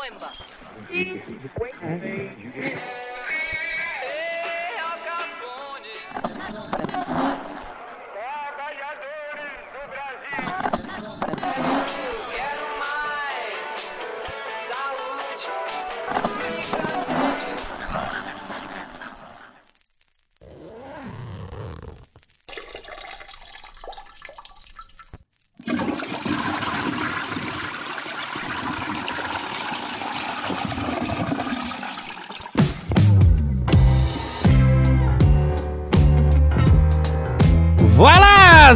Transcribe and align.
Coimba. 0.00 0.32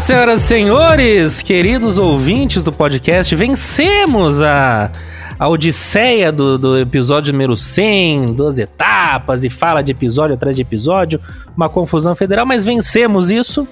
Senhoras 0.05 0.43
e 0.43 0.47
senhores, 0.47 1.41
queridos 1.41 1.97
ouvintes 1.97 2.63
do 2.63 2.71
podcast, 2.71 3.35
vencemos 3.35 4.43
a, 4.43 4.91
a 5.39 5.49
odisseia 5.49 6.31
do, 6.31 6.59
do 6.59 6.79
episódio 6.79 7.33
número 7.33 7.57
100, 7.57 8.35
duas 8.35 8.59
etapas 8.59 9.45
e 9.45 9.49
fala 9.49 9.81
de 9.81 9.93
episódio 9.93 10.35
atrás 10.35 10.57
de 10.57 10.61
episódio, 10.61 11.19
uma 11.57 11.71
confusão 11.71 12.15
federal, 12.15 12.45
mas 12.45 12.67
vencemos 12.67 13.31
isso 13.31 13.67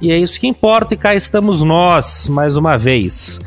e 0.00 0.10
é 0.10 0.16
isso 0.16 0.40
que 0.40 0.46
importa 0.46 0.94
e 0.94 0.96
cá 0.96 1.14
estamos 1.14 1.60
nós, 1.60 2.28
mais 2.28 2.56
uma 2.56 2.78
vez. 2.78 3.38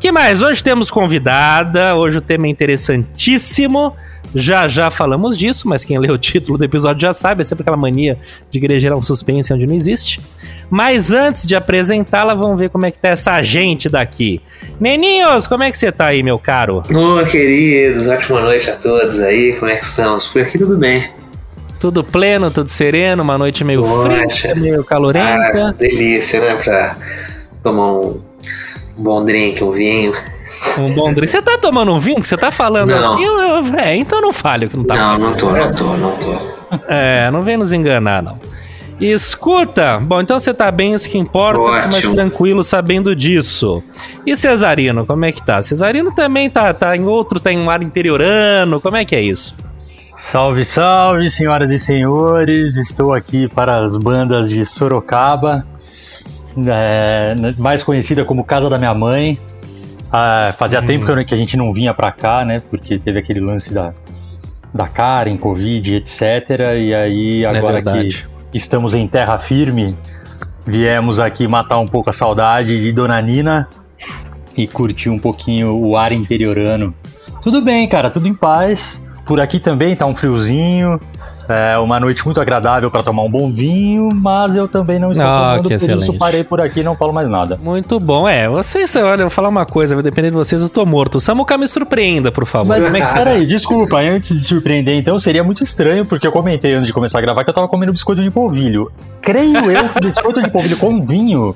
que 0.00 0.10
mais? 0.10 0.42
Hoje 0.42 0.64
temos 0.64 0.90
convidada, 0.90 1.94
hoje 1.94 2.18
o 2.18 2.20
tema 2.20 2.48
é 2.48 2.50
interessantíssimo. 2.50 3.94
Já 4.38 4.68
já 4.68 4.90
falamos 4.90 5.36
disso, 5.38 5.66
mas 5.66 5.82
quem 5.82 5.98
lê 5.98 6.10
o 6.10 6.18
título 6.18 6.58
do 6.58 6.64
episódio 6.64 7.00
já 7.00 7.12
sabe, 7.14 7.40
é 7.40 7.44
sempre 7.44 7.62
aquela 7.62 7.76
mania 7.76 8.18
de 8.50 8.60
querer 8.60 8.78
gerar 8.78 8.94
um 8.94 9.00
suspense 9.00 9.50
onde 9.52 9.66
não 9.66 9.74
existe. 9.74 10.20
Mas 10.68 11.10
antes 11.10 11.46
de 11.46 11.56
apresentá-la, 11.56 12.34
vamos 12.34 12.58
ver 12.58 12.68
como 12.68 12.84
é 12.84 12.90
que 12.90 12.98
tá 12.98 13.08
essa 13.08 13.42
gente 13.42 13.88
daqui. 13.88 14.42
Neninhos, 14.78 15.46
como 15.46 15.62
é 15.62 15.70
que 15.70 15.78
você 15.78 15.90
tá 15.90 16.06
aí, 16.08 16.22
meu 16.22 16.38
caro? 16.38 16.82
Ô, 16.90 17.24
queridos, 17.24 18.08
ótima 18.08 18.42
noite 18.42 18.68
a 18.68 18.76
todos 18.76 19.20
aí, 19.20 19.54
como 19.54 19.70
é 19.70 19.76
que 19.76 19.84
estamos? 19.84 20.26
Por 20.28 20.42
aqui 20.42 20.58
tudo 20.58 20.76
bem. 20.76 21.08
Tudo 21.80 22.04
pleno, 22.04 22.50
tudo 22.50 22.68
sereno, 22.68 23.22
uma 23.22 23.38
noite 23.38 23.64
meio 23.64 23.80
Poxa. 23.82 24.36
fria, 24.38 24.54
meio 24.54 24.80
Ah, 24.80 24.84
calorenta. 24.84 25.72
delícia, 25.78 26.40
né? 26.40 26.54
Pra 26.62 26.96
tomar 27.62 27.92
um 27.92 28.20
bom 28.98 29.24
drink, 29.24 29.62
um 29.64 29.70
vinho. 29.72 30.14
Um 30.78 30.94
bom 30.94 31.12
drink. 31.12 31.30
Você 31.30 31.42
tá 31.42 31.58
tomando 31.58 31.92
um 31.92 31.98
vinho? 31.98 32.20
Que 32.20 32.28
você 32.28 32.36
tá 32.36 32.50
falando 32.50 32.90
Não. 32.90 32.98
assim? 33.12 33.24
Eu, 33.24 33.38
eu- 33.40 33.78
é, 33.78 33.96
então 33.96 34.20
não 34.20 34.32
fale 34.32 34.68
que 34.68 34.76
não 34.76 34.84
tá 34.84 34.94
não, 34.94 35.18
não 35.18 35.34
tô, 35.34 35.50
não 35.50 35.72
tô, 35.74 35.84
não 35.96 36.10
tô. 36.16 36.34
É, 36.88 37.30
não 37.30 37.42
vem 37.42 37.56
nos 37.56 37.72
enganar, 37.72 38.22
não. 38.22 38.38
Escuta, 39.00 39.98
bom, 40.00 40.22
então 40.22 40.40
você 40.40 40.54
tá 40.54 40.70
bem, 40.70 40.94
isso 40.94 41.08
que 41.08 41.18
importa, 41.18 41.62
fica 41.76 41.88
mais 41.88 42.06
tranquilo 42.06 42.64
sabendo 42.64 43.14
disso. 43.14 43.82
E 44.24 44.34
Cesarino, 44.34 45.04
como 45.06 45.24
é 45.26 45.32
que 45.32 45.44
tá? 45.44 45.60
Cesarino 45.62 46.12
também 46.14 46.48
tá, 46.48 46.72
tá 46.72 46.96
em 46.96 47.04
outro, 47.04 47.38
tá 47.38 47.52
em 47.52 47.58
um 47.58 47.68
ar 47.68 47.82
interiorano, 47.82 48.80
como 48.80 48.96
é 48.96 49.04
que 49.04 49.14
é 49.14 49.20
isso? 49.20 49.54
Salve, 50.16 50.64
salve, 50.64 51.30
senhoras 51.30 51.70
e 51.70 51.78
senhores! 51.78 52.78
Estou 52.78 53.12
aqui 53.12 53.48
para 53.48 53.76
as 53.80 53.98
bandas 53.98 54.48
de 54.48 54.64
Sorocaba, 54.64 55.66
é, 56.66 57.34
mais 57.58 57.82
conhecida 57.82 58.24
como 58.24 58.42
Casa 58.44 58.70
da 58.70 58.78
Minha 58.78 58.94
Mãe. 58.94 59.38
Ah, 60.18 60.54
fazia 60.56 60.80
Hum. 60.80 60.86
tempo 60.86 61.04
que, 61.04 61.10
eu- 61.12 61.24
que 61.26 61.34
a 61.34 61.36
gente 61.36 61.56
não 61.58 61.72
vinha 61.74 61.92
pra 61.92 62.10
cá, 62.10 62.42
né? 62.44 62.58
Porque 62.70 62.98
teve 62.98 63.18
aquele 63.18 63.40
lance 63.40 63.72
da, 63.74 63.92
da 64.72 64.88
Karen, 64.88 65.36
Covid, 65.36 65.96
etc. 65.96 66.22
E 66.78 66.94
aí, 66.94 67.44
agora 67.44 67.80
é 67.80 67.82
que 67.82 68.24
estamos 68.54 68.94
em 68.94 69.06
terra 69.06 69.36
firme, 69.38 69.94
viemos 70.66 71.18
aqui 71.18 71.46
matar 71.46 71.78
um 71.78 71.86
pouco 71.86 72.08
a 72.08 72.12
saudade 72.14 72.80
de 72.80 72.92
Dona 72.92 73.20
Nina 73.20 73.68
e 74.56 74.66
curtir 74.66 75.10
um 75.10 75.18
pouquinho 75.18 75.76
o 75.76 75.98
ar 75.98 76.12
interiorano. 76.12 76.94
Tudo 77.42 77.60
bem, 77.60 77.86
cara, 77.86 78.08
tudo 78.08 78.26
em 78.26 78.34
paz. 78.34 79.02
Por 79.26 79.38
aqui 79.40 79.60
também 79.60 79.94
tá 79.94 80.06
um 80.06 80.14
friozinho, 80.16 80.98
é 81.48 81.78
uma 81.78 82.00
noite 82.00 82.24
muito 82.24 82.40
agradável 82.40 82.90
para 82.90 83.02
tomar 83.02 83.22
um 83.22 83.30
bom 83.30 83.50
vinho, 83.50 84.08
mas 84.14 84.54
eu 84.56 84.66
também 84.66 84.98
não 84.98 85.12
estou 85.12 85.26
Ah, 85.26 85.50
tomando, 85.50 85.62
por 85.64 85.72
isso 85.72 85.90
excelente. 85.90 86.18
parei 86.18 86.42
por 86.44 86.60
aqui 86.60 86.80
e 86.80 86.82
não 86.82 86.96
falo 86.96 87.12
mais 87.12 87.28
nada. 87.28 87.58
Muito 87.62 88.00
bom, 88.00 88.28
é. 88.28 88.48
Vocês, 88.48 88.94
olha, 88.96 89.20
eu 89.22 89.26
vou 89.26 89.30
falar 89.30 89.48
uma 89.48 89.64
coisa, 89.66 89.94
vai 89.94 90.02
depender 90.02 90.30
de 90.30 90.36
vocês, 90.36 90.60
eu 90.60 90.68
tô 90.68 90.84
morto. 90.84 91.20
Samuca, 91.20 91.56
me 91.56 91.68
surpreenda, 91.68 92.32
por 92.32 92.44
favor. 92.46 92.68
Mas 92.68 92.84
como 92.84 92.96
é 92.96 93.00
que 93.00 93.06
você 93.06 93.14
peraí, 93.14 93.46
desculpa, 93.46 93.98
antes 93.98 94.36
de 94.36 94.44
surpreender, 94.44 94.96
então 94.96 95.18
seria 95.20 95.44
muito 95.44 95.62
estranho, 95.62 96.04
porque 96.04 96.26
eu 96.26 96.32
comentei 96.32 96.74
antes 96.74 96.86
de 96.86 96.92
começar 96.92 97.18
a 97.18 97.22
gravar 97.22 97.44
que 97.44 97.50
eu 97.50 97.54
tava 97.54 97.68
comendo 97.68 97.92
biscoito 97.92 98.22
de 98.22 98.30
polvilho. 98.30 98.90
Creio 99.22 99.70
eu 99.70 99.88
que 99.88 100.00
biscoito 100.00 100.42
de 100.42 100.50
polvilho 100.50 100.76
com 100.76 101.04
vinho 101.04 101.54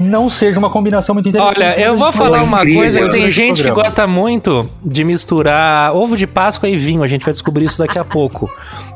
não 0.00 0.28
seja 0.28 0.58
uma 0.58 0.68
combinação 0.70 1.14
muito 1.14 1.28
interessante. 1.28 1.58
Olha, 1.60 1.78
eu 1.80 1.96
vou 1.96 2.06
Mas 2.08 2.16
falar 2.16 2.42
uma 2.42 2.58
incrível. 2.58 2.80
coisa 2.80 3.00
que 3.02 3.08
tem 3.10 3.30
gente 3.30 3.62
que 3.62 3.70
gosta 3.70 4.04
muito 4.06 4.68
de 4.84 5.04
misturar 5.04 5.94
ovo 5.94 6.16
de 6.16 6.26
Páscoa 6.26 6.68
e 6.68 6.76
vinho. 6.76 7.02
A 7.04 7.06
gente 7.06 7.24
vai 7.24 7.32
descobrir 7.32 7.66
isso 7.66 7.78
daqui 7.78 7.98
a 8.00 8.04
pouco. 8.04 8.50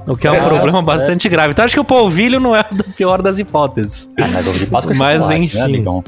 O 0.07 0.17
que 0.17 0.27
é 0.27 0.31
um 0.31 0.37
É, 0.37 0.41
problema 0.41 0.79
é. 0.79 0.83
bastante 0.83 1.29
grave. 1.29 1.51
Então 1.53 1.65
acho 1.65 1.75
que 1.75 1.81
o 1.81 1.85
polvilho 1.85 2.39
não 2.39 2.55
é 2.55 2.61
a 2.61 2.65
pior 2.97 3.21
das 3.23 3.39
hipóteses. 3.39 4.09
Ah, 4.21 4.29
mas 4.33 4.47
ovo 4.47 4.59
de 4.59 4.67
Páscoa 4.67 4.95
é 4.95 4.97
Mas, 4.97 5.23
chocolate, 5.23 5.45
enfim. 5.45 5.83
né? 5.83 6.03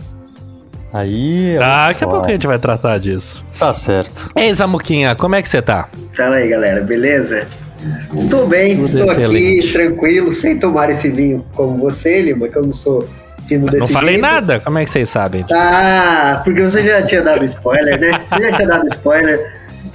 Aí. 0.92 1.58
Ah, 1.60 1.88
daqui 1.88 2.04
a 2.04 2.06
pouco 2.06 2.26
a 2.26 2.30
gente 2.30 2.46
vai 2.46 2.58
tratar 2.58 2.98
disso. 2.98 3.44
Tá 3.58 3.72
certo. 3.72 4.30
Ei, 4.34 4.52
Zamuquinha, 4.54 5.14
como 5.14 5.34
é 5.34 5.42
que 5.42 5.48
você 5.48 5.60
tá? 5.60 5.88
Fala 6.16 6.36
aí, 6.36 6.48
galera, 6.48 6.80
beleza? 6.80 7.46
Estou 8.16 8.46
bem, 8.46 8.74
Tudo 8.74 8.84
estou 8.86 9.02
excelente. 9.02 9.58
aqui 9.58 9.72
tranquilo, 9.72 10.34
sem 10.34 10.58
tomar 10.58 10.90
esse 10.90 11.08
vinho 11.10 11.44
como 11.54 11.76
você, 11.78 12.22
Lima, 12.22 12.48
que 12.48 12.56
eu 12.56 12.62
não 12.62 12.72
sou 12.72 13.06
fino 13.46 13.66
desse 13.66 13.78
Não 13.78 13.86
falei 13.88 14.14
jeito. 14.14 14.22
nada? 14.22 14.60
Como 14.60 14.78
é 14.78 14.84
que 14.84 14.90
vocês 14.90 15.08
sabem? 15.08 15.44
Ah, 15.52 16.40
porque 16.42 16.62
você 16.64 16.82
já 16.82 17.02
tinha 17.02 17.22
dado 17.22 17.44
spoiler, 17.44 18.00
né? 18.00 18.18
Você 18.28 18.42
já 18.42 18.52
tinha 18.56 18.68
dado 18.68 18.86
spoiler. 18.88 19.52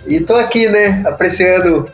E 0.08 0.20
tô 0.20 0.36
aqui, 0.36 0.68
né, 0.70 1.02
apreciando 1.06 1.90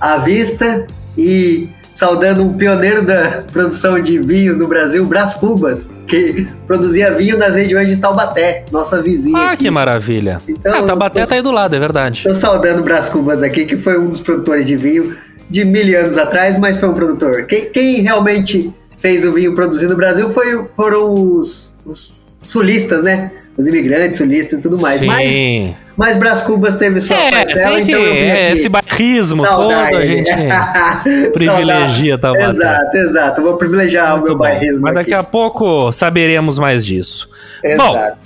a 0.00 0.16
vista 0.18 0.86
e 1.18 1.68
saudando 1.94 2.42
um 2.44 2.52
pioneiro 2.52 3.04
da 3.04 3.42
produção 3.52 4.00
de 4.00 4.18
vinhos 4.20 4.56
no 4.56 4.68
Brasil, 4.68 5.04
Brás 5.04 5.34
Cubas, 5.34 5.88
que 6.06 6.46
produzia 6.66 7.12
vinho 7.14 7.36
nas 7.36 7.54
regiões 7.56 7.88
de 7.88 7.96
Taubaté, 7.96 8.64
nossa 8.70 9.02
vizinha. 9.02 9.36
Ah, 9.36 9.50
aqui. 9.50 9.64
que 9.64 9.70
maravilha. 9.70 10.38
Então, 10.48 10.72
Ah, 10.74 10.82
Tabaté 10.84 11.20
eu 11.20 11.24
tô- 11.24 11.28
tá 11.30 11.34
aí 11.34 11.42
do 11.42 11.50
lado, 11.50 11.74
é 11.74 11.78
verdade. 11.80 12.22
Tô 12.22 12.34
saudando 12.34 12.78
o 12.80 12.82
Brás 12.84 13.08
Cubas 13.08 13.42
aqui, 13.42 13.66
que 13.66 13.76
foi 13.78 13.98
um 13.98 14.10
dos 14.10 14.20
produtores 14.20 14.64
de 14.66 14.76
vinho 14.76 15.16
de 15.50 15.64
mil 15.64 15.98
anos 15.98 16.16
atrás, 16.16 16.58
mas 16.58 16.76
foi 16.76 16.88
um 16.88 16.94
produtor. 16.94 17.44
Quem, 17.46 17.70
quem 17.70 18.00
realmente 18.02 18.72
fez 19.00 19.24
o 19.24 19.32
vinho 19.32 19.54
produzido 19.54 19.90
no 19.92 19.96
Brasil 19.96 20.30
foi, 20.32 20.64
foram 20.76 21.12
os, 21.12 21.74
os 21.84 22.17
sulistas, 22.42 23.02
né? 23.02 23.30
Os 23.56 23.66
imigrantes, 23.66 24.16
sulistas 24.18 24.58
e 24.60 24.62
tudo 24.62 24.80
mais. 24.80 25.02
Mas, 25.02 25.28
Sim. 25.28 25.74
mas 25.96 26.16
Brás 26.16 26.40
Cubas 26.42 26.76
teve 26.76 27.00
sua 27.00 27.16
É, 27.16 27.30
parcela, 27.30 27.80
então 27.80 28.00
eu 28.00 28.14
vim 28.14 28.20
É, 28.20 28.46
aqui. 28.48 28.58
esse 28.58 28.68
bairrismo 28.68 29.42
saudar 29.44 29.88
todo 29.88 29.96
a 29.98 30.04
gente 30.06 30.30
privilegia 31.32 32.18
Saudar. 32.20 32.32
Taubaté. 32.34 32.50
Exato, 32.50 32.96
exato. 32.96 33.42
Vou 33.42 33.56
privilegiar 33.56 34.10
o 34.14 34.18
Muito 34.18 34.26
meu 34.28 34.34
bom. 34.36 34.44
bairrismo 34.44 34.80
Mas 34.80 34.94
daqui 34.94 35.12
aqui. 35.12 35.26
a 35.26 35.28
pouco 35.28 35.90
saberemos 35.92 36.58
mais 36.58 36.86
disso. 36.86 37.28
Bom, 37.76 37.96
Exato. 37.96 38.18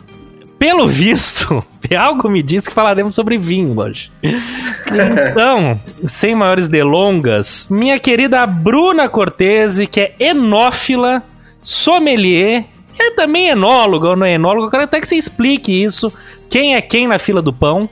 pelo 0.58 0.86
visto, 0.86 1.64
algo 1.98 2.28
me 2.28 2.42
diz 2.42 2.68
que 2.68 2.74
falaremos 2.74 3.14
sobre 3.14 3.38
vinho 3.38 3.76
hoje. 3.78 4.12
Então, 5.30 5.80
sem 6.04 6.34
maiores 6.34 6.68
delongas, 6.68 7.68
minha 7.70 7.98
querida 7.98 8.44
Bruna 8.46 9.08
Cortese, 9.08 9.86
que 9.86 10.00
é 10.00 10.14
enófila, 10.20 11.22
sommelier, 11.62 12.64
é 12.98 13.10
também 13.12 13.48
enóloga 13.48 14.08
ou 14.10 14.16
não 14.16 14.26
é 14.26 14.32
enóloga, 14.34 14.66
eu 14.66 14.70
quero 14.70 14.84
até 14.84 15.00
que 15.00 15.06
você 15.08 15.16
explique 15.16 15.72
isso, 15.82 16.12
quem 16.48 16.74
é 16.76 16.80
quem 16.82 17.06
na 17.08 17.18
fila 17.18 17.40
do 17.42 17.52
pão. 17.52 17.88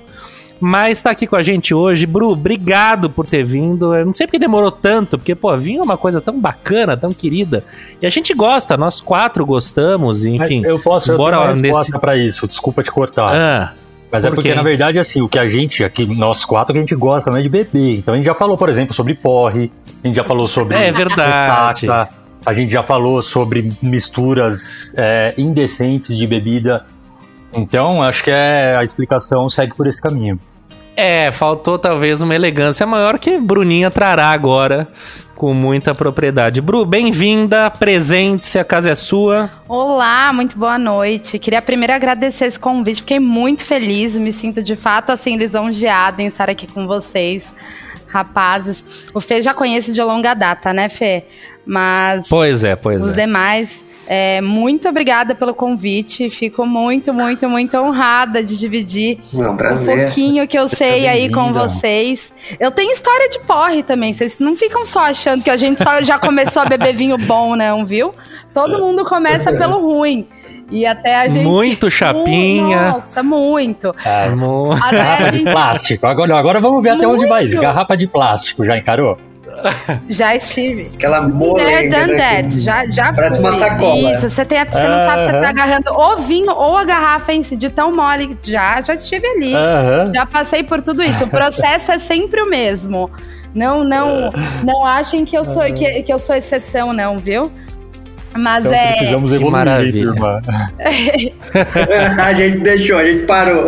Mas 0.63 1.01
tá 1.01 1.10
aqui 1.10 1.27
com 1.27 1.36
a 1.36 1.42
gente 1.42 1.72
hoje. 1.72 2.04
Bru, 2.04 2.33
obrigado 2.33 3.09
por 3.09 3.24
ter 3.24 3.42
vindo. 3.42 3.95
Eu 3.95 4.04
não 4.04 4.13
sei 4.13 4.27
porque 4.27 4.39
demorou 4.39 4.71
tanto, 4.71 5.16
porque, 5.16 5.34
pô, 5.34 5.57
vinho 5.57 5.80
é 5.80 5.83
uma 5.83 5.97
coisa 5.97 6.21
tão 6.21 6.39
bacana, 6.39 6.98
tão 6.98 7.13
querida. 7.13 7.65
E 8.03 8.04
a 8.07 8.10
gente 8.10 8.34
gosta, 8.34 8.77
nós 8.77 9.01
quatro 9.01 9.47
gostamos, 9.47 10.27
enfim. 10.27 10.60
eu 10.66 10.78
posso 10.78 11.13
eu 11.13 11.16
bora 11.16 11.39
tenho 11.39 11.48
uma 11.48 11.57
nesse- 11.63 11.98
pra 11.98 12.15
isso, 12.15 12.47
desculpa 12.47 12.83
te 12.83 12.92
cortar. 12.92 13.34
Ah, 13.34 13.72
Mas 14.13 14.22
é 14.22 14.28
por 14.28 14.34
porque, 14.34 14.51
quê? 14.51 14.54
na 14.54 14.63
verdade, 14.63 14.98
assim, 14.98 15.22
o 15.22 15.28
que 15.30 15.39
a 15.39 15.48
gente, 15.48 15.83
aqui, 15.83 16.04
nós 16.15 16.45
quatro, 16.45 16.74
que 16.74 16.78
a 16.78 16.83
gente 16.83 16.95
gosta 16.95 17.30
mais 17.30 17.42
de 17.42 17.48
beber. 17.48 17.97
Então 17.97 18.13
a 18.13 18.16
gente 18.19 18.27
já 18.27 18.34
falou, 18.34 18.59
por 18.59 18.69
exemplo, 18.69 18.92
sobre 18.95 19.15
porre, 19.15 19.72
a 20.04 20.07
gente 20.07 20.16
já 20.16 20.24
falou 20.24 20.47
sobre 20.47 20.77
É 20.77 20.92
verdade. 20.92 21.86
ressaca, 21.86 22.20
a 22.45 22.54
gente 22.54 22.72
já 22.72 22.83
falou 22.83 23.22
sobre 23.22 23.71
misturas 23.83 24.95
é, 24.97 25.34
indecentes 25.37 26.16
de 26.16 26.27
bebida. 26.27 26.87
Então, 27.53 28.03
acho 28.03 28.25
que 28.25 28.31
é, 28.31 28.77
a 28.77 28.84
explicação 28.84 29.48
segue 29.48 29.75
por 29.75 29.87
esse 29.87 30.01
caminho. 30.01 30.39
É, 30.97 31.31
faltou 31.31 31.78
talvez 31.78 32.21
uma 32.21 32.34
elegância 32.34 32.87
maior 32.87 33.19
que 33.19 33.39
Bruninha 33.39 33.91
trará 33.91 34.31
agora 34.31 34.87
com 35.34 35.54
muita 35.54 35.95
propriedade. 35.95 36.60
Bru, 36.60 36.84
bem-vinda, 36.84 37.71
presente-se, 37.71 38.59
a 38.59 38.65
casa 38.65 38.91
é 38.91 38.95
sua. 38.95 39.48
Olá, 39.66 40.31
muito 40.34 40.59
boa 40.59 40.78
noite. 40.78 41.39
Queria 41.39 41.63
primeiro 41.63 41.95
agradecer 41.95 42.45
esse 42.45 42.60
convite, 42.60 43.01
fiquei 43.01 43.19
muito 43.19 43.65
feliz, 43.65 44.15
me 44.19 44.34
sinto 44.34 44.63
de 44.63 44.77
fato 44.77 45.10
assim 45.10 45.39
lisonjeada 45.39 46.21
em 46.21 46.27
estar 46.27 46.51
aqui 46.51 46.66
com 46.66 46.86
vocês, 46.86 47.54
rapazes. 48.07 48.84
O 49.15 49.21
Fê 49.21 49.41
já 49.41 49.54
conhece 49.54 49.95
de 49.95 50.03
longa 50.03 50.34
data, 50.34 50.75
né, 50.75 50.91
Fê? 50.91 51.25
Mas 51.71 52.27
Pois 52.28 52.65
é, 52.65 52.75
pois 52.75 53.05
os 53.07 53.13
é. 53.13 53.15
demais, 53.15 53.84
é, 54.05 54.41
muito 54.41 54.89
obrigada 54.89 55.37
pelo 55.37 55.55
convite. 55.55 56.28
Fico 56.28 56.67
muito, 56.67 57.15
muito, 57.15 57.49
muito 57.49 57.78
honrada 57.78 58.43
de 58.43 58.59
dividir 58.59 59.21
É 59.33 59.37
um 59.37 59.53
um 59.53 59.57
pouquinho 59.84 60.49
que 60.49 60.59
eu 60.59 60.69
sei 60.69 61.07
aí 61.07 61.31
com 61.31 61.53
vocês. 61.53 62.33
Eu 62.59 62.72
tenho 62.72 62.91
história 62.93 63.28
de 63.28 63.39
porre 63.47 63.84
também. 63.84 64.13
Vocês 64.13 64.41
não 64.41 64.57
ficam 64.57 64.84
só 64.84 64.99
achando 65.05 65.45
que 65.45 65.51
a 65.51 65.57
gente 65.57 65.81
só 65.81 66.01
já 66.03 66.19
começou 66.19 66.63
a 66.63 66.65
beber 66.65 66.93
vinho 66.93 67.17
bom, 67.17 67.55
não, 67.55 67.87
viu? 67.87 68.13
Todo 68.53 68.81
mundo 68.81 69.05
começa 69.05 69.53
pelo 69.53 69.78
ruim. 69.81 70.27
E 70.72 70.84
até 70.84 71.21
a 71.21 71.28
gente. 71.28 71.45
Muito 71.47 71.89
chapinha. 71.89 72.91
Nossa, 72.91 73.22
muito. 73.22 73.93
Mo- 74.37 74.72
Até 74.72 74.87
a 74.87 74.91
Garrafa 75.05 75.31
de 75.33 75.39
gente 75.39 75.53
plástico. 75.53 76.07
Agora, 76.09 76.37
agora 76.37 76.59
vamos 76.59 76.83
ver 76.83 76.91
até 76.91 77.07
onde 77.07 77.27
vai. 77.27 77.45
Muito. 77.47 77.61
Garrafa 77.61 77.97
de 77.97 78.09
plástico, 78.09 78.65
já 78.65 78.77
encarou? 78.77 79.17
já 80.08 80.34
estive. 80.34 80.91
Aquela 80.94 81.22
molenga, 81.22 82.00
done 82.00 82.12
né, 82.14 82.42
that. 82.42 82.48
que- 82.54 82.60
Já, 82.60 82.84
já 82.86 83.12
Parece 83.12 83.36
fui. 83.41 83.50
uma 83.50 83.58
sacola. 83.58 83.94
Isso, 84.14 84.30
você, 84.30 84.44
tem, 84.44 84.58
você 84.58 84.88
não 84.88 84.98
sabe 85.00 85.22
se 85.24 85.30
você 85.30 85.41
tá 85.41 85.48
agarrando 85.48 85.91
o 85.92 86.16
vinho 86.18 86.50
ou 86.52 86.76
a 86.76 86.84
garrafa 86.84 87.32
em 87.32 87.42
si, 87.42 87.56
de 87.56 87.68
tão 87.68 87.94
mole. 87.94 88.36
Já, 88.44 88.80
já 88.82 88.94
estive 88.94 89.26
ali. 89.26 89.54
Aham. 89.54 90.12
Já 90.14 90.26
passei 90.26 90.62
por 90.62 90.80
tudo 90.82 91.02
isso. 91.02 91.24
O 91.24 91.28
processo 91.28 91.92
é 91.92 91.98
sempre 91.98 92.41
o 92.42 92.48
mesmo. 92.48 93.10
Não, 93.54 93.82
não, 93.82 94.30
não 94.64 94.86
achem 94.86 95.24
que 95.24 95.36
eu 95.36 95.44
sou 95.44 95.62
que, 95.72 96.02
que 96.04 96.12
eu 96.12 96.18
sou 96.20 96.34
exceção, 96.36 96.92
não, 96.92 97.18
viu? 97.18 97.50
Mas 98.36 98.65
Então 98.65 98.78
é. 98.78 98.92
precisamos 98.92 99.30
Que 99.30 99.36
evoluir, 99.36 99.53
maravilha. 99.53 100.12
turma. 100.12 100.41
a 102.22 102.32
gente 102.32 102.59
deixou, 102.59 102.98
a 102.98 103.04
gente 103.04 103.24
parou. 103.27 103.66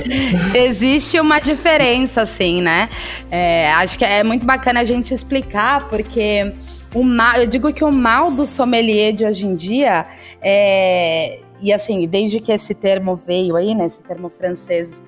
Existe 0.54 1.18
uma 1.18 1.38
diferença, 1.40 2.22
assim, 2.22 2.60
né? 2.60 2.88
É, 3.30 3.72
acho 3.72 3.98
que 3.98 4.04
é 4.04 4.22
muito 4.22 4.44
bacana 4.44 4.80
a 4.80 4.84
gente 4.84 5.14
explicar, 5.14 5.88
porque 5.88 6.52
o 6.94 7.02
mal, 7.02 7.36
eu 7.36 7.46
digo 7.46 7.72
que 7.72 7.82
o 7.82 7.90
mal 7.90 8.30
do 8.30 8.46
sommelier 8.46 9.12
de 9.12 9.24
hoje 9.24 9.46
em 9.46 9.54
dia 9.54 10.06
é. 10.42 11.38
E 11.62 11.72
assim, 11.72 12.06
desde 12.06 12.40
que 12.40 12.52
esse 12.52 12.74
termo 12.74 13.16
veio 13.16 13.56
aí, 13.56 13.74
né? 13.74 13.86
Esse 13.86 14.00
termo 14.02 14.28
francês. 14.28 15.00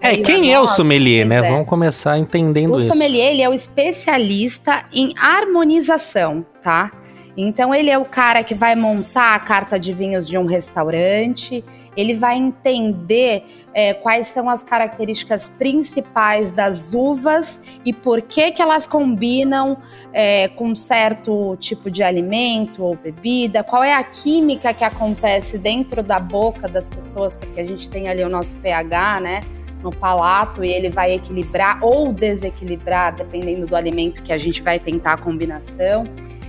É, 0.00 0.16
quem 0.18 0.52
é 0.52 0.60
o 0.60 0.66
sommelier, 0.68 1.26
né? 1.26 1.36
é. 1.36 1.50
Vamos 1.50 1.66
começar 1.66 2.18
entendendo 2.18 2.74
O 2.74 2.76
isso. 2.76 2.86
sommelier, 2.86 3.32
ele 3.32 3.42
é 3.42 3.48
o 3.48 3.54
especialista 3.54 4.82
em 4.92 5.14
harmonização, 5.18 6.44
tá? 6.62 6.92
Então 7.36 7.74
ele 7.74 7.90
é 7.90 7.98
o 7.98 8.04
cara 8.04 8.44
que 8.44 8.54
vai 8.54 8.74
montar 8.74 9.34
a 9.34 9.38
carta 9.38 9.78
de 9.78 9.92
vinhos 9.92 10.28
de 10.28 10.38
um 10.38 10.46
restaurante, 10.46 11.64
ele 11.96 12.14
vai 12.14 12.36
entender 12.36 13.44
é, 13.72 13.92
quais 13.94 14.28
são 14.28 14.48
as 14.48 14.62
características 14.62 15.48
principais 15.48 16.52
das 16.52 16.92
uvas 16.92 17.60
e 17.84 17.92
por 17.92 18.22
que 18.22 18.52
que 18.52 18.62
elas 18.62 18.86
combinam 18.86 19.76
é, 20.12 20.48
com 20.48 20.74
certo 20.76 21.56
tipo 21.58 21.90
de 21.90 22.02
alimento 22.02 22.84
ou 22.84 22.94
bebida, 22.94 23.64
qual 23.64 23.82
é 23.82 23.94
a 23.94 24.04
química 24.04 24.72
que 24.72 24.84
acontece 24.84 25.58
dentro 25.58 26.02
da 26.02 26.20
boca 26.20 26.68
das 26.68 26.88
pessoas, 26.88 27.34
porque 27.34 27.60
a 27.60 27.66
gente 27.66 27.90
tem 27.90 28.08
ali 28.08 28.22
o 28.22 28.28
nosso 28.28 28.56
pH, 28.56 29.20
né? 29.20 29.40
no 29.84 29.94
palato 29.94 30.64
e 30.64 30.70
ele 30.70 30.88
vai 30.88 31.12
equilibrar 31.12 31.78
ou 31.82 32.10
desequilibrar, 32.10 33.14
dependendo 33.14 33.66
do 33.66 33.76
alimento 33.76 34.22
que 34.22 34.32
a 34.32 34.38
gente 34.38 34.62
vai 34.62 34.78
tentar 34.78 35.12
a 35.12 35.18
combinação. 35.18 36.04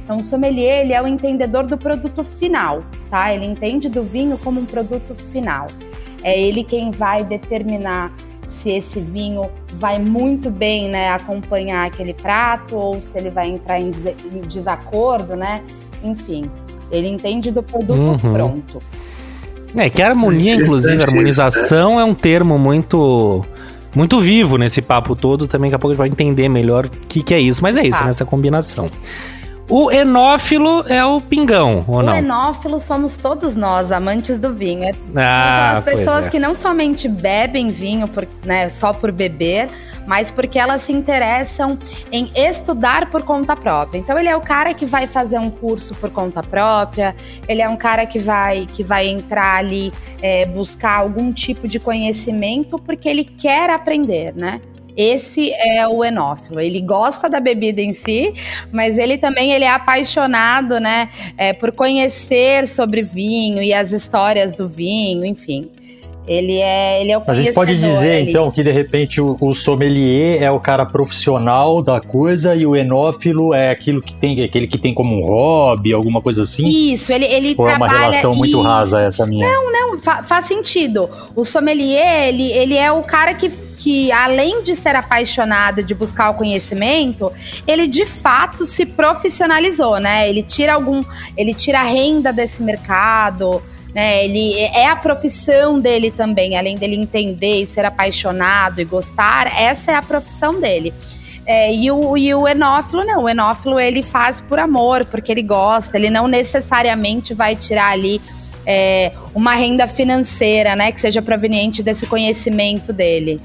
Então, 0.05 0.17
o 0.17 0.23
sommelier, 0.23 0.81
ele 0.85 0.93
é 0.93 1.01
o 1.01 1.07
entendedor 1.07 1.65
do 1.65 1.77
produto 1.77 2.23
final, 2.23 2.83
tá? 3.09 3.33
Ele 3.33 3.43
entende 3.45 3.89
do 3.89 4.03
vinho 4.03 4.37
como 4.37 4.61
um 4.61 4.65
produto 4.65 5.15
final. 5.31 5.65
É 6.23 6.39
ele 6.39 6.63
quem 6.63 6.91
vai 6.91 7.23
determinar 7.23 8.13
se 8.47 8.69
esse 8.69 8.99
vinho 8.99 9.49
vai 9.73 9.99
muito 9.99 10.49
bem, 10.51 10.89
né, 10.89 11.09
acompanhar 11.09 11.85
aquele 11.87 12.13
prato 12.13 12.75
ou 12.75 13.01
se 13.01 13.17
ele 13.17 13.29
vai 13.31 13.47
entrar 13.49 13.79
em, 13.79 13.89
des- 13.91 14.15
em 14.31 14.41
desacordo, 14.47 15.35
né? 15.35 15.61
Enfim, 16.03 16.49
ele 16.91 17.07
entende 17.07 17.51
do 17.51 17.61
produto 17.63 17.97
Uhum. 17.99 18.33
pronto. 18.33 18.81
É 19.75 19.89
que 19.89 20.01
a 20.01 20.09
harmonia, 20.09 20.53
inclusive, 20.55 20.93
a 20.93 20.95
isso, 20.95 21.03
harmonização 21.03 21.99
é 21.99 22.03
um 22.05 22.13
termo 22.13 22.57
muito 22.59 23.43
muito 23.93 24.19
vivo 24.19 24.57
nesse 24.57 24.81
papo 24.81 25.15
todo. 25.15 25.47
Também 25.47 25.69
daqui 25.69 25.75
a 25.75 25.79
pouco 25.79 25.91
a 25.91 25.95
gente 25.95 25.99
vai 25.99 26.07
entender 26.27 26.49
melhor 26.49 26.85
o 26.85 26.89
que, 26.89 27.23
que 27.23 27.33
é 27.33 27.39
isso. 27.39 27.61
Mas 27.61 27.77
é 27.77 27.85
isso, 27.85 27.97
Tá. 27.99 28.05
nessa 28.05 28.25
combinação. 28.25 28.89
O 29.67 29.91
enófilo 29.91 30.85
é 30.87 31.03
o 31.03 31.19
pingão, 31.19 31.83
ou 31.87 31.95
O 31.97 32.03
não? 32.03 32.15
enófilo 32.15 32.79
somos 32.79 33.17
todos 33.17 33.55
nós, 33.55 33.91
amantes 33.91 34.37
do 34.37 34.53
vinho. 34.53 34.83
É 34.83 34.93
Ah, 35.15 35.69
são 35.69 35.77
as 35.77 35.81
pessoas 35.83 36.27
é. 36.27 36.29
que 36.29 36.37
não 36.37 36.53
somente 36.53 37.07
bebem 37.09 37.69
vinho 37.69 38.07
por, 38.07 38.27
né, 38.43 38.69
só 38.69 38.93
por 38.93 39.11
beber, 39.11 39.67
mas 40.05 40.29
porque 40.29 40.59
elas 40.59 40.83
se 40.83 40.91
interessam 40.91 41.79
em 42.11 42.31
estudar 42.35 43.09
por 43.09 43.23
conta 43.23 43.55
própria. 43.55 43.97
Então 43.97 44.19
ele 44.19 44.29
é 44.29 44.35
o 44.37 44.41
cara 44.41 44.71
que 44.71 44.85
vai 44.85 45.07
fazer 45.07 45.39
um 45.39 45.49
curso 45.49 45.95
por 45.95 46.11
conta 46.11 46.43
própria, 46.43 47.15
ele 47.47 47.61
é 47.63 47.67
um 47.67 47.75
cara 47.75 48.05
que 48.05 48.19
vai, 48.19 48.67
que 48.71 48.83
vai 48.83 49.07
entrar 49.07 49.55
ali, 49.57 49.91
é, 50.21 50.45
buscar 50.45 50.99
algum 50.99 51.33
tipo 51.33 51.67
de 51.67 51.79
conhecimento 51.79 52.77
porque 52.77 53.09
ele 53.09 53.23
quer 53.23 53.71
aprender, 53.71 54.31
né? 54.35 54.61
Esse 54.95 55.51
é 55.53 55.87
o 55.87 56.03
enófilo. 56.03 56.59
Ele 56.59 56.81
gosta 56.81 57.29
da 57.29 57.39
bebida 57.39 57.81
em 57.81 57.93
si, 57.93 58.33
mas 58.71 58.97
ele 58.97 59.17
também 59.17 59.51
ele 59.51 59.65
é 59.65 59.71
apaixonado, 59.71 60.79
né, 60.79 61.09
é, 61.37 61.53
por 61.53 61.71
conhecer 61.71 62.67
sobre 62.67 63.01
vinho 63.01 63.61
e 63.61 63.73
as 63.73 63.91
histórias 63.91 64.55
do 64.55 64.67
vinho, 64.67 65.25
enfim. 65.25 65.69
Ele 66.27 66.57
é, 66.59 67.01
ele 67.01 67.11
é 67.11 67.17
o 67.17 67.23
A 67.27 67.33
gente 67.33 67.53
pode 67.53 67.75
dizer, 67.75 68.21
ali. 68.21 68.29
então, 68.29 68.49
que 68.49 68.63
de 68.63 68.71
repente 68.71 69.21
o, 69.21 69.37
o 69.39 69.53
sommelier 69.53 70.41
é 70.41 70.49
o 70.49 70.59
cara 70.59 70.85
profissional 70.85 71.81
da 71.83 72.01
coisa 72.01 72.55
e 72.55 72.65
o 72.65 72.75
enófilo 72.75 73.53
é 73.53 73.69
aquilo 73.69 74.01
que 74.01 74.13
tem, 74.13 74.43
aquele 74.43 74.65
que 74.67 74.77
tem 74.77 74.93
como 74.93 75.15
um 75.17 75.25
hobby, 75.25 75.93
alguma 75.93 76.21
coisa 76.21 76.41
assim? 76.43 76.65
Isso, 76.65 77.11
ele, 77.13 77.25
ele 77.25 77.55
Ou 77.57 77.69
é 77.69 77.75
uma 77.75 77.87
trabalha... 77.87 78.09
relação 78.09 78.35
muito 78.35 78.59
rasa 78.61 79.03
essa 79.03 79.25
minha? 79.25 79.47
Não, 79.47 79.99
fa- 79.99 80.23
faz 80.23 80.45
sentido. 80.45 81.09
O 81.35 81.45
sommelier, 81.45 82.29
ele, 82.29 82.51
ele 82.51 82.75
é 82.75 82.91
o 82.91 83.03
cara 83.03 83.33
que, 83.33 83.49
que, 83.77 84.11
além 84.11 84.61
de 84.63 84.75
ser 84.75 84.95
apaixonado 84.95 85.83
de 85.83 85.93
buscar 85.93 86.29
o 86.31 86.33
conhecimento, 86.33 87.31
ele 87.67 87.87
de 87.87 88.05
fato 88.05 88.65
se 88.65 88.85
profissionalizou, 88.85 89.99
né? 89.99 90.29
Ele 90.29 90.43
tira 90.43 90.73
algum. 90.73 91.03
Ele 91.37 91.53
tira 91.53 91.79
a 91.79 91.83
renda 91.83 92.31
desse 92.33 92.61
mercado. 92.63 93.61
Né, 93.95 94.25
ele 94.25 94.59
é 94.59 94.89
a 94.89 94.95
profissão 94.97 95.79
dele 95.79 96.11
também, 96.11 96.57
além 96.57 96.75
dele 96.75 96.97
entender 96.97 97.61
e 97.61 97.65
ser 97.65 97.85
apaixonado 97.85 98.81
e 98.81 98.83
gostar, 98.83 99.47
essa 99.57 99.93
é 99.93 99.95
a 99.95 100.01
profissão 100.01 100.59
dele. 100.59 100.93
É, 101.45 101.73
e, 101.73 101.89
o, 101.89 102.17
e 102.17 102.33
o 102.33 102.45
enófilo, 102.45 103.05
não. 103.05 103.23
O 103.23 103.29
enófilo 103.29 103.79
ele 103.79 104.03
faz 104.03 104.41
por 104.41 104.59
amor, 104.59 105.05
porque 105.05 105.31
ele 105.31 105.43
gosta. 105.43 105.95
Ele 105.95 106.09
não 106.09 106.27
necessariamente 106.27 107.33
vai 107.33 107.55
tirar 107.55 107.91
ali 107.91 108.19
é, 108.65 109.11
uma 109.33 109.53
renda 109.53 109.87
financeira, 109.87 110.75
né? 110.75 110.91
Que 110.91 110.99
seja 110.99 111.21
proveniente 111.21 111.83
desse 111.83 112.07
conhecimento 112.07 112.91
dele. 112.91 113.39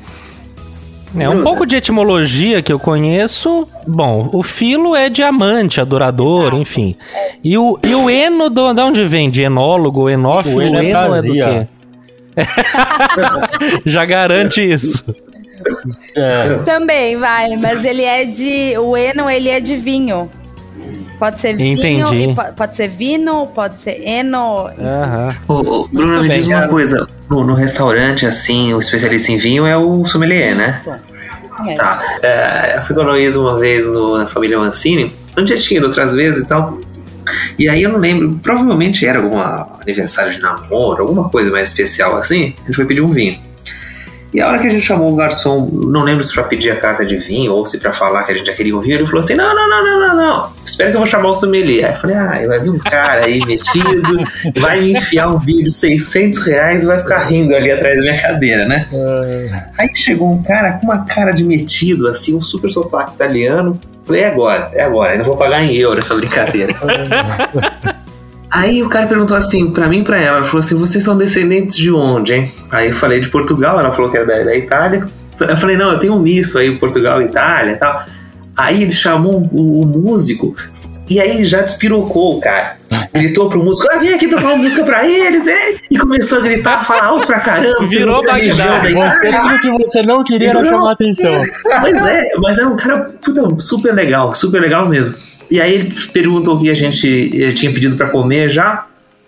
É 1.19 1.29
um 1.29 1.43
pouco 1.43 1.67
de 1.67 1.76
etimologia 1.76 2.62
que 2.62 2.73
eu 2.73 2.79
conheço. 2.79 3.67
Bom, 3.87 4.29
o 4.33 4.43
filo 4.43 4.95
é 4.95 5.09
diamante, 5.09 5.81
adorador, 5.81 6.55
enfim. 6.55 6.97
E 7.43 7.59
o, 7.59 7.79
e 7.83 7.95
o 7.95 8.09
eno, 8.09 8.49
do, 8.49 8.73
de 8.73 8.81
onde 8.81 9.05
vem? 9.05 9.29
De 9.31 9.43
enólogo, 9.43 10.09
enófilo? 10.09 10.59
O 10.59 10.62
eno 10.62 10.79
é 10.79 11.05
do 11.05 11.11
vazia. 11.11 11.69
quê? 12.35 12.47
Já 13.90 14.05
garante 14.05 14.62
isso. 14.62 15.14
É, 16.17 16.59
Também 16.64 17.17
vai, 17.17 17.57
mas 17.57 17.85
ele 17.85 18.02
é 18.02 18.25
de. 18.25 18.79
O 18.79 18.97
eno, 18.97 19.29
ele 19.29 19.49
é 19.49 19.61
de 19.61 19.76
vinho. 19.76 20.31
Pode 21.20 21.38
ser 21.38 21.54
vinho, 21.54 21.78
Entendi. 21.78 22.30
e 22.30 22.34
po- 22.34 22.52
pode 22.56 22.74
ser 22.74 22.88
vino, 22.88 23.46
pode 23.48 23.78
ser 23.78 24.00
eno. 24.04 24.70
Ô, 25.46 25.86
Bruno, 25.86 26.14
Muito 26.14 26.22
me 26.22 26.28
diz 26.30 26.46
uma 26.46 26.66
coisa. 26.66 27.06
No, 27.28 27.44
no 27.44 27.54
restaurante, 27.54 28.24
assim, 28.26 28.72
o 28.72 28.80
especialista 28.80 29.30
em 29.30 29.36
vinho 29.36 29.66
é 29.66 29.76
o 29.76 30.04
sommelier, 30.06 30.56
né? 30.56 30.70
Isso. 30.76 30.90
É. 30.90 31.74
Tá. 31.76 32.02
É, 32.22 32.78
eu 32.78 32.82
fui 32.82 32.94
com 32.96 33.02
a 33.02 33.04
Heloísa 33.04 33.38
uma 33.38 33.58
vez 33.58 33.86
no, 33.86 34.16
na 34.16 34.26
família 34.26 34.58
Mancini. 34.58 35.12
Eu 35.36 35.46
já 35.46 35.58
tinha 35.58 35.76
ido 35.78 35.86
outras 35.86 36.14
vezes 36.14 36.42
e 36.42 36.46
tal. 36.46 36.78
E 37.58 37.68
aí 37.68 37.82
eu 37.82 37.90
não 37.92 37.98
lembro, 38.00 38.40
provavelmente 38.42 39.06
era 39.06 39.18
algum 39.20 39.38
aniversário 39.38 40.32
de 40.32 40.40
namoro, 40.40 41.02
alguma 41.02 41.28
coisa 41.28 41.50
mais 41.50 41.68
especial 41.68 42.16
assim. 42.16 42.54
A 42.62 42.66
gente 42.66 42.76
foi 42.76 42.86
pedir 42.86 43.02
um 43.02 43.12
vinho. 43.12 43.38
E 44.32 44.40
a 44.40 44.46
hora 44.46 44.58
que 44.58 44.66
a 44.68 44.70
gente 44.70 44.84
chamou 44.84 45.12
o 45.12 45.16
garçom, 45.16 45.68
não 45.72 46.04
lembro 46.04 46.22
se 46.22 46.32
pra 46.32 46.44
pedir 46.44 46.70
a 46.70 46.76
carta 46.76 47.04
de 47.04 47.16
vinho 47.16 47.52
ou 47.52 47.66
se 47.66 47.80
pra 47.80 47.92
falar 47.92 48.22
que 48.22 48.32
a 48.32 48.37
gente 48.37 48.46
já 48.46 48.52
queria 48.52 48.76
um 48.76 48.80
vinho, 48.80 48.94
ele 48.94 49.06
falou 49.06 49.20
assim: 49.20 49.34
não, 49.34 49.54
não, 49.54 49.68
não, 49.68 49.84
não, 49.84 50.00
não, 50.00 50.16
não. 50.16 50.52
Espera 50.64 50.90
que 50.90 50.96
eu 50.96 51.00
vou 51.00 51.08
chamar 51.08 51.30
o 51.30 51.34
sommelier. 51.34 51.87
Aí 51.87 51.92
eu 51.92 51.96
falei: 51.96 52.16
ah, 52.16 52.46
vai 52.46 52.60
vir 52.60 52.70
um 52.70 52.78
cara 52.78 53.25
aí 53.25 53.44
metido, 53.44 54.25
vai 54.60 54.80
me 54.80 54.92
enfiar 54.92 55.28
um 55.28 55.38
vinho 55.38 55.64
de 55.64 55.72
600 55.72 56.46
reais 56.46 56.84
e 56.84 56.87
vai 56.87 57.00
ficar 57.00 57.25
rindo 57.25 57.54
ali 57.54 57.72
atrás 57.72 57.96
da 57.96 58.02
minha 58.02 58.22
cadeira, 58.22 58.68
né? 58.68 58.87
Aí 59.76 59.88
chegou 59.94 60.30
um 60.32 60.42
cara 60.42 60.75
com 60.75 60.87
uma 60.87 61.04
cara 61.04 61.32
de 61.32 61.42
metido, 61.42 62.06
assim, 62.06 62.34
um 62.37 62.40
super 62.40 62.70
sotaque 62.70 63.14
italiano. 63.14 63.78
Falei, 64.04 64.22
é 64.22 64.28
agora, 64.28 64.70
é 64.72 64.82
agora, 64.82 65.12
ainda 65.12 65.25
vou 65.25 65.37
pagar 65.37 65.62
em 65.62 65.75
euro 65.76 65.99
essa 65.99 66.14
brincadeira. 66.14 66.75
Aí 68.50 68.83
o 68.83 68.88
cara 68.88 69.07
perguntou 69.07 69.37
assim, 69.37 69.71
pra 69.71 69.87
mim 69.87 70.00
e 70.00 70.04
pra 70.04 70.19
ela, 70.19 70.38
ela 70.38 70.47
falou 70.47 70.61
assim, 70.61 70.76
vocês 70.76 71.04
são 71.04 71.16
descendentes 71.16 71.76
de 71.76 71.90
onde, 71.92 72.35
hein? 72.35 72.52
Aí 72.73 72.88
eu 72.88 72.95
falei 72.95 73.21
de 73.21 73.28
Portugal, 73.28 73.78
ela 73.78 73.92
falou 73.92 74.11
que 74.11 74.16
era 74.16 74.26
da, 74.26 74.42
da 74.42 74.57
Itália. 74.57 75.04
Eu 75.38 75.57
falei, 75.57 75.76
não, 75.76 75.92
eu 75.92 75.99
tenho 75.99 76.14
um 76.14 76.19
misto 76.19 76.59
aí, 76.59 76.76
Portugal 76.76 77.23
e 77.23 77.26
Itália 77.26 77.73
e 77.73 77.76
tal. 77.76 78.04
Aí 78.59 78.83
ele 78.83 78.90
chamou 78.90 79.49
o, 79.52 79.83
o 79.83 79.87
músico, 79.87 80.54
e 81.09 81.21
aí 81.21 81.45
já 81.45 81.62
despirocou 81.62 82.37
o 82.38 82.40
cara. 82.40 82.76
Gritou 83.12 83.49
pro 83.49 83.62
músico, 83.62 83.88
ah, 83.90 83.99
vem 83.99 84.14
aqui 84.14 84.28
tocar 84.28 84.47
uma 84.49 84.59
música 84.59 84.85
pra 84.85 85.09
eles, 85.09 85.47
é? 85.47 85.75
E 85.90 85.99
começou 85.99 86.38
a 86.38 86.40
gritar, 86.40 86.85
falar 86.85 87.07
alto 87.07 87.26
pra 87.26 87.40
caramba. 87.40 87.85
Virou 87.85 88.25
Bagdá. 88.25 88.85
Itália. 88.85 89.19
tudo 89.21 89.59
que 89.59 89.87
você 89.87 90.02
não 90.02 90.23
queria 90.23 90.54
Não. 90.54 90.64
chamar 90.64 90.92
atenção. 90.92 91.45
Pois 91.80 92.07
é, 92.07 92.28
mas 92.38 92.59
é 92.59 92.66
um 92.66 92.76
cara 92.76 93.11
puta, 93.21 93.42
super 93.59 93.92
legal, 93.92 94.33
super 94.35 94.61
legal 94.61 94.88
mesmo. 94.88 95.16
E 95.50 95.61
aí 95.61 95.75
ele 95.75 95.95
perguntou 96.12 96.57
o 96.57 96.61
que 96.61 96.71
a 96.71 96.75
gente 96.75 97.07
ele 97.09 97.52
tinha 97.54 97.73
pedido 97.73 97.97
pra 97.97 98.09
comer 98.09 98.49
já. 98.49 98.87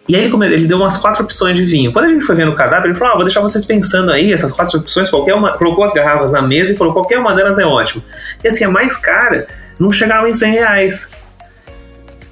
E 0.08 0.16
aí 0.16 0.24
ele, 0.24 0.46
ele 0.46 0.66
deu 0.66 0.76
umas 0.76 0.96
quatro 0.96 1.22
opções 1.24 1.56
de 1.56 1.64
vinho. 1.64 1.92
Quando 1.92 2.06
a 2.06 2.08
gente 2.08 2.24
foi 2.24 2.34
vendo 2.34 2.50
o 2.50 2.54
cadáver, 2.54 2.90
ele 2.90 2.98
falou: 2.98 3.14
ah, 3.14 3.16
vou 3.16 3.24
deixar 3.24 3.40
vocês 3.40 3.64
pensando 3.64 4.10
aí, 4.10 4.32
essas 4.32 4.52
quatro 4.52 4.78
opções, 4.78 5.10
qualquer 5.10 5.34
uma. 5.34 5.52
Colocou 5.56 5.84
as 5.84 5.92
garrafas 5.92 6.30
na 6.30 6.42
mesa 6.42 6.72
e 6.72 6.76
falou: 6.76 6.92
qualquer 6.92 7.18
uma 7.18 7.34
delas 7.34 7.58
é 7.58 7.64
ótimo. 7.64 8.02
E 8.42 8.48
assim, 8.48 8.64
a 8.64 8.70
mais 8.70 8.96
cara 8.96 9.46
não 9.78 9.90
chegava 9.90 10.28
em 10.28 10.34
100 10.34 10.52
reais. 10.52 11.08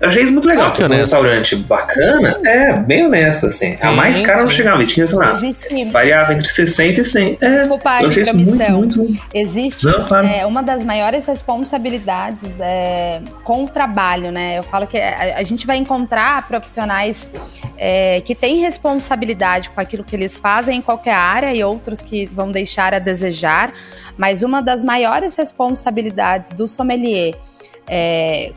Eu 0.01 0.09
achei 0.09 0.23
isso 0.23 0.33
muito 0.33 0.49
legal. 0.49 0.67
Ah, 0.67 0.85
um 0.85 0.89
restaurante 0.89 1.57
bacana, 1.57 2.41
é, 2.47 2.73
bem 2.73 3.05
honesto, 3.05 3.47
assim. 3.47 3.75
a 3.83 3.91
Sim, 3.91 3.97
mais 3.97 4.21
cara 4.23 4.43
não 4.43 4.51
sim. 4.51 4.57
chegava, 4.57 4.87
tinha, 4.87 5.07
sei 5.07 5.19
lá, 5.19 5.35
Existe. 5.35 5.85
variava 5.91 6.33
entre 6.33 6.49
60 6.49 7.01
e 7.03 7.05
100. 7.05 7.39
É, 7.39 7.49
Desculpa 7.51 7.91
a 7.91 8.03
eu 8.03 8.09
achei 8.09 8.23
isso 8.23 8.35
muito, 8.35 8.71
muito, 8.73 8.99
muito. 8.99 9.23
Existe 9.35 9.85
Não, 9.85 10.03
claro. 10.05 10.27
é, 10.27 10.47
uma 10.47 10.63
das 10.63 10.83
maiores 10.83 11.27
responsabilidades 11.27 12.49
é, 12.59 13.21
com 13.45 13.65
o 13.65 13.69
trabalho, 13.69 14.33
né? 14.33 14.59
Eu 14.59 14.63
falo 14.63 14.87
que 14.87 14.97
a, 14.97 15.37
a 15.37 15.43
gente 15.43 15.67
vai 15.67 15.77
encontrar 15.77 16.49
profissionais 16.49 17.29
é, 17.77 18.23
que 18.23 18.35
têm 18.35 18.57
responsabilidade 18.57 19.69
com 19.69 19.83
aquilo 19.83 20.03
que 20.03 20.17
eles 20.17 20.39
fazem 20.39 20.79
em 20.79 20.83
qualquer 20.83 21.15
área 21.15 21.55
e 21.55 21.63
outros 21.63 22.01
que 22.01 22.25
vão 22.25 22.51
deixar 22.51 22.95
a 22.95 22.99
desejar, 22.99 23.71
mas 24.17 24.43
uma 24.43 24.63
das 24.63 24.83
maiores 24.83 25.37
responsabilidades 25.37 26.53
do 26.53 26.67
sommelier 26.67 27.35
é, 27.87 28.53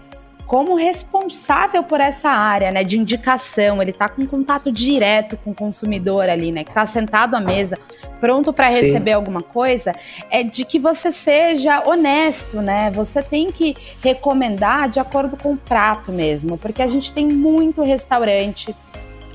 como 0.47 0.75
responsável 0.75 1.83
por 1.83 1.99
essa 1.99 2.29
área, 2.29 2.71
né, 2.71 2.83
de 2.83 2.99
indicação, 2.99 3.81
ele 3.81 3.93
tá 3.93 4.09
com 4.09 4.25
contato 4.25 4.71
direto 4.71 5.37
com 5.37 5.51
o 5.51 5.55
consumidor 5.55 6.29
ali, 6.29 6.51
né, 6.51 6.63
que 6.63 6.71
tá 6.73 6.85
sentado 6.85 7.35
à 7.35 7.39
mesa, 7.39 7.79
pronto 8.19 8.53
para 8.53 8.69
Sim. 8.69 8.81
receber 8.81 9.13
alguma 9.13 9.41
coisa, 9.41 9.93
é 10.29 10.43
de 10.43 10.65
que 10.65 10.79
você 10.79 11.11
seja 11.11 11.83
honesto, 11.85 12.61
né? 12.61 12.91
Você 12.91 13.21
tem 13.21 13.51
que 13.51 13.75
recomendar 14.01 14.89
de 14.89 14.99
acordo 14.99 15.35
com 15.37 15.53
o 15.53 15.57
prato 15.57 16.11
mesmo, 16.11 16.57
porque 16.57 16.81
a 16.81 16.87
gente 16.87 17.11
tem 17.11 17.27
muito 17.27 17.81
restaurante 17.81 18.75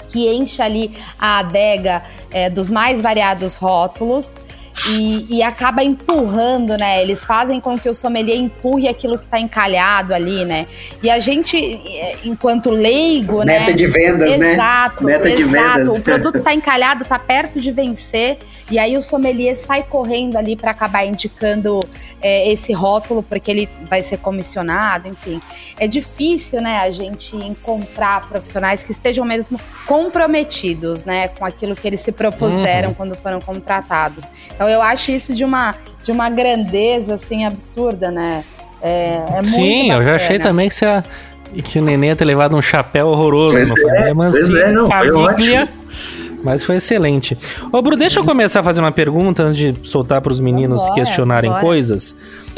que 0.08 0.28
enche 0.28 0.62
ali 0.62 0.96
a 1.18 1.40
adega 1.40 2.02
é, 2.30 2.48
dos 2.48 2.70
mais 2.70 3.00
variados 3.00 3.56
rótulos. 3.56 4.36
E, 4.86 5.26
e 5.28 5.42
acaba 5.42 5.82
empurrando, 5.82 6.76
né? 6.76 7.02
Eles 7.02 7.24
fazem 7.24 7.60
com 7.60 7.78
que 7.78 7.88
o 7.88 7.94
sommelier 7.94 8.38
empurre 8.38 8.88
aquilo 8.88 9.18
que 9.18 9.26
tá 9.26 9.40
encalhado 9.40 10.14
ali, 10.14 10.44
né? 10.44 10.66
E 11.02 11.10
a 11.10 11.18
gente, 11.18 11.56
enquanto 12.24 12.70
leigo, 12.70 13.42
né? 13.42 13.60
Meta 13.60 13.74
de 13.74 13.86
vendas, 13.86 14.38
né? 14.38 14.52
Exato, 14.54 15.04
Meta 15.04 15.30
de 15.30 15.42
exato. 15.42 15.78
vendas. 15.78 15.98
O 15.98 16.00
produto 16.00 16.40
tá 16.40 16.54
encalhado, 16.54 17.04
tá 17.04 17.18
perto 17.18 17.60
de 17.60 17.72
vencer, 17.72 18.38
e 18.70 18.78
aí 18.78 18.96
o 18.96 19.02
sommelier 19.02 19.56
sai 19.56 19.82
correndo 19.82 20.36
ali 20.36 20.54
para 20.54 20.70
acabar 20.70 21.04
indicando 21.04 21.80
é, 22.20 22.50
esse 22.50 22.72
rótulo, 22.72 23.22
porque 23.22 23.50
ele 23.50 23.68
vai 23.82 24.02
ser 24.02 24.18
comissionado, 24.18 25.08
enfim. 25.08 25.40
É 25.78 25.86
difícil, 25.86 26.60
né, 26.60 26.78
a 26.78 26.90
gente 26.90 27.34
encontrar 27.34 28.28
profissionais 28.28 28.82
que 28.84 28.92
estejam 28.92 29.24
mesmo 29.24 29.58
comprometidos, 29.86 31.04
né, 31.04 31.28
com 31.28 31.44
aquilo 31.44 31.74
que 31.74 31.86
eles 31.86 32.00
se 32.00 32.12
propuseram 32.12 32.92
quando 32.92 33.14
foram 33.14 33.40
contratados. 33.40 34.30
Então 34.54 34.67
eu 34.68 34.82
acho 34.82 35.10
isso 35.10 35.34
de 35.34 35.44
uma, 35.44 35.74
de 36.02 36.12
uma 36.12 36.28
grandeza, 36.30 37.14
assim, 37.14 37.44
absurda, 37.44 38.10
né? 38.10 38.44
É, 38.80 39.24
é 39.28 39.34
muito 39.34 39.48
Sim, 39.48 39.90
eu 39.90 40.02
já 40.04 40.14
achei 40.14 40.38
também 40.38 40.68
que, 40.68 40.74
você, 40.74 41.02
que 41.64 41.78
o 41.78 41.82
neném 41.82 42.10
ia 42.10 42.16
ter 42.16 42.24
levado 42.24 42.56
um 42.56 42.62
chapéu 42.62 43.08
horroroso 43.08 43.56
Pois 43.56 43.70
no 43.70 43.90
é, 43.90 44.14
Mancini, 44.14 44.58
é, 44.58 44.70
não, 44.70 44.88
família, 44.88 45.68
mas 46.42 46.62
foi 46.62 46.76
excelente. 46.76 47.36
Ô, 47.72 47.82
Bru, 47.82 47.96
deixa 47.96 48.20
eu 48.20 48.24
começar 48.24 48.60
a 48.60 48.62
fazer 48.62 48.80
uma 48.80 48.92
pergunta 48.92 49.42
antes 49.42 49.56
de 49.56 49.74
soltar 49.88 50.20
para 50.20 50.32
os 50.32 50.40
meninos 50.40 50.80
Vambora, 50.82 50.94
questionarem 50.94 51.50
vambora. 51.50 51.66
coisas. 51.66 52.14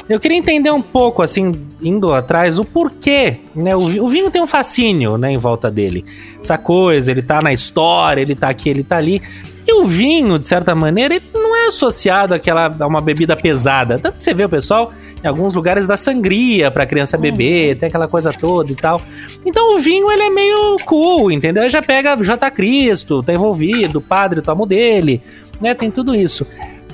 Eu 0.08 0.18
queria 0.18 0.36
entender 0.36 0.70
um 0.70 0.82
pouco, 0.82 1.22
assim, 1.22 1.54
indo 1.80 2.12
atrás, 2.12 2.58
o 2.58 2.64
porquê, 2.64 3.36
né? 3.54 3.76
O, 3.76 4.04
o 4.04 4.08
vinho 4.08 4.30
tem 4.30 4.42
um 4.42 4.46
fascínio, 4.46 5.16
né, 5.16 5.30
em 5.30 5.38
volta 5.38 5.70
dele. 5.70 6.04
Essa 6.42 6.58
coisa, 6.58 7.10
ele 7.12 7.22
tá 7.22 7.40
na 7.40 7.52
história, 7.52 8.20
ele 8.20 8.34
tá 8.34 8.48
aqui, 8.48 8.68
ele 8.68 8.82
tá 8.82 8.96
ali. 8.96 9.22
E 9.70 9.72
o 9.72 9.86
vinho, 9.86 10.36
de 10.36 10.48
certa 10.48 10.74
maneira, 10.74 11.14
ele 11.14 11.24
não 11.32 11.54
é 11.54 11.68
associado 11.68 12.34
àquela, 12.34 12.74
a 12.76 12.86
uma 12.88 13.00
bebida 13.00 13.36
pesada. 13.36 14.00
Tanto 14.00 14.16
que 14.16 14.20
você 14.20 14.34
vê 14.34 14.44
o 14.44 14.48
pessoal 14.48 14.92
em 15.22 15.28
alguns 15.28 15.54
lugares 15.54 15.86
da 15.86 15.96
sangria 15.96 16.72
pra 16.72 16.84
criança 16.84 17.16
beber, 17.16 17.78
tem 17.78 17.86
aquela 17.86 18.08
coisa 18.08 18.32
toda 18.32 18.72
e 18.72 18.74
tal. 18.74 19.00
Então 19.46 19.76
o 19.76 19.78
vinho, 19.78 20.10
ele 20.10 20.24
é 20.24 20.30
meio 20.30 20.76
cool, 20.84 21.30
entendeu? 21.30 21.62
Ele 21.62 21.70
já 21.70 21.80
pega 21.80 22.16
J. 22.16 22.50
Cristo, 22.50 23.22
tá 23.22 23.32
envolvido, 23.32 24.00
o 24.00 24.02
padre 24.02 24.42
toma 24.42 24.64
o 24.64 24.66
dele, 24.66 25.22
né? 25.60 25.72
Tem 25.72 25.88
tudo 25.88 26.16
isso. 26.16 26.44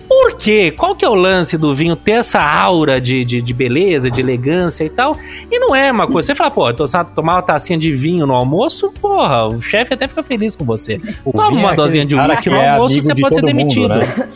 Por 0.08 0.36
quê? 0.36 0.72
Qual 0.76 0.94
que 0.94 1.04
é 1.04 1.08
o 1.08 1.14
lance 1.14 1.58
do 1.58 1.74
vinho 1.74 1.96
ter 1.96 2.12
essa 2.12 2.40
aura 2.40 3.00
de, 3.00 3.24
de, 3.24 3.42
de 3.42 3.52
beleza, 3.54 4.10
de 4.10 4.20
elegância 4.20 4.84
e 4.84 4.88
tal? 4.90 5.16
E 5.50 5.58
não 5.58 5.74
é 5.74 5.90
uma 5.90 6.06
coisa. 6.06 6.28
Você 6.28 6.34
fala, 6.34 6.50
pô, 6.50 6.72
tô- 6.72 6.84
tomar 7.14 7.34
uma 7.34 7.42
tacinha 7.42 7.78
de 7.78 7.92
vinho 7.92 8.26
no 8.26 8.34
almoço, 8.34 8.92
porra, 9.00 9.46
o 9.46 9.60
chefe 9.60 9.94
até 9.94 10.06
fica 10.06 10.22
feliz 10.22 10.54
com 10.54 10.64
você. 10.64 11.00
O 11.24 11.32
Toma 11.32 11.48
vinho 11.48 11.60
uma 11.60 11.72
é 11.72 11.76
dosinha 11.76 12.06
de 12.06 12.14
uísque 12.14 12.42
que 12.44 12.50
no 12.50 12.56
é 12.56 12.70
almoço, 12.70 13.00
você 13.00 13.12
de 13.14 13.20
pode 13.20 13.34
ser 13.34 13.42
mundo, 13.42 13.46
demitido. 13.56 13.88
né? 13.88 14.28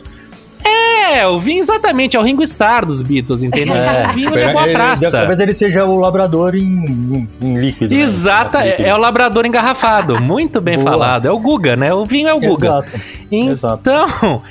É, 1.12 1.26
o 1.26 1.40
vinho 1.40 1.58
exatamente, 1.58 2.16
é 2.16 2.20
o 2.20 2.22
Ringo 2.22 2.42
Starr 2.44 2.84
dos 2.86 3.02
Beatles, 3.02 3.42
entendeu? 3.42 3.74
o 4.10 4.12
vinho 4.12 4.36
é 4.38 4.52
boa 4.52 4.64
Ele- 4.64 4.72
praça. 4.74 5.10
Talvez 5.10 5.40
ele 5.40 5.54
seja 5.54 5.84
o 5.84 5.98
labrador 5.98 6.54
em, 6.54 6.60
em, 6.62 7.28
em 7.42 7.58
líquido. 7.58 7.92
né? 7.92 8.00
Exata, 8.00 8.64
é, 8.64 8.82
é 8.88 8.94
o 8.94 8.98
labrador 8.98 9.44
engarrafado. 9.44 10.20
Muito 10.22 10.60
bem 10.60 10.78
Boa. 10.78 10.90
falado. 10.92 11.26
É 11.26 11.30
o 11.30 11.38
Guga, 11.38 11.74
né? 11.76 11.92
O 11.92 12.04
vinho 12.04 12.28
é 12.28 12.34
o 12.34 12.38
Guga. 12.40 12.84
Exato. 13.30 13.90
exato. 13.90 14.42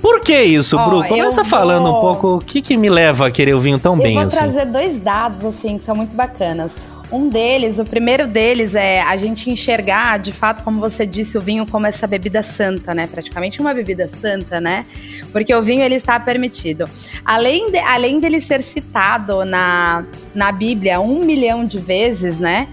Por 0.00 0.20
que 0.20 0.42
isso, 0.42 0.76
Ó, 0.76 0.88
Bru? 0.88 1.08
Começa 1.08 1.40
eu 1.40 1.44
falando 1.44 1.84
vou- 1.86 1.98
um 1.98 2.00
pouco 2.00 2.34
o 2.36 2.38
que, 2.40 2.60
que 2.60 2.76
me 2.76 2.90
leva 2.90 3.26
a 3.26 3.30
querer 3.30 3.54
o 3.54 3.60
vinho 3.60 3.78
tão 3.78 3.96
Eu 3.96 4.02
bem 4.02 4.14
vou 4.14 4.24
assim. 4.24 4.36
trazer 4.36 4.66
dois 4.66 4.98
dados, 4.98 5.44
assim, 5.44 5.78
que 5.78 5.84
são 5.84 5.94
muito 5.94 6.14
bacanas. 6.14 6.72
Um 7.12 7.28
deles, 7.28 7.80
o 7.80 7.84
primeiro 7.84 8.28
deles 8.28 8.74
é 8.76 9.00
a 9.02 9.16
gente 9.16 9.50
enxergar, 9.50 10.18
de 10.20 10.30
fato, 10.30 10.62
como 10.62 10.78
você 10.78 11.04
disse, 11.04 11.36
o 11.36 11.40
vinho 11.40 11.66
como 11.66 11.84
essa 11.86 12.06
bebida 12.06 12.40
santa, 12.40 12.94
né? 12.94 13.08
Praticamente 13.08 13.60
uma 13.60 13.74
bebida 13.74 14.08
santa, 14.20 14.60
né? 14.60 14.86
Porque 15.32 15.52
o 15.52 15.60
vinho, 15.60 15.82
ele 15.82 15.96
está 15.96 16.20
permitido. 16.20 16.88
Além, 17.24 17.72
de, 17.72 17.78
além 17.78 18.20
dele 18.20 18.40
ser 18.40 18.60
citado 18.60 19.44
na, 19.44 20.04
na 20.34 20.52
Bíblia 20.52 21.00
um 21.00 21.24
milhão 21.24 21.64
de 21.64 21.78
vezes, 21.78 22.38
né? 22.38 22.68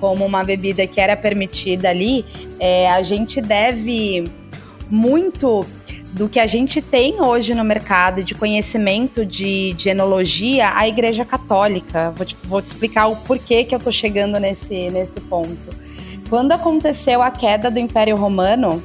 Como 0.00 0.24
uma 0.26 0.42
bebida 0.42 0.84
que 0.88 1.00
era 1.00 1.16
permitida 1.16 1.88
ali, 1.88 2.24
é, 2.58 2.90
a 2.90 3.02
gente 3.04 3.40
deve 3.40 4.24
muito 4.90 5.64
do 6.16 6.30
que 6.30 6.40
a 6.40 6.46
gente 6.46 6.80
tem 6.80 7.20
hoje 7.20 7.54
no 7.54 7.62
mercado 7.62 8.24
de 8.24 8.34
conhecimento 8.34 9.24
de, 9.24 9.74
de 9.74 9.90
enologia 9.90 10.72
à 10.74 10.88
Igreja 10.88 11.26
Católica. 11.26 12.10
Vou 12.16 12.24
te, 12.24 12.36
vou 12.42 12.62
te 12.62 12.68
explicar 12.68 13.06
o 13.08 13.16
porquê 13.16 13.64
que 13.64 13.74
eu 13.74 13.78
tô 13.78 13.92
chegando 13.92 14.40
nesse, 14.40 14.88
nesse 14.88 15.20
ponto. 15.20 15.76
Quando 16.30 16.52
aconteceu 16.52 17.20
a 17.20 17.30
queda 17.30 17.70
do 17.70 17.78
Império 17.78 18.16
Romano, 18.16 18.82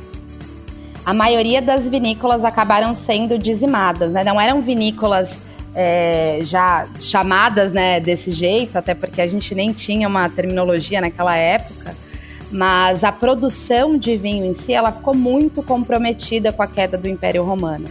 a 1.05 1.13
maioria 1.13 1.61
das 1.61 1.87
vinícolas 1.87 2.43
acabaram 2.43 2.93
sendo 2.93 3.39
dizimadas, 3.39 4.11
né? 4.11 4.25
Não 4.25 4.39
eram 4.39 4.61
vinícolas 4.61 5.39
é, 5.73 6.39
já 6.41 6.85
chamadas 6.99 7.71
né, 7.71 8.01
desse 8.01 8.33
jeito, 8.33 8.75
até 8.75 8.93
porque 8.93 9.21
a 9.21 9.27
gente 9.27 9.55
nem 9.55 9.71
tinha 9.71 10.05
uma 10.05 10.27
terminologia 10.27 10.99
naquela 10.99 11.37
época 11.37 11.95
mas 12.51 13.03
a 13.03 13.11
produção 13.11 13.97
de 13.97 14.17
vinho 14.17 14.45
em 14.45 14.53
si 14.53 14.73
ela 14.73 14.91
ficou 14.91 15.15
muito 15.15 15.63
comprometida 15.63 16.51
com 16.51 16.61
a 16.61 16.67
queda 16.67 16.97
do 16.97 17.07
Império 17.07 17.43
Romano. 17.43 17.87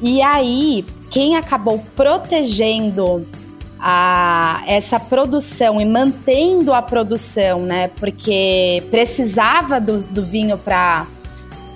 E 0.00 0.20
aí, 0.20 0.84
quem 1.10 1.36
acabou 1.36 1.80
protegendo 1.94 3.24
a, 3.78 4.62
essa 4.66 4.98
produção 4.98 5.80
e 5.80 5.84
mantendo 5.84 6.72
a 6.72 6.82
produção, 6.82 7.60
né? 7.60 7.88
Porque 7.88 8.82
precisava 8.90 9.80
do, 9.80 9.98
do 10.06 10.24
vinho 10.24 10.58
para 10.58 11.06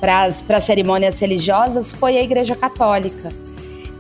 as 0.03 0.65
cerimônias 0.65 1.21
religiosas, 1.21 1.93
foi 1.93 2.19
a 2.19 2.23
Igreja 2.23 2.57
Católica. 2.57 3.29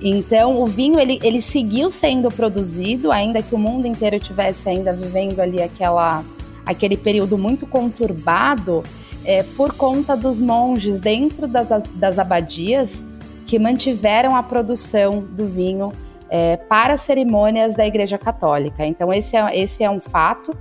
Então, 0.02 0.61
o 0.61 0.66
vinho 0.66 1.00
ele, 1.00 1.19
ele 1.23 1.40
seguiu 1.40 1.90
sendo 1.90 2.28
produzido, 2.31 3.11
ainda 3.11 3.43
que 3.43 3.55
o 3.55 3.59
mundo 3.59 3.87
inteiro 3.87 4.16
estivesse 4.16 4.69
ainda 4.69 4.93
vivendo 4.93 5.40
ali 5.40 5.62
aquela 5.62 6.25
aquele 6.66 6.96
período 6.96 7.38
muito 7.38 7.66
conturbado 7.66 8.82
é, 9.25 9.42
por 9.42 9.73
conta 9.75 10.16
dos 10.16 10.40
monges 10.40 11.00
dentro 11.00 11.46
das, 11.46 11.68
das 11.94 12.18
abadias 12.18 13.02
que 13.46 13.58
mantiveram 13.58 14.35
a 14.35 14.42
produção 14.42 15.20
do 15.20 15.49
vinho 15.49 15.92
é, 16.28 16.56
para 16.56 16.96
cerimônias 16.96 17.75
da 17.75 17.87
Igreja 17.87 18.18
Católica. 18.18 18.85
Então, 18.85 19.12
esse 19.12 19.37
é, 19.37 19.58
esse 19.58 19.85
é 19.85 19.90
um 19.90 20.00
fato. 20.00 20.56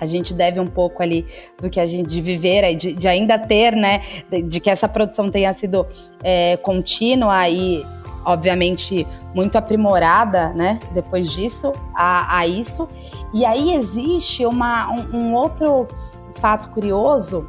A 0.00 0.06
gente 0.06 0.34
deve 0.34 0.58
um 0.58 0.66
pouco 0.66 1.02
ali 1.02 1.26
do 1.60 1.70
que 1.70 1.78
a 1.78 1.86
gente 1.86 2.08
de 2.08 2.20
viver, 2.20 2.74
de, 2.74 2.92
de 2.92 3.06
ainda 3.06 3.38
ter, 3.38 3.72
né? 3.72 4.02
De, 4.30 4.42
de, 4.42 4.60
que 4.60 4.70
essa 4.70 4.88
produção 4.88 5.30
tenha 5.30 5.52
sido 5.54 5.86
é, 6.22 6.56
contínua 6.56 7.48
e, 7.48 7.84
obviamente, 8.24 9.06
muito 9.34 9.56
aprimorada, 9.56 10.50
né? 10.50 10.78
Depois 10.92 11.30
disso, 11.30 11.72
a, 11.94 12.38
a 12.38 12.46
isso. 12.46 12.88
E 13.32 13.44
aí 13.44 13.74
existe 13.74 14.44
uma, 14.46 14.90
um, 14.90 15.16
um 15.16 15.34
outro 15.34 15.86
fato 16.34 16.70
curioso 16.70 17.48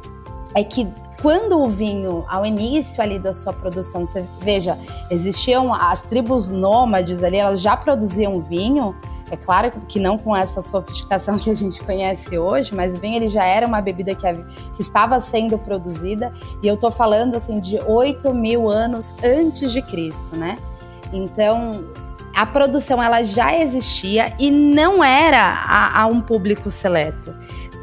é 0.54 0.62
que 0.62 0.86
quando 1.24 1.58
o 1.58 1.68
vinho, 1.68 2.24
ao 2.28 2.44
início 2.44 3.02
ali 3.02 3.18
da 3.18 3.32
sua 3.32 3.52
produção, 3.52 4.04
você 4.04 4.28
veja, 4.40 4.78
existiam 5.10 5.72
as 5.72 6.02
tribos 6.02 6.50
nômades 6.50 7.22
ali, 7.22 7.38
elas 7.38 7.62
já 7.62 7.76
produziam 7.76 8.42
vinho. 8.42 8.94
É 9.34 9.36
claro 9.36 9.72
que 9.88 9.98
não 9.98 10.16
com 10.16 10.34
essa 10.34 10.62
sofisticação 10.62 11.36
que 11.38 11.50
a 11.50 11.54
gente 11.54 11.82
conhece 11.82 12.38
hoje, 12.38 12.72
mas 12.74 12.96
o 12.96 13.00
vinho 13.00 13.16
ele 13.16 13.28
já 13.28 13.44
era 13.44 13.66
uma 13.66 13.80
bebida 13.80 14.14
que, 14.14 14.26
que 14.74 14.82
estava 14.82 15.20
sendo 15.20 15.58
produzida. 15.58 16.32
E 16.62 16.68
eu 16.68 16.76
tô 16.76 16.90
falando 16.90 17.34
assim 17.34 17.58
de 17.58 17.78
8 17.78 18.32
mil 18.32 18.70
anos 18.70 19.14
antes 19.22 19.72
de 19.72 19.82
Cristo, 19.82 20.36
né? 20.36 20.56
Então, 21.12 21.84
a 22.34 22.46
produção 22.46 23.02
ela 23.02 23.22
já 23.22 23.56
existia 23.56 24.32
e 24.38 24.50
não 24.50 25.02
era 25.02 25.42
a, 25.42 26.02
a 26.02 26.06
um 26.06 26.20
público 26.20 26.70
seleto 26.70 27.34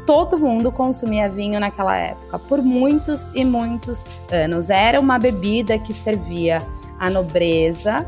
todo 0.04 0.36
mundo 0.36 0.72
consumia 0.72 1.28
vinho 1.28 1.60
naquela 1.60 1.96
época, 1.96 2.36
por 2.36 2.60
muitos 2.60 3.30
e 3.32 3.44
muitos 3.44 4.04
anos. 4.32 4.68
Era 4.68 4.98
uma 4.98 5.16
bebida 5.16 5.78
que 5.78 5.94
servia 5.94 6.66
a 6.98 7.08
nobreza 7.08 8.04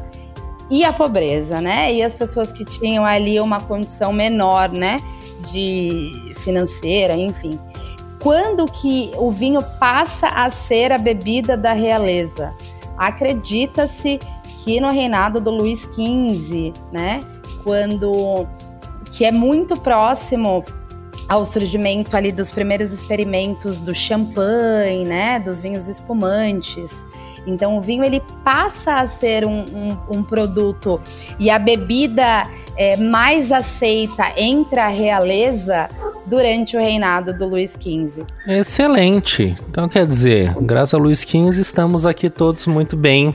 e 0.71 0.85
a 0.85 0.93
pobreza, 0.93 1.61
né? 1.61 1.93
E 1.93 2.03
as 2.03 2.15
pessoas 2.15 2.51
que 2.51 2.65
tinham 2.65 3.05
ali 3.05 3.39
uma 3.41 3.61
condição 3.61 4.13
menor, 4.13 4.71
né, 4.71 5.01
de 5.53 6.35
financeira, 6.39 7.15
enfim. 7.15 7.59
Quando 8.21 8.65
que 8.67 9.11
o 9.17 9.31
vinho 9.31 9.63
passa 9.79 10.29
a 10.29 10.51
ser 10.51 10.91
a 10.93 10.99
bebida 10.99 11.57
da 11.57 11.73
realeza? 11.73 12.55
Acredita-se 12.97 14.19
que 14.63 14.81
no 14.81 14.91
reinado 14.91 15.41
do 15.41 15.51
Luís 15.51 15.83
XV, 15.93 16.73
né, 16.91 17.23
quando 17.63 18.47
que 19.11 19.25
é 19.25 19.31
muito 19.31 19.77
próximo 19.77 20.65
ao 21.29 21.45
surgimento 21.45 22.17
ali 22.17 22.33
dos 22.33 22.51
primeiros 22.51 22.93
experimentos 22.93 23.81
do 23.81 23.95
champanhe, 23.95 25.05
né, 25.05 25.39
dos 25.41 25.63
vinhos 25.63 25.87
espumantes. 25.89 27.05
Então 27.47 27.77
o 27.77 27.81
vinho 27.81 28.05
ele 28.05 28.23
passa 28.43 28.97
a 28.97 29.07
ser 29.07 29.45
um, 29.45 29.61
um, 29.61 30.19
um 30.19 30.23
produto 30.23 31.01
e 31.39 31.51
a 31.51 31.59
bebida 31.59 32.49
é, 32.77 32.97
mais 32.97 33.53
aceita 33.53 34.33
entre 34.37 34.81
a 34.81 34.89
realeza 34.89 35.89
durante 36.27 36.77
o 36.77 36.81
reinado 36.81 37.37
do 37.37 37.47
Luís 37.47 37.73
XV. 37.73 38.25
Excelente. 38.47 39.57
Então 39.69 39.89
quer 39.89 40.07
dizer, 40.07 40.55
graças 40.61 40.95
a 40.95 40.99
Luís 40.99 41.21
XV 41.21 41.61
estamos 41.61 42.07
aqui 42.07 42.31
todos 42.31 42.67
muito 42.67 42.97
bem 42.97 43.35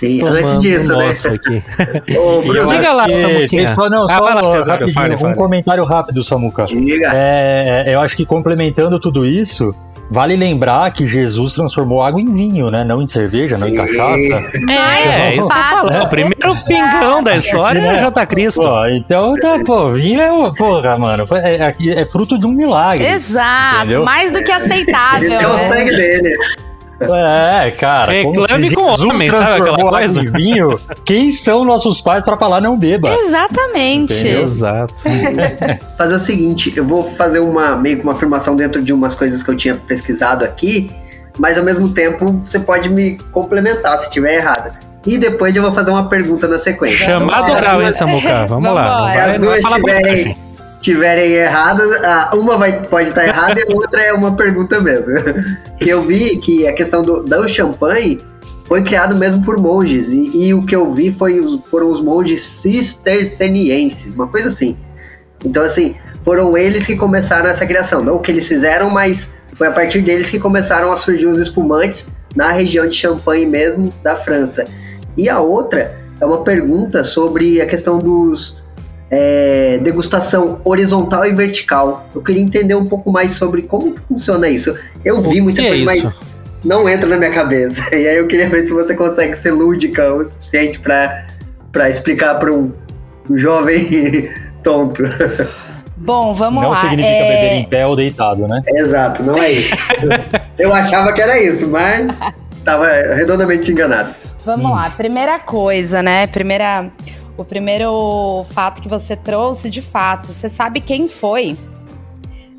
Sim, 0.00 0.18
antes 0.24 0.60
disso, 0.60 0.88
né? 0.88 1.10
Aqui. 1.34 1.62
Ô, 2.16 2.40
Bruno, 2.40 2.66
Diga 2.66 2.92
lá, 2.92 3.08
Samuquinha. 3.08 3.74
Só, 3.74 3.90
não, 3.90 4.04
ah, 4.04 4.16
só 4.16 4.24
lá, 4.24 4.44
César, 4.50 4.72
rapidinho, 4.72 4.94
fale, 4.94 5.18
fale. 5.18 5.32
um 5.32 5.36
comentário 5.36 5.84
rápido, 5.84 6.24
Samuca. 6.24 6.64
Diga. 6.64 7.10
É, 7.12 7.94
eu 7.94 8.00
acho 8.00 8.16
que 8.16 8.24
complementando 8.24 8.98
tudo 8.98 9.26
isso, 9.26 9.74
Vale 10.10 10.34
lembrar 10.34 10.90
que 10.90 11.06
Jesus 11.06 11.54
transformou 11.54 12.02
água 12.02 12.20
em 12.20 12.32
vinho, 12.32 12.68
né? 12.68 12.82
Não 12.82 13.00
em 13.00 13.06
cerveja, 13.06 13.54
Sim. 13.54 13.60
não 13.60 13.68
em 13.68 13.74
cachaça. 13.76 14.42
É, 14.68 15.28
é 15.28 15.36
isso 15.36 15.48
que 15.48 15.56
eu 15.56 15.62
falo. 15.62 16.02
O 16.02 16.08
primeiro 16.08 16.64
pingão 16.64 17.22
da 17.22 17.36
história 17.36 17.80
é, 17.80 17.94
é 17.94 17.98
J. 17.98 18.26
Cristo. 18.26 18.60
Pô, 18.60 18.86
então, 18.88 19.34
tá, 19.36 19.60
pô, 19.64 19.90
vinho 19.90 20.20
é, 20.20 20.52
porra, 20.56 20.98
mano, 20.98 21.26
é, 21.32 21.56
é, 21.56 22.00
é 22.00 22.06
fruto 22.06 22.36
de 22.36 22.44
um 22.44 22.50
milagre. 22.50 23.06
Exato, 23.06 23.84
entendeu? 23.84 24.04
mais 24.04 24.32
do 24.32 24.42
que 24.42 24.50
aceitável. 24.50 25.32
É 25.32 25.46
o 25.46 25.52
né? 25.52 25.68
sangue 25.68 25.90
dele. 25.90 26.36
É, 27.00 27.70
cara. 27.70 28.12
Reclame 28.12 28.74
com 28.74 28.82
homem, 28.82 29.30
sabe 29.30 29.60
aquela 29.62 29.88
coisa? 29.88 30.22
Vinho, 30.22 30.78
quem 31.04 31.30
são 31.30 31.64
nossos 31.64 32.00
pais 32.00 32.24
para 32.24 32.36
falar 32.36 32.60
não 32.60 32.76
beba? 32.76 33.10
Exatamente. 33.10 34.12
Entendeu? 34.12 34.42
Exato. 34.42 34.94
fazer 35.96 36.14
o 36.14 36.18
seguinte, 36.18 36.72
eu 36.76 36.84
vou 36.84 37.14
fazer 37.16 37.40
uma 37.40 37.76
meio 37.76 37.96
que 37.96 38.02
uma 38.02 38.12
afirmação 38.12 38.54
dentro 38.54 38.82
de 38.82 38.92
umas 38.92 39.14
coisas 39.14 39.42
que 39.42 39.50
eu 39.50 39.56
tinha 39.56 39.74
pesquisado 39.74 40.44
aqui, 40.44 40.90
mas 41.38 41.56
ao 41.56 41.64
mesmo 41.64 41.88
tempo 41.88 42.42
você 42.44 42.58
pode 42.58 42.88
me 42.88 43.18
complementar 43.32 43.98
se 43.98 44.04
estiver 44.04 44.34
errada. 44.34 44.70
E 45.06 45.16
depois 45.16 45.56
eu 45.56 45.62
vou 45.62 45.72
fazer 45.72 45.90
uma 45.90 46.08
pergunta 46.08 46.46
na 46.46 46.58
sequência. 46.58 47.06
Chamado 47.06 47.52
oral, 47.52 47.80
hein, 47.80 47.92
Samuca? 47.92 48.46
Vamos, 48.46 48.68
Vamos 48.68 48.74
lá. 48.74 49.24
As 49.24 49.40
duas 49.40 49.60
tiverem, 49.62 50.36
tiverem 50.80 51.32
erradas, 51.32 51.90
uma 52.34 52.56
vai, 52.56 52.86
pode 52.86 53.10
estar 53.10 53.26
errada 53.26 53.60
e 53.60 53.70
a 53.70 53.74
outra 53.74 54.02
é 54.02 54.12
uma 54.12 54.34
pergunta 54.34 54.80
mesmo. 54.80 55.06
eu 55.86 56.02
vi 56.02 56.36
que 56.38 56.66
a 56.66 56.72
questão 56.72 57.02
do, 57.02 57.22
do 57.22 57.48
champanhe 57.48 58.18
foi 58.64 58.82
criado 58.84 59.16
mesmo 59.16 59.44
por 59.44 59.60
monges, 59.60 60.12
e, 60.12 60.46
e 60.46 60.54
o 60.54 60.64
que 60.64 60.76
eu 60.76 60.92
vi 60.92 61.12
foi, 61.12 61.40
foram 61.70 61.90
os 61.90 62.00
monges 62.00 62.44
cistercienses, 62.44 64.14
uma 64.14 64.28
coisa 64.28 64.48
assim. 64.48 64.76
Então, 65.44 65.64
assim, 65.64 65.96
foram 66.24 66.56
eles 66.56 66.86
que 66.86 66.96
começaram 66.96 67.50
essa 67.50 67.66
criação. 67.66 68.02
Não 68.02 68.16
o 68.16 68.20
que 68.20 68.30
eles 68.30 68.46
fizeram, 68.46 68.88
mas 68.88 69.28
foi 69.54 69.66
a 69.66 69.72
partir 69.72 70.02
deles 70.02 70.30
que 70.30 70.38
começaram 70.38 70.92
a 70.92 70.96
surgir 70.96 71.26
os 71.26 71.38
espumantes 71.38 72.06
na 72.36 72.52
região 72.52 72.86
de 72.86 72.96
Champagne 72.96 73.46
mesmo, 73.46 73.88
da 74.02 74.16
França. 74.16 74.64
E 75.16 75.28
a 75.28 75.40
outra 75.40 75.98
é 76.20 76.24
uma 76.24 76.44
pergunta 76.44 77.02
sobre 77.02 77.60
a 77.60 77.66
questão 77.66 77.98
dos, 77.98 78.56
é, 79.10 79.78
degustação 79.82 80.60
horizontal 80.64 81.26
e 81.26 81.32
vertical. 81.32 82.06
Eu 82.14 82.22
queria 82.22 82.42
entender 82.42 82.74
um 82.74 82.86
pouco 82.86 83.10
mais 83.10 83.32
sobre 83.32 83.62
como 83.62 83.96
funciona 84.08 84.48
isso. 84.48 84.74
Eu 85.04 85.20
vi 85.20 85.40
muita 85.40 85.62
coisa, 85.62 85.82
é 85.82 85.84
mas 85.84 86.10
não 86.64 86.88
entra 86.88 87.08
na 87.08 87.16
minha 87.16 87.32
cabeça. 87.32 87.82
E 87.92 88.06
aí 88.06 88.16
eu 88.16 88.26
queria 88.26 88.48
ver 88.48 88.66
se 88.66 88.72
você 88.72 88.94
consegue 88.94 89.36
ser 89.36 89.50
lúdica 89.50 90.14
o 90.14 90.24
suficiente 90.24 90.78
para 90.78 91.90
explicar 91.90 92.36
para 92.36 92.52
um, 92.52 92.72
um 93.28 93.36
jovem 93.36 94.30
tonto. 94.62 95.02
Bom, 95.96 96.32
vamos 96.32 96.62
não 96.62 96.70
lá. 96.70 96.82
Não 96.82 96.90
significa 96.90 97.14
é... 97.14 97.34
beber 97.34 97.52
em 97.56 97.64
pé 97.64 97.86
ou 97.86 97.96
deitado, 97.96 98.46
né? 98.46 98.62
Exato, 98.68 99.24
não 99.24 99.36
é 99.36 99.50
isso. 99.50 99.76
eu 100.58 100.72
achava 100.72 101.12
que 101.12 101.20
era 101.20 101.42
isso, 101.42 101.68
mas 101.68 102.18
estava 102.56 102.86
redondamente 103.14 103.70
enganado. 103.70 104.14
Vamos 104.44 104.66
hum. 104.66 104.74
lá, 104.74 104.88
primeira 104.90 105.38
coisa, 105.38 106.02
né? 106.02 106.26
Primeira 106.26 106.90
o 107.42 107.44
primeiro 107.44 108.44
fato 108.50 108.82
que 108.82 108.88
você 108.88 109.16
trouxe, 109.16 109.70
de 109.70 109.80
fato, 109.80 110.32
você 110.32 110.48
sabe 110.48 110.80
quem 110.80 111.08
foi 111.08 111.56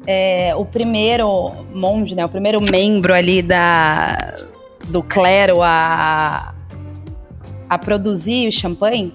é, 0.08 0.54
o 0.56 0.66
primeiro 0.66 1.54
monge, 1.74 2.16
né? 2.16 2.26
O 2.26 2.30
primeiro 2.30 2.60
membro 2.60 3.14
ali 3.14 3.42
da, 3.42 4.34
do 4.88 5.04
clero 5.04 5.62
a, 5.62 6.54
a 7.70 7.78
produzir 7.78 8.48
o 8.48 8.52
champanhe? 8.52 9.14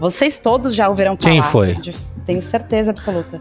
Vocês 0.00 0.38
todos 0.38 0.74
já 0.74 0.88
ouviram 0.88 1.16
falar. 1.16 1.32
Quem 1.32 1.42
foi? 1.42 1.74
De, 1.76 1.92
tenho 2.24 2.42
certeza 2.42 2.90
absoluta. 2.90 3.40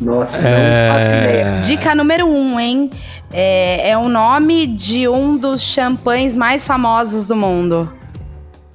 Nossa, 0.00 0.38
é... 0.38 1.60
Dica 1.60 1.94
número 1.94 2.26
um, 2.26 2.58
hein? 2.58 2.90
É, 3.32 3.90
é 3.90 3.98
o 3.98 4.08
nome 4.08 4.66
de 4.66 5.08
um 5.08 5.36
dos 5.36 5.62
champanhes 5.62 6.36
mais 6.36 6.66
famosos 6.66 7.26
do 7.26 7.36
mundo. 7.36 7.92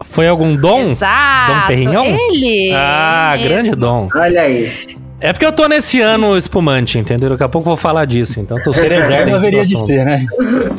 Foi 0.09 0.27
algum 0.27 0.55
Dom? 0.55 0.91
Exato, 0.91 1.53
Dom 1.53 1.67
Perignon? 1.67 2.05
Ele! 2.05 2.71
Ah, 2.73 3.37
grande 3.41 3.75
Dom. 3.75 4.09
Olha 4.15 4.41
aí. 4.41 4.97
É 5.21 5.33
porque 5.33 5.45
eu 5.45 5.51
tô 5.51 5.67
nesse 5.67 5.99
ano 5.99 6.37
espumante, 6.37 6.97
entendeu? 6.97 7.29
Daqui 7.29 7.43
a 7.43 7.49
pouco 7.49 7.65
eu 7.65 7.71
vou 7.71 7.77
falar 7.77 8.05
disso, 8.05 8.39
então 8.39 8.61
tô 8.63 8.71
sendo 8.71 8.89
reserva 8.89 9.31
deveria 9.31 9.65
de 9.65 9.77
ser, 9.85 10.05
né? 10.05 10.25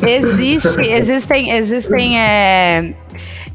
Existe, 0.01 0.81
existem, 0.81 1.51
existem, 1.51 2.19
é... 2.19 2.93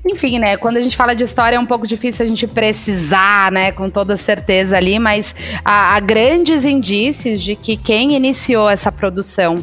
Enfim, 0.08 0.38
né? 0.38 0.56
Quando 0.56 0.76
a 0.76 0.80
gente 0.80 0.96
fala 0.96 1.14
de 1.14 1.24
história 1.24 1.56
é 1.56 1.58
um 1.58 1.66
pouco 1.66 1.86
difícil 1.86 2.24
a 2.24 2.28
gente 2.28 2.46
precisar, 2.46 3.50
né? 3.50 3.72
Com 3.72 3.90
toda 3.90 4.16
certeza 4.16 4.76
ali, 4.76 5.00
mas 5.00 5.34
há, 5.64 5.96
há 5.96 6.00
grandes 6.00 6.64
indícios 6.64 7.42
de 7.42 7.56
que 7.56 7.76
quem 7.76 8.14
iniciou 8.14 8.70
essa 8.70 8.92
produção. 8.92 9.62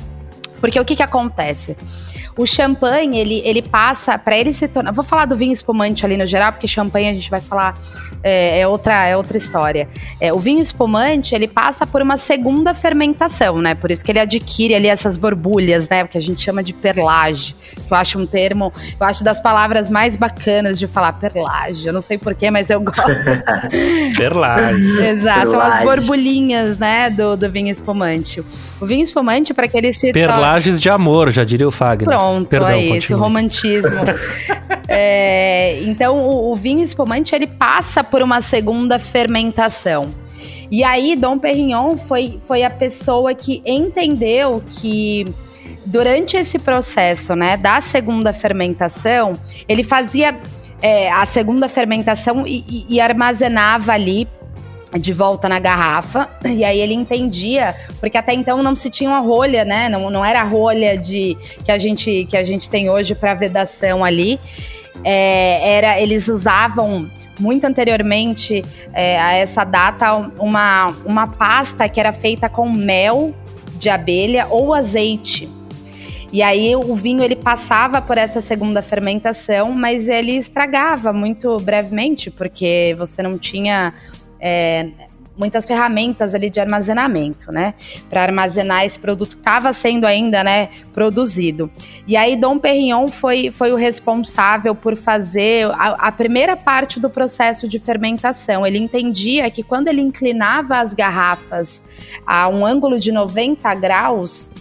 Porque 0.59 0.77
o 0.77 0.83
que 0.83 0.97
que 0.97 1.03
acontece? 1.03 1.77
O 2.35 2.45
champanhe, 2.45 3.19
ele, 3.19 3.41
ele 3.45 3.61
passa, 3.61 4.17
para 4.17 4.37
ele 4.37 4.53
se 4.53 4.67
tornar. 4.67 4.91
Vou 4.91 5.03
falar 5.03 5.25
do 5.25 5.35
vinho 5.35 5.53
espumante 5.53 6.05
ali 6.05 6.17
no 6.17 6.25
geral, 6.25 6.51
porque 6.51 6.67
champanhe 6.67 7.09
a 7.09 7.13
gente 7.13 7.29
vai 7.29 7.41
falar 7.41 7.75
é, 8.23 8.61
é, 8.61 8.67
outra, 8.67 9.05
é 9.05 9.17
outra 9.17 9.37
história. 9.37 9.87
É, 10.19 10.31
o 10.31 10.39
vinho 10.39 10.61
espumante, 10.61 11.35
ele 11.35 11.47
passa 11.47 11.85
por 11.85 12.01
uma 12.01 12.15
segunda 12.17 12.73
fermentação, 12.73 13.61
né? 13.61 13.75
Por 13.75 13.91
isso 13.91 14.03
que 14.03 14.11
ele 14.11 14.19
adquire 14.19 14.73
ali 14.73 14.87
essas 14.87 15.17
borbulhas, 15.17 15.89
né? 15.89 16.07
Que 16.07 16.17
a 16.17 16.21
gente 16.21 16.41
chama 16.41 16.63
de 16.63 16.73
perlage. 16.73 17.53
Que 17.53 17.91
eu 17.91 17.97
acho 17.97 18.17
um 18.17 18.25
termo, 18.25 18.71
eu 18.99 19.05
acho 19.05 19.23
das 19.23 19.41
palavras 19.41 19.89
mais 19.89 20.15
bacanas 20.15 20.79
de 20.79 20.87
falar 20.87 21.13
perlage. 21.13 21.85
Eu 21.85 21.93
não 21.93 22.01
sei 22.01 22.17
porquê, 22.17 22.49
mas 22.49 22.69
eu 22.69 22.79
gosto. 22.79 23.03
perlage. 24.15 24.99
Exato, 25.01 25.51
são 25.51 25.59
as 25.59 25.83
borbulhinhas, 25.83 26.79
né? 26.79 27.09
Do, 27.09 27.35
do 27.35 27.51
vinho 27.51 27.71
espumante. 27.71 28.41
O 28.79 28.85
vinho 28.85 29.03
espumante, 29.03 29.53
para 29.53 29.67
que 29.67 29.77
ele 29.77 29.91
se. 29.93 30.13
Perlages 30.13 30.79
de 30.79 30.89
amor, 30.89 31.31
já 31.31 31.43
diria 31.43 31.67
o 31.67 31.71
Fagner. 31.71 32.07
Pronto, 32.07 32.22
Perdão, 32.49 32.69
é 32.69 32.83
esse, 32.83 33.13
o 33.13 33.17
romantismo. 33.17 33.89
É, 34.85 35.81
então, 35.83 36.17
o, 36.17 36.51
o 36.51 36.55
vinho 36.55 36.83
espumante 36.83 37.33
ele 37.33 37.47
passa 37.47 38.03
por 38.03 38.21
uma 38.21 38.41
segunda 38.41 38.99
fermentação. 38.99 40.13
E 40.69 40.83
aí, 40.83 41.15
Dom 41.15 41.39
Perignon 41.39 41.97
foi, 41.97 42.37
foi 42.45 42.63
a 42.63 42.69
pessoa 42.69 43.33
que 43.33 43.63
entendeu 43.65 44.61
que 44.73 45.25
durante 45.85 46.35
esse 46.35 46.59
processo, 46.59 47.35
né, 47.35 47.57
da 47.57 47.79
segunda 47.81 48.33
fermentação, 48.33 49.33
ele 49.67 49.83
fazia 49.83 50.35
é, 50.81 51.11
a 51.11 51.25
segunda 51.25 51.69
fermentação 51.69 52.43
e, 52.45 52.85
e 52.89 52.99
armazenava 52.99 53.93
ali 53.93 54.27
de 54.99 55.13
volta 55.13 55.49
na 55.49 55.59
garrafa, 55.59 56.29
e 56.45 56.63
aí 56.63 56.79
ele 56.79 56.93
entendia, 56.93 57.75
porque 57.99 58.17
até 58.17 58.33
então 58.33 58.61
não 58.61 58.75
se 58.75 58.89
tinha 58.89 59.09
uma 59.09 59.19
rolha, 59.19 59.65
né? 59.65 59.89
Não, 59.89 60.09
não 60.09 60.23
era 60.23 60.41
a 60.41 60.43
rolha 60.43 60.97
de 60.97 61.37
que 61.63 61.71
a 61.71 61.77
gente 61.77 62.25
que 62.29 62.37
a 62.37 62.43
gente 62.43 62.69
tem 62.69 62.89
hoje 62.89 63.15
para 63.15 63.33
vedação 63.33 64.03
ali. 64.03 64.39
É, 65.03 65.77
era 65.77 65.99
eles 65.99 66.27
usavam 66.27 67.09
muito 67.39 67.65
anteriormente 67.65 68.63
é, 68.93 69.19
a 69.19 69.33
essa 69.33 69.63
data 69.63 70.13
uma, 70.39 70.93
uma 71.03 71.27
pasta 71.27 71.89
que 71.89 71.99
era 71.99 72.13
feita 72.13 72.47
com 72.47 72.69
mel 72.69 73.33
de 73.77 73.89
abelha 73.89 74.47
ou 74.49 74.73
azeite. 74.73 75.49
E 76.31 76.41
aí 76.41 76.75
o 76.75 76.95
vinho 76.95 77.23
ele 77.23 77.35
passava 77.35 78.01
por 78.01 78.17
essa 78.17 78.41
segunda 78.41 78.81
fermentação, 78.81 79.71
mas 79.71 80.07
ele 80.07 80.31
estragava 80.31 81.13
muito 81.13 81.59
brevemente, 81.59 82.31
porque 82.31 82.95
você 82.97 83.21
não 83.21 83.37
tinha 83.37 83.93
é, 84.45 84.89
muitas 85.37 85.65
ferramentas 85.65 86.35
ali 86.35 86.49
de 86.49 86.59
armazenamento, 86.59 87.51
né? 87.51 87.73
Para 88.09 88.23
armazenar 88.23 88.85
esse 88.85 88.99
produto 88.99 89.31
que 89.31 89.41
estava 89.41 89.73
sendo 89.73 90.05
ainda, 90.05 90.43
né, 90.43 90.69
produzido. 90.93 91.71
E 92.07 92.15
aí 92.15 92.35
Dom 92.35 92.59
Perignon 92.59 93.07
foi, 93.07 93.49
foi 93.51 93.71
o 93.71 93.75
responsável 93.75 94.75
por 94.75 94.95
fazer 94.95 95.71
a, 95.71 96.07
a 96.07 96.11
primeira 96.11 96.55
parte 96.55 96.99
do 96.99 97.09
processo 97.09 97.67
de 97.67 97.79
fermentação. 97.79 98.65
Ele 98.65 98.77
entendia 98.77 99.49
que 99.49 99.63
quando 99.63 99.87
ele 99.87 100.01
inclinava 100.01 100.77
as 100.79 100.93
garrafas 100.93 101.83
a 102.25 102.47
um 102.49 102.65
ângulo 102.65 102.99
de 102.99 103.11
90 103.11 103.73
graus, 103.75 104.51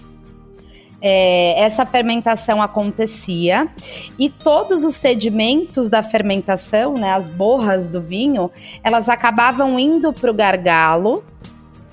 é, 1.03 1.61
essa 1.61 1.85
fermentação 1.85 2.63
acontecia 2.63 3.69
e 4.17 4.31
todos 4.31 4.85
os 4.85 4.95
sedimentos 4.95 5.91
da 5.91 6.01
fermentação, 6.01 6.95
né, 6.95 7.11
as 7.11 7.29
borras 7.29 7.91
do 7.91 8.01
vinho, 8.01 8.49
elas 8.85 9.09
acabavam 9.09 9.77
indo 9.81 10.13
para 10.13 10.31
o 10.31 10.35
gargalo 10.35 11.25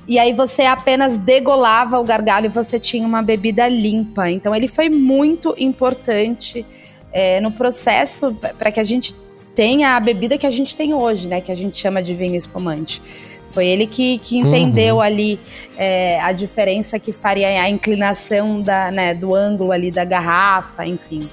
e 0.08 0.20
aí 0.20 0.32
você 0.32 0.64
apenas 0.64 1.18
degolava 1.18 2.00
o 2.00 2.04
gargalo 2.04 2.46
e 2.46 2.50
você 2.50 2.80
tinha 2.80 3.06
uma 3.06 3.22
bebida 3.22 3.68
limpa. 3.68 4.30
Então 4.30 4.56
ele 4.56 4.68
foi 4.68 4.90
muito 4.90 5.56
importante 5.58 6.66
é, 7.12 7.42
no 7.42 7.52
processo 7.52 8.36
para 8.58 8.72
que 8.72 8.80
a 8.80 8.84
gente 8.84 9.16
tenha 9.56 9.96
a 9.96 10.00
bebida 10.00 10.38
que 10.38 10.46
a 10.46 10.52
gente 10.52 10.76
tem 10.76 10.94
hoje, 10.94 11.28
né, 11.28 11.42
que 11.42 11.52
a 11.52 11.56
gente 11.56 11.78
chama 11.80 12.02
de 12.02 12.14
vinho 12.14 12.36
espumante. 12.36 13.02
Foi 13.50 13.66
ele 13.66 13.88
que, 13.88 14.18
que 14.20 14.38
entendeu 14.38 14.96
uhum. 14.96 15.02
ali 15.02 15.40
é, 15.78 16.20
a 16.22 16.32
diferença 16.32 17.00
que 17.00 17.12
faria 17.12 17.48
a 17.62 17.70
inclinação 17.70 18.62
da, 18.62 18.92
né, 18.92 19.14
do 19.14 19.34
ângulo 19.34 19.72
ali 19.72 19.92
da 19.92 20.06
garrafa, 20.06 20.86
enfim. 20.86 21.30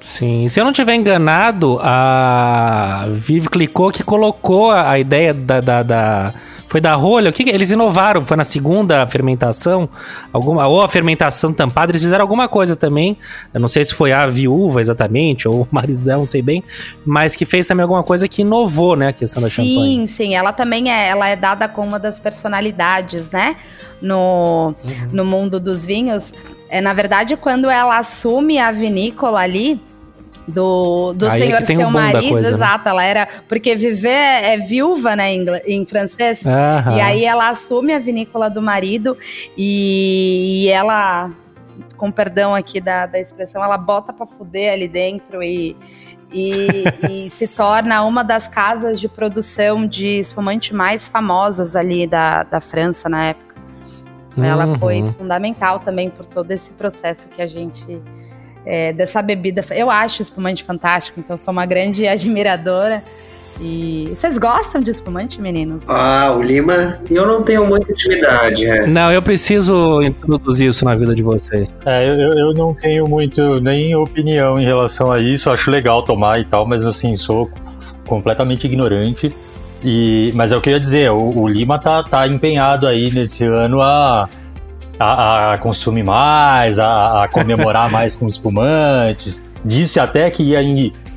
Sim, 0.00 0.48
se 0.48 0.58
eu 0.58 0.64
não 0.64 0.72
tiver 0.72 0.94
enganado, 0.94 1.78
a 1.82 3.06
Vive 3.10 3.48
clicou 3.48 3.90
que 3.90 4.02
colocou 4.02 4.70
a 4.70 4.98
ideia 4.98 5.34
da, 5.34 5.60
da, 5.60 5.82
da 5.82 6.34
foi 6.70 6.80
da 6.80 6.94
rolha? 6.94 7.30
O 7.30 7.32
que, 7.32 7.42
que 7.42 7.50
eles 7.50 7.72
inovaram? 7.72 8.24
Foi 8.24 8.36
na 8.36 8.44
segunda 8.44 9.04
fermentação? 9.08 9.88
Alguma, 10.32 10.68
ou 10.68 10.80
a 10.80 10.88
fermentação 10.88 11.52
tampada? 11.52 11.90
Eles 11.90 12.00
fizeram 12.00 12.22
alguma 12.22 12.46
coisa 12.46 12.76
também. 12.76 13.18
Eu 13.52 13.58
não 13.58 13.66
sei 13.66 13.84
se 13.84 13.92
foi 13.92 14.12
a 14.12 14.24
viúva 14.28 14.80
exatamente, 14.80 15.48
ou 15.48 15.62
o 15.66 15.68
marido 15.68 15.98
dela, 16.04 16.20
não 16.20 16.26
sei 16.26 16.42
bem. 16.42 16.62
Mas 17.04 17.34
que 17.34 17.44
fez 17.44 17.66
também 17.66 17.82
alguma 17.82 18.04
coisa 18.04 18.28
que 18.28 18.42
inovou, 18.42 18.94
né? 18.94 19.08
A 19.08 19.12
questão 19.12 19.42
da 19.42 19.48
sim, 19.48 19.54
champanhe. 19.56 19.98
Sim, 19.98 20.06
sim. 20.06 20.34
Ela 20.36 20.52
também 20.52 20.92
é, 20.92 21.08
ela 21.08 21.28
é 21.28 21.34
dada 21.34 21.66
como 21.66 21.88
uma 21.88 21.98
das 21.98 22.20
personalidades, 22.20 23.28
né? 23.30 23.56
No, 24.00 24.72
uhum. 24.84 25.08
no 25.12 25.24
mundo 25.24 25.58
dos 25.58 25.84
vinhos. 25.84 26.32
É, 26.70 26.80
na 26.80 26.94
verdade, 26.94 27.36
quando 27.36 27.68
ela 27.68 27.98
assume 27.98 28.58
a 28.58 28.70
vinícola 28.70 29.40
ali, 29.40 29.80
do, 30.46 31.12
do 31.12 31.28
Aí 31.28 31.42
senhor 31.42 31.62
é 31.62 31.64
seu 31.64 31.90
marido, 31.90 32.32
coisa, 32.32 32.50
né? 32.50 32.56
exato, 32.56 32.84
né? 32.84 32.90
ela 32.90 33.04
era, 33.04 33.28
porque 33.48 33.76
viver 33.76 34.08
é 34.08 34.56
viúva, 34.56 35.16
né, 35.16 35.32
em, 35.32 35.44
em 35.66 35.86
francês, 35.86 36.44
Aham. 36.46 36.96
e 36.96 37.00
aí 37.00 37.24
ela 37.24 37.48
assume 37.48 37.94
a 37.94 37.98
vinícola 37.98 38.50
do 38.50 38.60
marido 38.60 39.16
e, 39.56 40.64
e 40.64 40.68
ela, 40.68 41.30
com 41.96 42.10
perdão 42.10 42.54
aqui 42.54 42.80
da, 42.80 43.06
da 43.06 43.18
expressão, 43.18 43.62
ela 43.62 43.78
bota 43.78 44.12
pra 44.12 44.26
fuder 44.26 44.72
ali 44.72 44.88
dentro 44.88 45.42
e, 45.42 45.76
e, 46.32 46.84
e, 47.26 47.30
se 47.30 47.46
torna 47.46 48.02
uma 48.02 48.22
das 48.24 48.48
casas 48.48 49.00
de 49.00 49.08
produção 49.08 49.86
de 49.86 50.18
espumante 50.18 50.74
mais 50.74 51.06
famosas 51.06 51.76
ali 51.76 52.06
da, 52.06 52.42
da 52.42 52.60
França 52.60 53.08
na 53.08 53.26
época. 53.26 53.49
Ela 54.36 54.66
Uhum. 54.66 54.74
foi 54.78 55.02
fundamental 55.18 55.78
também 55.78 56.08
por 56.10 56.24
todo 56.26 56.50
esse 56.50 56.70
processo 56.70 57.28
que 57.28 57.40
a 57.42 57.46
gente 57.46 58.00
é, 58.64 58.92
dessa 58.92 59.22
bebida. 59.22 59.64
Eu 59.70 59.90
acho 59.90 60.20
espumante 60.22 60.62
fantástico, 60.62 61.18
então 61.18 61.36
sou 61.36 61.50
uma 61.52 61.64
grande 61.66 62.06
admiradora. 62.08 63.02
E 63.62 64.08
vocês 64.14 64.38
gostam 64.38 64.80
de 64.80 64.90
espumante, 64.90 65.38
meninos? 65.40 65.84
Ah, 65.86 66.30
o 66.34 66.40
Lima. 66.42 66.98
Eu 67.10 67.26
não 67.26 67.42
tenho 67.42 67.66
muita 67.66 67.92
intimidade, 67.92 68.64
é. 68.66 68.86
Não, 68.86 69.12
eu 69.12 69.20
preciso 69.20 70.00
introduzir 70.02 70.70
isso 70.70 70.82
na 70.84 70.94
vida 70.94 71.14
de 71.14 71.22
vocês. 71.22 71.68
É, 71.84 72.08
eu, 72.08 72.14
eu- 72.20 72.38
eu 72.38 72.54
não 72.54 72.72
tenho 72.72 73.06
muito 73.06 73.60
nem 73.60 73.94
opinião 73.94 74.58
em 74.58 74.64
relação 74.64 75.10
a 75.12 75.20
isso. 75.20 75.50
Acho 75.50 75.70
legal 75.70 76.02
tomar 76.02 76.40
e 76.40 76.44
tal, 76.44 76.66
mas 76.66 76.86
assim, 76.86 77.16
sou 77.18 77.50
completamente 78.06 78.64
ignorante. 78.66 79.30
E, 79.82 80.30
mas 80.34 80.52
é 80.52 80.56
o 80.56 80.60
que 80.60 80.68
eu 80.68 80.74
ia 80.74 80.80
dizer, 80.80 81.10
o, 81.10 81.30
o 81.42 81.48
Lima 81.48 81.78
tá, 81.78 82.02
tá 82.02 82.26
empenhado 82.28 82.86
aí 82.86 83.10
nesse 83.10 83.44
ano 83.44 83.80
a, 83.80 84.28
a, 84.98 85.52
a 85.54 85.58
consumir 85.58 86.02
mais, 86.02 86.78
a, 86.78 87.24
a 87.24 87.28
comemorar 87.28 87.88
mais 87.92 88.14
com 88.14 88.28
espumantes. 88.28 89.42
Disse 89.64 89.98
até 90.00 90.30
que 90.30 90.42
ia 90.42 90.60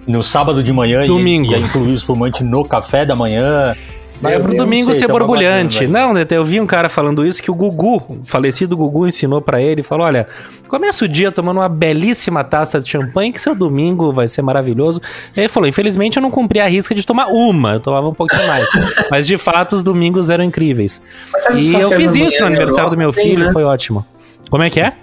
no 0.07 0.23
sábado 0.23 0.61
de 0.63 0.71
manhã 0.71 1.01
ia- 1.01 1.07
Domingo. 1.07 1.51
Ia, 1.51 1.57
incluir 1.59 1.91
o 1.91 1.95
espumante 1.95 2.43
no 2.43 2.63
café 2.65 3.05
da 3.05 3.15
manhã. 3.15 3.75
É 4.23 4.39
pro 4.39 4.55
domingo 4.55 4.91
sei, 4.91 5.01
ser 5.01 5.07
tava 5.07 5.19
borbulhante. 5.19 5.87
não, 5.87 6.13
Neto, 6.13 6.31
eu 6.31 6.45
vi 6.45 6.59
um 6.59 6.65
cara 6.65 6.89
falando 6.89 7.25
isso 7.25 7.41
que 7.41 7.51
o 7.51 7.55
Gugu, 7.55 7.97
o 8.09 8.21
falecido 8.25 8.75
Gugu, 8.77 9.07
ensinou 9.07 9.41
pra 9.41 9.61
ele. 9.61 9.83
Falou: 9.83 10.05
olha, 10.05 10.27
começa 10.67 11.05
o 11.05 11.07
dia 11.07 11.31
tomando 11.31 11.57
uma 11.57 11.69
belíssima 11.69 12.43
taça 12.43 12.79
de 12.79 12.89
champanhe, 12.89 13.31
que 13.31 13.41
seu 13.41 13.55
domingo 13.55 14.11
vai 14.13 14.27
ser 14.27 14.41
maravilhoso. 14.41 15.01
Ele 15.35 15.47
falou: 15.47 15.67
infelizmente 15.67 16.17
eu 16.17 16.21
não 16.21 16.31
cumpri 16.31 16.59
a 16.59 16.67
risca 16.67 16.95
de 16.95 17.05
tomar 17.05 17.27
uma, 17.27 17.73
eu 17.73 17.79
tomava 17.79 18.07
um 18.07 18.13
pouquinho 18.13 18.47
mais. 18.47 18.69
Mas 19.11 19.27
de 19.27 19.37
fato 19.37 19.75
os 19.75 19.83
domingos 19.83 20.29
eram 20.29 20.43
incríveis. 20.43 21.01
E 21.55 21.73
eu 21.73 21.91
fiz 21.91 22.15
isso 22.15 22.35
no 22.37 22.41
na 22.41 22.47
aniversário 22.47 22.89
do 22.89 22.97
meu 22.97 23.11
filho, 23.11 23.45
né? 23.45 23.51
foi 23.51 23.63
ótimo. 23.63 24.05
Como 24.49 24.63
é 24.63 24.69
que 24.69 24.79
é? 24.79 24.93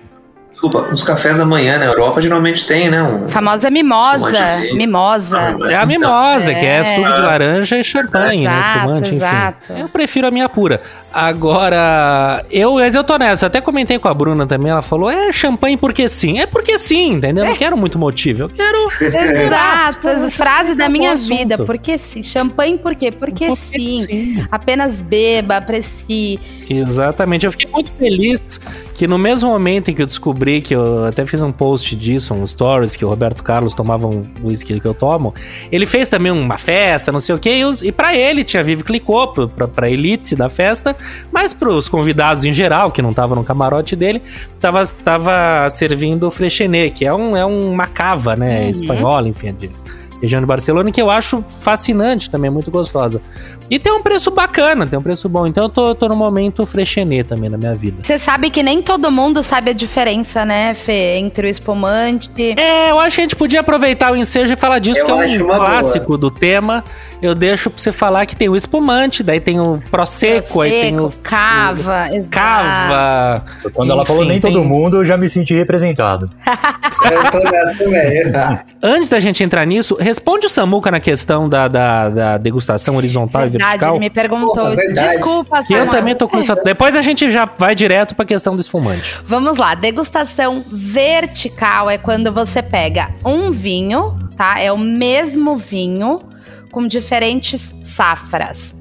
Desculpa, 0.61 0.93
os 0.93 1.03
cafés 1.03 1.39
da 1.39 1.45
manhã 1.47 1.79
na 1.79 1.87
Europa 1.87 2.21
geralmente 2.21 2.67
tem, 2.67 2.91
né? 2.91 3.03
Um... 3.03 3.27
Famosa 3.31 3.71
mimosa. 3.71 4.29
Espumante. 4.31 4.77
Mimosa. 4.77 5.57
É 5.71 5.75
a 5.75 5.87
mimosa, 5.87 6.53
que 6.53 6.67
é 6.67 6.81
É. 6.81 6.95
suco 6.97 7.15
de 7.15 7.21
laranja 7.23 7.79
e 7.79 7.83
champanhe, 7.85 8.45
né? 8.47 8.59
Exato, 8.59 8.77
Espumante, 8.79 9.15
exato. 9.15 9.73
enfim. 9.73 9.81
Eu 9.81 9.89
prefiro 9.89 10.27
a 10.27 10.31
minha 10.31 10.51
pura. 10.51 10.83
Agora, 11.13 12.45
eu, 12.51 12.75
mas 12.75 12.95
eu 12.95 13.03
tô 13.03 13.17
nessa. 13.19 13.45
Eu 13.45 13.49
até 13.49 13.61
comentei 13.61 13.99
com 13.99 14.09
a 14.09 14.15
Bruna 14.15 14.47
também. 14.47 14.71
Ela 14.71 14.83
falou: 14.83 15.11
é 15.11 15.33
champanhe 15.33 15.77
porque 15.77 16.09
sim. 16.09 16.39
É 16.39 16.47
porque 16.47 16.79
sim, 16.79 17.15
entendeu? 17.15 17.45
Eu 17.45 17.51
não 17.51 17.57
quero 17.57 17.77
muito 17.77 17.99
motivo. 17.99 18.43
Eu 18.43 18.49
quero. 18.49 18.89
Exato, 19.01 20.09
Exato. 20.09 20.31
frase 20.31 20.75
da 20.75 20.89
minha 20.89 21.13
assunto. 21.13 21.37
vida. 21.37 21.59
Porque 21.59 21.99
sim. 21.99 22.23
Champanhe 22.23 22.79
por 22.79 22.95
quê? 22.95 23.11
Porque, 23.11 23.47
Porque 23.47 23.57
sim. 23.57 24.07
sim. 24.07 24.47
Apenas 24.51 25.01
beba, 25.01 25.57
aprecie. 25.57 26.39
Exatamente. 26.69 27.45
Eu 27.47 27.53
fiquei 27.53 27.69
muito 27.71 27.93
feliz 27.93 28.61
que 29.01 29.07
no 29.07 29.17
mesmo 29.17 29.49
momento 29.49 29.91
em 29.91 29.95
que 29.95 30.03
eu 30.03 30.07
descobri 30.07 30.61
que 30.61 30.75
eu 30.75 31.07
até 31.07 31.25
fiz 31.25 31.41
um 31.41 31.51
post 31.51 31.97
disso, 31.97 32.35
um 32.35 32.47
stories, 32.47 32.97
que 32.97 33.03
o 33.05 33.09
Roberto 33.09 33.43
Carlos 33.43 33.73
tomava 33.73 34.07
um 34.07 34.27
whisky 34.45 34.79
que 34.79 34.87
eu 34.87 34.93
tomo, 34.93 35.33
ele 35.73 35.87
fez 35.87 36.07
também 36.11 36.31
uma 36.31 36.59
festa, 36.59 37.11
não 37.11 37.19
sei 37.19 37.35
o 37.35 37.39
que, 37.39 37.49
e, 37.49 37.63
e 37.85 37.91
para 37.91 38.15
ele 38.15 38.45
tinha 38.45 38.63
Vive 38.63 38.83
clicou 38.83 39.29
pra, 39.49 39.67
pra 39.67 39.89
elite 39.89 40.37
da 40.37 40.51
festa, 40.51 40.95
mas 41.33 41.53
pros 41.53 41.89
convidados 41.89 42.45
em 42.45 42.53
geral, 42.53 42.91
que 42.91 43.01
não 43.03 43.11
estavam 43.11 43.37
no 43.37 43.45
camarote 43.45 43.95
dele, 43.97 44.23
tava, 44.59 44.85
tava 44.87 45.69
servindo 45.71 46.27
o 46.27 46.31
Freixenet, 46.31 46.95
que 46.95 47.05
é 47.07 47.13
um, 47.15 47.37
é 47.37 47.45
um 47.45 47.75
macava, 47.75 48.37
né, 48.37 48.65
Uhum. 48.65 48.71
espanhola, 48.71 49.29
enfim, 49.29 49.53
de 49.53 49.71
região 50.23 50.39
de 50.41 50.47
Barcelona, 50.47 50.93
que 50.93 51.01
eu 51.01 51.11
acho 51.11 51.43
fascinante 51.61 52.29
também, 52.29 52.51
muito 52.51 52.71
gostosa. 52.71 53.23
E 53.71 53.79
tem 53.79 53.91
um 53.91 54.03
preço 54.03 54.31
bacana, 54.31 54.87
tem 54.87 54.99
um 54.99 55.03
preço 55.03 55.31
bom. 55.31 55.47
Então 55.47 55.65
eu 55.65 55.69
tô, 55.71 55.95
tô 55.95 56.09
no 56.09 56.17
momento 56.17 56.67
Freixenet 56.67 57.25
também 57.27 57.49
na 57.49 57.57
minha 57.57 57.75
vida. 57.75 58.03
Você 58.03 58.19
sabe 58.19 58.51
que 58.51 58.63
nem 58.63 58.83
todo 58.83 59.11
mundo 59.11 59.43
sabe 59.43 59.71
a 59.71 59.73
diferença, 59.73 60.45
né, 60.45 60.75
Fê? 60.75 61.17
Entre 61.17 61.47
o 61.47 61.51
espumante. 61.51 62.29
É, 62.59 62.91
eu 62.91 62.99
acho 62.99 63.15
que 63.17 63.21
a 63.23 63.25
gente 63.25 63.37
podia 63.37 63.61
aproveitar 63.61 64.13
o 64.13 64.17
ensejo 64.17 64.53
e 64.53 64.57
falar 64.57 64.79
disso, 64.79 64.99
Eu 65.01 65.07
que 65.07 65.11
é 65.11 65.15
um 65.15 65.45
uma 65.45 65.55
boa. 65.55 65.59
clássico 65.59 66.19
do 66.19 66.31
tema. 66.31 66.85
Eu 67.23 67.35
deixo 67.35 67.71
pra 67.71 67.79
você 67.81 67.93
falar 67.93 68.27
que 68.27 68.35
tem 68.37 68.49
o 68.49 68.57
espumante, 68.57 69.23
daí 69.23 69.41
tem 69.41 69.59
o 69.61 69.83
Prosecco, 69.91 70.61
aí 70.63 70.71
tem 70.71 71.01
o 71.01 71.11
cava, 71.23 72.09
exato. 72.15 72.31
cava. 72.31 73.45
Quando 73.73 73.91
ela 73.93 74.03
Enfim, 74.03 74.09
falou 74.13 74.25
nem 74.25 74.41
tem- 74.41 74.53
todo 74.53 74.65
mundo, 74.65 74.99
eu 74.99 75.05
já 75.05 75.17
me 75.17 75.29
senti 75.29 75.55
representado. 75.55 76.31
Eu 77.03 77.31
tô 77.31 77.39
nessa 77.51 77.79
também. 77.83 78.23
Antes 78.83 79.09
da 79.09 79.19
gente 79.19 79.43
entrar 79.43 79.65
nisso, 79.65 79.97
responde 79.99 80.45
o 80.45 80.51
Samuca 80.51 80.91
na 80.91 81.01
questão 81.01 81.49
da, 81.49 81.67
da, 81.67 82.09
da 82.11 82.39
degustação 82.39 82.97
horizontal 82.97 83.47
e 83.47 83.49
Verdade, 83.51 83.65
vertical. 83.71 83.93
ele 83.95 84.01
me 84.01 84.11
perguntou. 84.11 84.55
Porra. 84.55 84.77
Desculpa, 84.93 85.63
Que 85.65 85.73
eu 85.73 85.89
também 85.89 86.15
tô 86.15 86.29
com 86.29 86.39
isso. 86.39 86.55
Depois 86.63 86.95
a 86.97 87.01
gente 87.01 87.31
já 87.31 87.49
vai 87.59 87.75
direto 87.75 88.15
pra 88.15 88.27
questão 88.27 88.55
do 88.55 88.61
espumante. 88.61 89.17
Vamos 89.25 89.57
lá, 89.59 89.75
degustação 89.75 90.63
vertical 90.71 91.89
é 91.89 91.97
quando 91.97 92.31
você 92.33 92.63
pega 92.63 93.09
um 93.25 93.51
vinho, 93.51 94.19
tá? 94.37 94.61
É 94.61 94.71
o 94.71 94.77
mesmo 94.79 95.57
vinho 95.57 96.21
com 96.71 96.87
diferentes 96.87 97.73
safras. 97.83 98.75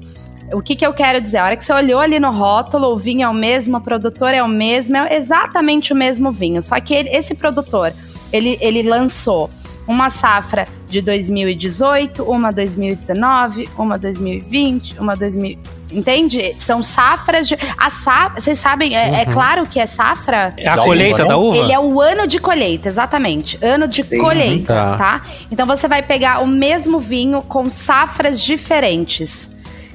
O 0.52 0.60
que, 0.60 0.74
que 0.74 0.84
eu 0.84 0.92
quero 0.92 1.20
dizer? 1.20 1.38
A 1.38 1.44
hora 1.44 1.56
que 1.56 1.64
você 1.64 1.72
olhou 1.72 2.00
ali 2.00 2.18
no 2.18 2.30
rótulo, 2.32 2.88
o 2.88 2.96
vinho 2.96 3.22
é 3.22 3.28
o 3.28 3.34
mesmo, 3.34 3.76
o 3.76 3.80
produtor 3.80 4.30
é 4.34 4.42
o 4.42 4.48
mesmo, 4.48 4.96
é 4.96 5.16
exatamente 5.16 5.92
o 5.92 5.96
mesmo 5.96 6.32
vinho. 6.32 6.60
Só 6.60 6.80
que 6.80 6.92
ele- 6.92 7.08
esse 7.10 7.34
produtor, 7.34 7.92
ele, 8.32 8.58
ele 8.60 8.82
lançou 8.82 9.48
uma 9.86 10.10
safra 10.10 10.66
de 10.88 11.00
2018, 11.00 12.24
uma 12.24 12.52
2019, 12.52 13.68
uma 13.78 13.96
2020, 13.98 14.98
uma 14.98 15.16
2000. 15.16 15.56
Entende? 15.92 16.54
São 16.58 16.82
safras 16.82 17.48
de. 17.48 17.56
A 17.76 17.90
safra. 17.90 18.40
Vocês 18.40 18.58
sabem, 18.58 18.96
é, 18.96 19.22
é 19.22 19.24
Uhum. 19.26 19.32
claro 19.32 19.66
que 19.66 19.80
é 19.80 19.86
safra? 19.86 20.54
É 20.56 20.68
a 20.68 20.76
Da 20.76 20.82
colheita 20.82 21.16
uva, 21.22 21.28
da 21.28 21.36
uva? 21.36 21.56
Ele 21.56 21.72
é 21.72 21.78
o 21.80 22.00
ano 22.00 22.26
de 22.26 22.38
colheita, 22.38 22.88
exatamente. 22.88 23.58
Ano 23.62 23.88
de 23.88 24.02
Sim. 24.04 24.18
colheita, 24.18 24.74
Tá. 24.74 24.96
tá. 24.96 25.22
Então 25.50 25.66
você 25.66 25.88
vai 25.88 26.02
pegar 26.02 26.40
o 26.42 26.46
mesmo 26.46 27.00
vinho 27.00 27.42
com 27.42 27.70
safras 27.70 28.40
diferentes. 28.40 29.50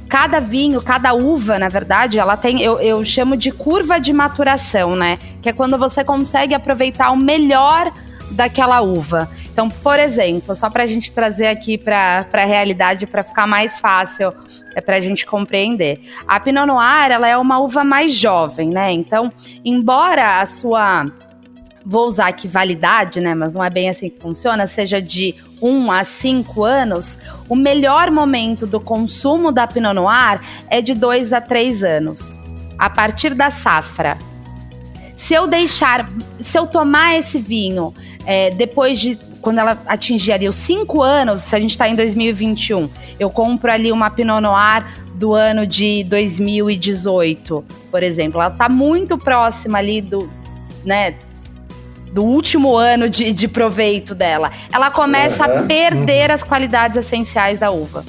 Cada 0.08 0.40
vinho, 0.40 0.82
cada 0.82 1.14
uva, 1.16 1.58
na 1.58 1.68
verdade, 1.68 2.20
ela 2.20 2.38
tem, 2.38 2.62
eu, 2.62 2.80
eu 2.80 3.04
chamo 3.04 3.36
de 3.36 3.52
curva 3.52 4.00
de 4.00 4.14
maturação, 4.14 4.96
né? 4.96 5.18
Que 5.42 5.50
é 5.50 5.54
quando 5.54 5.78
você 5.80 6.04
consegue 6.04 6.54
aproveitar 6.54 7.10
o 7.12 7.18
melhor 7.18 7.92
daquela 8.32 8.82
uva. 8.82 9.30
Então, 9.52 9.70
por 9.70 10.00
exemplo, 10.00 10.56
só 10.56 10.70
pra 10.70 10.88
gente 10.88 11.12
trazer 11.12 11.48
aqui 11.48 11.78
pra, 11.78 12.26
pra 12.30 12.46
realidade, 12.46 13.06
pra 13.06 13.24
ficar 13.24 13.48
mais 13.48 13.80
fácil, 13.80 14.34
é 14.76 14.82
pra 14.82 15.00
gente 15.00 15.26
compreender. 15.26 16.00
A 16.28 16.40
Pinot 16.40 16.66
Noir, 16.66 17.12
ela 17.12 17.28
é 17.28 17.38
uma 17.38 17.60
uva 17.60 17.84
mais 17.84 18.14
jovem, 18.14 18.70
né? 18.70 18.92
Então, 18.92 19.32
embora 19.64 20.42
a 20.42 20.46
sua 20.46 21.06
vou 21.86 22.08
usar 22.08 22.28
aqui 22.28 22.48
validade, 22.48 23.22
né? 23.22 23.36
Mas 23.36 23.54
não 23.54 23.64
é 23.64 23.70
bem 23.70 23.90
assim 23.90 24.10
que 24.10 24.20
funciona, 24.20 24.66
seja 24.66 25.00
de 25.00 25.36
1 25.62 25.92
a 25.92 26.04
5 26.04 26.64
anos, 26.64 27.18
o 27.48 27.56
melhor 27.56 28.10
momento 28.10 28.66
do 28.66 28.80
consumo 28.80 29.52
da 29.52 29.68
Pinot 29.68 29.94
Noir 29.94 30.40
é 30.68 30.82
de 30.82 30.96
2 30.96 31.32
a 31.32 31.40
3 31.40 31.84
anos. 31.84 32.40
A 32.78 32.90
partir 32.90 33.34
da 33.36 33.52
safra. 33.52 34.18
Se 35.18 35.34
eu 35.34 35.48
deixar, 35.48 36.10
se 36.40 36.58
eu 36.58 36.68
tomar 36.68 37.18
esse 37.18 37.40
vinho 37.40 37.94
é, 38.26 38.52
depois 38.52 39.00
de 39.00 39.18
quando 39.42 39.60
ela 39.60 39.80
atingir 39.86 40.32
ali 40.32 40.50
os 40.50 40.56
5 40.56 41.04
anos, 41.04 41.44
se 41.44 41.56
a 41.56 41.60
gente 41.60 41.70
está 41.70 41.88
em 41.88 41.96
2021, 41.96 42.90
eu 43.20 43.30
compro 43.30 43.72
ali 43.72 43.92
uma 43.92 44.10
Pinot 44.10 44.42
Noir 44.42 44.84
do 45.14 45.36
ano 45.36 45.68
de 45.68 46.04
2018, 46.06 47.64
por 47.92 48.02
exemplo. 48.02 48.42
Ela 48.42 48.52
está 48.52 48.68
muito 48.68 49.18
próxima 49.20 49.78
ali 49.78 50.02
do, 50.02 50.28
né, 50.84 51.14
do 52.12 52.24
último 52.24 52.76
ano 52.76 53.08
de, 53.10 53.32
de 53.32 53.48
proveito 53.48 54.16
dela. 54.16 54.50
Ela 54.74 54.90
começa 54.90 55.46
a 55.46 55.52
Aham. 55.52 55.68
perder 55.68 56.32
as 56.32 56.44
qualidades 56.44 56.98
essenciais 56.98 57.60
da 57.60 57.70
uva. 57.70 58.04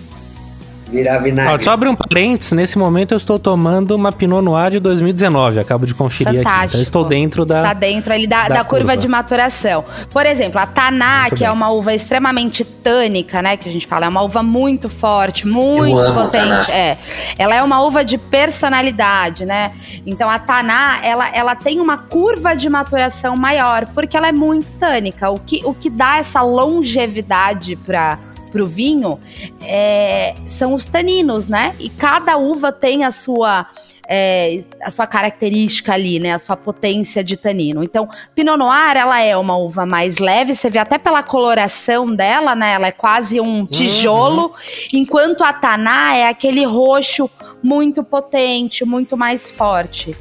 Virar 0.89 1.19
Ó, 1.19 1.23
vinagre. 1.25 1.65
só 1.65 1.73
abrir 1.73 1.89
um 1.89 1.97
parênteses, 1.97 2.53
nesse 2.53 2.79
momento 2.79 3.13
eu 3.13 3.19
estou 3.19 3.39
tomando 3.39 3.91
uma 3.95 4.13
Pinot 4.13 4.41
Noir 4.41 4.71
de 4.71 4.79
2019, 4.81 5.59
acabo 5.59 5.85
de 5.85 5.93
conferir 5.93 6.29
aqui. 6.29 6.39
Fantástico. 6.39 6.67
Então 6.69 6.79
eu 6.81 6.83
estou 6.83 7.05
dentro 7.05 7.45
da... 7.45 7.57
Está 7.59 7.73
dentro 7.73 8.13
ali 8.13 8.27
da, 8.27 8.43
da 8.49 8.55
da 8.55 8.65
curva. 8.65 8.85
curva. 8.85 8.97
de 8.97 9.09
maturação. 9.09 9.85
Por 10.11 10.25
exemplo, 10.25 10.61
a 10.61 10.67
Taná, 10.67 11.23
Muito 11.23 11.35
que 11.37 11.45
é 11.45 11.49
bem. 11.49 11.57
uma 11.57 11.71
uva 11.71 11.93
extremamente 11.93 12.65
tânica, 12.65 13.43
né? 13.43 13.57
Que 13.57 13.69
a 13.69 13.73
gente 13.73 13.87
fala, 13.87 14.07
é 14.07 14.09
uma 14.09 14.23
uva 14.23 14.43
muito 14.43 14.89
forte, 14.89 15.47
muito 15.47 15.97
potente. 16.15 16.71
É. 16.71 16.97
Ela 17.37 17.57
é 17.57 17.63
uma 17.63 17.83
uva 17.83 18.05
de 18.05 18.17
personalidade, 18.17 19.45
né? 19.45 19.73
Então 20.07 20.31
a 20.31 20.39
Taná, 20.39 21.01
ela, 21.03 21.29
ela 21.35 21.55
tem 21.57 21.81
uma 21.81 21.99
curva 21.99 22.55
de 22.55 22.69
maturação 22.69 23.37
maior, 23.37 23.87
porque 23.95 24.17
ela 24.17 24.29
é 24.29 24.33
muito 24.33 24.73
tânica. 24.75 25.31
O 25.31 25.39
que, 25.41 25.63
o 25.65 25.75
que 25.75 25.91
dá 25.91 26.19
essa 26.19 26.43
longevidade 26.43 27.75
para 27.77 28.19
pro 28.57 28.67
vinho 28.67 29.21
é, 29.63 30.35
são 30.49 30.73
os 30.73 30.87
taninos, 30.87 31.47
né? 31.47 31.75
E 31.79 31.91
cada 31.91 32.39
uva 32.39 32.73
tem 32.73 33.05
a 33.05 33.13
sua 33.13 33.67
é, 34.09 34.63
a 34.83 34.91
sua 34.91 35.07
característica 35.07 35.93
ali, 35.93 36.19
né? 36.19 36.33
A 36.33 36.39
sua 36.39 36.57
potência 36.57 37.23
de 37.23 37.37
tanino. 37.37 37.85
Então, 37.85 38.09
Pinot 38.35 38.57
Noir, 38.57 38.97
ela 38.97 39.21
é 39.21 39.37
uma 39.37 39.59
uva 39.59 39.85
mais 39.85 40.17
leve, 40.19 40.57
você 40.57 40.71
vê 40.71 40.79
até 40.79 40.97
pela 40.97 41.23
coloração 41.23 42.15
dela, 42.15 42.55
né? 42.55 42.73
Ela 42.73 42.87
é 42.87 42.93
quase 42.93 43.41
um 43.41 43.67
tijolo, 43.67 44.53
enquanto 44.93 45.45
a 45.45 45.53
Taná 45.53 46.17
é 46.17 46.29
aquele 46.29 46.65
roxo 46.65 47.29
muito 47.63 48.03
potente, 48.03 48.85
muito 48.87 49.19
mais 49.19 49.51
forte. 49.51 50.17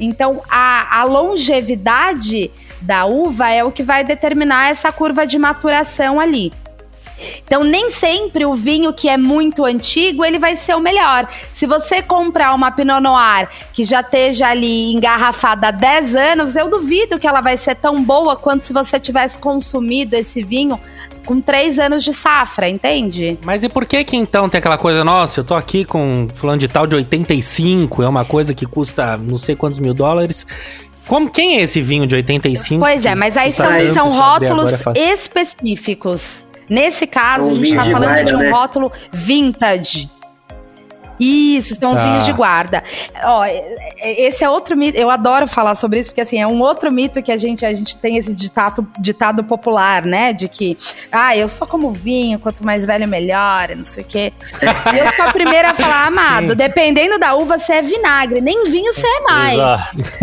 Então, 0.00 0.42
a, 0.50 1.00
a 1.00 1.04
longevidade 1.04 2.50
da 2.80 3.06
uva 3.06 3.48
é 3.50 3.62
o 3.62 3.70
que 3.70 3.82
vai 3.82 4.02
determinar 4.02 4.70
essa 4.70 4.90
curva 4.90 5.26
de 5.26 5.38
maturação 5.38 6.18
ali. 6.18 6.52
Então, 7.46 7.64
nem 7.64 7.90
sempre 7.90 8.44
o 8.44 8.54
vinho 8.54 8.92
que 8.92 9.08
é 9.08 9.16
muito 9.16 9.64
antigo, 9.64 10.24
ele 10.24 10.38
vai 10.38 10.56
ser 10.56 10.74
o 10.74 10.80
melhor. 10.80 11.28
Se 11.52 11.66
você 11.66 12.02
comprar 12.02 12.54
uma 12.54 12.70
Pinot 12.70 13.00
Noir 13.00 13.48
que 13.72 13.84
já 13.84 14.00
esteja 14.00 14.48
ali 14.48 14.92
engarrafada 14.92 15.68
há 15.68 15.70
10 15.70 16.14
anos, 16.14 16.56
eu 16.56 16.68
duvido 16.68 17.18
que 17.18 17.26
ela 17.26 17.40
vai 17.40 17.56
ser 17.56 17.74
tão 17.74 18.02
boa 18.02 18.36
quanto 18.36 18.66
se 18.66 18.72
você 18.72 18.98
tivesse 18.98 19.38
consumido 19.38 20.14
esse 20.14 20.42
vinho 20.42 20.78
com 21.24 21.40
3 21.40 21.78
anos 21.78 22.04
de 22.04 22.14
safra, 22.14 22.68
entende? 22.68 23.38
Mas 23.44 23.62
e 23.64 23.68
por 23.68 23.84
que 23.84 24.04
que 24.04 24.16
então 24.16 24.48
tem 24.48 24.58
aquela 24.58 24.78
coisa, 24.78 25.04
nossa, 25.04 25.40
eu 25.40 25.44
tô 25.44 25.54
aqui 25.54 25.84
com 25.84 26.28
fulano 26.34 26.58
de 26.58 26.68
tal 26.68 26.86
de 26.86 26.94
85, 26.94 28.02
é 28.02 28.08
uma 28.08 28.24
coisa 28.24 28.54
que 28.54 28.64
custa 28.64 29.16
não 29.16 29.36
sei 29.36 29.56
quantos 29.56 29.78
mil 29.78 29.92
dólares. 29.92 30.46
Como, 31.06 31.30
quem 31.30 31.58
é 31.58 31.62
esse 31.62 31.80
vinho 31.80 32.06
de 32.06 32.16
85? 32.16 32.80
Pois 32.80 33.04
é, 33.04 33.14
mas 33.14 33.36
aí 33.36 33.52
Custa 33.52 33.84
são, 33.84 33.94
são 33.94 34.10
rótulos 34.10 34.72
específicos. 34.96 36.44
Nesse 36.68 37.06
caso, 37.06 37.50
a 37.50 37.54
gente 37.54 37.74
tá 37.74 37.84
de 37.84 37.90
falando 37.90 38.24
de 38.24 38.34
um 38.34 38.38
né? 38.38 38.50
rótulo 38.50 38.92
vintage. 39.12 40.10
Isso, 41.18 41.74
são 41.74 41.92
os 41.94 42.00
Tá. 42.00 42.06
vinhos 42.06 42.24
de 42.24 42.32
guarda. 42.32 42.82
Ó, 43.24 43.44
é- 43.44 43.62
é- 43.98 44.26
esse 44.26 44.44
é 44.44 44.50
outro 44.50 44.76
mito. 44.76 44.98
Eu 44.98 45.10
adoro 45.10 45.46
falar 45.46 45.74
sobre 45.74 46.00
isso, 46.00 46.10
porque 46.10 46.20
assim, 46.20 46.40
é 46.40 46.46
um 46.46 46.60
outro 46.60 46.90
mito 46.92 47.22
que 47.22 47.32
a 47.32 47.36
gente, 47.36 47.64
a 47.64 47.72
gente 47.74 47.96
tem 47.96 48.16
esse 48.16 48.32
ditado, 48.34 48.86
ditado 48.98 49.42
popular, 49.44 50.02
né? 50.04 50.32
De 50.32 50.48
que, 50.48 50.76
ah, 51.10 51.36
eu 51.36 51.48
sou 51.48 51.66
como 51.66 51.90
vinho, 51.90 52.38
quanto 52.38 52.64
mais 52.64 52.86
velho, 52.86 53.06
melhor, 53.08 53.70
e 53.70 53.74
não 53.76 53.84
sei 53.84 54.02
o 54.02 54.06
quê. 54.06 54.32
E 54.94 54.98
eu 54.98 55.12
sou 55.12 55.24
a 55.26 55.32
primeira 55.32 55.70
a 55.70 55.74
falar, 55.74 56.06
amado, 56.08 56.54
dependendo 56.54 57.18
da 57.18 57.34
uva, 57.34 57.58
você 57.58 57.74
é 57.74 57.82
vinagre, 57.82 58.40
nem 58.40 58.64
vinho 58.70 58.92
você 58.92 59.06
é 59.06 59.20
mais. 59.20 59.56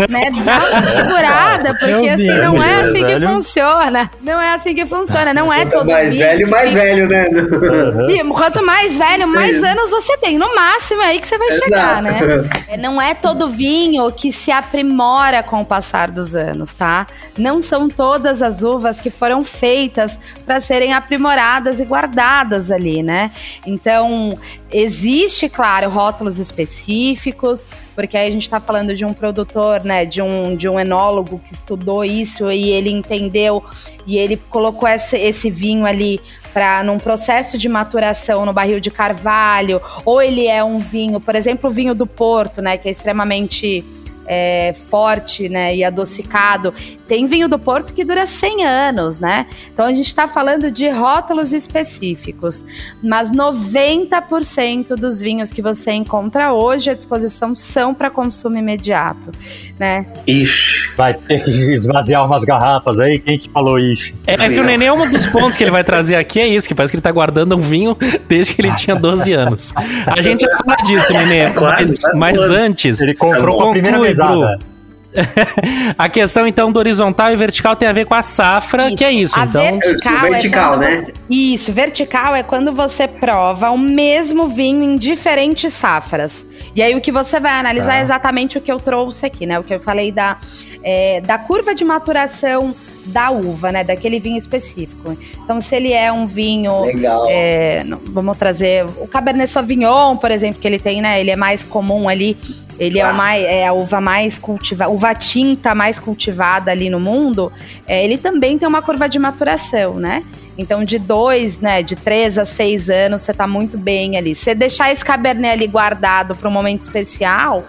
Né? 0.09 0.29
Dá 0.45 0.59
uma 0.59 0.85
segurada, 0.85 1.73
porque 1.73 1.85
Meu 1.87 2.13
assim, 2.13 2.39
não 2.41 2.63
é 2.63 2.81
assim 2.81 3.05
que 3.05 3.15
velho. 3.15 3.29
funciona. 3.29 4.11
Não 4.21 4.39
é 4.41 4.53
assim 4.53 4.75
que 4.75 4.85
funciona. 4.85 5.33
Não 5.33 5.51
é 5.51 5.65
Quanto 5.65 5.71
todo 5.73 5.91
mais 5.91 6.15
vinho 6.15 6.27
velho, 6.27 6.45
que 6.45 6.51
mais 6.51 6.73
velho, 6.73 7.07
né? 7.07 7.25
e 8.09 8.23
quanto 8.29 8.63
mais 8.65 8.97
velho, 8.97 9.27
mais 9.27 9.63
anos 9.63 9.89
você 9.91 10.17
tem. 10.17 10.37
No 10.37 10.53
máximo 10.53 10.82
é 10.91 11.05
aí 11.05 11.19
que 11.19 11.27
você 11.27 11.37
vai 11.37 11.51
chegar, 11.51 12.01
né? 12.01 12.19
É, 12.67 12.77
Não 12.77 13.01
é 13.01 13.13
todo 13.13 13.49
vinho 13.49 14.11
que 14.11 14.31
se 14.31 14.51
aprimora 14.51 15.41
com 15.43 15.61
o 15.61 15.65
passar 15.65 16.11
dos 16.11 16.35
anos, 16.35 16.73
tá? 16.73 17.07
Não 17.37 17.61
são 17.61 17.87
todas 17.87 18.41
as 18.41 18.63
uvas 18.63 18.99
que 18.99 19.09
foram 19.09 19.43
feitas 19.43 20.19
para 20.45 20.59
serem 20.59 20.93
aprimoradas 20.93 21.79
e 21.79 21.85
guardadas 21.85 22.71
ali, 22.71 23.01
né? 23.03 23.31
Então, 23.65 24.37
existe, 24.71 25.47
claro, 25.47 25.89
rótulos 25.89 26.39
específicos, 26.39 27.67
porque 27.95 28.17
aí 28.17 28.27
a 28.27 28.31
gente 28.31 28.49
tá 28.49 28.59
falando 28.59 28.95
de 28.95 29.05
um 29.05 29.13
produtor, 29.13 29.83
né, 29.83 30.05
de 30.05 30.21
um, 30.21 30.55
de 30.55 30.67
um 30.67 30.79
enólogo 30.79 31.39
que 31.45 31.53
estudou 31.53 32.03
isso 32.03 32.49
e 32.51 32.71
ele 32.71 32.89
entendeu 32.89 33.63
e 34.05 34.17
ele 34.17 34.37
colocou 34.49 34.87
esse, 34.87 35.17
esse 35.17 35.49
vinho 35.49 35.85
ali 35.85 36.19
para 36.53 36.83
num 36.83 36.99
processo 36.99 37.57
de 37.57 37.67
maturação 37.67 38.45
no 38.45 38.53
barril 38.53 38.79
de 38.79 38.91
carvalho, 38.91 39.81
ou 40.05 40.21
ele 40.21 40.47
é 40.47 40.63
um 40.63 40.79
vinho, 40.79 41.19
por 41.19 41.35
exemplo, 41.35 41.69
o 41.69 41.73
vinho 41.73 41.95
do 41.95 42.05
Porto, 42.05 42.61
né, 42.61 42.77
que 42.77 42.87
é 42.87 42.91
extremamente 42.91 43.83
é, 44.27 44.73
forte, 44.73 45.49
né, 45.49 45.75
e 45.75 45.83
adocicado, 45.83 46.73
tem 47.13 47.27
vinho 47.27 47.47
do 47.47 47.59
Porto 47.59 47.93
que 47.93 48.03
dura 48.03 48.25
100 48.25 48.65
anos, 48.65 49.19
né? 49.19 49.45
Então 49.71 49.85
a 49.85 49.93
gente 49.93 50.07
está 50.07 50.27
falando 50.27 50.71
de 50.71 50.89
rótulos 50.89 51.53
específicos. 51.53 52.65
Mas 53.03 53.29
90% 53.29 54.95
dos 54.95 55.21
vinhos 55.21 55.51
que 55.51 55.61
você 55.61 55.91
encontra 55.91 56.53
hoje 56.53 56.89
à 56.89 56.95
disposição 56.95 57.55
são 57.55 57.93
para 57.93 58.09
consumo 58.09 58.57
imediato, 58.57 59.31
né? 59.77 60.07
Ixi. 60.25 60.89
Vai 60.97 61.13
ter 61.13 61.43
que 61.43 61.51
esvaziar 61.51 62.25
umas 62.25 62.43
garrafas 62.43 62.99
aí. 62.99 63.19
Quem 63.19 63.37
que 63.37 63.47
falou 63.47 63.77
isso? 63.77 64.11
É 64.25 64.35
que 64.35 64.59
o 64.59 64.63
Nenê, 64.63 64.89
um 64.89 65.07
dos 65.07 65.27
pontos 65.27 65.55
que 65.55 65.63
ele 65.63 65.69
vai 65.69 65.83
trazer 65.83 66.15
aqui 66.15 66.39
é 66.39 66.47
isso, 66.47 66.67
que 66.67 66.73
parece 66.73 66.89
que 66.89 66.95
ele 66.95 67.03
tá 67.03 67.11
guardando 67.11 67.55
um 67.55 67.61
vinho 67.61 67.95
desde 68.27 68.55
que 68.55 68.61
ele 68.63 68.75
tinha 68.75 68.95
12 68.95 69.31
anos. 69.33 69.71
A 70.07 70.19
gente 70.19 70.47
vai 70.47 70.57
falar 70.57 70.77
disso, 70.77 71.13
Nenê, 71.13 71.51
Quase, 71.51 71.99
mas, 72.15 72.17
mas 72.17 72.39
antes... 72.39 72.99
Ele 72.99 73.13
comprou 73.13 73.55
Conclui, 73.55 73.69
a 73.69 73.71
primeira 73.71 73.99
Bru. 73.99 74.72
A 75.97 76.09
questão, 76.09 76.47
então, 76.47 76.71
do 76.71 76.79
horizontal 76.79 77.31
e 77.31 77.35
vertical 77.35 77.75
tem 77.75 77.87
a 77.87 77.93
ver 77.93 78.05
com 78.05 78.13
a 78.15 78.21
safra, 78.23 78.89
que 78.95 79.03
é 79.03 79.11
isso. 79.11 79.37
A 79.37 79.45
então, 79.45 79.61
vertical, 79.61 80.19
Vertical, 80.31 80.73
é 80.73 80.77
quando 80.77 80.79
né? 80.81 81.01
você- 81.05 81.13
Isso, 81.29 81.73
vertical 81.73 82.35
é 82.35 82.43
quando 82.43 82.71
você 82.73 83.07
prova 83.07 83.69
o 83.71 83.77
mesmo 83.77 84.47
vinho 84.47 84.83
em 84.83 84.97
diferentes 84.97 85.73
safras. 85.73 86.45
E 86.75 86.81
aí 86.81 86.95
o 86.95 87.01
que 87.01 87.11
você 87.11 87.39
vai 87.39 87.53
analisar 87.53 87.87
Tá. 87.93 87.97
é 87.97 88.01
exatamente 88.01 88.57
o 88.57 88.61
que 88.61 88.71
eu 88.71 88.79
trouxe 88.79 89.25
aqui, 89.25 89.45
né? 89.45 89.59
O 89.59 89.63
que 89.63 89.73
eu 89.73 89.79
falei 89.79 90.11
da, 90.11 90.37
é, 90.83 91.21
da 91.21 91.37
curva 91.37 91.75
de 91.75 91.83
maturação 91.85 92.75
da 93.05 93.29
uva, 93.31 93.69
né? 93.71 93.83
Daquele 93.83 94.17
vinho 94.19 94.37
específico. 94.37 95.17
Então, 95.43 95.59
se 95.59 95.75
ele 95.75 95.91
é 95.91 96.09
um 96.11 96.25
vinho 96.25 96.85
Legal. 96.85 97.25
é, 97.29 97.83
vamos 98.05 98.37
trazer 98.37 98.85
o 98.97 99.05
Cabernet 99.07 99.51
Sauvignon, 99.51 100.15
por 100.15 100.31
exemplo, 100.31 100.59
que 100.61 100.65
ele 100.67 100.79
tem, 100.79 101.01
né? 101.01 101.19
Ele 101.19 101.29
é 101.31 101.35
mais 101.35 101.65
comum 101.65 102.07
ali. 102.07 102.37
Ele 102.79 102.99
é, 102.99 103.07
o 103.07 103.13
mais, 103.13 103.43
é 103.45 103.67
a 103.67 103.73
uva 103.73 104.01
mais 104.01 104.39
cultivada, 104.39 104.89
uva 104.91 105.13
tinta 105.13 105.75
mais 105.75 105.99
cultivada 105.99 106.71
ali 106.71 106.89
no 106.89 106.99
mundo. 106.99 107.51
É, 107.87 108.03
ele 108.03 108.17
também 108.17 108.57
tem 108.57 108.67
uma 108.67 108.81
curva 108.81 109.07
de 109.07 109.19
maturação, 109.19 109.95
né? 109.95 110.23
Então, 110.57 110.83
de 110.83 110.99
dois, 110.99 111.59
né, 111.59 111.81
de 111.81 111.95
três 111.95 112.37
a 112.37 112.45
seis 112.45 112.89
anos, 112.89 113.21
você 113.21 113.33
tá 113.33 113.47
muito 113.47 113.77
bem 113.77 114.17
ali. 114.17 114.35
Se 114.35 114.43
você 114.43 114.55
deixar 114.55 114.91
esse 114.91 115.03
Cabernet 115.03 115.51
ali 115.53 115.67
guardado 115.67 116.35
para 116.35 116.47
um 116.47 116.51
momento 116.51 116.83
especial, 116.83 117.63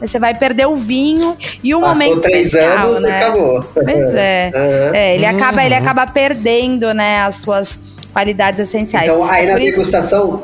você 0.00 0.18
vai 0.18 0.34
perder 0.34 0.66
o 0.66 0.76
vinho 0.76 1.36
e 1.64 1.74
o 1.74 1.80
Passou 1.80 1.94
momento 1.94 2.20
três 2.20 2.48
especial, 2.48 2.88
anos, 2.90 3.02
né? 3.02 3.22
acabou. 3.22 3.60
Pois 3.72 4.14
é. 4.14 4.52
Aham. 4.54 4.94
É, 4.96 5.14
ele, 5.14 5.24
acaba, 5.26 5.64
ele 5.64 5.74
Uhum. 5.74 5.80
acaba 5.80 6.06
perdendo, 6.06 6.92
né, 6.92 7.20
as 7.22 7.36
suas 7.36 7.78
qualidades 8.12 8.60
essenciais. 8.60 9.06
Então, 9.08 9.24
aí 9.24 9.44
É 9.44 9.48
na 9.48 9.52
por 9.54 9.62
isso- 9.62 9.78
degustação, 9.78 10.42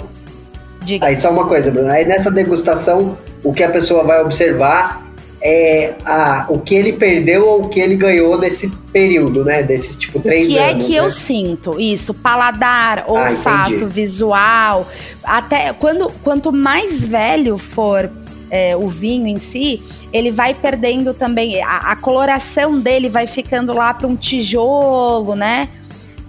Diga. 0.85 1.07
aí 1.07 1.21
só 1.21 1.31
uma 1.31 1.47
coisa, 1.47 1.71
Bruno. 1.71 1.91
Aí 1.91 2.05
nessa 2.05 2.31
degustação, 2.31 3.17
o 3.43 3.53
que 3.53 3.63
a 3.63 3.71
pessoa 3.71 4.05
vai 4.05 4.21
observar 4.23 5.03
é 5.45 5.95
a, 6.05 6.47
o 6.49 6.61
que 6.61 6.73
ele 6.75 6.93
perdeu 6.93 7.47
ou 7.49 7.65
o 7.65 7.69
que 7.69 7.81
ele 7.81 7.97
ganhou 7.97 8.39
nesse 8.39 8.69
período, 8.93 9.45
né? 9.45 9.63
Desses 9.63 9.97
tipo 9.97 10.19
O 10.19 10.23
três 10.23 10.47
que 10.47 10.57
é 10.57 10.71
anos. 10.71 10.87
que 10.87 10.93
né? 10.93 10.99
eu 10.99 11.11
sinto? 11.11 11.81
Isso, 11.81 12.15
paladar, 12.15 13.01
Ah, 13.01 13.13
olfato, 13.13 13.73
entendi. 13.75 13.85
visual. 13.93 14.87
Até 15.25 15.73
quando, 15.73 16.11
quanto 16.23 16.53
mais 16.53 17.05
velho 17.05 17.59
for 17.59 18.09
é, 18.51 18.77
o 18.77 18.89
vinho 18.89 19.27
em 19.27 19.41
si, 19.41 19.83
ele 20.13 20.31
vai 20.31 20.55
perdendo 20.55 21.13
também. 21.13 21.61
A, 21.63 21.91
a 21.91 21.97
coloração 21.97 22.79
dele 22.79 23.09
vai 23.09 23.27
ficando 23.27 23.75
lá 23.75 23.93
para 23.95 24.07
um 24.07 24.15
tijolo, 24.15 25.35
né? 25.35 25.69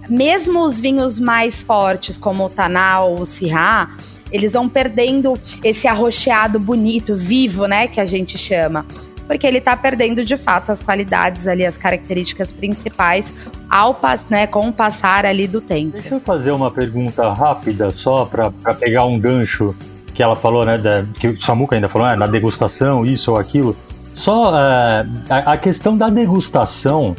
Mesmo 0.08 0.60
os 0.66 0.80
vinhos 0.80 1.20
mais 1.20 1.62
fortes, 1.62 2.18
como 2.18 2.46
o 2.46 2.48
Tanal, 2.50 3.14
o 3.14 3.24
Syrah, 3.24 3.90
eles 4.34 4.54
vão 4.54 4.68
perdendo 4.68 5.38
esse 5.62 5.86
arroxeado 5.86 6.58
bonito, 6.58 7.14
vivo, 7.14 7.66
né? 7.66 7.86
Que 7.86 8.00
a 8.00 8.04
gente 8.04 8.36
chama. 8.36 8.84
Porque 9.28 9.46
ele 9.46 9.60
tá 9.60 9.76
perdendo 9.76 10.24
de 10.24 10.36
fato 10.36 10.72
as 10.72 10.82
qualidades 10.82 11.46
ali, 11.46 11.64
as 11.64 11.78
características 11.78 12.52
principais 12.52 13.32
ao 13.70 13.98
né, 14.28 14.48
com 14.48 14.68
o 14.68 14.72
passar 14.72 15.24
ali 15.24 15.46
do 15.46 15.60
tempo. 15.60 15.92
Deixa 15.92 16.16
eu 16.16 16.20
fazer 16.20 16.50
uma 16.50 16.68
pergunta 16.68 17.32
rápida, 17.32 17.92
só 17.92 18.24
para 18.24 18.50
pegar 18.74 19.04
um 19.04 19.18
gancho 19.20 19.72
que 20.12 20.22
ela 20.22 20.34
falou, 20.34 20.66
né? 20.66 20.78
Da, 20.78 21.04
que 21.18 21.28
o 21.28 21.40
Samuca 21.40 21.76
ainda 21.76 21.88
falou, 21.88 22.08
né, 22.08 22.16
na 22.16 22.26
degustação, 22.26 23.06
isso 23.06 23.30
ou 23.30 23.38
aquilo. 23.38 23.76
Só 24.12 24.52
é, 24.58 25.06
a, 25.30 25.52
a 25.52 25.56
questão 25.56 25.96
da 25.96 26.08
degustação, 26.10 27.14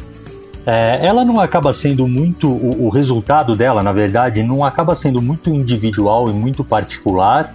é, 0.66 1.06
ela 1.06 1.24
não 1.24 1.38
acaba 1.40 1.72
sendo 1.72 2.06
muito. 2.08 2.48
O, 2.48 2.86
o 2.86 2.88
resultado 2.88 3.54
dela, 3.54 3.82
na 3.82 3.92
verdade, 3.92 4.42
não 4.42 4.64
acaba 4.64 4.94
sendo 4.94 5.22
muito 5.22 5.48
individual 5.50 6.28
e 6.28 6.32
muito 6.32 6.64
particular? 6.64 7.54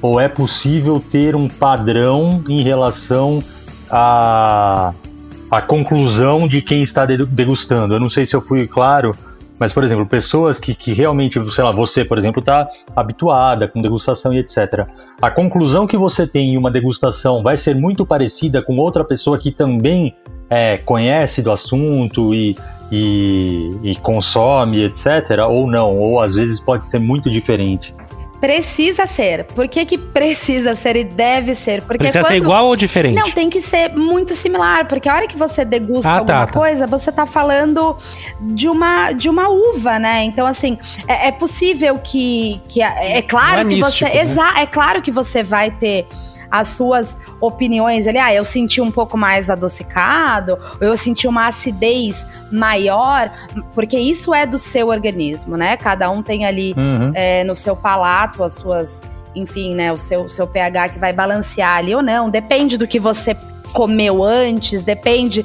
Ou 0.00 0.18
é 0.20 0.28
possível 0.28 0.98
ter 1.00 1.34
um 1.36 1.48
padrão 1.48 2.42
em 2.48 2.62
relação 2.62 3.42
a 3.90 4.92
a 5.52 5.60
conclusão 5.60 6.48
de 6.48 6.62
quem 6.62 6.82
está 6.82 7.04
de- 7.04 7.26
degustando. 7.26 7.92
Eu 7.92 8.00
não 8.00 8.08
sei 8.08 8.24
se 8.24 8.34
eu 8.34 8.40
fui 8.40 8.66
claro, 8.66 9.14
mas, 9.58 9.70
por 9.70 9.84
exemplo, 9.84 10.06
pessoas 10.06 10.58
que, 10.58 10.74
que 10.74 10.94
realmente, 10.94 11.38
sei 11.52 11.62
lá, 11.62 11.70
você, 11.70 12.06
por 12.06 12.16
exemplo, 12.16 12.40
está 12.40 12.66
habituada 12.96 13.68
com 13.68 13.82
degustação 13.82 14.32
e 14.32 14.38
etc. 14.38 14.86
A 15.20 15.30
conclusão 15.30 15.86
que 15.86 15.94
você 15.96 16.26
tem 16.26 16.54
em 16.54 16.56
uma 16.56 16.70
degustação 16.70 17.42
vai 17.42 17.58
ser 17.58 17.74
muito 17.74 18.06
parecida 18.06 18.62
com 18.62 18.78
outra 18.78 19.04
pessoa 19.04 19.38
que 19.38 19.52
também 19.52 20.14
é, 20.54 20.76
conhece 20.76 21.40
do 21.40 21.50
assunto 21.50 22.34
e, 22.34 22.54
e, 22.90 23.70
e 23.82 23.96
consome, 23.96 24.84
etc. 24.84 25.06
Ou 25.48 25.66
não, 25.66 25.96
ou 25.96 26.20
às 26.20 26.34
vezes 26.34 26.60
pode 26.60 26.86
ser 26.86 26.98
muito 26.98 27.30
diferente. 27.30 27.94
Precisa 28.38 29.06
ser. 29.06 29.44
Por 29.44 29.66
que, 29.68 29.86
que 29.86 29.96
precisa 29.96 30.74
ser 30.74 30.96
e 30.96 31.04
deve 31.04 31.54
ser? 31.54 31.80
Porque 31.82 31.98
precisa 31.98 32.20
quando... 32.24 32.28
ser 32.28 32.36
igual 32.36 32.66
ou 32.66 32.76
diferente? 32.76 33.16
Não, 33.18 33.30
tem 33.30 33.48
que 33.48 33.62
ser 33.62 33.90
muito 33.96 34.34
similar, 34.34 34.88
porque 34.88 35.08
a 35.08 35.14
hora 35.14 35.26
que 35.28 35.38
você 35.38 35.64
degusta 35.64 36.10
Ah, 36.10 36.14
tá, 36.16 36.18
alguma 36.18 36.46
tá. 36.46 36.52
coisa, 36.52 36.86
você 36.86 37.10
tá 37.12 37.24
falando 37.24 37.96
de 38.40 38.68
uma, 38.68 39.12
de 39.12 39.30
uma 39.30 39.48
uva, 39.48 39.98
né? 39.98 40.24
Então, 40.24 40.44
assim, 40.44 40.76
é, 41.08 41.28
é 41.28 41.32
possível 41.32 41.98
que. 41.98 42.60
que 42.68 42.82
a- 42.82 43.02
é, 43.02 43.22
claro 43.22 43.60
é 43.60 43.64
que 43.64 43.76
místico, 43.76 44.10
você. 44.10 44.16
né? 44.16 44.22
Exa 44.22 44.60
é 44.60 44.66
claro 44.66 45.00
que 45.00 45.12
você 45.12 45.42
vai 45.42 45.70
ter 45.70 46.06
as 46.52 46.68
suas 46.68 47.16
opiniões 47.40 48.06
ali. 48.06 48.18
Ah, 48.18 48.32
eu 48.34 48.44
senti 48.44 48.80
um 48.80 48.90
pouco 48.90 49.16
mais 49.16 49.48
adocicado, 49.48 50.58
ou 50.80 50.86
eu 50.86 50.96
senti 50.96 51.26
uma 51.26 51.48
acidez 51.48 52.26
maior, 52.52 53.32
porque 53.74 53.98
isso 53.98 54.34
é 54.34 54.44
do 54.44 54.58
seu 54.58 54.88
organismo, 54.88 55.56
né? 55.56 55.76
Cada 55.78 56.10
um 56.10 56.22
tem 56.22 56.44
ali 56.44 56.74
Uhum. 56.76 57.10
é, 57.14 57.42
no 57.44 57.56
seu 57.56 57.74
palato, 57.74 58.44
as 58.44 58.52
suas, 58.54 59.02
enfim, 59.34 59.74
né, 59.74 59.90
o 59.92 59.96
seu, 59.96 60.28
seu 60.28 60.46
pH 60.46 60.90
que 60.90 60.98
vai 60.98 61.12
balancear 61.12 61.78
ali 61.78 61.94
ou 61.94 62.02
não. 62.02 62.28
Depende 62.28 62.76
do 62.76 62.86
que 62.86 63.00
você 63.00 63.34
comeu 63.72 64.22
antes, 64.22 64.84
depende 64.84 65.44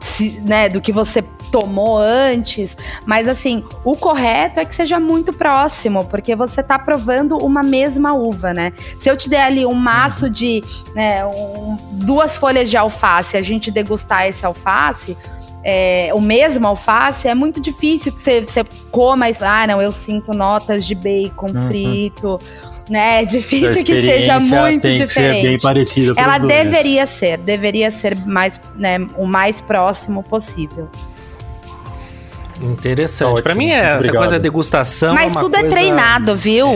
se, 0.00 0.40
né, 0.44 0.68
do 0.68 0.80
que 0.80 0.92
você 0.92 1.22
tomou 1.50 1.96
antes, 1.96 2.76
mas 3.06 3.26
assim, 3.26 3.64
o 3.82 3.96
correto 3.96 4.60
é 4.60 4.66
que 4.66 4.74
seja 4.74 5.00
muito 5.00 5.32
próximo, 5.32 6.04
porque 6.04 6.36
você 6.36 6.62
tá 6.62 6.78
provando 6.78 7.38
uma 7.38 7.62
mesma 7.62 8.12
uva, 8.12 8.52
né? 8.52 8.70
Se 9.00 9.08
eu 9.08 9.16
te 9.16 9.30
der 9.30 9.44
ali 9.44 9.64
um 9.64 9.72
maço 9.72 10.28
de, 10.28 10.62
né, 10.94 11.24
um- 11.24 11.78
duas 11.92 12.36
folhas 12.36 12.68
de 12.68 12.76
alface, 12.76 13.36
a 13.36 13.40
gente 13.42 13.70
degustar 13.70 14.26
esse 14.26 14.44
alface, 14.44 15.16
é, 15.64 16.10
o 16.14 16.20
mesmo 16.20 16.66
alface, 16.66 17.26
é 17.28 17.34
muito 17.34 17.60
difícil 17.60 18.12
que 18.12 18.20
você, 18.20 18.44
você 18.44 18.64
coma 18.90 19.28
e 19.28 19.34
ah, 19.40 19.66
não, 19.66 19.82
eu 19.82 19.90
sinto 19.92 20.32
notas 20.32 20.86
de 20.86 20.94
bacon 20.94 21.48
Uhum. 21.54 21.66
frito, 21.66 22.38
né? 22.88 23.22
É 23.22 23.24
difícil 23.24 23.84
que 23.84 24.00
seja 24.00 24.40
muito 24.40 24.82
tem 24.82 25.06
que 25.06 25.12
ser 25.12 25.20
bem 25.30 25.56
diferente. 25.56 25.62
parecida 25.62 26.14
Ela 26.16 26.38
deveria 26.38 27.06
ser, 27.06 27.38
deveria 27.38 27.90
ser 27.90 28.16
mais, 28.26 28.60
né, 28.76 28.98
o 29.16 29.26
mais 29.26 29.60
próximo 29.60 30.22
possível. 30.22 30.88
Interessante. 32.60 33.28
Ótimo, 33.28 33.42
Pra 33.42 33.54
mim, 33.54 33.70
é, 33.70 33.78
essa 33.78 33.94
obrigado. 33.96 34.16
coisa 34.18 34.32
da 34.34 34.38
degustação. 34.38 35.14
Mas 35.14 35.32
uma 35.32 35.40
tudo 35.40 35.56
é 35.56 35.60
coisa- 35.60 35.76
treinado, 35.76 36.36
viu? 36.36 36.68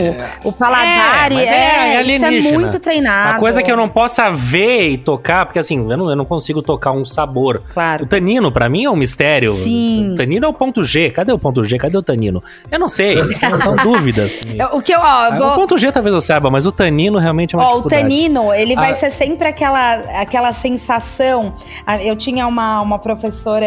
O 0.43 0.51
paladar 0.51 1.31
É, 1.31 1.35
é, 1.35 1.95
é 1.97 2.01
isso 2.03 2.25
é 2.25 2.31
muito 2.31 2.79
treinado. 2.79 3.31
Uma 3.31 3.39
coisa 3.39 3.61
que 3.61 3.71
eu 3.71 3.77
não 3.77 3.87
possa 3.89 4.29
ver 4.29 4.89
e 4.89 4.97
tocar, 4.97 5.45
porque 5.45 5.59
assim, 5.59 5.77
eu 5.89 5.97
não, 5.97 6.09
eu 6.09 6.15
não 6.15 6.25
consigo 6.25 6.61
tocar 6.61 6.91
um 6.91 7.03
sabor. 7.05 7.57
O 7.69 7.73
Claro. 7.73 8.05
tanino, 8.05 8.51
pra 8.51 8.69
mim, 8.69 8.85
é 8.85 8.89
um 8.89 8.95
mistério. 8.95 9.55
Sim. 9.55 10.11
O 10.13 10.15
tanino 10.15 10.45
é 10.45 10.49
o 10.49 10.53
ponto 10.53 10.83
G. 10.83 11.09
Cadê 11.11 11.31
o 11.31 11.37
ponto 11.39 11.63
G? 11.63 11.77
Cadê 11.77 11.97
o 11.97 12.03
tanino? 12.03 12.41
Eu 12.71 12.79
não 12.79 12.87
sei. 12.89 13.17
São, 13.33 13.75
dúvidas. 13.75 14.37
O 14.71 14.81
que 14.81 14.93
eu, 14.93 14.99
ó, 14.99 15.01
eu 15.01 15.33
Ah, 15.33 15.35
vou, 15.37 15.47
O 15.47 15.55
ponto 15.55 15.77
G 15.77 15.91
talvez 15.91 16.13
eu 16.13 16.21
saiba, 16.21 16.49
mas 16.49 16.65
o 16.65 16.71
tanino 16.71 17.19
realmente 17.19 17.55
é 17.55 17.57
uma 17.57 17.67
Ó, 17.69 17.77
o 17.79 17.81
tanino, 17.83 18.53
ele 18.53 18.75
vai 18.75 18.91
Ah. 18.91 18.95
ser 18.95 19.11
sempre 19.11 19.47
aquela, 19.47 19.93
aquela 20.21 20.53
sensação. 20.53 21.53
Ah, 21.85 22.01
Eu 22.03 22.15
tinha 22.15 22.45
uma, 22.47 22.81
uma 22.81 22.99
professora 22.99 23.65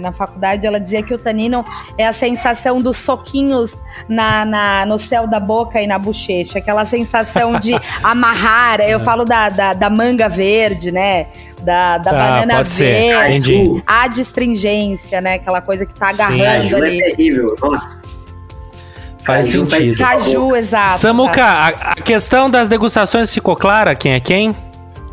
na 0.00 0.12
faculdade, 0.12 0.66
ela 0.66 0.78
dizia 0.80 1.02
que 1.02 1.14
o 1.14 1.18
tanino 1.18 1.57
é 1.96 2.06
a 2.06 2.12
sensação 2.12 2.80
dos 2.80 2.96
soquinhos 2.96 3.80
na, 4.08 4.44
na- 4.44 4.86
no 4.86 4.98
céu 4.98 5.26
da 5.26 5.38
boca 5.40 5.80
e 5.80 5.86
na 5.86 5.98
bochecha. 5.98 6.58
Aquela 6.58 6.84
sensação 6.84 7.58
de 7.58 7.72
amarrar. 8.02 8.80
Eu 8.80 9.00
falo 9.00 9.24
da, 9.24 9.48
da, 9.48 9.74
da 9.74 9.90
manga 9.90 10.28
verde, 10.28 10.90
né? 10.92 11.26
Da, 11.62 11.98
da 11.98 12.10
Ah, 12.10 12.14
banana 12.14 12.62
verde. 12.62 13.82
A 13.86 14.04
astringência, 14.04 15.20
né? 15.20 15.34
Aquela 15.34 15.60
coisa 15.60 15.84
que 15.84 15.94
tá 15.94 16.12
Sim. 16.14 16.22
agarrando 16.22 16.70
Caju 16.70 16.84
é 16.84 16.86
ali. 16.88 17.02
terrível, 17.02 17.56
nossa. 17.60 18.00
Faz 19.24 19.46
Caju 19.52 19.70
sentido. 19.70 19.98
Caju, 19.98 20.56
exato. 20.56 20.98
Samuca, 21.00 21.44
a, 21.44 21.68
a 21.68 21.94
questão 21.96 22.48
das 22.48 22.66
degustações 22.68 23.32
ficou 23.32 23.54
clara? 23.56 23.94
Quem 23.94 24.12
é 24.12 24.20
quem? 24.20 24.56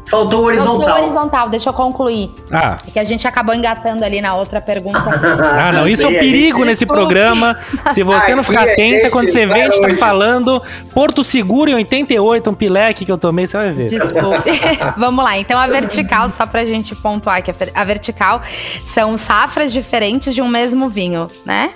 Faltou 0.09 0.47
o 0.47 0.53
Faltou 0.55 0.75
horizontal. 0.75 1.03
horizontal, 1.03 1.49
deixa 1.49 1.69
eu 1.69 1.73
concluir. 1.73 2.31
Ah, 2.51 2.77
É 2.87 2.91
que 2.91 2.99
a 2.99 3.03
gente 3.03 3.27
acabou 3.27 3.55
engatando 3.55 4.05
ali 4.05 4.21
na 4.21 4.35
outra 4.35 4.61
pergunta. 4.61 4.99
ah, 5.01 5.71
não, 5.71 5.87
isso 5.87 6.03
é 6.03 6.07
um 6.07 6.11
perigo 6.19 6.63
nesse 6.63 6.85
programa. 6.85 7.57
Se 7.93 8.03
você 8.03 8.35
não 8.35 8.43
ficar 8.43 8.69
atenta, 8.69 9.09
quando 9.09 9.29
você 9.29 9.45
vê, 9.45 9.63
a 9.63 9.71
gente 9.71 9.81
tá 9.81 9.95
falando 9.95 10.61
Porto 10.93 11.23
Seguro 11.23 11.71
em 11.71 11.75
88, 11.75 12.49
um 12.49 12.53
pileque 12.53 13.03
que 13.05 13.11
eu 13.11 13.17
tomei, 13.17 13.47
você 13.47 13.57
vai 13.57 13.71
ver. 13.71 13.89
Desculpe. 13.89 14.51
Vamos 14.97 15.23
lá. 15.23 15.37
Então, 15.37 15.57
a 15.57 15.67
vertical, 15.67 16.29
só 16.29 16.45
pra 16.45 16.65
gente 16.65 16.95
pontuar 16.95 17.41
que 17.41 17.51
a 17.73 17.83
vertical 17.83 18.41
são 18.85 19.17
safras 19.17 19.73
diferentes 19.73 20.35
de 20.35 20.41
um 20.41 20.47
mesmo 20.47 20.87
vinho, 20.87 21.27
né? 21.45 21.71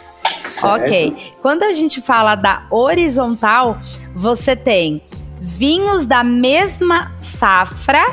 Ok. 0.62 1.16
Quando 1.42 1.64
a 1.64 1.74
gente 1.74 2.02
fala 2.02 2.36
da 2.36 2.64
horizontal, 2.70 3.78
você 4.14 4.56
tem 4.56 5.02
vinhos 5.40 6.06
da 6.06 6.24
mesma 6.24 7.12
safra, 7.20 8.06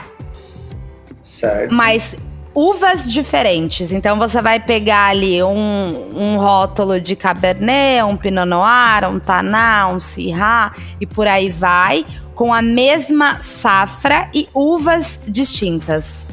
Certo. 1.23 1.75
mas 1.75 2.17
uvas 2.55 3.11
diferentes. 3.13 3.93
Então 3.93 4.19
você 4.19 4.41
vai 4.41 4.59
pegar 4.59 5.09
ali 5.09 5.43
um, 5.43 6.13
um 6.15 6.39
rótulo 6.39 7.01
de 7.01 7.15
Cabernet, 7.15 8.03
um 8.03 8.17
Pinot 8.17 8.49
Noir, 8.49 9.09
um 9.11 9.19
Taná, 9.19 9.89
um 9.89 10.01
Syrah 10.01 10.73
e 11.01 11.07
por 11.07 11.27
aí 11.27 11.51
vai, 11.51 12.07
com 12.35 12.53
a 12.53 12.63
mesma 12.63 13.43
safra 13.43 14.29
e 14.33 14.49
uvas 14.55 15.21
distintas. 15.27 16.27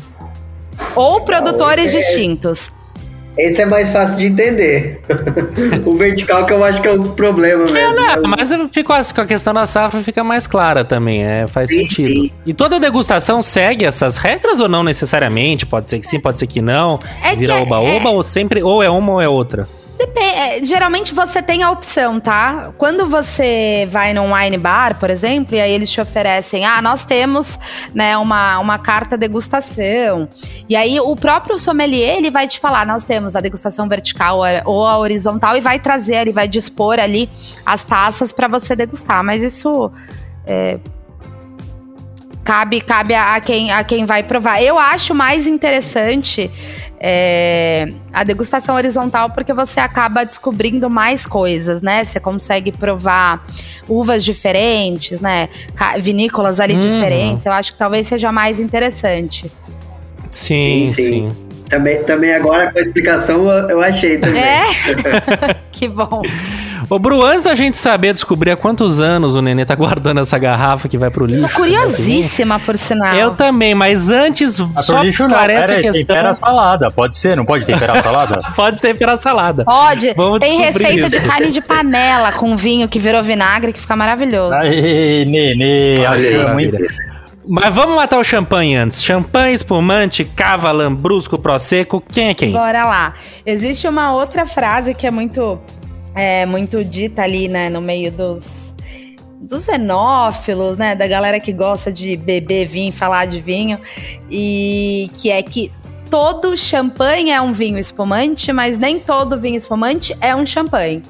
Ou 0.95 1.21
produtores 1.21 1.93
é- 1.93 1.97
distintos. 1.97 2.73
Esse 3.37 3.61
é 3.61 3.65
mais 3.65 3.89
fácil 3.89 4.17
de 4.17 4.27
entender. 4.27 5.01
o 5.85 5.93
vertical 5.93 6.45
que 6.45 6.53
eu 6.53 6.63
acho 6.63 6.81
que 6.81 6.87
é 6.87 6.91
o 6.91 6.99
problema 7.09 7.65
mesmo. 7.65 7.99
Ah, 7.99 8.17
mas 8.27 8.53
ficou 8.71 8.95
assim, 8.95 9.13
com 9.13 9.21
a 9.21 9.25
questão 9.25 9.53
da 9.53 9.65
safra 9.65 10.01
fica 10.01 10.23
mais 10.23 10.45
clara 10.45 10.83
também, 10.85 11.23
é, 11.23 11.47
faz 11.47 11.69
Sim, 11.69 11.79
sentido. 11.87 12.09
sim. 12.25 12.31
E 12.45 12.53
toda 12.53 12.79
degustação 12.79 13.41
segue 13.41 13.85
essas 13.85 14.17
regras 14.17 14.59
ou 14.59 14.69
não 14.69 14.83
necessariamente? 14.83 15.65
Pode 15.65 15.89
ser 15.89 15.99
que 15.99 16.05
sim, 16.07 16.19
pode 16.19 16.37
ser 16.37 16.47
que 16.47 16.61
não. 16.61 16.99
É 17.23 17.35
Vira 17.35 17.53
é- 17.53 17.61
oba-oba 17.61 18.09
ou 18.09 18.21
sempre 18.21 18.61
ou 18.61 18.83
é 18.83 18.89
uma 18.89 19.13
ou 19.13 19.21
é 19.21 19.27
outra? 19.27 19.67
Depen- 20.05 20.35
é, 20.35 20.65
geralmente 20.65 21.13
você 21.13 21.41
tem 21.41 21.63
a 21.63 21.71
opção, 21.71 22.19
tá? 22.19 22.73
Quando 22.77 23.07
você 23.07 23.87
vai 23.89 24.13
num 24.13 24.33
wine 24.33 24.57
bar, 24.57 24.99
por 24.99 25.09
exemplo, 25.09 25.55
e 25.55 25.61
aí 25.61 25.71
eles 25.71 25.89
te 25.89 26.01
oferecem, 26.01 26.65
ah, 26.65 26.81
nós 26.81 27.05
temos, 27.05 27.57
né, 27.93 28.17
uma, 28.17 28.59
uma 28.59 28.77
carta 28.77 29.17
degustação. 29.17 30.27
E 30.67 30.75
aí 30.75 30.99
o 30.99 31.15
próprio 31.15 31.57
sommelier, 31.57 32.17
ele 32.17 32.29
vai 32.29 32.47
te 32.47 32.59
falar, 32.59 32.85
nós 32.85 33.05
temos 33.05 33.33
a 33.33 33.39
degustação 33.39 33.87
vertical 33.87 34.41
ou 34.65 34.85
a 34.85 34.97
horizontal 34.97 35.55
e 35.55 35.61
vai 35.61 35.79
trazer, 35.79 36.15
ele 36.15 36.33
vai 36.33 36.49
dispor 36.49 36.99
ali 36.99 37.29
as 37.65 37.85
taças 37.85 38.33
para 38.33 38.49
você 38.49 38.75
degustar. 38.75 39.23
Mas 39.23 39.41
isso 39.41 39.89
é, 40.45 40.79
cabe 42.43 42.81
cabe 42.81 43.15
a, 43.15 43.35
a 43.35 43.41
quem 43.41 43.71
a 43.71 43.83
quem 43.85 44.05
vai 44.05 44.21
provar. 44.21 44.61
Eu 44.61 44.77
acho 44.77 45.15
mais 45.15 45.47
interessante 45.47 46.51
é, 47.05 47.85
a 48.13 48.23
degustação 48.23 48.75
horizontal 48.75 49.29
porque 49.31 49.53
você 49.53 49.81
acaba 49.81 50.23
descobrindo 50.23 50.89
mais 50.89 51.25
coisas, 51.27 51.81
né? 51.81 52.05
Você 52.05 52.17
consegue 52.17 52.71
provar 52.71 53.45
uvas 53.89 54.23
diferentes, 54.23 55.19
né? 55.19 55.49
Vinícolas 55.99 56.61
ali 56.61 56.75
Uhum. 56.75 56.79
diferentes. 56.79 57.45
Eu 57.45 57.51
acho 57.51 57.73
que 57.73 57.77
talvez 57.77 58.07
seja 58.07 58.31
mais 58.31 58.57
interessante. 58.57 59.51
Sim, 60.31 60.93
Sim, 60.93 60.93
sim. 60.93 61.03
sim. 61.29 61.37
Também, 61.69 62.03
também 62.03 62.33
agora 62.35 62.71
com 62.71 62.79
a 62.79 62.81
explicação 62.81 63.49
eu, 63.51 63.69
eu 63.71 63.81
achei 63.81 64.17
também. 64.17 64.41
É? 64.41 64.63
que 65.73 65.89
bom. 65.89 66.21
Ô, 66.89 66.99
Bru, 66.99 67.23
antes 67.23 67.43
da 67.43 67.55
gente 67.55 67.77
saber 67.77 68.13
descobrir 68.13 68.51
há 68.51 68.57
quantos 68.57 68.99
anos 68.99 69.35
o 69.35 69.41
Nenê 69.41 69.65
tá 69.65 69.75
guardando 69.75 70.19
essa 70.19 70.37
garrafa 70.37 70.87
que 70.87 70.97
vai 70.97 71.09
pro 71.09 71.25
lixo. 71.25 71.47
Tô 71.47 71.53
curiosíssima, 71.61 72.59
por 72.59 72.77
sinal. 72.77 73.15
Eu 73.15 73.31
também, 73.35 73.73
mas 73.73 74.09
antes, 74.09 74.59
A 74.75 74.83
só 74.83 75.01
lixo 75.01 75.23
não, 75.23 75.29
esclarece 75.29 75.67
pera 75.67 75.79
a 75.79 75.81
questão. 75.81 76.01
tempera 76.01 76.29
a 76.29 76.33
salada, 76.33 76.91
pode 76.91 77.17
ser? 77.17 77.37
Não 77.37 77.45
pode 77.45 77.65
temperar 77.65 77.97
a 77.97 78.03
salada? 78.03 78.41
Pode 78.55 78.81
temperar 78.81 79.15
a 79.15 79.17
salada. 79.17 79.65
Pode. 79.65 80.13
Vamos 80.15 80.39
Tem 80.39 80.57
receita 80.59 81.07
isso. 81.07 81.09
de 81.09 81.21
carne 81.21 81.51
de 81.51 81.61
panela 81.61 82.31
com 82.31 82.55
vinho 82.55 82.87
que 82.87 82.99
virou 82.99 83.23
vinagre 83.23 83.73
que 83.73 83.79
fica 83.79 83.95
maravilhoso. 83.95 84.53
Aê, 84.53 85.25
Nenê, 85.25 85.99
maravilha. 85.99 86.53
muito. 86.53 86.77
Mas 87.45 87.73
vamos 87.73 87.95
matar 87.95 88.17
o 88.19 88.23
champanhe 88.23 88.75
antes. 88.75 89.03
Champanhe, 89.03 89.53
espumante, 89.55 90.23
cava, 90.23 90.71
lambrusco, 90.71 91.37
prosecco. 91.37 92.01
Quem 92.01 92.29
é 92.29 92.33
quem? 92.33 92.51
Bora 92.53 92.85
lá. 92.85 93.13
Existe 93.45 93.87
uma 93.87 94.13
outra 94.13 94.45
frase 94.45 94.93
que 94.93 95.05
é 95.05 95.11
muito, 95.11 95.59
é, 96.15 96.45
muito 96.45 96.83
dita 96.83 97.23
ali, 97.23 97.47
né, 97.47 97.69
no 97.69 97.81
meio 97.81 98.11
dos, 98.11 98.73
dos 99.39 99.65
xenófilos, 99.65 100.77
né, 100.77 100.95
da 100.95 101.07
galera 101.07 101.39
que 101.39 101.51
gosta 101.51 101.91
de 101.91 102.15
beber 102.15 102.65
vinho, 102.65 102.91
falar 102.91 103.25
de 103.25 103.39
vinho, 103.41 103.79
e 104.29 105.09
que 105.13 105.31
é 105.31 105.41
que 105.41 105.71
todo 106.09 106.55
champanhe 106.55 107.31
é 107.31 107.41
um 107.41 107.51
vinho 107.51 107.79
espumante, 107.79 108.53
mas 108.53 108.77
nem 108.77 108.99
todo 108.99 109.39
vinho 109.39 109.57
espumante 109.57 110.15
é 110.21 110.35
um 110.35 110.45
champanhe, 110.45 111.01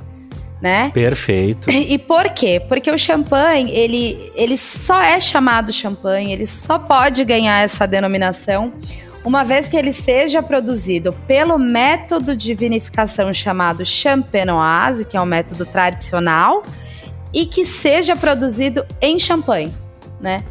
né? 0.62 0.92
Perfeito. 0.94 1.68
E 1.74 1.98
por 1.98 2.30
quê? 2.30 2.62
Porque 2.70 2.90
o 2.90 2.98
champanhe, 2.98 3.70
ele, 3.72 4.32
ele 4.34 4.58
só 4.58 5.02
é 5.02 5.20
chamado 5.20 5.74
champanhe, 5.74 6.32
ele 6.32 6.46
só 6.46 6.80
pode 6.80 7.26
ganhar 7.26 7.64
essa 7.64 7.86
denominação 7.86 8.72
uma 9.24 9.44
vez 9.44 9.70
que 9.70 9.78
ele 9.78 9.94
seja 9.94 10.44
produzido 10.44 11.14
pelo 11.28 11.58
método 11.58 12.36
de 12.36 12.54
vinificação 12.54 13.34
chamado 13.34 13.86
champenoise, 13.86 15.06
que 15.06 15.16
é 15.16 15.22
um 15.22 15.26
método 15.26 15.66
tradicional, 15.66 16.64
e 17.34 17.46
que 17.46 17.66
seja 17.66 18.16
produzido 18.16 18.86
em 19.02 19.18
champanhe, 19.18 19.74
né? 20.22 20.44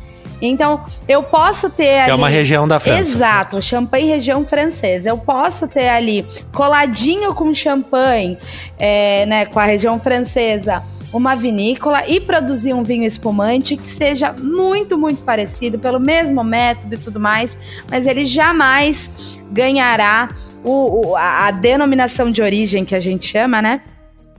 Então, 0.44 0.84
eu 1.06 1.22
posso 1.22 1.70
ter 1.70 1.84
Que 1.84 2.00
ali... 2.00 2.10
é 2.10 2.14
uma 2.14 2.28
região 2.28 2.66
da 2.66 2.80
França. 2.80 3.00
Exato, 3.00 3.62
champanhe 3.62 4.06
região 4.06 4.44
francesa. 4.44 5.08
Eu 5.08 5.18
posso 5.18 5.68
ter 5.68 5.88
ali 5.88 6.26
coladinho 6.52 7.32
com 7.32 7.54
champanhe, 7.54 8.36
é, 8.76 9.24
né, 9.26 9.46
com 9.46 9.60
a 9.60 9.64
região 9.64 10.00
francesa, 10.00 10.82
uma 11.12 11.34
vinícola 11.36 12.06
e 12.08 12.20
produzir 12.20 12.72
um 12.72 12.82
vinho 12.82 13.04
espumante 13.04 13.76
que 13.76 13.86
seja 13.86 14.32
muito, 14.32 14.96
muito 14.98 15.22
parecido, 15.22 15.78
pelo 15.78 16.00
mesmo 16.00 16.42
método 16.42 16.94
e 16.94 16.98
tudo 16.98 17.20
mais, 17.20 17.56
mas 17.90 18.06
ele 18.06 18.24
jamais 18.24 19.10
ganhará 19.50 20.30
o, 20.64 21.08
o- 21.10 21.16
a, 21.16 21.46
a 21.48 21.50
denominação 21.50 22.30
de 22.30 22.40
origem 22.40 22.84
que 22.84 22.94
a 22.94 23.00
gente 23.00 23.26
chama, 23.26 23.60
né? 23.60 23.82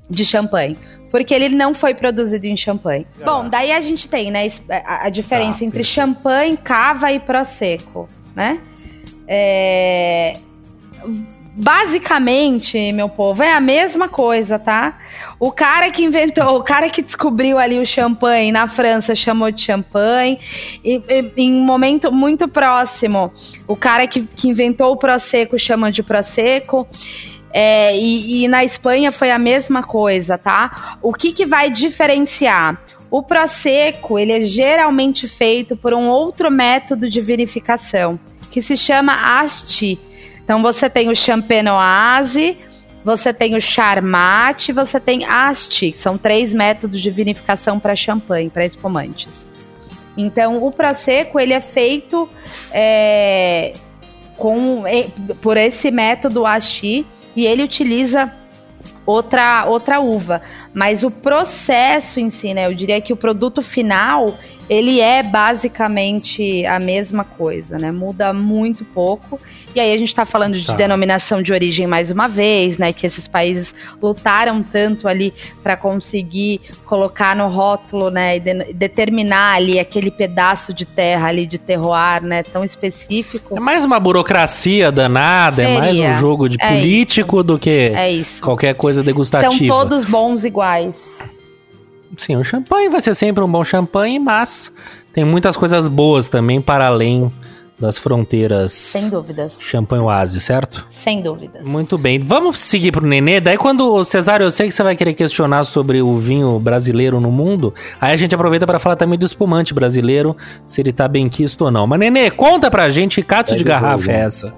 De 0.10 0.26
champanhe. 0.26 0.78
Porque 1.12 1.32
ele 1.34 1.50
não 1.50 1.76
foi 1.76 1.94
produzido 1.94 2.48
em 2.48 2.58
champanhe. 2.58 3.06
Bom, 3.24 3.48
daí 3.48 3.72
a 3.72 3.80
gente 3.82 4.10
tem, 4.10 4.32
né, 4.32 4.50
a, 4.84 5.06
a 5.06 5.10
diferença 5.10 5.60
Tá, 5.60 5.66
entre 5.66 5.84
champanhe, 5.84 6.58
cava 6.58 7.12
e 7.12 7.20
prosecco, 7.20 8.10
né? 8.36 8.60
É, 9.28 10.38
Basicamente, 11.56 12.92
meu 12.94 13.08
povo, 13.08 13.44
é 13.44 13.54
a 13.54 13.62
mesma 13.62 14.10
coisa, 14.10 14.58
tá? 14.58 14.98
O 15.40 15.52
cara 15.52 15.92
que 15.92 16.04
inventou, 16.04 16.58
o 16.58 16.64
cara 16.64 16.90
que 16.90 17.02
descobriu 17.04 17.60
ali 17.60 17.78
o 17.80 17.86
champanhe 17.86 18.52
na 18.52 18.68
França 18.68 19.14
chamou 19.14 19.52
de 19.52 19.62
champanhe. 19.62 20.40
E, 20.84 20.96
e- 21.08 21.32
em 21.38 21.54
um 21.54 21.64
momento 21.64 22.12
muito 22.12 22.48
próximo, 22.48 23.32
o 23.68 23.76
cara 23.76 24.08
que, 24.08 24.24
que 24.24 24.50
inventou 24.50 24.92
o 24.92 24.98
prosecco 24.98 25.58
chama 25.60 25.92
de 25.92 26.02
prosecco. 26.02 26.88
É, 27.56 27.96
e, 27.96 28.44
e 28.46 28.48
na 28.48 28.64
Espanha 28.64 29.12
foi 29.12 29.30
a 29.30 29.38
mesma 29.38 29.84
coisa, 29.84 30.40
tá? 30.40 30.98
O 31.04 31.14
que, 31.14 31.32
que 31.32 31.46
vai 31.46 31.70
diferenciar? 31.70 32.82
O 33.12 33.22
prosecco, 33.22 34.18
ele 34.18 34.32
é 34.32 34.42
geralmente 34.42 35.28
feito 35.28 35.78
por 35.78 35.94
um 35.94 36.08
outro 36.08 36.50
método 36.50 37.08
de 37.08 37.22
vinificação, 37.22 38.20
que 38.50 38.60
se 38.60 38.76
chama 38.76 39.40
asti. 39.40 40.00
Então 40.44 40.62
você 40.62 40.90
tem 40.90 41.10
o 41.10 41.16
champenoise, 41.16 42.58
você 43.04 43.34
tem 43.34 43.56
o 43.56 43.62
charmat, 43.62 44.70
você 44.70 45.00
tem 45.00 45.26
asti. 45.26 45.94
São 45.94 46.18
três 46.18 46.54
métodos 46.54 47.02
de 47.02 47.10
vinificação 47.10 47.80
para 47.80 47.96
champanhe, 47.96 48.50
para 48.50 48.66
espumantes. 48.66 49.46
Então 50.18 50.64
o 50.64 50.72
prosecco 50.72 51.40
ele 51.40 51.54
é 51.54 51.62
feito 51.62 52.30
é, 52.72 53.74
com 54.38 54.84
por 55.42 55.58
esse 55.58 55.90
método 55.92 56.46
asti 56.46 57.06
e 57.36 57.46
ele 57.46 57.64
utiliza 57.64 58.32
outra 59.06 59.66
outra 59.66 60.00
uva, 60.00 60.42
mas 60.74 61.04
o 61.04 61.12
processo 61.12 62.20
em 62.20 62.30
si, 62.30 62.54
né? 62.54 62.68
Eu 62.68 62.74
diria 62.74 63.02
que 63.02 63.12
o 63.12 63.18
produto 63.18 63.62
final 63.62 64.38
ele 64.70 65.00
é 65.02 65.22
basicamente 65.24 66.66
a 66.66 66.80
mesma 66.80 67.24
coisa, 67.24 67.78
né? 67.78 67.92
Muda 67.92 68.34
muito 68.34 68.86
pouco. 68.86 69.40
E 69.76 69.80
aí 69.80 69.94
a 69.94 69.98
gente 69.98 70.14
tá 70.14 70.26
falando 70.26 70.56
de 70.58 70.66
Tá. 70.66 70.74
denominação 70.74 71.42
de 71.42 71.52
origem 71.52 71.86
mais 71.88 72.12
uma 72.12 72.28
vez, 72.28 72.78
né? 72.78 72.94
Que 72.94 73.06
esses 73.06 73.28
países 73.28 73.74
lutaram 74.02 74.64
tanto 74.64 75.08
ali 75.08 75.34
para 75.62 75.76
conseguir 75.76 76.62
colocar 76.86 77.36
no 77.36 77.48
rótulo, 77.48 78.10
né? 78.10 78.38
E 78.38 78.40
de- 78.40 78.74
determinar 78.74 79.56
ali 79.56 79.80
aquele 79.80 80.10
pedaço 80.12 80.74
de 80.74 80.86
terra 80.86 81.28
ali 81.28 81.46
de 81.46 81.58
terroir, 81.58 82.24
né? 82.24 82.44
Tão 82.44 82.64
específico. 82.64 83.58
É 83.58 83.60
mais 83.60 83.84
uma 83.84 84.00
burocracia 84.00 84.92
danada, 84.92 85.64
é 85.64 85.78
mais 85.80 85.96
Seria. 85.96 86.10
um 86.12 86.20
jogo 86.20 86.48
de 86.48 86.58
É 86.62 86.68
político 86.70 87.44
do 87.44 87.60
que 87.60 87.92
É 87.94 88.22
qualquer 88.42 88.76
coisa 88.76 89.04
degustativa. 89.04 89.54
São 89.54 89.68
todos 89.68 90.06
bons 90.06 90.44
iguais. 90.44 91.20
Sim, 92.18 92.36
o 92.38 92.44
champanhe 92.44 92.90
vai 92.90 93.02
ser 93.02 93.14
sempre 93.16 93.44
um 93.44 93.52
bom 93.52 93.64
champanhe, 93.64 94.20
mas 94.20 94.72
tem 95.12 95.24
muitas 95.26 95.56
coisas 95.58 95.88
boas 95.88 96.28
também 96.28 96.62
para 96.62 96.88
além 96.88 97.32
das 97.80 97.98
fronteiras 97.98 98.72
Sem 98.72 99.10
dúvidas. 99.10 99.60
Champanhe 99.62 100.02
Oase, 100.04 100.40
certo? 100.40 100.86
Sem 100.90 101.22
dúvidas. 101.22 101.68
Muito 101.68 101.98
bem. 101.98 102.20
Vamos 102.22 102.60
seguir 102.60 102.92
pro 102.94 103.06
Nenê. 103.06 103.42
Daí 103.42 103.58
quando, 103.58 104.06
Cesário, 104.06 104.46
eu 104.46 104.52
sei 104.52 104.68
que 104.68 104.74
você 104.74 104.84
vai 104.84 104.96
querer 104.96 105.14
questionar 105.14 105.64
sobre 105.66 106.02
o 106.02 106.18
vinho 106.18 106.58
brasileiro 106.60 107.20
no 107.20 107.30
mundo, 107.32 107.74
aí 108.00 108.14
a 108.14 108.16
gente 108.16 108.34
aproveita 108.34 108.66
para 108.66 108.80
falar 108.80 108.96
também 108.96 109.20
do 109.20 109.26
espumante 109.26 109.74
brasileiro, 109.74 110.38
se 110.66 110.80
ele 110.80 110.94
tá 110.94 111.08
bem 111.08 111.28
quisto 111.28 111.64
ou 111.66 111.72
não. 111.72 111.86
Mas 111.86 112.00
Nenê, 112.00 112.32
conta 112.32 112.72
pra 112.72 112.88
gente 112.90 113.16
que 113.22 113.28
cato 113.28 113.54
É 113.54 113.58
de 113.58 113.64
garrafa 113.64 114.12
é 114.12 114.16
essa 114.20 114.54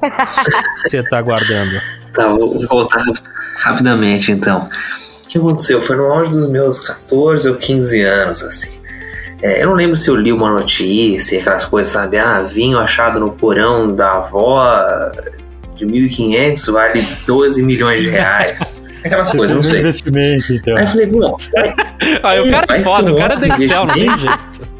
que 0.83 0.89
você 0.89 1.01
tá 1.01 1.21
guardando. 1.21 1.81
Tá, 2.15 2.29
vou 2.29 2.57
voltar 2.69 3.01
rap- 3.03 3.19
rapidamente 3.57 4.31
então. 4.31 4.69
O 5.35 5.37
que 5.37 5.45
aconteceu? 5.45 5.81
Foi 5.81 5.97
no 5.97 6.05
auge 6.05 6.31
dos 6.31 6.49
meus 6.49 6.79
14 6.79 7.49
ou 7.49 7.55
15 7.55 8.01
anos, 8.03 8.41
assim. 8.41 8.71
É, 9.41 9.61
eu 9.61 9.67
não 9.67 9.73
lembro 9.73 9.97
se 9.97 10.07
eu 10.09 10.15
li 10.15 10.31
uma 10.31 10.49
notícia, 10.49 11.41
aquelas 11.41 11.65
coisas, 11.65 11.91
sabe? 11.91 12.17
Ah, 12.17 12.41
vinho 12.41 12.79
achado 12.79 13.19
no 13.19 13.31
porão 13.31 13.93
da 13.93 14.11
avó 14.11 15.11
de 15.75 15.85
1.500 15.85 16.71
vale 16.71 17.07
12 17.27 17.61
milhões 17.63 17.99
de 17.99 18.09
reais. 18.11 18.73
Aquelas 19.03 19.29
coisas, 19.29 19.51
eu 19.51 19.61
não 19.61 19.67
um 19.67 19.69
sei. 19.69 19.79
investimento, 19.81 20.53
então. 20.53 20.77
Aí 20.77 20.83
eu 20.83 20.87
falei, 20.87 21.05
bom, 21.05 21.37
Aí 22.23 22.39
o 22.39 22.51
cara 22.51 22.65
é 22.69 22.79
foda, 22.79 23.13
o 23.13 23.17
cara 23.17 23.33
é 23.33 23.37
do 23.37 23.45
Excel, 23.45 23.85
não 23.85 23.93
tem 23.93 24.03
investimento. 24.05 24.39
jeito. 24.39 24.75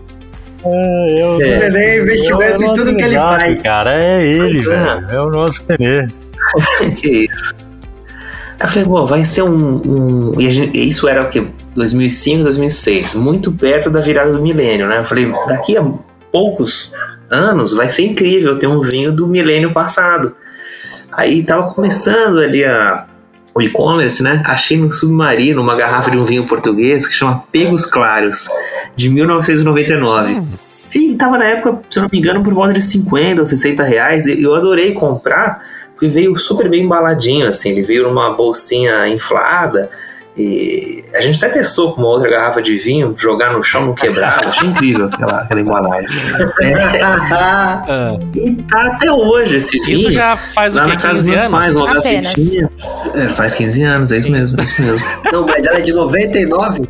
É, 0.65 1.21
eu, 1.21 1.41
É. 1.41 1.57
O 1.57 1.59
Nenê 1.59 1.79
é 1.79 2.01
investimento 2.01 2.63
em 2.63 2.65
nosso 2.65 2.85
tudo 2.85 2.95
que 2.95 3.03
ele 3.03 3.15
faz. 3.15 3.61
Cara, 3.61 3.93
é 3.93 4.25
ele, 4.25 4.59
é. 4.61 4.63
velho. 4.63 5.07
É 5.11 5.21
o 5.21 5.29
nosso 5.29 5.61
Nenê. 5.67 6.07
que 6.95 7.29
isso? 7.29 7.64
Eu 8.59 8.67
falei, 8.69 8.85
pô, 8.85 9.05
vai 9.05 9.25
ser 9.25 9.41
um. 9.43 9.81
um- 10.33 10.39
E 10.41 10.49
gente- 10.49 10.79
isso 10.87 11.07
era 11.07 11.23
o 11.23 11.29
quê? 11.29 11.45
2005, 11.75 12.43
2006, 12.43 13.13
muito 13.15 13.51
perto 13.51 13.89
da 13.89 13.99
virada 13.99 14.31
do 14.31 14.41
milênio, 14.41 14.87
né? 14.87 14.99
Eu 14.99 15.03
falei, 15.03 15.31
daqui 15.47 15.77
a 15.77 15.85
poucos 16.31 16.91
anos 17.29 17.73
vai 17.73 17.89
ser 17.89 18.03
incrível 18.05 18.57
ter 18.57 18.67
um 18.67 18.79
vinho 18.79 19.11
do 19.11 19.27
milênio 19.27 19.73
passado. 19.73 20.35
Aí 21.11 21.43
tava 21.43 21.73
começando 21.73 22.39
ali 22.39 22.63
a, 22.63 23.05
o 23.53 23.61
e-commerce, 23.61 24.21
né? 24.23 24.41
Achei 24.45 24.77
no 24.77 24.91
submarino 24.91 25.61
uma 25.61 25.75
garrafa 25.75 26.09
de 26.11 26.17
um 26.17 26.23
vinho 26.25 26.45
português 26.45 27.05
que 27.07 27.13
chama 27.13 27.43
Pegos 27.51 27.85
Claros, 27.85 28.47
de 28.95 29.09
1999. 29.09 30.41
E 30.93 31.13
tava 31.15 31.37
na 31.37 31.45
época, 31.45 31.79
se 31.89 31.99
eu 31.99 32.03
não 32.03 32.09
me 32.11 32.19
engano, 32.19 32.41
por 32.43 32.53
volta 32.53 32.71
de 32.73 32.81
50 32.81 33.41
ou 33.41 33.45
60 33.45 33.83
reais. 33.83 34.25
Eu 34.27 34.55
adorei 34.55 34.93
comprar, 34.93 35.57
porque 35.95 36.07
veio 36.07 36.37
super 36.37 36.69
bem 36.69 36.83
embaladinho, 36.83 37.47
assim. 37.47 37.71
Ele 37.71 37.81
veio 37.81 38.07
numa 38.07 38.33
bolsinha 38.33 39.07
inflada. 39.07 39.89
E 40.37 41.01
a 41.15 41.21
gente 41.21 41.37
até 41.43 41.59
testou 41.59 41.93
com 41.93 42.01
uma 42.01 42.09
outra 42.09 42.29
garrafa 42.29 42.61
de 42.61 42.77
vinho, 42.77 43.13
jogar 43.17 43.53
no 43.53 43.63
chão, 43.63 43.85
não 43.85 43.93
quebrava. 43.95 44.49
Achei 44.49 44.67
incrível 44.67 45.05
aquela, 45.05 45.41
aquela 45.43 45.61
embalagem. 45.61 46.09
É, 46.61 47.01
Ah, 47.01 48.17
e 48.35 48.51
tá 48.63 48.81
até 48.87 49.09
hoje 49.09 49.55
esse 49.55 49.79
vinho. 49.79 49.99
isso 49.99 50.11
já 50.11 50.35
faz 50.35 50.75
o 50.75 50.81
quê? 50.81 50.87
na 50.87 50.97
casa 50.97 51.13
dos 51.13 51.21
15 51.23 51.29
meus 51.29 51.41
anos? 51.41 51.57
pais, 51.59 51.75
uma 51.77 51.93
gavetinha. 51.93 52.69
É, 53.15 53.27
faz 53.29 53.53
15 53.55 53.83
anos, 53.83 54.11
é 54.11 54.17
isso 54.17 54.29
mesmo, 54.31 54.59
é 54.59 54.63
isso 54.63 54.81
mesmo. 54.81 55.05
Não, 55.31 55.45
mas 55.45 55.65
ela 55.65 55.77
é 55.77 55.81
de 55.81 55.93
99? 55.93 56.89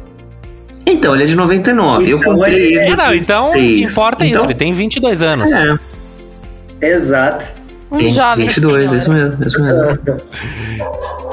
Então, 0.88 1.14
ele 1.14 1.24
é 1.24 1.28
de 1.28 1.36
99. 1.36 2.10
eu 2.10 2.18
Então, 2.18 2.34
comprei 2.34 2.54
ele- 2.56 2.66
ele. 2.80 2.92
Ah, 2.94 2.98
não, 2.98 3.14
então 3.14 3.56
Isso. 3.56 3.92
importa 3.92 4.24
isso, 4.26 4.34
Então- 4.36 4.46
ele 4.46 4.54
tem 4.56 4.74
22 4.74 5.22
anos. 5.22 5.52
É, 5.52 5.76
Exato. 6.82 7.46
Um 7.96 8.00
tem 8.00 8.10
jovem. 8.10 8.46
22, 8.48 8.94
é 8.94 8.98
isso 8.98 9.12
mesmo, 9.12 9.44
é 9.44 9.48
isso 9.48 9.62
mesmo. 9.62 10.00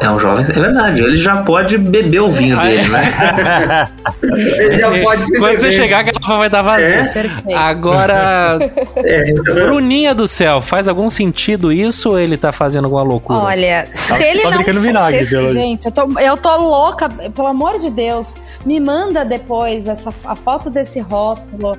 É 0.01 0.11
um 0.11 0.19
jovem, 0.19 0.45
é 0.49 0.53
verdade. 0.61 1.01
Ele 1.01 1.19
já 1.19 1.37
pode 1.43 1.79
beber 1.79 2.21
o 2.21 2.31
vinho 2.31 2.59
dele, 2.61 2.89
né? 2.89 3.85
Ele 4.23 4.79
já 4.79 5.03
pode 5.03 5.27
se 5.27 5.39
Quando 5.39 5.53
você 5.59 5.67
beber. 5.67 5.73
chegar, 5.73 5.99
a 5.99 6.03
garrafa 6.03 6.37
vai 6.39 6.47
estar 6.49 6.63
vazia. 6.63 6.87
É? 6.97 7.05
Perfeito. 7.09 7.59
Agora, 7.59 8.59
É, 8.97 9.31
então, 9.31 9.55
Bruninha 9.55 10.15
do 10.15 10.27
céu, 10.27 10.61
faz 10.61 10.89
algum 10.89 11.09
sentido 11.11 11.73
isso 11.73 12.11
ou 12.11 12.19
ele 12.19 12.37
tá 12.37 12.51
fazendo 12.53 12.85
alguma 12.85 13.03
loucura? 13.03 13.39
Olha, 13.41 13.87
Tá- 14.09 14.17
se 14.17 14.23
ele 14.25 14.43
tá 14.43 14.51
não 14.51 14.81
vinagre, 14.81 15.25
se- 15.27 15.31
pelo- 15.35 15.53
gente, 15.53 15.87
eu 15.87 15.93
tô, 15.93 16.19
eu 16.21 16.37
tô 16.37 16.57
louca, 16.57 17.09
pelo 17.09 17.47
amor 17.49 17.79
de 17.79 17.91
Deus, 17.91 18.35
me 18.65 18.81
manda 18.81 19.25
depois 19.25 19.87
essa 19.87 20.13
a 20.25 20.35
foto 20.35 20.69
desse 20.71 20.99
rótulo. 21.01 21.79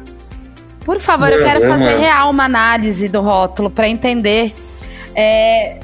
Por 0.86 1.00
favor, 1.00 1.30
eu 1.30 1.40
Manda, 1.40 1.50
quero 1.50 1.68
fazer 1.68 1.98
real 1.98 2.30
uma 2.30 2.44
análise 2.44 3.08
do 3.08 3.22
rótulo 3.22 3.70
pra 3.70 3.88
entender. 3.88 4.54
É, 5.16 5.80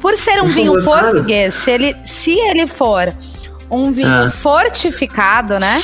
por 0.00 0.16
ser 0.16 0.42
um 0.42 0.48
vinho 0.48 0.82
português, 0.84 1.54
se 1.54 1.70
ele, 1.70 1.96
se 2.04 2.32
ele 2.32 2.66
for 2.66 3.12
um 3.70 3.90
vinho 3.92 4.24
Ah. 4.26 4.30
fortificado, 4.30 5.58
né? 5.58 5.82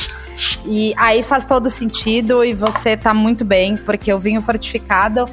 E 0.65 0.93
aí 0.97 1.21
faz 1.21 1.45
todo 1.45 1.69
sentido 1.69 2.43
e 2.43 2.53
você 2.53 2.97
tá 2.97 3.13
muito 3.13 3.45
bem, 3.45 3.77
porque 3.77 4.11
o 4.11 4.19
vinho 4.19 4.41
fortificado, 4.41 5.25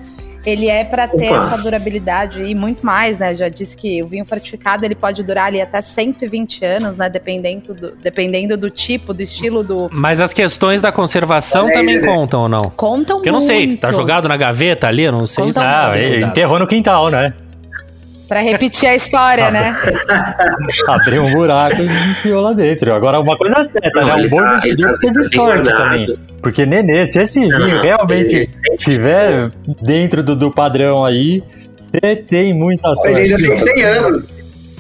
ele 0.45 0.69
é 0.69 0.85
pra 0.85 1.07
ter 1.07 1.31
Opa. 1.33 1.47
essa 1.47 1.57
durabilidade 1.63 2.41
e 2.43 2.55
muito 2.55 2.85
mais, 2.85 3.19
né? 3.19 3.35
Já 3.35 3.49
disse 3.49 3.77
que 3.77 4.03
o 4.03 4.07
vinho 4.09 4.25
fortificado, 4.25 4.85
ele 4.85 4.95
pode 4.95 5.23
durar 5.23 5.47
ali 5.47 5.61
até 5.61 5.81
120 5.83 6.65
anos, 6.65 6.97
né? 6.97 7.09
Dependendo 7.11 7.75
do, 7.75 7.97
dependendo 7.97 8.57
do 8.57 8.71
tipo, 8.71 9.13
do 9.13 9.23
estilo 9.23 9.63
do... 9.63 9.89
Mas 9.93 10.21
as 10.21 10.33
questões 10.33 10.81
da 10.81 10.91
conservação 10.91 11.67
aí, 11.67 11.73
também 11.73 11.99
né? 12.01 12.07
contam 12.07 12.43
ou 12.43 12.49
não? 12.49 12.71
Contam 12.77 13.17
Porque 13.17 13.29
eu 13.29 13.33
não 13.33 13.43
sei, 13.43 13.77
tá 13.77 13.93
jogado 13.93 14.29
na 14.29 14.37
gaveta 14.37 14.87
ali, 14.87 15.03
eu 15.03 15.13
não 15.13 15.27
sei. 15.27 15.45
Conta 15.45 15.61
se- 15.61 15.67
Ah, 15.67 15.93
ele 15.97 16.25
enterrou 16.25 16.59
no 16.59 16.67
quintal, 16.67 17.09
né? 17.11 17.35
Pra 18.31 18.41
repetir 18.41 18.89
a 18.89 18.95
história, 18.95 19.51
né? 19.51 19.77
Abriu 20.87 21.25
um 21.25 21.33
buraco 21.33 21.83
e 21.83 21.87
enfiou 22.13 22.41
lá 22.41 22.53
dentro. 22.53 22.95
Agora, 22.95 23.19
uma 23.21 23.37
coisa 23.37 23.57
é 23.59 23.65
certa, 23.65 24.05
né? 24.05 24.15
Um 24.15 24.19
ele 24.21 24.29
bom 24.29 24.37
tá- 24.37 24.53
investidor 24.55 24.87
ele 24.89 24.93
tá 24.93 24.99
teve 25.01 25.25
sorte 25.25 25.63
guardado. 25.63 25.83
também. 25.83 26.19
Porque, 26.41 26.65
Nenê, 26.65 27.07
se 27.09 27.19
esse 27.21 27.41
vinho 27.41 27.59
não, 27.59 27.83
realmente 27.83 28.49
estiver 28.79 29.51
dentro 29.83 30.23
do, 30.23 30.37
do 30.37 30.51
padrão 30.51 31.05
aí, 31.05 31.43
você 31.93 32.15
tem 32.17 32.55
muita 32.55 32.93
Ele 33.05 33.17
ainda 33.17 33.37
tem 33.37 33.47
sorte. 33.59 33.75
100 33.75 33.83
anos. 33.85 34.25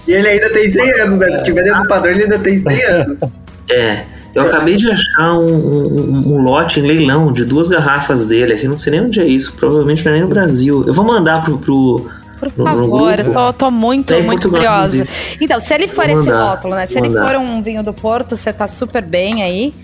E 0.07 0.12
ele 0.12 0.28
ainda 0.28 0.48
tem 0.51 0.70
100 0.72 0.92
anos, 1.01 1.18
né? 1.18 1.38
Se 1.38 1.44
tiver 1.44 1.62
dentro 1.64 1.82
do 1.82 1.88
padrão, 1.88 2.12
ele 2.12 2.22
ainda 2.22 2.38
tem 2.38 2.59
100 2.61 2.82
anos. 2.86 3.20
É, 3.68 4.03
eu 4.32 4.42
acabei 4.44 4.76
de 4.76 4.88
achar 4.90 5.34
um, 5.34 5.44
um- 5.44 6.34
um 6.36 6.42
lote 6.42 6.78
em 6.80 6.84
leilão 6.86 7.32
de 7.32 7.44
duas 7.44 7.68
garrafas 7.68 8.24
dele 8.24 8.53
aqui, 8.55 8.66
não 8.68 8.76
sei 8.76 8.92
nem 8.92 9.01
onde 9.03 9.20
é 9.20 9.26
isso, 9.26 9.55
provavelmente 9.57 10.05
não 10.05 10.12
é 10.12 10.14
nem 10.14 10.22
no 10.22 10.28
Brasil. 10.28 10.84
Eu 10.86 10.94
vou 10.94 11.05
mandar 11.05 11.44
pro. 11.44 11.59
pro 11.59 12.09
Por 12.41 12.51
favor, 12.51 13.20
eu 13.20 13.32
tô, 13.32 13.53
tô 13.53 13.70
muito, 13.70 14.09
Tem 14.14 14.22
muito 14.24 14.49
curiosa. 14.51 15.07
Então, 15.41 15.61
se 15.61 15.72
ele 15.74 15.86
for 15.86 16.07
Vou 16.09 16.20
esse 16.20 16.30
mandar, 16.30 16.51
rótulo, 16.51 16.74
né? 16.74 16.86
Se 16.86 16.95
vou 16.95 17.05
ele 17.05 17.14
mandar. 17.14 17.28
for 17.28 17.36
um 17.38 17.62
vinho 17.62 17.82
do 17.82 17.93
Porto, 17.93 18.36
você 18.36 18.53
tá 18.53 18.66
super 18.66 19.03
bem 19.05 19.43
aí. 19.43 19.74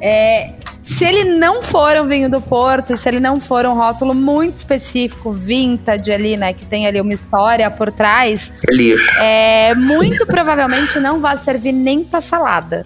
É, 0.00 0.50
se 0.82 1.02
ele 1.02 1.24
não 1.24 1.62
for 1.62 1.96
um 1.96 2.06
vinho 2.06 2.28
do 2.28 2.40
Porto, 2.42 2.92
e 2.92 2.96
se 2.98 3.08
ele 3.08 3.18
não 3.18 3.40
for 3.40 3.64
um 3.64 3.72
rótulo 3.74 4.14
muito 4.14 4.58
específico, 4.58 5.32
vintage 5.32 6.12
ali, 6.12 6.36
né? 6.36 6.52
Que 6.52 6.66
tem 6.66 6.86
ali 6.86 7.00
uma 7.00 7.14
história 7.14 7.70
por 7.70 7.90
trás, 7.90 8.52
É 8.68 8.72
lixo. 8.74 9.10
é, 9.18 9.74
muito 9.74 10.26
provavelmente 10.26 11.00
não 11.00 11.20
vai 11.20 11.38
servir 11.38 11.72
nem 11.72 12.04
pra 12.04 12.20
salada. 12.20 12.84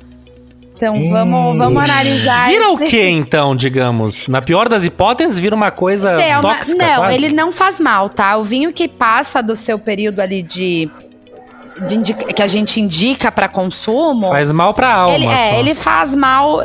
Então 0.79 0.95
Hum. 0.97 1.11
vamos, 1.11 1.59
vamos 1.59 1.83
analisar. 1.83 2.47
Vira 2.49 2.70
o 2.70 2.79
que 2.79 3.03
então, 3.09 3.57
digamos? 3.57 4.29
Na 4.29 4.41
pior 4.41 4.68
das 4.68 4.85
hipóteses, 4.85 5.37
vira 5.37 5.55
uma 5.57 5.72
coisa 5.72 6.14
Você 6.14 6.29
é 6.29 6.39
uma- 6.39 6.55
tóxica 6.55 6.87
Não, 6.87 6.97
quase? 6.99 7.14
ele 7.14 7.31
não 7.31 7.51
faz 7.53 7.81
mal, 7.81 8.09
tá? 8.09 8.37
O 8.37 8.45
vinho 8.45 8.72
que 8.72 8.87
passa 8.87 9.43
do 9.43 9.57
seu 9.57 9.76
período 9.76 10.20
ali 10.20 10.41
de. 10.41 10.89
indica- 11.91 12.26
que 12.33 12.43
a 12.43 12.47
gente 12.47 12.81
indica 12.81 13.31
pra 13.33 13.49
consumo. 13.49 14.29
Faz 14.29 14.53
mal 14.53 14.72
pra 14.72 14.93
alma. 14.95 15.14
ele, 15.14 15.26
é, 15.26 15.51
só. 15.51 15.59
ele 15.59 15.74
faz 15.74 16.14
mal. 16.16 16.61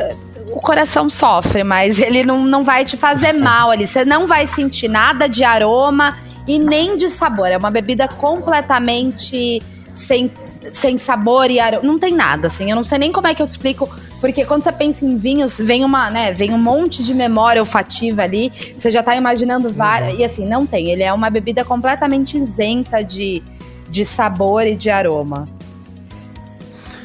O 0.51 0.59
coração 0.61 1.09
sofre, 1.09 1.63
mas 1.63 1.97
ele 1.99 2.23
não, 2.23 2.43
não 2.45 2.63
vai 2.63 2.85
te 2.85 2.95
fazer 2.95 3.33
mal 3.33 3.71
ali. 3.71 3.87
Você 3.87 4.05
não 4.05 4.27
vai 4.27 4.45
sentir 4.45 4.87
nada 4.87 5.27
de 5.27 5.43
aroma 5.43 6.15
e 6.47 6.59
nem 6.59 6.97
de 6.97 7.09
sabor. 7.09 7.47
É 7.47 7.57
uma 7.57 7.71
bebida 7.71 8.07
completamente 8.07 9.61
sem, 9.95 10.31
sem 10.71 10.97
sabor 10.97 11.49
e 11.49 11.59
aroma. 11.59 11.83
Não 11.83 11.99
tem 11.99 12.13
nada, 12.13 12.47
assim. 12.47 12.69
Eu 12.69 12.75
não 12.75 12.83
sei 12.83 12.97
nem 12.97 13.11
como 13.11 13.27
é 13.27 13.35
que 13.35 13.41
eu 13.41 13.47
te 13.47 13.51
explico. 13.51 13.89
Porque 14.21 14.45
quando 14.45 14.63
você 14.63 14.71
pensa 14.71 15.05
em 15.05 15.17
vinhos, 15.17 15.57
vem 15.59 15.83
uma, 15.83 16.09
né? 16.09 16.31
Vem 16.31 16.53
um 16.53 16.57
monte 16.57 17.03
de 17.03 17.13
memória 17.13 17.61
olfativa 17.61 18.23
ali. 18.23 18.51
Você 18.77 18.89
já 18.89 19.03
tá 19.03 19.15
imaginando 19.15 19.71
várias. 19.71 20.17
E 20.17 20.23
assim, 20.23 20.45
não 20.47 20.65
tem. 20.65 20.91
Ele 20.91 21.03
é 21.03 21.11
uma 21.11 21.29
bebida 21.29 21.65
completamente 21.65 22.37
isenta 22.37 23.03
de, 23.03 23.43
de 23.89 24.05
sabor 24.05 24.65
e 24.65 24.75
de 24.75 24.89
aroma. 24.89 25.49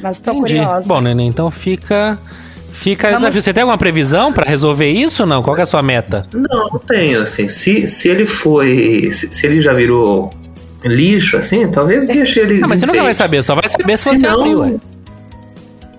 Mas 0.01 0.21
tô 0.21 0.31
Entendi. 0.31 0.55
curiosa. 0.55 0.87
Bom, 0.87 1.01
Nenê, 1.01 1.23
então 1.23 1.51
fica. 1.51 2.17
Fica 2.71 3.11
Vamos-. 3.11 3.35
Você 3.35 3.53
tem 3.53 3.61
alguma 3.61 3.77
previsão 3.77 4.31
pra 4.31 4.45
resolver 4.45 4.89
isso 4.89 5.23
ou 5.23 5.27
não? 5.27 5.43
Qual 5.43 5.53
que 5.53 5.61
é 5.61 5.63
a 5.63 5.67
sua 5.67 5.81
meta? 5.81 6.21
Não, 6.31 6.69
não 6.69 6.79
tenho, 6.79 7.21
assim. 7.21 7.49
Se, 7.49 7.85
se 7.87 8.07
ele 8.07 8.25
foi. 8.25 9.11
Se, 9.13 9.33
se 9.33 9.45
ele 9.45 9.59
já 9.59 9.73
virou 9.73 10.33
lixo, 10.83 11.37
assim, 11.37 11.69
talvez 11.69 12.05
deixe 12.07 12.39
ele. 12.39 12.61
Ah, 12.63 12.67
mas 12.67 12.79
você 12.79 12.85
nunca 12.85 13.03
vai 13.03 13.13
saber, 13.13 13.43
só 13.43 13.55
vai 13.55 13.67
saber 13.67 13.97
se, 13.97 14.09
Se 14.09 14.17
você 14.19 14.27
não- 14.27 14.39
abrir, 14.39 14.55
ué. 14.55 14.73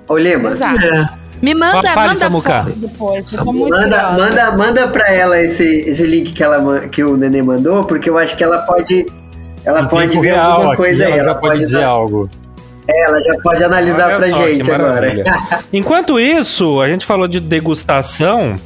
Ô, 0.09 0.17
Lima, 0.19 0.51
Exato. 0.51 0.85
É, 0.85 1.07
Me 1.43 1.55
manda, 1.55 1.83
Fale, 1.93 2.09
manda 2.09 2.19
Samuca. 2.21 2.63
fotos 2.63 2.77
depois. 2.77 3.37
Manda, 3.45 4.13
manda, 4.13 4.57
manda 4.57 4.89
pra 4.89 5.11
ela 5.11 5.41
esse, 5.41 5.65
esse 5.65 6.03
link 6.05 6.33
que, 6.33 6.43
ela, 6.43 6.81
que 6.89 7.03
o 7.03 7.17
Nenê 7.17 7.41
mandou, 7.43 7.85
porque 7.85 8.11
eu 8.11 8.19
acho 8.19 8.37
que 8.37 8.43
ela 8.45 8.59
pode. 8.59 9.07
Ela 9.65 9.85
pode 9.87 10.19
ver 10.19 10.33
real 10.33 10.51
alguma 10.53 10.69
aqui, 10.73 10.77
coisa 10.83 11.05
aí. 11.07 11.13
ela 11.19 11.35
pode 11.35 11.61
dizer 11.61 11.81
dar- 11.81 11.87
algo. 11.89 12.29
é, 12.89 13.05
ela 13.07 13.21
já 13.23 13.35
pode 13.43 13.63
analisar 13.65 14.07
Olha 14.09 14.17
pra 14.17 14.29
só, 14.29 14.47
gente 14.49 14.71
agora. 14.71 15.25
Enquanto 15.73 16.19
isso, 16.21 16.81
a 16.81 16.89
gente 16.89 17.07
falou 17.07 17.29
de 17.29 17.39
degustação. 17.41 18.57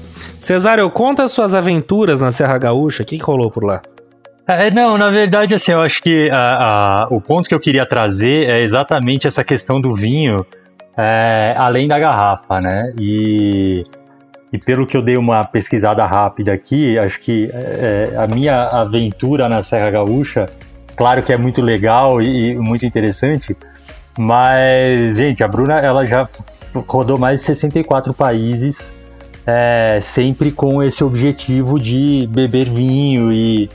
Cesário, 0.41 0.89
conta 0.91 1.23
as 1.25 1.33
suas 1.33 1.55
aventuras 1.55 2.21
na 2.21 2.31
Serra 2.33 2.59
Gaúcha. 2.59 3.03
O 3.03 3.07
que, 3.07 3.17
que 3.19 3.25
rolou 3.25 3.51
por 3.51 3.65
lá? 3.65 3.81
É, 4.47 4.71
não, 4.71 4.99
na 4.99 5.09
verdade, 5.09 5.55
assim, 5.55 5.73
eu 5.73 5.81
acho 5.81 6.03
que 6.03 6.31
a, 6.31 7.05
a, 7.05 7.09
o 7.11 7.21
ponto 7.21 7.49
que 7.49 7.55
eu 7.55 7.61
queria 7.61 7.87
trazer 7.87 8.51
é 8.51 8.63
exatamente 8.63 9.27
essa 9.27 9.43
questão 9.43 9.81
do 9.81 9.95
vinho 9.95 10.45
é, 10.97 11.55
além 11.57 11.89
da 11.89 11.99
garrafa, 11.99 12.61
né? 12.61 12.93
E, 12.99 13.85
e 14.53 14.59
pelo 14.59 14.87
que 14.87 14.97
eu 14.97 15.03
dei 15.03 15.17
uma 15.17 15.45
pesquisada 15.45 16.05
rápida 16.05 16.53
aqui, 16.53 16.99
acho 16.99 17.21
que 17.21 17.51
é, 17.53 18.15
a 18.17 18.27
minha 18.27 18.65
aventura 18.65 19.49
na 19.49 19.63
Serra 19.63 19.91
Gaúcha, 19.91 20.49
claro 20.95 21.23
que 21.23 21.33
é 21.33 21.37
muito 21.37 21.61
legal 21.61 22.21
e, 22.21 22.53
e 22.53 22.59
muito 22.59 22.85
interessante, 22.85 23.57
mas, 24.17 25.17
gente, 25.17 25.43
a 25.43 25.49
Bruna, 25.49 25.79
ela 25.79 26.07
já 26.07 26.29
rodou 26.87 27.19
mais 27.19 27.41
de 27.41 27.47
64 27.47 28.15
países, 28.15 28.95
é, 29.47 29.99
sempre 30.01 30.53
com 30.53 30.83
esse 30.83 31.03
objetivo 31.03 31.81
de 31.81 32.27
beber 32.29 32.69
vinho 32.69 33.33
e 33.33 33.69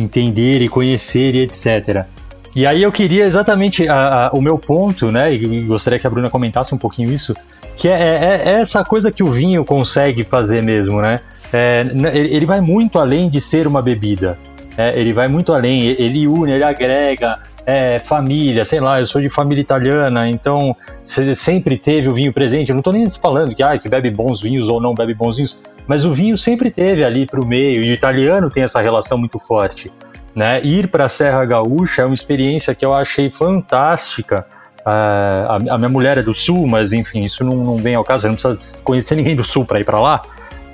entender 0.00 0.62
e 0.62 0.68
conhecer 0.68 1.34
e 1.34 1.42
etc. 1.42 2.06
E 2.54 2.66
aí 2.66 2.82
eu 2.82 2.90
queria 2.90 3.24
exatamente 3.24 3.88
a, 3.88 4.26
a, 4.26 4.30
o 4.30 4.40
meu 4.40 4.58
ponto, 4.58 5.12
né? 5.12 5.32
E 5.32 5.60
gostaria 5.62 5.98
que 5.98 6.06
a 6.06 6.10
Bruna 6.10 6.30
comentasse 6.30 6.74
um 6.74 6.78
pouquinho 6.78 7.12
isso, 7.12 7.34
que 7.76 7.88
é, 7.88 7.92
é, 7.92 8.42
é 8.44 8.52
essa 8.60 8.84
coisa 8.84 9.12
que 9.12 9.22
o 9.22 9.30
vinho 9.30 9.64
consegue 9.64 10.24
fazer 10.24 10.62
mesmo, 10.62 11.00
né? 11.00 11.20
É, 11.52 11.86
ele 12.14 12.44
vai 12.44 12.60
muito 12.60 12.98
além 12.98 13.28
de 13.30 13.40
ser 13.40 13.66
uma 13.66 13.80
bebida. 13.80 14.38
É, 14.76 14.98
ele 14.98 15.12
vai 15.12 15.28
muito 15.28 15.52
além, 15.52 15.86
ele 15.86 16.26
une, 16.26 16.52
ele 16.52 16.62
agrega, 16.62 17.38
é, 17.66 17.98
família, 17.98 18.64
sei 18.64 18.80
lá, 18.80 18.98
eu 19.00 19.06
sou 19.06 19.20
de 19.20 19.28
família 19.28 19.60
italiana, 19.60 20.28
então 20.28 20.74
sempre 21.04 21.76
teve 21.76 22.08
o 22.08 22.14
vinho 22.14 22.32
presente. 22.32 22.70
Eu 22.70 22.74
não 22.74 22.80
estou 22.80 22.92
nem 22.92 23.10
falando 23.10 23.54
que, 23.54 23.62
ah, 23.62 23.76
que 23.76 23.88
bebe 23.88 24.10
bons 24.10 24.40
vinhos 24.40 24.68
ou 24.68 24.80
não 24.80 24.94
bebe 24.94 25.14
bons 25.14 25.36
vinhos, 25.36 25.60
mas 25.88 26.04
o 26.04 26.12
vinho 26.12 26.36
sempre 26.36 26.70
teve 26.70 27.02
ali 27.02 27.26
para 27.26 27.40
o 27.40 27.46
meio, 27.46 27.82
e 27.82 27.90
o 27.90 27.94
italiano 27.94 28.50
tem 28.50 28.62
essa 28.62 28.80
relação 28.80 29.16
muito 29.16 29.38
forte. 29.38 29.90
Né? 30.36 30.60
Ir 30.62 30.88
para 30.88 31.06
a 31.06 31.08
Serra 31.08 31.44
Gaúcha 31.46 32.02
é 32.02 32.04
uma 32.04 32.14
experiência 32.14 32.74
que 32.74 32.84
eu 32.84 32.94
achei 32.94 33.30
fantástica. 33.30 34.46
Uh, 34.80 34.86
a, 34.86 35.54
a, 35.70 35.78
minha 35.78 35.88
mulher 35.88 36.18
é 36.18 36.22
do 36.22 36.34
Sul, 36.34 36.66
mas 36.68 36.92
enfim, 36.92 37.22
isso 37.22 37.42
não, 37.42 37.56
não 37.56 37.76
vem 37.76 37.94
ao 37.94 38.04
caso, 38.04 38.22
você 38.22 38.28
não 38.28 38.54
precisa 38.54 38.82
conhecer 38.84 39.14
ninguém 39.16 39.34
do 39.34 39.42
Sul 39.42 39.64
para 39.64 39.80
ir 39.80 39.84
para 39.84 39.98
lá. 39.98 40.22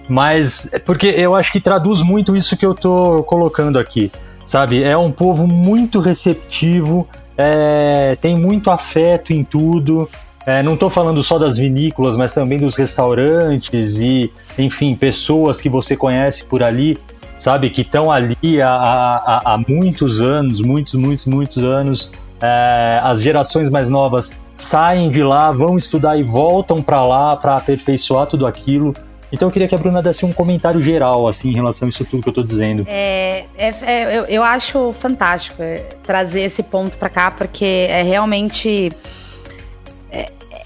Mas 0.09 0.73
é 0.75 0.79
porque 0.79 1.07
eu 1.07 1.35
acho 1.35 1.51
que 1.51 1.61
traduz 1.61 2.03
muito 2.03 2.37
isso 2.37 2.57
que 2.57 2.67
eu 2.67 2.73
estou 2.73 3.23
colocando 3.23 3.79
aqui, 3.79 4.11
sabe? 4.45 4.83
É 4.83 4.99
um 4.99 5.11
povo 5.11 5.47
muito 5.47 6.01
receptivo, 6.01 7.09
é, 7.39 8.17
tem 8.21 8.37
muito 8.37 8.71
afeto 8.71 9.33
em 9.33 9.43
tudo, 9.45 10.09
é, 10.47 10.63
não 10.63 10.75
estou 10.75 10.91
falando 10.91 11.23
só 11.23 11.39
das 11.39 11.57
vinícolas, 11.57 12.17
mas 12.17 12.33
também 12.33 12.59
dos 12.59 12.77
restaurantes 12.77 13.97
e, 13.99 14.31
enfim, 14.59 14.95
pessoas 14.95 15.61
que 15.61 15.69
você 15.69 15.97
conhece 15.97 16.45
por 16.45 16.63
ali, 16.63 16.99
sabe, 17.39 17.71
que 17.71 17.81
estão 17.81 18.11
ali 18.11 18.61
há, 18.61 18.71
há, 18.71 19.43
há, 19.55 19.59
muitos 19.67 20.21
anos, 20.21 20.61
muitos, 20.61 20.95
muitos, 20.95 21.27
muitos 21.27 21.63
anos. 21.63 22.13
É, 22.43 23.01
as 23.03 23.23
gerações 23.23 23.71
mais 23.71 23.89
novas 23.89 24.39
saem 24.55 25.11
de 25.11 25.23
lá, 25.23 25.51
vão 25.51 25.79
estudar 25.79 26.19
e 26.19 26.23
voltam 26.23 26.83
para 26.83 27.03
lá 27.03 27.37
para 27.37 27.57
aperfeiçoar 27.57 28.27
tudo 28.27 28.47
aquilo. 28.47 28.95
Então 29.33 29.49
eu 29.49 29.53
queria 29.53 29.67
que 29.67 29.75
a 29.75 29.79
Bruna 29.79 30.03
desse 30.03 30.25
um 30.27 30.33
comentário 30.33 30.81
geral, 30.81 31.27
assim, 31.27 31.49
em 31.49 31.55
relação 31.55 31.87
a 31.87 31.89
isso 31.89 32.05
tudo 32.05 32.23
que 32.23 32.29
eu 32.29 32.33
estou 32.33 32.45
dizendo. 32.45 32.85
É, 32.87 33.47
é, 33.57 33.69
é, 33.83 34.19
eu, 34.19 34.25
eu 34.27 34.43
acho 34.45 34.93
fantástico 34.93 35.63
é, 35.63 35.79
trazer 36.05 36.43
esse 36.43 36.63
ponto 36.63 36.97
para 36.99 37.09
cá, 37.09 37.31
porque 37.31 37.65
é 37.65 38.03
realmente 38.03 38.93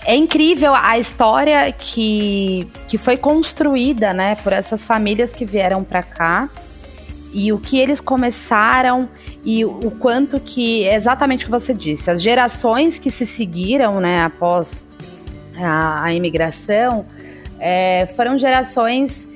é 0.09 0.17
incrível 0.17 0.75
a 0.75 0.99
história 0.99 1.71
que, 1.71 2.67
que 2.89 2.97
foi 2.97 3.19
construída, 3.19 4.15
né, 4.15 4.37
por 4.37 4.55
essas 4.55 4.83
famílias 4.83 5.35
que 5.35 5.45
vieram 5.45 5.85
para 5.85 6.03
cá 6.03 6.49
e 7.31 7.53
o 7.53 7.59
que 7.59 7.79
eles 7.79 8.01
começaram 8.01 9.07
e 9.45 9.67
o 9.67 9.91
quanto 10.01 10.41
que 10.41 10.87
exatamente 10.87 11.45
o 11.45 11.49
que 11.49 11.51
você 11.51 11.75
disse, 11.75 12.11
as 12.11 12.23
gerações 12.23 12.99
que 12.99 13.11
se 13.11 13.27
seguiram, 13.27 14.01
né, 14.01 14.23
após 14.23 14.83
a, 15.59 16.05
a 16.05 16.15
imigração, 16.15 17.05
é, 17.61 18.07
foram 18.17 18.39
gerações 18.39 19.29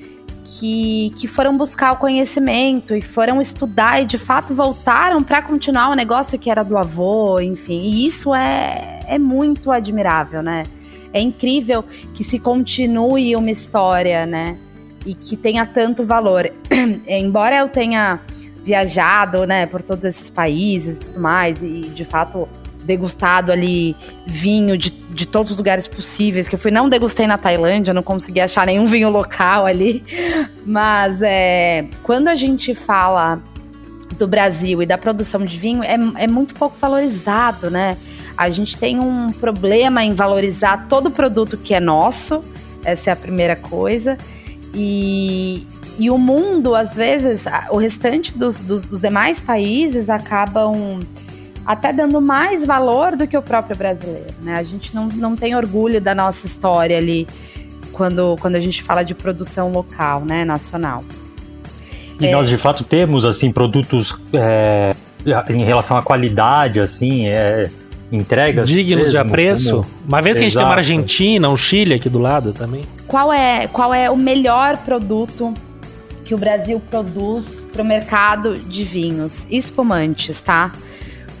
que, 0.43 1.13
que 1.15 1.27
foram 1.27 1.55
buscar 1.55 1.91
o 1.91 1.97
conhecimento 1.97 2.95
e 2.95 3.01
foram 3.03 3.39
estudar 3.39 4.01
e 4.01 4.05
de 4.05 4.17
fato 4.17 4.55
voltaram 4.55 5.21
para 5.21 5.39
continuar 5.43 5.89
o 5.89 5.93
negócio 5.93 6.39
que 6.39 6.49
era 6.49 6.63
do 6.63 6.75
avô, 6.79 7.39
enfim. 7.39 7.83
E 7.83 8.07
isso 8.07 8.33
é, 8.33 8.92
é 9.07 9.17
muito 9.17 9.71
admirável, 9.71 10.41
né? 10.41 10.65
É 11.13 11.21
incrível 11.21 11.83
que 12.13 12.23
se 12.23 12.39
continue 12.39 13.35
uma 13.35 13.51
história, 13.51 14.25
né? 14.25 14.57
E 15.05 15.13
que 15.13 15.37
tenha 15.37 15.65
tanto 15.65 16.03
valor. 16.03 16.51
Embora 17.07 17.57
eu 17.57 17.69
tenha 17.69 18.19
viajado, 18.63 19.45
né, 19.45 19.65
por 19.65 19.81
todos 19.81 20.05
esses 20.05 20.29
países 20.29 20.97
e 20.97 20.99
tudo 21.01 21.19
mais, 21.19 21.61
e 21.61 21.81
de 21.81 22.05
fato 22.05 22.47
degustado 22.83 23.51
ali 23.51 23.95
vinho 24.25 24.77
de, 24.77 24.89
de 24.89 25.25
todos 25.25 25.51
os 25.51 25.57
lugares 25.57 25.87
possíveis, 25.87 26.47
que 26.47 26.55
eu 26.55 26.59
fui, 26.59 26.71
não 26.71 26.89
degustei 26.89 27.27
na 27.27 27.37
Tailândia, 27.37 27.93
não 27.93 28.03
consegui 28.03 28.39
achar 28.39 28.65
nenhum 28.65 28.87
vinho 28.87 29.09
local 29.09 29.65
ali, 29.65 30.03
mas 30.65 31.21
é, 31.21 31.87
quando 32.03 32.27
a 32.27 32.35
gente 32.35 32.73
fala 32.73 33.41
do 34.17 34.27
Brasil 34.27 34.81
e 34.81 34.85
da 34.85 34.97
produção 34.97 35.43
de 35.43 35.57
vinho, 35.57 35.83
é, 35.83 35.97
é 36.23 36.27
muito 36.27 36.53
pouco 36.53 36.77
valorizado, 36.79 37.69
né? 37.69 37.97
A 38.37 38.49
gente 38.49 38.77
tem 38.77 38.99
um 38.99 39.31
problema 39.31 40.03
em 40.03 40.13
valorizar 40.13 40.87
todo 40.89 41.11
produto 41.11 41.57
que 41.57 41.73
é 41.73 41.79
nosso, 41.79 42.43
essa 42.83 43.09
é 43.09 43.13
a 43.13 43.15
primeira 43.15 43.55
coisa, 43.55 44.17
e, 44.73 45.67
e 45.99 46.09
o 46.09 46.17
mundo, 46.17 46.75
às 46.75 46.95
vezes, 46.95 47.45
o 47.69 47.77
restante 47.77 48.35
dos, 48.37 48.59
dos, 48.59 48.83
dos 48.83 49.01
demais 49.01 49.39
países 49.39 50.09
acabam 50.09 51.01
até 51.65 51.93
dando 51.93 52.19
mais 52.19 52.65
valor 52.65 53.15
do 53.15 53.25
que 53.27 53.37
o 53.37 53.41
próprio 53.41 53.75
brasileiro, 53.75 54.33
né? 54.41 54.55
A 54.55 54.63
gente 54.63 54.93
não, 54.93 55.07
não 55.07 55.35
tem 55.35 55.55
orgulho 55.55 56.01
da 56.01 56.13
nossa 56.13 56.45
história 56.45 56.97
ali 56.97 57.27
quando, 57.93 58.35
quando 58.41 58.55
a 58.55 58.59
gente 58.59 58.81
fala 58.83 59.03
de 59.03 59.13
produção 59.13 59.71
local, 59.71 60.21
né, 60.25 60.43
nacional. 60.43 61.03
E 62.19 62.31
nós 62.31 62.49
de 62.49 62.57
fato 62.57 62.83
temos 62.83 63.25
assim 63.25 63.51
produtos 63.51 64.17
é, 64.33 64.93
em 65.49 65.63
relação 65.63 65.97
à 65.97 66.01
qualidade, 66.01 66.79
assim, 66.79 67.27
é, 67.27 67.69
entregas 68.13 68.69
dignos 68.69 69.07
mesmo, 69.07 69.11
de 69.11 69.17
apreço. 69.17 69.75
Como... 69.77 69.85
Uma 70.07 70.21
vez 70.21 70.37
que 70.37 70.43
Exato. 70.43 70.45
a 70.45 70.49
gente 70.49 70.57
tem 70.57 70.65
uma 70.65 70.75
Argentina, 70.75 71.49
um 71.49 71.57
Chile 71.57 71.95
aqui 71.95 72.09
do 72.09 72.19
lado 72.19 72.53
também. 72.53 72.83
Qual 73.07 73.33
é 73.33 73.67
qual 73.67 73.93
é 73.93 74.09
o 74.09 74.15
melhor 74.15 74.77
produto 74.77 75.53
que 76.23 76.33
o 76.33 76.37
Brasil 76.37 76.81
produz 76.89 77.61
para 77.71 77.81
o 77.81 77.85
mercado 77.85 78.55
de 78.55 78.83
vinhos 78.83 79.45
espumantes, 79.49 80.39
tá? 80.41 80.71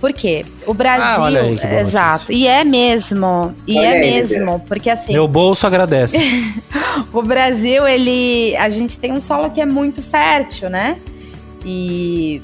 Por 0.01 0.11
quê? 0.11 0.43
O 0.67 0.73
Brasil. 0.73 1.03
Ah, 1.05 1.27
aí, 1.27 1.79
exato. 1.79 2.33
E 2.33 2.45
é 2.45 2.65
mesmo. 2.65 3.55
E 3.65 3.77
olha 3.77 3.85
é 3.85 3.91
aí, 3.91 4.01
mesmo. 4.01 4.59
Porque 4.67 4.89
assim. 4.89 5.13
Meu 5.13 5.29
bolso 5.29 5.65
agradece. 5.65 6.17
o 7.13 7.21
Brasil, 7.21 7.87
ele. 7.87 8.53
A 8.57 8.69
gente 8.69 8.99
tem 8.99 9.13
um 9.13 9.21
solo 9.21 9.49
que 9.49 9.61
é 9.61 9.65
muito 9.65 10.01
fértil, 10.01 10.69
né? 10.69 10.97
E 11.65 12.41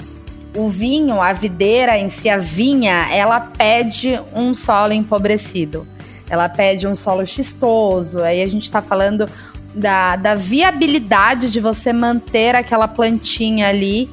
o 0.54 0.68
vinho, 0.68 1.20
a 1.20 1.32
videira 1.32 1.96
em 1.96 2.10
si, 2.10 2.28
a 2.28 2.38
vinha, 2.38 3.08
ela 3.12 3.40
pede 3.40 4.20
um 4.34 4.54
solo 4.54 4.92
empobrecido. 4.92 5.86
Ela 6.28 6.48
pede 6.48 6.86
um 6.86 6.96
solo 6.96 7.26
xistoso. 7.26 8.20
Aí 8.20 8.42
a 8.42 8.46
gente 8.46 8.64
está 8.64 8.80
falando 8.80 9.28
da, 9.74 10.16
da 10.16 10.34
viabilidade 10.34 11.50
de 11.50 11.60
você 11.60 11.92
manter 11.92 12.54
aquela 12.54 12.88
plantinha 12.88 13.68
ali 13.68 14.08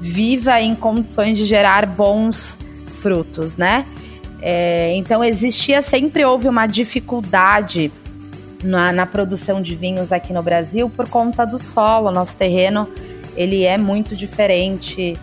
viva 0.00 0.60
em 0.60 0.74
condições 0.74 1.38
de 1.38 1.44
gerar 1.44 1.86
bons 1.86 2.58
frutos, 2.86 3.56
né? 3.56 3.86
É, 4.40 4.92
então 4.96 5.22
existia, 5.22 5.80
sempre 5.82 6.24
houve 6.24 6.48
uma 6.48 6.66
dificuldade 6.66 7.92
na, 8.62 8.92
na, 8.92 9.06
produção 9.06 9.62
de 9.62 9.76
vinhos 9.76 10.10
aqui 10.10 10.32
no 10.32 10.42
Brasil 10.42 10.90
por 10.90 11.08
conta 11.08 11.44
do 11.44 11.58
solo. 11.58 12.10
Nosso 12.10 12.36
terreno 12.36 12.88
ele 13.36 13.64
é 13.64 13.78
muito 13.78 14.16
diferente. 14.16 15.16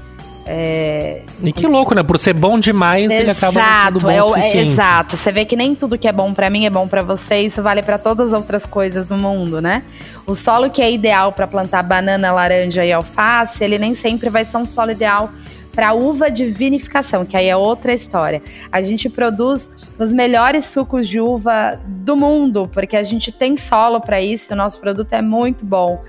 É... 0.52 1.22
E 1.44 1.54
que 1.54 1.68
louco, 1.68 1.94
né? 1.94 2.02
Por 2.02 2.18
ser 2.18 2.34
bom 2.34 2.58
demais, 2.58 3.06
exato, 3.06 3.22
ele 3.22 3.32
acaba 3.32 3.62
sendo 3.86 4.00
bom 4.00 4.36
é, 4.36 4.50
é, 4.50 4.58
Exato. 4.62 5.16
Você 5.16 5.32
vê 5.32 5.46
que 5.46 5.56
nem 5.56 5.76
tudo 5.76 5.96
que 5.96 6.08
é 6.08 6.12
bom 6.12 6.34
para 6.34 6.50
mim 6.50 6.66
é 6.66 6.72
bom 6.72 6.88
para 6.88 7.04
você. 7.04 7.42
Isso 7.42 7.62
vale 7.62 7.84
para 7.84 8.00
todas 8.00 8.34
as 8.34 8.40
outras 8.40 8.66
coisas 8.66 9.06
do 9.06 9.16
mundo, 9.16 9.62
né? 9.62 9.84
O 10.26 10.34
solo 10.34 10.72
que 10.72 10.82
é 10.82 10.92
ideal 10.92 11.32
para 11.34 11.46
plantar 11.46 11.84
banana, 11.84 12.32
laranja 12.32 12.84
e 12.84 12.92
alface, 12.92 13.64
ele 13.64 13.78
nem 13.78 13.94
sempre 13.94 14.28
vai 14.32 14.44
ser 14.44 14.58
um 14.58 14.66
solo 14.66 14.90
ideal 14.90 15.30
para 15.72 15.94
uva 15.94 16.30
de 16.30 16.46
vinificação, 16.46 17.26
que 17.26 17.38
aí 17.38 17.48
é 17.48 17.56
outra 17.56 17.94
história. 17.94 18.42
A 18.72 18.82
gente 18.82 19.10
produz 19.10 19.70
os 19.98 20.14
melhores 20.14 20.66
sucos 20.66 21.08
de 21.08 21.20
uva 21.20 21.80
do 21.86 22.16
mundo, 22.16 22.70
porque 22.72 22.96
a 22.96 23.04
gente 23.04 23.32
tem 23.32 23.58
solo 23.58 24.00
para 24.00 24.22
isso, 24.22 24.54
o 24.54 24.56
nosso 24.56 24.80
produto 24.80 25.12
é 25.14 25.22
muito 25.22 25.66
bom. 25.66 26.02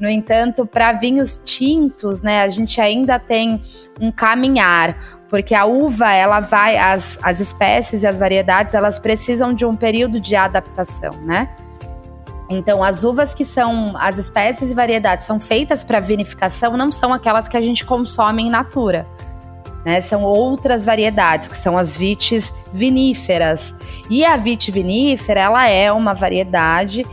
No 0.00 0.08
entanto, 0.08 0.66
para 0.66 0.92
vinhos 0.92 1.40
tintos, 1.44 2.22
né, 2.22 2.42
a 2.42 2.48
gente 2.48 2.80
ainda 2.80 3.18
tem 3.18 3.62
um 4.00 4.10
caminhar, 4.10 4.98
porque 5.28 5.54
a 5.54 5.64
uva, 5.64 6.12
ela 6.12 6.40
vai, 6.40 6.76
as, 6.76 7.18
as 7.22 7.40
espécies 7.40 8.02
e 8.02 8.06
as 8.06 8.18
variedades, 8.18 8.74
elas 8.74 8.98
precisam 8.98 9.54
de 9.54 9.64
um 9.64 9.74
período 9.74 10.20
de 10.20 10.34
adaptação, 10.34 11.12
né? 11.24 11.48
Então, 12.48 12.82
as 12.82 13.02
uvas 13.02 13.34
que 13.34 13.44
são, 13.44 13.94
as 13.96 14.18
espécies 14.18 14.70
e 14.70 14.74
variedades 14.74 15.26
são 15.26 15.40
feitas 15.40 15.82
para 15.82 15.98
vinificação 15.98 16.76
não 16.76 16.92
são 16.92 17.12
aquelas 17.12 17.48
que 17.48 17.56
a 17.56 17.60
gente 17.60 17.84
consome 17.84 18.44
em 18.44 18.50
natura. 18.50 19.06
Né? 19.84 20.00
São 20.00 20.22
outras 20.22 20.84
variedades, 20.84 21.48
que 21.48 21.56
são 21.56 21.76
as 21.76 21.96
vites 21.96 22.52
viníferas. 22.72 23.74
E 24.08 24.24
a 24.24 24.36
vite 24.36 24.70
vinífera, 24.70 25.40
ela 25.40 25.68
é 25.68 25.90
uma 25.90 26.14
variedade 26.14 27.04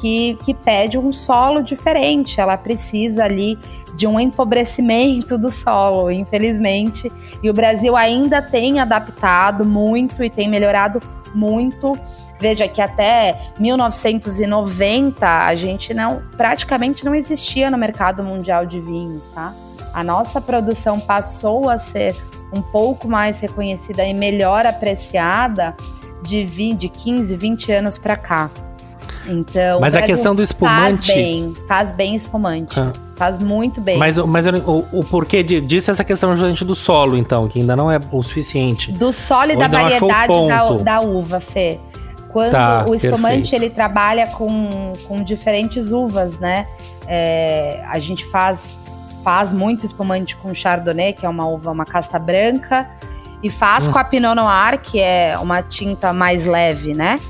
que, 0.00 0.38
que 0.42 0.54
pede 0.54 0.98
um 0.98 1.12
solo 1.12 1.62
diferente. 1.62 2.40
Ela 2.40 2.56
precisa 2.56 3.24
ali 3.24 3.58
de 3.94 4.06
um 4.06 4.18
empobrecimento 4.18 5.36
do 5.36 5.50
solo, 5.50 6.10
infelizmente. 6.10 7.10
E 7.42 7.50
o 7.50 7.54
Brasil 7.54 7.96
ainda 7.96 8.40
tem 8.40 8.80
adaptado 8.80 9.64
muito 9.64 10.22
e 10.22 10.30
tem 10.30 10.48
melhorado 10.48 11.00
muito 11.34 11.96
Veja 12.40 12.66
que 12.66 12.80
até 12.80 13.38
1990 13.58 15.26
a 15.28 15.54
gente 15.54 15.92
não 15.92 16.22
praticamente 16.36 17.04
não 17.04 17.14
existia 17.14 17.70
no 17.70 17.76
mercado 17.76 18.22
mundial 18.22 18.64
de 18.64 18.80
vinhos, 18.80 19.26
tá? 19.28 19.54
A 19.92 20.02
nossa 20.02 20.40
produção 20.40 20.98
passou 20.98 21.68
a 21.68 21.78
ser 21.78 22.16
um 22.52 22.62
pouco 22.62 23.06
mais 23.06 23.40
reconhecida 23.40 24.04
e 24.04 24.14
melhor 24.14 24.64
apreciada 24.64 25.76
de, 26.22 26.44
20, 26.44 26.78
de 26.78 26.88
15, 26.88 27.36
20 27.36 27.72
anos 27.72 27.98
para 27.98 28.16
cá. 28.16 28.50
Então, 29.26 29.80
Mas 29.80 29.94
a 29.94 30.02
questão 30.02 30.34
do 30.34 30.42
espumante. 30.42 31.06
Faz 31.06 31.06
bem, 31.06 31.54
faz 31.68 31.92
bem 31.92 32.16
espumante. 32.16 32.78
Ah. 32.80 32.92
Faz 33.16 33.38
muito 33.38 33.82
bem. 33.82 33.98
Mas, 33.98 34.16
mas 34.16 34.46
o, 34.46 34.86
o 34.92 35.04
porquê 35.04 35.42
disso 35.42 35.90
é 35.90 35.92
essa 35.92 36.02
questão 36.02 36.30
justamente 36.34 36.64
do 36.64 36.74
solo, 36.74 37.18
então, 37.18 37.46
que 37.48 37.60
ainda 37.60 37.76
não 37.76 37.90
é 37.90 38.00
o 38.10 38.22
suficiente. 38.22 38.90
Do 38.92 39.12
solo 39.12 39.52
e 39.52 39.56
da 39.56 39.68
variedade 39.68 40.32
da, 40.48 40.72
da 40.78 41.00
uva, 41.02 41.38
Fê. 41.38 41.78
Quando 42.32 42.52
tá, 42.52 42.84
o 42.88 42.94
espumante 42.94 43.50
perfeito. 43.50 43.54
ele 43.54 43.70
trabalha 43.70 44.26
com, 44.28 44.92
com 45.06 45.22
diferentes 45.22 45.90
uvas, 45.90 46.38
né? 46.38 46.66
É, 47.06 47.82
a 47.88 47.98
gente 47.98 48.24
faz, 48.26 48.70
faz 49.22 49.52
muito 49.52 49.84
espumante 49.84 50.36
com 50.36 50.54
chardonnay, 50.54 51.12
que 51.12 51.26
é 51.26 51.28
uma 51.28 51.46
uva, 51.46 51.70
uma 51.70 51.84
casta 51.84 52.18
branca, 52.18 52.88
e 53.42 53.50
faz 53.50 53.88
hum. 53.88 53.92
com 53.92 53.98
a 53.98 54.04
Pinot 54.04 54.34
Noir, 54.34 54.80
que 54.80 55.00
é 55.00 55.36
uma 55.38 55.62
tinta 55.62 56.12
mais 56.12 56.44
leve, 56.44 56.94
né? 56.94 57.20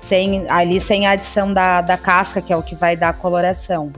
Sem, 0.00 0.48
ali 0.48 0.80
sem 0.80 1.06
a 1.06 1.12
adição 1.12 1.52
da, 1.52 1.80
da 1.80 1.96
casca, 1.96 2.40
que 2.40 2.52
é 2.52 2.56
o 2.56 2.62
que 2.62 2.76
vai 2.76 2.96
dar 2.96 3.08
a 3.08 3.12
coloração. 3.12 3.92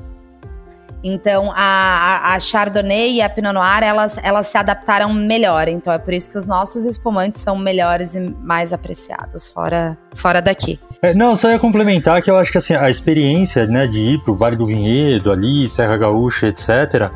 Então, 1.02 1.52
a, 1.54 2.34
a, 2.34 2.40
Chardonnay 2.40 3.14
e 3.14 3.22
a 3.22 3.28
Pinot 3.28 3.54
Noir, 3.54 3.82
elas, 3.82 4.18
elas 4.22 4.48
se 4.48 4.58
adaptaram 4.58 5.12
melhor. 5.14 5.68
Então, 5.68 5.92
é 5.92 5.98
por 5.98 6.12
isso 6.12 6.28
que 6.28 6.36
os 6.36 6.46
nossos 6.46 6.84
espumantes 6.84 7.42
são 7.42 7.56
melhores 7.56 8.14
e 8.14 8.20
mais 8.42 8.72
apreciados 8.72 9.48
fora, 9.48 9.96
fora 10.14 10.42
daqui. 10.42 10.78
É, 11.00 11.14
não, 11.14 11.36
só 11.36 11.50
ia 11.50 11.58
complementar 11.58 12.20
que 12.20 12.30
eu 12.30 12.36
acho 12.36 12.50
que 12.50 12.58
assim, 12.58 12.74
a 12.74 12.90
experiência 12.90 13.66
né, 13.66 13.86
de 13.86 13.98
ir 13.98 14.18
pro 14.24 14.34
Vale 14.34 14.56
do 14.56 14.66
Vinhedo, 14.66 15.30
ali, 15.30 15.68
Serra 15.68 15.96
Gaúcha, 15.96 16.48
etc., 16.48 17.10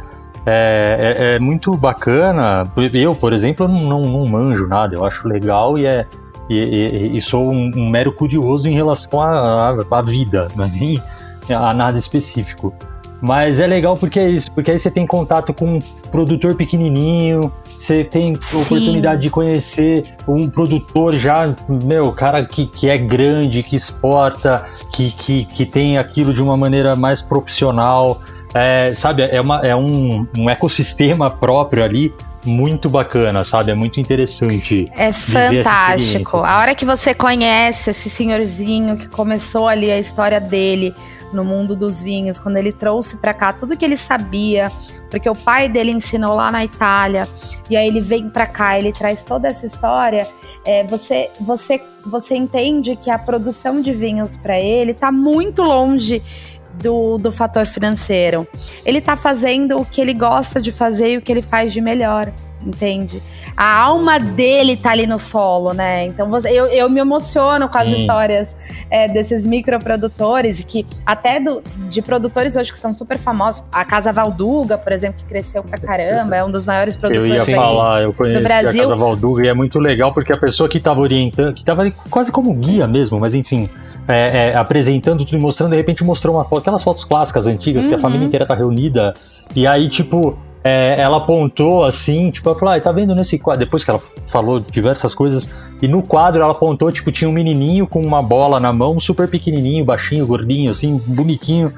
é, 0.45 1.16
é, 1.18 1.35
é 1.35 1.39
muito 1.39 1.76
bacana. 1.76 2.68
Eu, 2.93 3.14
por 3.14 3.33
exemplo, 3.33 3.66
não, 3.66 3.80
não, 3.83 4.01
não, 4.03 4.26
manjo 4.28 4.66
nada. 4.66 4.95
Eu 4.95 5.05
acho 5.05 5.26
legal 5.26 5.78
e 5.78 5.87
é... 5.87 6.07
E, 6.51 6.57
e, 6.57 7.16
e 7.16 7.20
sou 7.20 7.51
um, 7.51 7.70
um, 7.76 7.89
mero 7.89 8.12
curioso 8.12 8.68
em 8.68 8.72
relação 8.72 9.22
à 9.22 10.03
vida, 10.03 10.49
não 10.57 10.64
é 10.64 10.68
nem 10.68 11.03
a 11.49 11.72
nada 11.72 11.99
específico. 11.99 12.74
Mas 13.23 13.61
é 13.61 13.68
legal 13.68 13.97
porque 13.97 14.18
é 14.18 14.29
isso, 14.29 14.51
porque 14.51 14.73
aí 14.73 14.79
você 14.81 14.91
tem 14.91 15.07
contato 15.07 15.55
com 15.55 15.77
um 15.77 15.79
produtor 16.11 16.57
pequenininho, 16.57 17.53
você 17.64 18.03
tem 18.03 18.35
Sim. 18.41 18.62
oportunidade 18.62 19.23
de 19.23 19.31
conhecer 19.31 20.16
um 20.27 20.51
produtor 20.51 21.14
já, 21.14 21.55
meu, 21.68 22.11
cara 22.11 22.45
que, 22.45 22.66
que 22.66 22.91
é 22.91 22.99
grande, 22.99 23.62
que 23.62 23.77
exporta, 23.77 24.64
que, 24.93 25.12
que, 25.12 25.45
que 25.45 25.64
tem 25.64 25.99
aquilo 25.99 26.35
de 26.35 26.43
uma 26.43 26.57
maneira 26.57 26.97
mais 26.97 27.23
profissional. 27.23 28.20
É, 28.53 28.93
sabe, 28.93 29.23
é, 29.23 29.41
uma, 29.41 29.61
é 29.61 29.75
um, 29.77 30.27
um 30.37 30.51
ecossistema 30.51 31.31
próprio 31.31 31.85
ali 31.85 32.12
muito 32.45 32.88
bacana, 32.90 33.45
sabe? 33.45 33.70
É 33.70 33.74
muito 33.74 34.01
interessante. 34.01 34.86
É 34.97 35.12
fantástico. 35.12 36.38
A 36.38 36.59
hora 36.59 36.74
que 36.74 36.84
você 36.84 37.14
conhece 37.14 37.90
esse 37.90 38.11
senhorzinho 38.11 38.97
que 38.97 39.09
começou 39.09 39.68
ali 39.68 39.90
a 39.90 39.99
história 39.99 40.40
dele 40.40 40.95
no 41.32 41.45
mundo 41.45 41.74
dos 41.74 42.03
vinhos, 42.03 42.38
quando 42.38 42.57
ele 42.57 42.72
trouxe 42.72 43.16
para 43.16 43.32
cá 43.32 43.53
tudo 43.53 43.76
que 43.76 43.84
ele 43.84 43.97
sabia, 43.97 44.70
porque 45.11 45.28
o 45.28 45.34
pai 45.34 45.68
dele 45.68 45.90
ensinou 45.90 46.34
lá 46.34 46.51
na 46.51 46.64
Itália, 46.64 47.28
e 47.70 47.76
aí 47.76 47.86
ele 47.86 48.01
vem 48.01 48.28
para 48.28 48.47
cá, 48.47 48.78
ele 48.78 48.93
traz 48.93 49.22
toda 49.22 49.49
essa 49.49 49.64
história. 49.64 50.28
É, 50.64 50.84
você, 50.84 51.30
você, 51.40 51.80
você 52.05 52.34
entende 52.34 52.97
que 52.97 53.11
a 53.11 53.18
produção 53.18 53.80
de 53.80 53.93
vinhos 53.93 54.36
para 54.36 54.61
ele 54.61 54.93
está 54.93 55.11
muito 55.11 55.62
longe 55.62 56.22
do, 56.75 57.18
do 57.18 57.33
fator 57.33 57.66
financeiro. 57.66 58.47
Ele 58.85 59.01
tá 59.01 59.16
fazendo 59.16 59.79
o 59.79 59.85
que 59.85 60.01
ele 60.01 60.14
gosta 60.14 60.61
de 60.61 60.73
fazer 60.73 61.12
e 61.12 61.16
o 61.18 61.23
que 61.23 61.31
ele 61.31 61.43
faz 61.43 61.73
de 61.73 61.81
melhor 61.81 62.33
entende? 62.65 63.23
A 63.57 63.81
alma 63.81 64.19
dele 64.19 64.77
tá 64.77 64.91
ali 64.91 65.07
no 65.07 65.19
solo, 65.19 65.73
né? 65.73 66.05
Então 66.07 66.29
você, 66.29 66.49
eu, 66.49 66.67
eu 66.67 66.89
me 66.89 67.01
emociono 67.01 67.69
com 67.69 67.79
as 67.79 67.89
Sim. 67.89 68.01
histórias 68.01 68.57
é, 68.91 69.09
desses 69.09 69.47
microprodutores, 69.47 70.65
que 70.65 70.87
até 71.05 71.41
do, 71.41 71.63
de 71.89 72.01
produtores 72.03 72.57
hoje 72.57 72.73
que 72.73 72.79
são 72.79 72.95
super 72.95 73.19
famosos. 73.19 73.63
A 73.73 73.85
Casa 73.85 74.13
Valduga, 74.13 74.79
por 74.79 74.93
exemplo, 74.93 75.21
que 75.21 75.27
cresceu 75.27 75.63
pra 75.63 75.79
caramba, 75.79 76.37
é 76.37 76.45
um 76.45 76.51
dos 76.51 76.65
maiores 76.65 76.97
produtores 76.97 77.31
Eu 77.31 77.37
ia 77.37 77.57
falar, 77.57 78.03
eu 78.03 78.13
conheci 78.13 78.41
do 78.41 78.45
Brasil. 78.45 78.81
a 78.81 78.85
Casa 78.85 78.97
Valduga 78.97 79.45
e 79.45 79.49
é 79.49 79.55
muito 79.55 79.79
legal 79.79 80.13
porque 80.13 80.33
a 80.33 80.37
pessoa 80.37 80.69
que 80.69 80.81
tava 80.81 81.01
orientando, 81.01 81.55
que 81.55 81.65
tava 81.65 81.91
quase 82.11 82.31
como 82.31 82.53
guia 82.55 82.87
mesmo, 82.87 83.19
mas 83.19 83.35
enfim 83.35 83.69
é, 84.09 84.49
é, 84.49 84.57
apresentando 84.57 85.25
tudo 85.25 85.37
e 85.37 85.41
mostrando, 85.41 85.71
de 85.71 85.77
repente 85.77 86.03
mostrou 86.05 86.37
uma 86.37 86.45
foto, 86.45 86.63
aquelas 86.63 86.83
fotos 86.83 87.05
clássicas 87.05 87.47
antigas, 87.47 87.85
uhum. 87.85 87.91
que 87.91 87.95
a 87.95 87.99
família 87.99 88.23
uhum. 88.23 88.29
inteira 88.29 88.47
tá 88.47 88.55
reunida, 88.55 89.15
e 89.55 89.67
aí, 89.67 89.89
tipo, 89.89 90.37
é, 90.65 91.01
ela 91.01 91.17
apontou 91.17 91.85
assim, 91.85 92.31
tipo, 92.31 92.49
ela 92.49 92.59
falou, 92.59 92.75
ah, 92.75 92.81
tá 92.81 92.93
vendo 92.93 93.15
nesse 93.15 93.39
quadro, 93.39 93.65
depois 93.65 93.83
que 93.83 93.91
ela 93.91 94.01
falou 94.29 94.61
diversas 94.61 95.15
coisas, 95.15 95.49
e 95.81 95.89
no 95.89 96.07
quadro 96.07 96.43
ela 96.43 96.53
apontou, 96.53 96.91
tipo, 96.93 97.11
tinha 97.11 97.29
um 97.29 97.33
menininho 97.33 97.87
com 97.87 98.01
uma 98.01 98.23
bola 98.23 98.61
na 98.61 98.73
mão, 98.73 99.01
super 99.01 99.29
pequenininho, 99.29 99.85
baixinho, 99.85 100.27
gordinho, 100.27 100.71
assim, 100.71 101.01
bonitinho, 101.07 101.73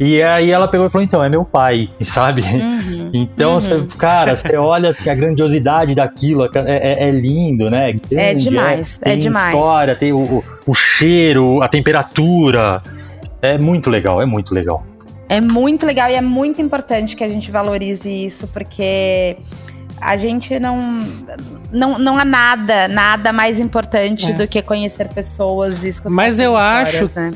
e 0.00 0.22
aí 0.22 0.50
ela 0.50 0.66
pegou 0.66 0.86
e 0.86 0.90
falou, 0.90 1.04
então, 1.04 1.22
é 1.22 1.28
meu 1.28 1.44
pai, 1.44 1.88
sabe? 2.06 2.42
Uhum, 2.42 3.10
então, 3.12 3.54
uhum. 3.54 3.60
Você, 3.60 3.86
cara, 3.98 4.34
você 4.36 4.56
olha 4.56 4.88
assim, 4.88 5.10
a 5.10 5.14
grandiosidade 5.14 5.94
daquilo, 5.94 6.44
é, 6.44 6.50
é, 6.54 7.08
é 7.08 7.10
lindo, 7.10 7.70
né? 7.70 7.92
Grande, 7.92 8.16
é 8.16 8.34
demais, 8.34 8.98
é, 9.02 9.10
tem 9.10 9.18
demais. 9.18 9.54
história, 9.54 9.94
tem 9.94 10.12
o, 10.12 10.18
o, 10.18 10.44
o 10.66 10.74
cheiro, 10.74 11.62
a 11.62 11.68
temperatura. 11.68 12.82
É 13.42 13.58
muito 13.58 13.90
legal, 13.90 14.22
é 14.22 14.26
muito 14.26 14.54
legal. 14.54 14.84
É 15.32 15.40
muito 15.40 15.86
legal 15.86 16.10
e 16.10 16.14
é 16.14 16.20
muito 16.20 16.60
importante 16.60 17.16
que 17.16 17.24
a 17.24 17.28
gente 17.28 17.50
valorize 17.50 18.10
isso, 18.10 18.46
porque 18.48 19.36
a 19.98 20.14
gente 20.16 20.58
não, 20.58 21.06
não, 21.72 21.98
não 21.98 22.18
há 22.18 22.24
nada, 22.24 22.86
nada 22.86 23.32
mais 23.32 23.58
importante 23.58 24.30
é. 24.30 24.34
do 24.34 24.46
que 24.46 24.60
conhecer 24.60 25.08
pessoas 25.08 25.84
e 25.84 25.88
escutar 25.88 26.10
Mas 26.10 26.38
eu 26.38 26.54
acho 26.54 27.10
né? 27.14 27.32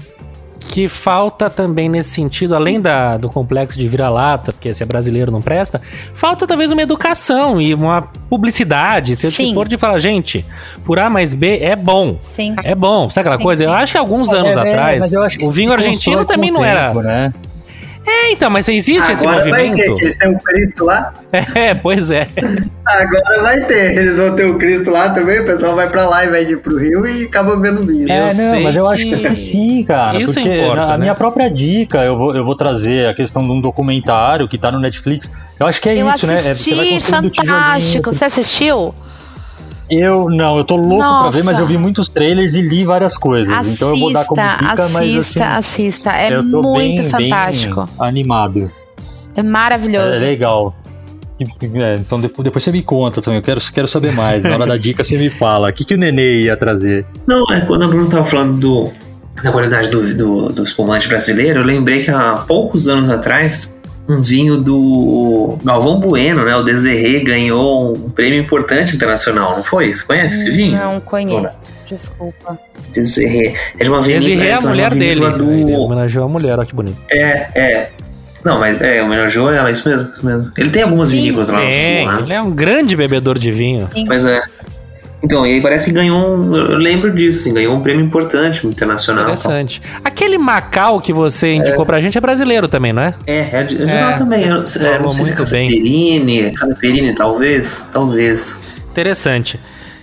que 0.68 0.90
falta 0.90 1.48
também 1.48 1.88
nesse 1.88 2.10
sentido, 2.10 2.54
além 2.54 2.82
da, 2.82 3.16
do 3.16 3.30
complexo 3.30 3.78
de 3.78 3.88
vira-lata, 3.88 4.52
porque 4.52 4.74
se 4.74 4.82
é 4.82 4.86
brasileiro 4.86 5.32
não 5.32 5.40
presta, 5.40 5.80
falta 6.12 6.46
talvez 6.46 6.70
uma 6.70 6.82
educação 6.82 7.58
e 7.58 7.72
uma 7.72 8.02
publicidade. 8.28 9.16
Se 9.16 9.26
eu 9.26 9.54
for 9.54 9.66
de 9.66 9.78
falar, 9.78 9.98
gente, 10.00 10.44
por 10.84 10.98
A 10.98 11.08
mais 11.08 11.34
B 11.34 11.60
é 11.60 11.74
bom. 11.74 12.18
Sim. 12.20 12.54
É 12.62 12.74
bom. 12.74 13.08
Sabe 13.08 13.28
aquela 13.28 13.38
sim, 13.38 13.44
coisa? 13.44 13.64
Sim. 13.64 13.70
Eu 13.70 13.74
acho 13.74 13.92
que 13.92 13.98
alguns 13.98 14.32
anos 14.34 14.54
é, 14.54 14.60
atrás, 14.60 15.14
o 15.40 15.50
vinho 15.50 15.72
argentino 15.72 16.26
também 16.26 16.50
não 16.50 16.62
era. 16.62 16.92
Né? 16.92 17.32
É, 18.06 18.32
então, 18.32 18.48
mas 18.48 18.68
existe 18.68 19.10
Agora 19.10 19.12
esse 19.12 19.26
movimento. 19.26 19.76
Vai 19.76 19.84
ter, 19.84 20.04
eles 20.04 20.16
têm 20.16 20.30
o 20.30 20.38
Cristo 20.38 20.84
lá. 20.84 21.12
É, 21.54 21.74
pois 21.74 22.10
é. 22.10 22.28
Agora 22.86 23.42
vai 23.42 23.64
ter, 23.66 23.96
eles 23.96 24.16
vão 24.16 24.34
ter 24.34 24.44
o 24.44 24.58
Cristo 24.58 24.90
lá 24.90 25.10
também, 25.10 25.40
o 25.40 25.46
pessoal 25.46 25.74
vai 25.74 25.88
pra 25.88 26.06
lá 26.08 26.24
e 26.24 26.30
vai 26.30 26.42
ir 26.44 26.58
pro 26.58 26.78
Rio 26.78 27.06
e 27.06 27.24
acaba 27.24 27.56
vendo 27.56 27.84
vinho. 27.84 28.10
É, 28.10 28.30
eu 28.30 28.34
não, 28.34 28.60
mas 28.60 28.76
eu 28.76 28.86
acho 28.86 29.02
que 29.02 29.26
é 29.26 29.34
sim, 29.34 29.82
cara. 29.84 30.20
Isso 30.20 30.34
porque 30.34 30.62
importa, 30.62 30.82
a 30.82 30.88
né? 30.88 30.98
minha 30.98 31.14
própria 31.14 31.50
dica, 31.50 32.04
eu 32.04 32.16
vou, 32.16 32.34
eu 32.36 32.44
vou 32.44 32.54
trazer 32.54 33.08
a 33.08 33.14
questão 33.14 33.42
de 33.42 33.50
um 33.50 33.60
documentário 33.60 34.48
que 34.48 34.58
tá 34.58 34.70
no 34.70 34.78
Netflix. 34.78 35.32
Eu 35.58 35.66
acho 35.66 35.80
que 35.80 35.88
é 35.88 35.92
eu 35.92 36.08
isso, 36.08 36.30
assisti, 36.30 36.74
né? 36.74 36.96
É, 36.96 37.00
você 37.00 37.12
fantástico. 37.12 38.12
Você 38.12 38.24
assistiu? 38.24 38.94
Eu 39.88 40.28
não, 40.28 40.58
eu 40.58 40.64
tô 40.64 40.76
louco 40.76 40.98
Nossa. 40.98 41.30
pra 41.30 41.38
ver, 41.38 41.44
mas 41.44 41.58
eu 41.58 41.66
vi 41.66 41.78
muitos 41.78 42.08
trailers 42.08 42.54
e 42.54 42.60
li 42.60 42.84
várias 42.84 43.16
coisas. 43.16 43.52
Assista, 43.52 43.74
então 43.74 43.88
eu 43.90 44.00
vou 44.00 44.12
dar 44.12 44.24
como 44.24 44.40
dica, 44.40 44.82
assista, 44.82 44.98
mas 44.98 45.18
assim, 45.18 45.40
assista, 45.40 46.10
é 46.10 46.42
muito 46.42 47.02
bem, 47.02 47.08
fantástico. 47.08 47.84
Bem 47.84 48.08
animado. 48.08 48.70
É 49.36 49.42
maravilhoso. 49.42 50.16
É 50.24 50.26
legal. 50.26 50.74
É, 51.38 51.96
então 51.96 52.18
depois, 52.18 52.44
depois 52.44 52.64
você 52.64 52.72
me 52.72 52.82
conta 52.82 53.20
também, 53.20 53.38
eu 53.38 53.42
quero, 53.42 53.60
quero 53.72 53.86
saber 53.86 54.12
mais. 54.12 54.42
Na 54.42 54.54
hora 54.54 54.66
da 54.66 54.76
dica 54.76 55.04
você 55.04 55.18
me 55.18 55.30
fala. 55.30 55.68
O 55.68 55.72
que, 55.72 55.84
que 55.84 55.94
o 55.94 55.98
Nenê 55.98 56.42
ia 56.42 56.56
trazer? 56.56 57.06
Não, 57.26 57.44
é 57.52 57.60
quando 57.60 57.84
a 57.84 57.88
Bruno 57.88 58.08
tava 58.08 58.24
falando 58.24 58.58
do, 58.58 58.92
da 59.42 59.52
qualidade 59.52 59.90
do, 59.90 60.14
do, 60.14 60.48
do 60.48 60.64
espumante 60.64 61.06
brasileiro, 61.08 61.60
eu 61.60 61.64
lembrei 61.64 62.02
que 62.02 62.10
há 62.10 62.44
poucos 62.48 62.88
anos 62.88 63.10
atrás 63.10 63.75
um 64.08 64.22
vinho 64.22 64.56
do 64.56 65.58
Galvão 65.64 65.98
Bueno, 65.98 66.44
né? 66.44 66.54
O 66.56 66.62
Desirê 66.62 67.20
ganhou 67.20 67.96
um 67.96 68.10
prêmio 68.10 68.40
importante 68.40 68.94
internacional, 68.94 69.56
não 69.56 69.64
foi? 69.64 69.94
Você 69.94 70.04
conhece 70.04 70.36
esse 70.36 70.50
vinho? 70.50 70.76
Não 70.76 71.00
conheço. 71.00 71.58
Desculpa. 71.86 72.58
Desirê. 72.92 73.54
É 73.78 73.84
de 73.84 73.90
uma 73.90 74.00
vinícola. 74.02 74.28
Desirê 74.28 74.48
é 74.48 74.52
a 74.52 74.58
então, 74.58 74.68
mulher 74.70 74.94
dele. 74.94 75.20
vinícola 75.20 75.52
Ele 75.52 75.72
Do... 75.74 75.80
homenageou 75.80 76.24
a 76.24 76.28
mulher, 76.28 76.58
olha 76.58 76.66
que 76.66 76.74
bonito. 76.74 76.98
É, 77.10 77.48
é. 77.54 77.90
Não, 78.44 78.60
mas 78.60 78.80
é, 78.80 79.02
homenageou 79.02 79.50
ela, 79.50 79.70
isso 79.70 79.88
mesmo, 79.88 80.08
isso 80.14 80.24
mesmo. 80.24 80.52
Ele 80.56 80.70
tem 80.70 80.82
algumas 80.82 81.08
Sim. 81.08 81.16
vinícolas 81.16 81.48
lá 81.48 81.58
no 81.58 81.64
sul, 81.64 81.70
né? 81.72 82.18
ele 82.22 82.32
é 82.32 82.40
um 82.40 82.50
grande 82.52 82.94
bebedor 82.94 83.36
de 83.38 83.50
vinho. 83.50 83.84
Sim. 83.92 84.06
Mas 84.06 84.24
é. 84.24 84.40
Então, 85.26 85.44
e 85.44 85.54
aí 85.54 85.60
parece 85.60 85.86
que 85.86 85.92
ganhou 85.92 86.36
um. 86.36 86.54
Eu 86.54 86.76
lembro 86.78 87.12
disso, 87.12 87.40
assim, 87.40 87.52
ganhou 87.52 87.74
um 87.74 87.80
prêmio 87.80 88.04
importante 88.04 88.64
internacional. 88.64 89.24
Interessante. 89.24 89.82
Aquele 90.04 90.38
Macau 90.38 91.00
que 91.00 91.12
você 91.12 91.52
indicou 91.54 91.84
pra 91.84 92.00
gente 92.00 92.16
é 92.16 92.20
brasileiro 92.20 92.68
também, 92.68 92.92
não 92.92 93.02
é? 93.02 93.14
É, 93.26 93.38
é 93.60 93.62
de, 93.64 93.82
é 93.82 93.84
de 93.86 93.90
É, 93.90 94.04
lá 94.04 94.12
também. 94.18 94.46
Eu, 94.46 94.62
é, 94.62 94.66
falou 94.66 95.00
não 95.00 95.10
sei 95.10 95.24
se 95.24 95.32
é 95.32 95.34
muito 95.36 95.50
bem. 95.50 95.68
Casaperini, 95.68 96.50
Casaperini, 96.52 97.14
talvez. 97.14 97.88
Talvez. 97.92 98.60
Interessante. 98.88 99.58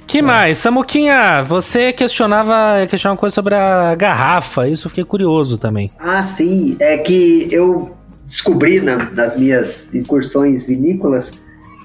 Que 0.06 0.22
mais? 0.22 0.58
Samuquinha, 0.58 1.42
você 1.42 1.94
questionava, 1.94 2.86
questionava 2.90 3.14
uma 3.16 3.20
coisa 3.20 3.34
sobre 3.34 3.56
a 3.56 3.96
garrafa, 3.96 4.68
isso 4.68 4.88
eu 4.88 4.90
fiquei 4.90 5.06
curioso 5.06 5.58
também. 5.58 5.90
Ah, 5.98 6.22
sim. 6.22 6.76
É 6.82 6.98
que 6.98 7.48
eu 7.50 7.96
descobri 8.26 8.82
na- 8.82 9.10
nas 9.10 9.38
minhas 9.40 9.88
incursões 9.94 10.66
vinícolas 10.66 11.32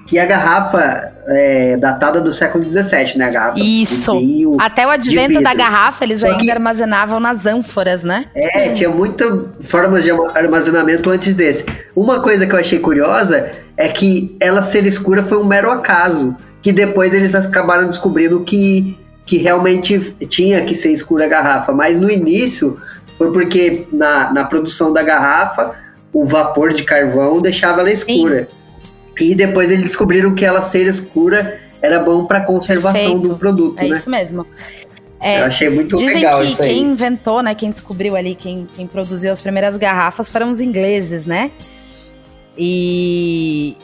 que 0.09 0.17
a 0.17 0.25
garrafa 0.25 1.11
é 1.27 1.77
datada 1.77 2.19
do 2.19 2.33
século 2.33 2.65
XVII, 2.65 3.15
né? 3.15 3.27
A 3.27 3.29
garrafa 3.29 3.59
Isso. 3.59 4.17
vinho. 4.19 4.57
Até 4.59 4.87
o 4.87 4.89
advento 4.89 5.39
da 5.39 5.53
garrafa, 5.53 6.03
eles 6.03 6.21
Só 6.21 6.25
ainda 6.27 6.41
que- 6.43 6.51
armazenavam 6.51 7.19
nas 7.19 7.45
ânforas, 7.45 8.03
né? 8.03 8.25
É, 8.33 8.73
tinha 8.73 8.89
muitas 8.89 9.43
formas 9.61 10.03
de 10.03 10.09
armazenamento 10.09 11.09
antes 11.11 11.35
desse. 11.35 11.63
Uma 11.95 12.21
coisa 12.21 12.47
que 12.47 12.53
eu 12.55 12.59
achei 12.59 12.79
curiosa 12.79 13.51
é 13.77 13.87
que 13.87 14.35
ela 14.39 14.63
ser 14.63 14.83
escura 14.87 15.23
foi 15.23 15.37
um 15.37 15.45
mero 15.45 15.69
acaso, 15.69 16.35
que 16.63 16.71
depois 16.71 17.13
eles 17.13 17.35
acabaram 17.35 17.85
descobrindo 17.85 18.39
que, 18.43 18.97
que 19.27 19.37
realmente 19.37 20.15
tinha 20.27 20.65
que 20.65 20.73
ser 20.73 20.91
escura 20.91 21.25
a 21.25 21.27
garrafa. 21.27 21.71
Mas 21.71 21.99
no 21.99 22.09
início 22.09 22.77
foi 23.15 23.31
porque 23.31 23.85
na, 23.93 24.33
na 24.33 24.43
produção 24.43 24.91
da 24.91 25.03
garrafa 25.03 25.75
o 26.11 26.25
vapor 26.25 26.73
de 26.73 26.83
carvão 26.83 27.39
deixava 27.39 27.81
ela 27.81 27.91
escura. 27.91 28.47
E 29.23 29.35
depois 29.35 29.69
eles 29.69 29.85
descobriram 29.85 30.33
que 30.35 30.45
ela 30.45 30.61
ser 30.61 30.87
escura 30.87 31.59
era 31.81 31.99
bom 31.99 32.25
para 32.25 32.41
conservação 32.41 32.93
Perfeito. 32.93 33.29
do 33.29 33.37
produto, 33.37 33.79
É 33.79 33.87
né? 33.87 33.97
isso 33.97 34.09
mesmo. 34.09 34.45
É, 35.21 35.41
Eu 35.41 35.45
achei 35.45 35.69
muito 35.69 35.95
Dizem 35.95 36.15
legal 36.15 36.39
que 36.41 36.47
isso 36.47 36.61
aí. 36.61 36.69
quem 36.69 36.83
inventou, 36.83 37.41
né, 37.41 37.53
quem 37.53 37.71
descobriu 37.71 38.15
ali, 38.15 38.35
quem, 38.35 38.67
quem 38.73 38.87
produziu 38.87 39.31
as 39.31 39.41
primeiras 39.41 39.77
garrafas 39.77 40.29
foram 40.29 40.49
os 40.49 40.61
ingleses, 40.61 41.25
né? 41.25 41.51
E, 42.57 43.75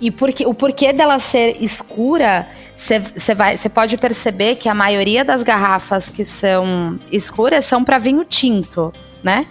e 0.00 0.10
porque, 0.10 0.44
o 0.46 0.52
porquê 0.54 0.92
dela 0.92 1.18
ser 1.18 1.56
escura, 1.62 2.46
você 2.76 3.68
pode 3.68 3.96
perceber 3.96 4.56
que 4.56 4.68
a 4.68 4.74
maioria 4.74 5.24
das 5.24 5.42
garrafas 5.42 6.08
que 6.08 6.24
são 6.24 6.98
escuras 7.10 7.64
são 7.64 7.84
para 7.84 7.98
vinho 7.98 8.24
tinto, 8.24 8.92
né? 9.22 9.46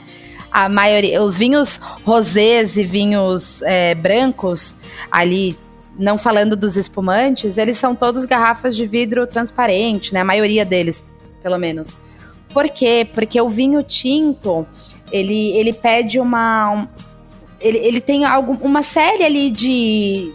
A 0.52 0.68
maioria, 0.68 1.24
os 1.24 1.38
vinhos 1.38 1.80
rosés 2.04 2.76
e 2.76 2.84
vinhos 2.84 3.62
é, 3.62 3.96
brancos, 3.96 4.76
ali, 5.10 5.58
não 5.98 6.18
falando 6.18 6.56
dos 6.56 6.76
espumantes, 6.76 7.58
eles 7.58 7.78
são 7.78 7.96
todos 7.96 8.26
garrafas 8.26 8.76
de 8.76 8.86
vidro 8.86 9.26
transparente, 9.26 10.14
né? 10.14 10.20
A 10.20 10.26
maioria 10.26 10.66
deles, 10.66 11.04
pelo 11.42 11.58
menos. 11.58 12.00
Por 12.54 12.68
quê? 12.70 13.08
Porque 13.14 13.40
o 13.40 13.48
vinho 13.48 13.82
tinto, 13.82 14.68
ele, 15.12 15.52
ele 15.58 15.72
pede 15.72 16.20
uma. 16.20 16.72
um- 16.74 16.88
ele, 17.60 17.78
ele 17.78 18.02
tem 18.02 18.26
algo, 18.26 18.58
uma 18.62 18.84
série 18.84 19.24
ali 19.24 19.52
de, 19.52 20.34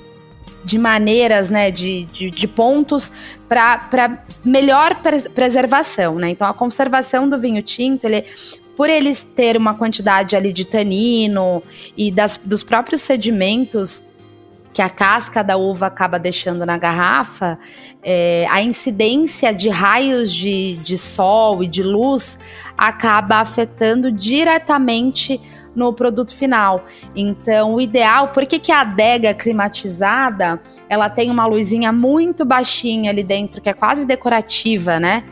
de 0.65 0.79
maneiras, 0.79 1.51
né? 1.51 1.71
De, 1.71 2.05
de, 2.07 2.31
de 2.31 2.49
pontos 2.49 3.13
para 3.49 4.25
melhor 4.45 4.95
pres- 5.03 5.29
preservação, 5.29 6.15
né? 6.15 6.31
Então 6.31 6.47
a 6.47 6.55
conservação 6.55 7.29
do 7.29 7.39
vinho 7.39 7.63
tinto, 7.63 8.05
ele. 8.07 8.25
Por 8.77 8.91
eles 8.91 9.25
ter 9.25 9.57
uma 9.57 9.75
quantidade 9.75 10.37
ali 10.37 10.53
de 10.53 10.65
tanino 10.65 11.63
e 11.97 12.11
das, 12.11 12.39
dos 12.45 12.63
próprios 12.63 13.01
sedimentos 13.01 14.03
que 14.77 14.83
a 14.83 14.91
casca 14.91 15.43
da 15.43 15.57
uva 15.57 15.87
acaba 15.87 16.19
deixando 16.19 16.67
na 16.67 16.77
garrafa, 16.77 17.59
é, 18.03 18.45
a 18.51 18.61
incidência 18.61 19.51
de 19.51 19.71
raios 19.71 20.31
de, 20.31 20.77
de 20.77 20.99
sol 20.99 21.65
e 21.65 21.67
de 21.67 21.83
luz 21.83 22.39
acaba 22.77 23.37
afetando 23.37 24.13
diretamente 24.13 25.41
no 25.75 25.95
produto 25.95 26.35
final. 26.35 26.85
Então, 27.17 27.77
o 27.77 27.81
ideal, 27.81 28.29
por 28.29 28.45
que, 28.45 28.59
que 28.59 28.71
a 28.71 28.83
adega 28.83 29.33
climatizada 29.33 30.61
ela 30.91 31.09
tem 31.09 31.31
uma 31.31 31.47
luzinha 31.47 31.91
muito 31.91 32.45
baixinha 32.45 33.11
ali 33.11 33.25
dentro, 33.25 33.63
que 33.63 33.71
é 33.71 33.73
quase 33.73 34.05
decorativa, 34.05 35.01
né? 35.01 35.25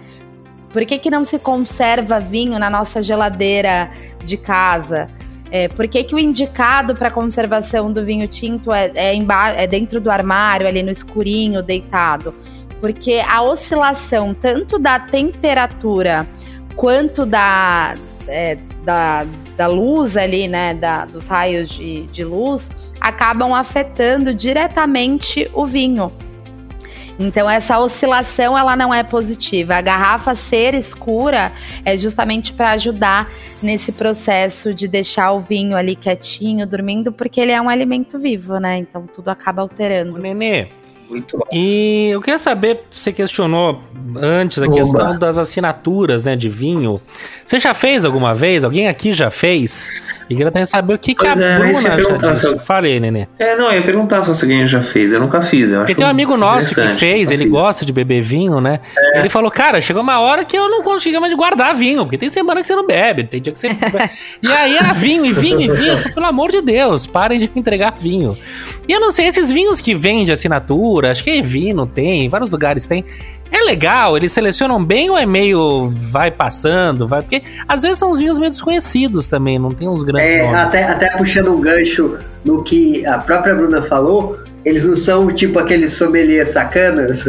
Por 0.75 0.85
que, 0.85 0.99
que 0.99 1.09
não 1.09 1.25
se 1.25 1.39
conserva 1.39 2.19
vinho 2.19 2.59
na 2.59 2.69
nossa 2.69 3.01
geladeira 3.01 3.89
de 4.25 4.37
casa? 4.37 5.09
É, 5.49 5.69
por 5.69 5.87
que, 5.87 6.03
que 6.03 6.13
o 6.17 6.19
indicado 6.19 6.97
para 6.97 7.13
conservação 7.13 7.93
do 7.93 8.05
vinho 8.05 8.27
tinto 8.27 8.73
é, 8.73 8.91
é, 8.97 9.17
é 9.57 9.67
dentro 9.69 10.01
do 10.01 10.11
armário, 10.11 10.67
ali 10.67 10.83
no 10.83 10.91
escurinho, 10.91 11.63
deitado? 11.63 12.35
Porque 12.81 13.23
a 13.31 13.41
oscilação 13.41 14.35
tanto 14.35 14.77
da 14.77 14.99
temperatura 14.99 16.27
quanto 16.75 17.25
da, 17.25 17.95
é, 18.27 18.59
da, 18.83 19.25
da 19.57 19.69
luz 19.69 20.17
ali, 20.17 20.49
né? 20.49 20.75
Da, 20.75 21.05
dos 21.05 21.29
raios 21.29 21.69
de, 21.69 22.03
de 22.07 22.25
luz, 22.25 22.69
acabam 23.01 23.55
afetando 23.55 24.35
diretamente 24.35 25.49
o 25.55 25.65
vinho. 25.67 26.11
Então 27.19 27.49
essa 27.49 27.79
oscilação 27.79 28.57
ela 28.59 28.75
não 28.75 28.93
é 28.93 29.03
positiva. 29.03 29.77
A 29.77 29.81
garrafa 29.81 30.35
ser 30.35 30.75
escura 30.75 31.53
é 31.85 31.97
justamente 31.97 32.53
para 32.53 32.73
ajudar 32.73 33.31
nesse 33.63 33.93
processo 33.93 34.75
de 34.75 34.89
deixar 34.89 35.33
o 35.33 35.41
vinho 35.41 35.77
ali 35.77 35.95
quietinho, 35.95 36.67
dormindo, 36.67 37.13
porque 37.13 37.41
ele 37.41 37.53
é 37.53 37.61
um 37.61 37.69
alimento 37.69 38.19
vivo, 38.19 38.59
né? 38.59 38.79
Então 38.79 39.07
tudo 39.07 39.29
acaba 39.29 39.63
Ô, 39.63 39.65
alterando. 39.65 40.19
Nenê, 40.19 40.69
Muito 41.09 41.39
bom. 41.39 41.45
e 41.53 42.09
eu 42.13 42.21
queria 42.21 42.39
saber, 42.39 42.85
você 42.91 43.13
questionou 43.13 43.81
antes 44.17 44.61
a 44.63 44.67
Oba. 44.67 44.75
questão 44.75 45.19
das 45.19 45.39
assinaturas, 45.39 46.25
né, 46.25 46.35
de 46.37 46.49
vinho. 46.49 47.01
Você 47.45 47.59
já 47.59 47.75
fez 47.75 48.05
alguma 48.05 48.35
vez? 48.35 48.65
Alguém 48.65 48.89
aqui 48.89 49.13
já 49.13 49.31
fez? 49.31 49.91
E 50.29 50.35
queria 50.35 50.49
até 50.49 50.65
saber 50.65 50.95
o 50.95 50.99
que, 50.99 51.15
que 51.15 51.21
Pois 51.21 51.39
a 51.41 51.45
é, 51.45 51.59
Bruna 51.59 51.73
deixa 51.73 51.81
eu 51.81 51.91
já 51.91 51.97
perguntar 51.97 52.33
disse. 52.33 52.41
se 52.43 52.53
eu- 52.55 52.59
Falei, 52.59 52.99
Nenê. 52.99 53.27
É, 53.39 53.57
não, 53.57 53.67
eu 53.71 53.81
ia 53.81 53.83
perguntar 53.83 54.23
se 54.23 54.43
alguém 54.43 54.67
já 54.67 54.83
fez. 54.83 55.13
Eu 55.13 55.21
nunca 55.21 55.43
fiz. 55.43 55.71
Eu 55.71 55.79
acho 55.79 55.87
Porque 55.87 55.95
tem 55.95 56.07
um 56.07 56.09
amigo 56.09 56.37
nosso 56.37 56.75
que 56.75 56.89
fez, 56.95 57.31
ele 57.31 57.45
fiz. 57.45 57.53
gosta 57.53 57.85
de 57.85 57.93
beber 57.93 58.23
vinho, 58.23 58.61
né? 58.61 58.81
Ele 59.15 59.29
falou, 59.29 59.51
cara, 59.51 59.81
chegou 59.83 60.03
uma 60.03 60.19
hora 60.21 60.45
que 60.45 60.57
eu 60.57 60.69
não 60.71 60.83
consigo 60.83 61.21
mais 61.21 61.35
guardar 61.35 61.75
vinho, 61.75 62.03
porque 62.05 62.17
tem 62.17 62.31
semana 62.31 62.61
que 62.63 62.67
você 62.67 62.75
não 62.75 62.87
bebe, 62.87 63.25
tem 63.25 63.41
dia 63.43 63.53
que 63.53 63.59
você. 63.59 63.67
e 64.43 64.49
aí 64.51 64.77
era 64.77 64.93
vinho, 64.95 65.27
e 65.27 65.33
vinho, 65.33 65.61
e 65.61 65.71
vinho. 65.71 66.15
Pelo 66.15 66.27
amor 66.27 66.51
de 66.51 66.63
Deus, 66.63 67.07
parem 67.07 67.39
de 67.39 67.51
me 67.55 67.61
entregar 67.61 67.93
vinho. 67.99 68.35
E 68.89 68.93
eu 68.93 69.01
não 69.01 69.13
sei, 69.13 69.27
esses 69.27 69.51
vinhos 69.53 69.81
que 69.81 69.95
vêm 69.95 70.25
de 70.25 70.33
assinatura, 70.33 71.04
acho 71.11 71.25
que 71.25 71.31
é 71.31 71.43
Vino 71.43 71.87
tem, 71.87 72.29
vários 72.29 72.51
lugares 72.51 72.87
tem. 72.87 73.05
É 73.51 73.59
legal, 73.63 74.17
eles 74.17 74.33
selecionam 74.33 74.83
bem 74.85 75.09
ou 75.11 75.17
é 75.17 75.25
meio 75.25 75.89
vai 75.89 76.31
passando, 76.31 77.07
vai. 77.07 77.23
Porque 77.23 77.43
às 77.69 77.83
vezes 77.83 77.99
são 77.99 78.11
uns 78.11 78.19
vinhos 78.19 78.39
meio 78.39 78.51
desconhecidos 78.51 79.29
também, 79.29 79.59
não 79.59 79.71
tem 79.71 79.89
uns 79.89 80.03
grandes 80.03 80.33
É, 80.33 80.43
nomes. 80.45 80.75
até, 80.75 80.83
até 80.85 81.11
puxando 81.17 81.55
um 81.55 81.61
gancho 81.61 82.19
no 82.45 82.63
que 82.65 83.07
a 83.07 83.19
própria 83.19 83.55
Bruna 83.55 83.83
falou, 83.83 84.39
eles 84.65 84.85
não 84.85 84.97
são 84.97 85.33
tipo 85.33 85.59
aqueles 85.59 85.93
sommeliers 85.93 86.49
sacanas 86.49 87.23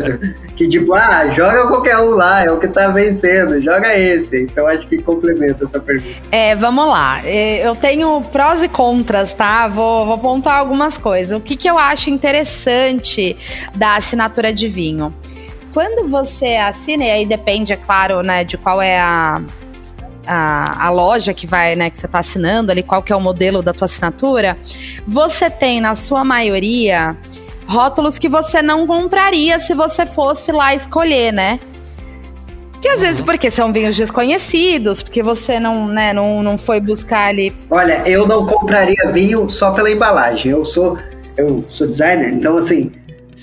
que 0.56 0.68
tipo, 0.68 0.92
ah, 0.92 1.28
joga 1.32 1.66
qualquer 1.68 1.98
um 1.98 2.10
lá, 2.10 2.44
é 2.44 2.50
o 2.50 2.58
que 2.58 2.68
tá 2.68 2.88
vencendo, 2.88 3.60
joga 3.60 3.96
esse. 3.96 4.42
Então 4.42 4.66
acho 4.66 4.86
que 4.86 4.98
complementa 5.02 5.64
essa 5.64 5.80
pergunta. 5.80 6.16
É, 6.30 6.54
vamos 6.54 6.86
lá. 6.86 7.20
É, 7.24 7.66
Eu 7.66 7.74
tenho 7.74 8.20
prós 8.30 8.62
e 8.62 8.68
contras, 8.68 9.32
tá? 9.32 9.66
Vou, 9.68 10.06
vou 10.06 10.18
pontuar 10.18 10.58
algumas 10.58 10.98
coisas. 10.98 11.36
O 11.36 11.40
que, 11.40 11.56
que 11.56 11.68
eu 11.68 11.78
acho 11.78 12.10
interessante 12.10 13.36
da 13.74 13.96
assinatura 13.96 14.52
de 14.52 14.68
vinho? 14.68 15.14
Quando 15.72 16.06
você 16.06 16.56
assina, 16.56 17.04
e 17.04 17.10
aí 17.10 17.26
depende, 17.26 17.72
é 17.72 17.76
claro, 17.76 18.20
né, 18.20 18.44
de 18.44 18.58
qual 18.58 18.82
é 18.82 19.00
a, 19.00 19.40
a, 20.26 20.86
a 20.86 20.90
loja 20.90 21.34
que 21.34 21.46
vai, 21.46 21.74
né, 21.76 21.90
que 21.90 21.98
você 21.98 22.06
está 22.06 22.20
assinando 22.20 22.70
ali, 22.70 22.82
qual 22.82 23.02
que 23.02 23.12
é 23.12 23.16
o 23.16 23.20
modelo 23.20 23.62
da 23.62 23.72
tua 23.72 23.86
assinatura, 23.86 24.56
você 25.06 25.50
tem, 25.50 25.80
na 25.80 25.96
sua 25.96 26.24
maioria, 26.24 27.16
rótulos 27.66 28.18
que 28.18 28.28
você 28.28 28.62
não 28.62 28.86
compraria 28.86 29.58
se 29.58 29.74
você 29.74 30.06
fosse 30.06 30.52
lá 30.52 30.74
escolher, 30.74 31.32
né? 31.32 31.58
Que 32.80 32.88
às 32.88 33.00
vezes 33.00 33.22
porque 33.22 33.48
são 33.48 33.72
vinhos 33.72 33.96
desconhecidos, 33.96 35.04
porque 35.04 35.22
você 35.22 35.60
não, 35.60 35.86
né, 35.86 36.12
não, 36.12 36.42
não 36.42 36.58
foi 36.58 36.80
buscar 36.80 37.28
ali. 37.28 37.54
Olha, 37.70 38.02
eu 38.06 38.26
não 38.26 38.44
compraria 38.44 39.10
vinho 39.12 39.48
só 39.48 39.70
pela 39.70 39.88
embalagem. 39.88 40.50
Eu 40.50 40.64
sou 40.64 40.98
eu 41.36 41.64
sou 41.70 41.86
designer, 41.86 42.32
então 42.34 42.58
assim, 42.58 42.92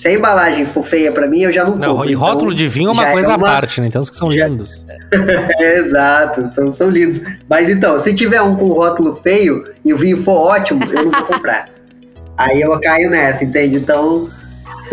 Se 0.00 0.08
a 0.08 0.12
embalagem 0.14 0.64
for 0.64 0.82
feia 0.82 1.12
pra 1.12 1.26
mim, 1.28 1.40
eu 1.42 1.52
já 1.52 1.62
não 1.62 1.76
Não, 1.76 1.96
compro. 1.96 2.10
e 2.10 2.14
rótulo 2.14 2.52
Então, 2.52 2.54
de 2.54 2.68
vinho 2.68 2.88
é 2.88 2.92
uma 2.92 3.02
já 3.04 3.12
coisa 3.12 3.32
é 3.32 3.34
à 3.34 3.38
parte, 3.38 3.80
né? 3.82 3.90
Tem 3.90 4.00
uns 4.00 4.08
que 4.08 4.16
são 4.16 4.30
já- 4.30 4.46
lindos. 4.48 4.86
É, 5.60 5.78
exato, 5.78 6.48
são, 6.54 6.72
são 6.72 6.88
lindos. 6.88 7.20
Mas 7.48 7.68
então, 7.68 7.98
se 7.98 8.14
tiver 8.14 8.40
um 8.40 8.56
com 8.56 8.68
rótulo 8.68 9.14
feio 9.16 9.62
e 9.84 9.92
o 9.92 9.98
vinho 9.98 10.22
for 10.24 10.38
ótimo, 10.38 10.80
eu 10.84 11.04
não 11.04 11.10
vou 11.12 11.22
comprar. 11.24 11.68
Aí 12.38 12.62
eu 12.62 12.80
caio 12.80 13.10
nessa, 13.10 13.44
entende? 13.44 13.76
Então, 13.76 14.20
não 14.20 14.30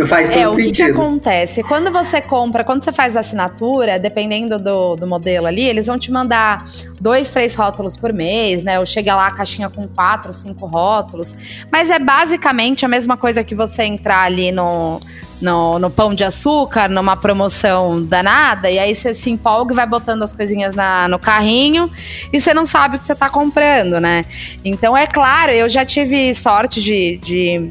faz 0.06 0.28
todo 0.28 0.38
É, 0.38 0.50
o 0.50 0.56
que, 0.56 0.72
que 0.72 0.84
acontece? 0.84 1.64
Quando 1.64 1.92
você 1.92 2.20
compra, 2.22 2.64
quando 2.64 2.84
você 2.84 2.92
faz 2.92 3.16
a 3.16 3.22
assinatura, 3.22 3.98
dependendo 3.98 4.60
do, 4.60 4.96
do 4.98 5.08
modelo 5.08 5.48
ali, 5.48 5.64
eles 5.64 5.88
vão 5.88 5.98
te 5.98 6.12
mandar 6.12 6.66
dois, 7.00 7.30
três 7.30 7.56
rótulos 7.56 7.96
por 7.96 8.12
mês, 8.12 8.64
né? 8.64 8.80
Ou 8.80 8.86
chega 8.86 9.16
lá 9.16 9.28
a 9.28 9.32
caixinha 9.32 9.70
com 9.70 9.88
quatro, 9.88 10.34
cinco 10.34 10.66
rótulos. 10.66 11.66
Mas 11.72 11.90
é 11.90 11.98
basicamente 12.00 12.86
a 12.86 12.88
mesma 12.88 13.16
coisa 13.16 13.44
que 13.44 13.56
você 13.56 13.84
entrar 13.84 14.24
ali 14.24 14.52
no, 14.52 15.00
no, 15.42 15.80
no 15.80 15.90
pão 15.90 16.14
de 16.14 16.24
açúcar, 16.24 16.90
numa 16.90 17.16
promoção 17.16 18.04
danada, 18.04 18.70
e 18.70 18.78
aí 18.78 18.94
você 18.94 19.14
se 19.14 19.30
empolga 19.30 19.74
e 19.74 19.76
vai 19.76 19.88
botando 19.88 20.24
as 20.24 20.34
coisinhas 20.34 20.76
na, 20.76 21.08
no 21.08 21.18
carrinho 21.18 21.90
e 22.34 22.40
você 22.42 22.54
não 22.54 22.66
sabe 22.66 22.98
o 22.98 23.00
que 23.00 23.06
você 23.06 23.16
tá 23.16 23.30
comprando, 23.30 24.00
né? 24.02 24.26
Então, 24.66 24.98
é 24.98 25.08
claro, 25.08 25.52
eu 25.52 25.70
já 25.70 25.86
tive 25.86 26.34
sorte 26.36 26.82
de- 26.82 27.18
de 27.18 27.70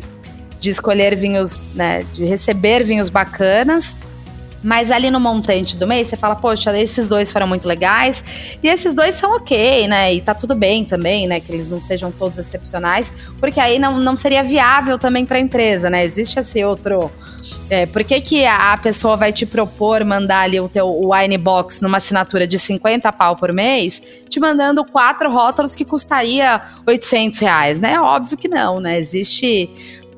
de 0.67 0.73
escolher 0.73 1.15
vinhos, 1.15 1.57
né, 1.75 2.05
de 2.13 2.25
receber 2.25 2.83
vinhos 2.83 3.09
bacanas. 3.09 3.97
Mas 4.65 4.91
ali 4.91 5.13
no 5.13 5.21
montante 5.21 5.77
do 5.77 5.87
mês, 5.87 6.09
você 6.09 6.17
fala, 6.17 6.35
poxa, 6.35 6.77
esses 6.77 7.07
dois 7.07 7.31
foram 7.31 7.47
muito 7.47 7.69
legais. 7.69 8.59
E 8.61 8.67
esses 8.67 8.97
dois 8.97 9.15
são 9.15 9.37
ok, 9.37 9.87
né? 9.87 10.13
E 10.15 10.21
tá 10.21 10.35
tudo 10.35 10.57
bem 10.57 10.85
também, 10.85 11.25
né? 11.25 11.39
Que 11.39 11.53
eles 11.53 11.71
não 11.71 11.81
sejam 11.81 12.11
todos 12.11 12.37
excepcionais. 12.37 13.07
Porque 13.39 13.61
aí 13.61 13.79
não, 13.79 14.01
não 14.01 14.17
seria 14.17 14.43
viável 14.43 14.99
também 14.99 15.25
para 15.25 15.37
a 15.37 15.41
empresa, 15.41 15.89
né? 15.89 16.05
Existe 16.05 16.41
esse 16.41 16.65
outro... 16.65 17.13
É, 17.71 17.87
por 17.87 18.03
que, 18.03 18.21
que 18.21 18.45
a 18.45 18.77
pessoa 18.77 19.17
vai 19.17 19.33
te 19.33 19.47
propor 19.47 20.05
mandar 20.05 20.41
ali 20.41 20.59
o 20.59 20.69
teu 20.69 21.11
wine 21.11 21.39
box 21.39 21.81
numa 21.81 21.99
assinatura 21.99 22.45
de 22.45 22.59
50 22.59 23.13
pau 23.13 23.37
por 23.37 23.53
mês, 23.53 24.25
te 24.29 24.41
mandando 24.41 24.85
quatro 24.85 25.31
rótulos 25.31 25.77
que 25.77 25.85
custaria 25.85 26.61
800 26.85 27.39
reais, 27.39 27.79
né? 27.79 28.01
Óbvio 28.01 28.37
que 28.37 28.49
não, 28.49 28.81
né? 28.81 28.99
Existe 28.99 29.71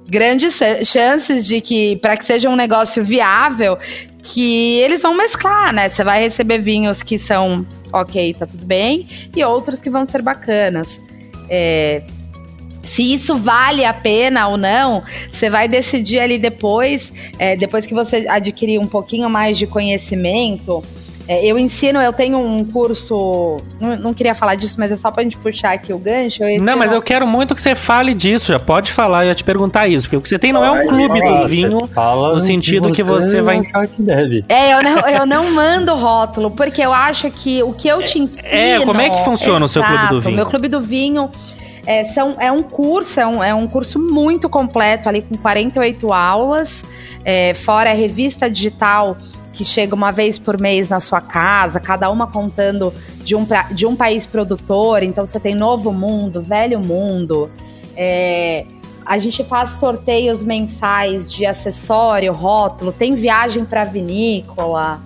grandes 0.08 0.54
cha- 0.54 0.82
chances 0.84 1.46
de 1.46 1.60
que, 1.60 1.96
para 1.96 2.16
que 2.16 2.24
seja 2.24 2.48
um 2.48 2.56
negócio 2.56 3.04
viável, 3.04 3.78
que 4.22 4.78
eles 4.80 5.02
vão 5.02 5.14
mesclar, 5.16 5.72
né? 5.72 5.88
Você 5.88 6.02
vai 6.02 6.22
receber 6.22 6.58
vinhos 6.58 7.02
que 7.02 7.18
são 7.18 7.66
ok, 7.92 8.34
tá 8.34 8.46
tudo 8.46 8.66
bem, 8.66 9.06
e 9.34 9.44
outros 9.44 9.80
que 9.80 9.90
vão 9.90 10.04
ser 10.04 10.22
bacanas. 10.22 11.00
É, 11.48 12.02
se 12.82 13.12
isso 13.12 13.36
vale 13.36 13.84
a 13.84 13.92
pena 13.92 14.48
ou 14.48 14.56
não, 14.56 15.02
você 15.30 15.50
vai 15.50 15.68
decidir 15.68 16.20
ali 16.20 16.38
depois, 16.38 17.12
é, 17.38 17.56
depois 17.56 17.86
que 17.86 17.94
você 17.94 18.26
adquirir 18.28 18.78
um 18.78 18.86
pouquinho 18.86 19.28
mais 19.28 19.58
de 19.58 19.66
conhecimento. 19.66 20.82
É, 21.28 21.44
eu 21.44 21.58
ensino, 21.58 22.00
eu 22.00 22.12
tenho 22.12 22.38
um 22.38 22.64
curso. 22.64 23.58
Não, 23.78 23.96
não 23.96 24.14
queria 24.14 24.34
falar 24.34 24.54
disso, 24.54 24.76
mas 24.78 24.90
é 24.90 24.96
só 24.96 25.10
pra 25.10 25.22
gente 25.22 25.36
puxar 25.36 25.72
aqui 25.74 25.92
o 25.92 25.98
gancho. 25.98 26.42
eu 26.42 26.62
Não, 26.62 26.74
mas 26.74 26.90
eu 26.90 27.02
quero 27.02 27.26
muito 27.26 27.54
que 27.54 27.60
você 27.60 27.74
fale 27.74 28.14
disso, 28.14 28.46
já 28.50 28.58
pode 28.58 28.90
falar, 28.92 29.24
eu 29.24 29.28
ia 29.28 29.34
te 29.34 29.44
perguntar 29.44 29.86
isso, 29.86 30.06
porque 30.06 30.16
o 30.16 30.20
que 30.22 30.28
você 30.28 30.38
tem 30.38 30.54
não 30.54 30.64
é 30.64 30.70
um 30.72 30.88
clube 30.88 31.20
do 31.20 31.46
vinho, 31.46 31.86
Fala 31.88 32.32
no 32.32 32.40
sentido 32.40 32.90
que 32.92 33.02
você 33.02 33.42
vai- 33.42 33.60
que 33.60 34.02
deve. 34.02 34.42
É, 34.48 34.72
eu 34.72 34.82
não, 34.82 35.08
eu 35.08 35.26
não 35.26 35.50
mando 35.52 35.94
rótulo, 35.94 36.50
porque 36.50 36.80
eu 36.80 36.94
acho 36.94 37.30
que 37.30 37.62
o 37.62 37.74
que 37.74 37.86
eu 37.88 38.02
te 38.02 38.18
ensino. 38.18 38.48
é, 38.48 38.80
como 38.80 39.00
é 39.00 39.10
que 39.10 39.22
funciona 39.22 39.64
o 39.64 39.68
seu 39.68 39.82
clube 39.82 39.98
do 39.98 40.04
Exato, 40.04 40.20
vinho? 40.22 40.36
Meu 40.36 40.46
clube 40.46 40.68
do 40.68 40.80
vinho 40.80 41.30
é, 41.86 42.04
são, 42.04 42.36
é 42.38 42.50
um 42.50 42.62
curso, 42.62 43.20
é 43.20 43.26
um, 43.26 43.44
é 43.44 43.54
um 43.54 43.66
curso 43.66 43.98
muito 43.98 44.48
completo, 44.48 45.08
ali 45.08 45.20
com 45.22 45.36
48 45.36 46.10
aulas, 46.12 46.82
é, 47.24 47.52
fora 47.52 47.90
a 47.90 47.94
revista 47.94 48.48
digital 48.48 49.16
que 49.58 49.64
chega 49.64 49.92
uma 49.92 50.12
vez 50.12 50.38
por 50.38 50.56
mês 50.60 50.88
na 50.88 51.00
sua 51.00 51.20
casa, 51.20 51.80
cada 51.80 52.08
uma 52.10 52.28
contando 52.28 52.94
de 53.24 53.34
um, 53.34 53.44
pra- 53.44 53.64
de 53.72 53.84
um 53.84 53.96
país 53.96 54.24
produtor. 54.24 55.02
Então 55.02 55.26
você 55.26 55.40
tem 55.40 55.52
Novo 55.52 55.92
Mundo, 55.92 56.40
Velho 56.40 56.78
Mundo. 56.78 57.50
é, 57.96 58.64
a 59.04 59.18
gente 59.18 59.42
faz 59.42 59.70
sorteios 59.80 60.44
mensais 60.44 61.32
de 61.32 61.44
acessório, 61.44 62.32
rótulo, 62.32 62.92
tem 62.92 63.16
viagem 63.16 63.64
para 63.64 63.82
vinícola. 63.82 65.00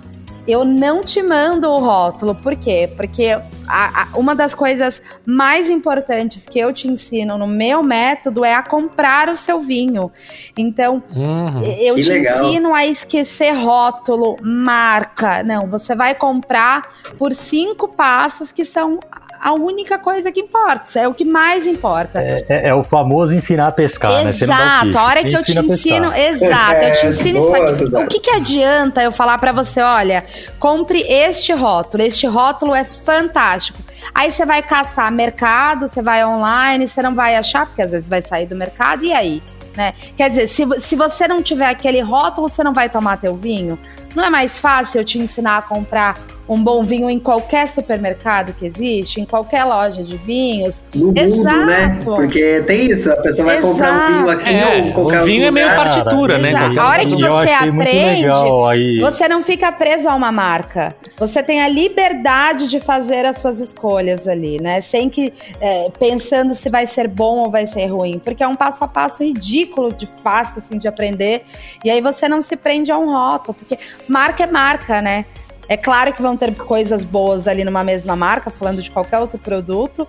Eu 0.46 0.64
não 0.64 1.02
te 1.04 1.22
mando 1.22 1.68
o 1.68 1.78
rótulo, 1.78 2.34
por 2.34 2.56
quê? 2.56 2.90
Porque 2.96 3.28
a- 3.68 4.02
a- 4.02 4.08
uma 4.16 4.34
das 4.34 4.54
coisas 4.54 5.00
mais 5.24 5.70
importantes 5.70 6.46
que 6.48 6.58
eu 6.58 6.72
te 6.72 6.88
ensino 6.88 7.38
no 7.38 7.46
meu 7.46 7.80
método 7.82 8.44
é 8.44 8.52
a 8.52 8.62
comprar 8.62 9.28
o 9.28 9.36
seu 9.36 9.60
vinho. 9.60 10.10
Então, 10.56 11.02
Uhum. 11.14 11.62
eu 11.62 11.94
Que 11.94 12.02
te 12.02 12.08
legal. 12.08 12.44
ensino 12.44 12.74
a 12.74 12.84
esquecer 12.84 13.52
rótulo, 13.52 14.36
marca. 14.42 15.42
Não, 15.44 15.68
você 15.68 15.94
vai 15.94 16.14
comprar 16.14 16.88
por 17.16 17.32
cinco 17.32 17.86
passos 17.88 18.50
que 18.50 18.64
são 18.64 18.98
a 19.42 19.52
única 19.54 19.98
coisa 19.98 20.30
que 20.30 20.38
importa. 20.38 21.00
É 21.00 21.08
o 21.08 21.12
que 21.12 21.24
mais 21.24 21.66
importa. 21.66 22.20
É, 22.20 22.68
é 22.68 22.74
o 22.74 22.84
famoso 22.84 23.34
ensinar 23.34 23.66
a 23.66 23.72
pescar, 23.72 24.24
né? 24.24 24.32
Você 24.32 24.46
não 24.46 24.54
dá 24.56 24.62
o 24.62 24.66
Exato, 24.66 24.82
peixe, 24.84 24.98
a 24.98 25.04
hora 25.04 25.24
que 25.24 25.34
eu 25.34 25.44
te 25.44 25.58
ensino, 25.58 26.14
exato, 26.14 26.84
eu 26.84 26.92
te 26.92 27.06
É, 27.06 27.08
ensino 27.08 27.40
boa, 27.40 27.56
isso 27.56 27.64
aqui. 27.64 27.78
Suzana. 27.84 28.04
O 28.04 28.08
que, 28.08 28.20
que 28.20 28.30
adianta 28.30 29.02
eu 29.02 29.10
falar 29.10 29.36
pra 29.38 29.50
você, 29.50 29.80
olha, 29.80 30.24
compre 30.60 31.00
este 31.00 31.52
rótulo, 31.52 32.04
este 32.04 32.24
rótulo 32.28 32.72
é 32.72 32.84
fantástico. 32.84 33.80
Aí 34.14 34.30
você 34.30 34.46
vai 34.46 34.62
caçar 34.62 35.10
mercado, 35.10 35.88
você 35.88 36.00
vai 36.00 36.24
online, 36.24 36.86
você 36.86 37.02
não 37.02 37.12
vai 37.14 37.34
achar, 37.34 37.66
porque 37.66 37.82
às 37.82 37.90
vezes 37.90 38.08
vai 38.08 38.22
sair 38.22 38.46
do 38.46 38.54
mercado, 38.54 39.04
e 39.04 39.12
aí? 39.12 39.42
Né? 39.76 39.94
Quer 40.16 40.28
dizer, 40.28 40.48
se, 40.48 40.66
se 40.80 40.94
você 40.94 41.26
não 41.26 41.42
tiver 41.42 41.66
aquele 41.66 42.00
rótulo, 42.00 42.48
você 42.48 42.62
não 42.62 42.74
vai 42.74 42.88
tomar 42.90 43.16
teu 43.16 43.34
vinho? 43.34 43.78
Não 44.14 44.24
é 44.24 44.30
mais 44.30 44.58
fácil 44.60 45.00
eu 45.00 45.04
te 45.04 45.18
ensinar 45.18 45.58
a 45.58 45.62
comprar 45.62 46.18
um 46.48 46.62
bom 46.62 46.82
vinho 46.82 47.08
em 47.08 47.18
qualquer 47.18 47.68
supermercado 47.68 48.52
que 48.52 48.66
existe, 48.66 49.20
em 49.20 49.24
qualquer 49.24 49.64
loja 49.64 50.02
de 50.02 50.16
vinhos? 50.18 50.82
No 50.94 51.06
mundo, 51.06 51.44
né? 51.44 51.96
Exato. 52.00 52.16
Porque 52.16 52.62
tem 52.66 52.90
isso, 52.90 53.10
a 53.10 53.16
pessoa 53.16 53.46
vai 53.46 53.60
comprar 53.60 53.92
um 53.92 54.12
vinho 54.14 54.30
aqui 54.30 54.50
É, 54.50 54.66
ou 54.66 54.74
em 54.74 54.92
qualquer 54.92 55.22
o 55.22 55.24
vinho 55.24 55.44
outro 55.44 55.48
é 55.48 55.50
meio 55.50 55.70
lugar. 55.70 55.84
partitura, 55.84 56.38
né? 56.38 56.50
Exato. 56.50 56.80
A 56.80 56.88
hora 56.88 57.02
lugar 57.04 57.06
que 57.06 57.16
você 57.16 57.52
aprende. 57.52 59.00
Você 59.00 59.28
não 59.28 59.42
fica 59.42 59.72
preso 59.72 60.08
a 60.08 60.14
uma 60.14 60.32
marca. 60.32 60.94
Você 61.18 61.42
tem 61.42 61.62
a 61.62 61.68
liberdade 61.68 62.68
de 62.68 62.80
fazer 62.80 63.24
as 63.24 63.38
suas 63.38 63.60
escolhas 63.60 64.26
ali, 64.26 64.60
né? 64.60 64.80
Sem 64.80 65.08
que 65.08 65.32
é, 65.60 65.90
pensando 65.98 66.54
se 66.54 66.68
vai 66.68 66.86
ser 66.86 67.08
bom 67.08 67.38
ou 67.38 67.50
vai 67.50 67.66
ser 67.66 67.86
ruim, 67.86 68.18
porque 68.18 68.42
é 68.42 68.48
um 68.48 68.56
passo 68.56 68.84
a 68.84 68.88
passo 68.88 69.22
ridículo 69.22 69.92
de 69.92 70.06
fácil 70.06 70.60
assim 70.60 70.76
de 70.76 70.88
aprender. 70.88 71.42
E 71.84 71.90
aí 71.90 72.00
você 72.00 72.28
não 72.28 72.42
se 72.42 72.56
prende 72.56 72.90
a 72.90 72.98
um 72.98 73.06
rótulo, 73.06 73.54
porque 73.54 73.78
marca 74.08 74.44
é 74.44 74.46
marca, 74.46 75.00
né? 75.02 75.24
É 75.68 75.76
claro 75.76 76.12
que 76.12 76.20
vão 76.20 76.36
ter 76.36 76.54
coisas 76.54 77.04
boas 77.04 77.48
ali 77.48 77.64
numa 77.64 77.82
mesma 77.84 78.14
marca, 78.16 78.50
falando 78.50 78.82
de 78.82 78.90
qualquer 78.90 79.18
outro 79.18 79.38
produto. 79.38 80.06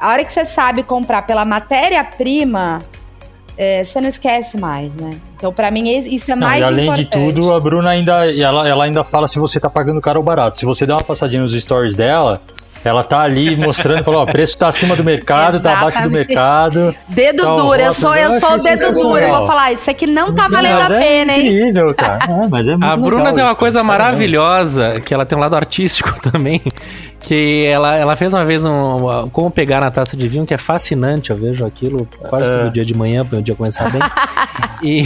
A 0.00 0.08
hora 0.08 0.24
que 0.24 0.32
você 0.32 0.44
sabe 0.44 0.82
comprar 0.82 1.22
pela 1.22 1.44
matéria-prima, 1.44 2.82
é, 3.56 3.84
você 3.84 4.00
não 4.00 4.08
esquece 4.08 4.56
mais, 4.58 4.94
né? 4.94 5.18
Então, 5.36 5.52
pra 5.52 5.70
mim, 5.70 5.88
isso 5.88 6.30
é 6.30 6.36
Não, 6.36 6.46
mais 6.46 6.60
e 6.60 6.64
além 6.64 6.84
importante. 6.86 7.18
de 7.18 7.32
tudo, 7.32 7.52
a 7.52 7.60
Bruna 7.60 7.90
ainda, 7.90 8.32
ela, 8.32 8.68
ela 8.68 8.84
ainda 8.84 9.04
fala 9.04 9.28
se 9.28 9.38
você 9.38 9.60
tá 9.60 9.68
pagando 9.68 10.00
caro 10.00 10.20
ou 10.20 10.24
barato. 10.24 10.58
Se 10.58 10.64
você 10.64 10.86
der 10.86 10.94
uma 10.94 11.02
passadinha 11.02 11.42
nos 11.42 11.52
stories 11.52 11.94
dela, 11.94 12.40
ela 12.84 13.04
tá 13.04 13.20
ali 13.20 13.54
mostrando, 13.56 14.04
falou, 14.04 14.20
ó, 14.20 14.24
o 14.24 14.32
preço 14.32 14.56
tá 14.58 14.68
acima 14.68 14.96
do 14.96 15.04
mercado, 15.04 15.60
tá 15.60 15.72
abaixo 15.78 15.98
do 15.98 16.08
Exatamente. 16.08 16.28
mercado. 16.28 16.94
Dedo 17.08 17.42
Então, 17.42 17.54
duro, 17.54 17.80
eu 17.80 17.92
sou, 17.94 18.14
eu 18.14 18.40
sou 18.40 18.54
o 18.54 18.58
dedo 18.58 18.92
duro. 18.92 19.18
Eu 19.18 19.28
vou 19.30 19.46
falar, 19.46 19.72
isso 19.72 19.88
aqui 19.90 20.06
não 20.06 20.34
tá 20.34 20.48
valendo 20.48 20.74
Mas 20.80 20.90
a 20.90 20.94
é 20.96 20.98
pena, 20.98 21.32
hein? 21.32 21.46
incrível, 21.46 21.94
cara. 21.96 22.18
É, 22.24 22.48
mas 22.48 22.66
é 22.66 22.72
muito 22.72 22.84
A 22.84 22.96
Bruna 22.96 23.16
legal 23.18 23.34
tem 23.34 23.44
uma 23.44 23.54
coisa 23.54 23.80
Caramba. 23.80 23.92
maravilhosa, 24.04 25.00
que 25.00 25.14
ela 25.14 25.24
tem 25.24 25.38
um 25.38 25.40
lado 25.40 25.54
artístico 25.54 26.18
também, 26.30 26.60
que 27.22 27.64
ela, 27.66 27.94
ela 27.96 28.16
fez 28.16 28.32
uma 28.34 28.44
vez 28.44 28.64
um, 28.64 29.28
como 29.32 29.50
pegar 29.50 29.80
na 29.80 29.90
taça 29.90 30.16
de 30.16 30.26
vinho, 30.28 30.44
que 30.44 30.52
é 30.52 30.58
fascinante, 30.58 31.30
eu 31.30 31.36
vejo 31.36 31.64
aquilo 31.64 32.06
quase 32.28 32.44
É. 32.46 32.58
todo 32.58 32.72
dia 32.72 32.84
de 32.84 32.94
manhã, 32.94 33.24
para 33.24 33.38
o 33.38 33.42
dia 33.42 33.54
começar 33.54 33.90
bem. 33.90 34.00
e, 34.82 35.04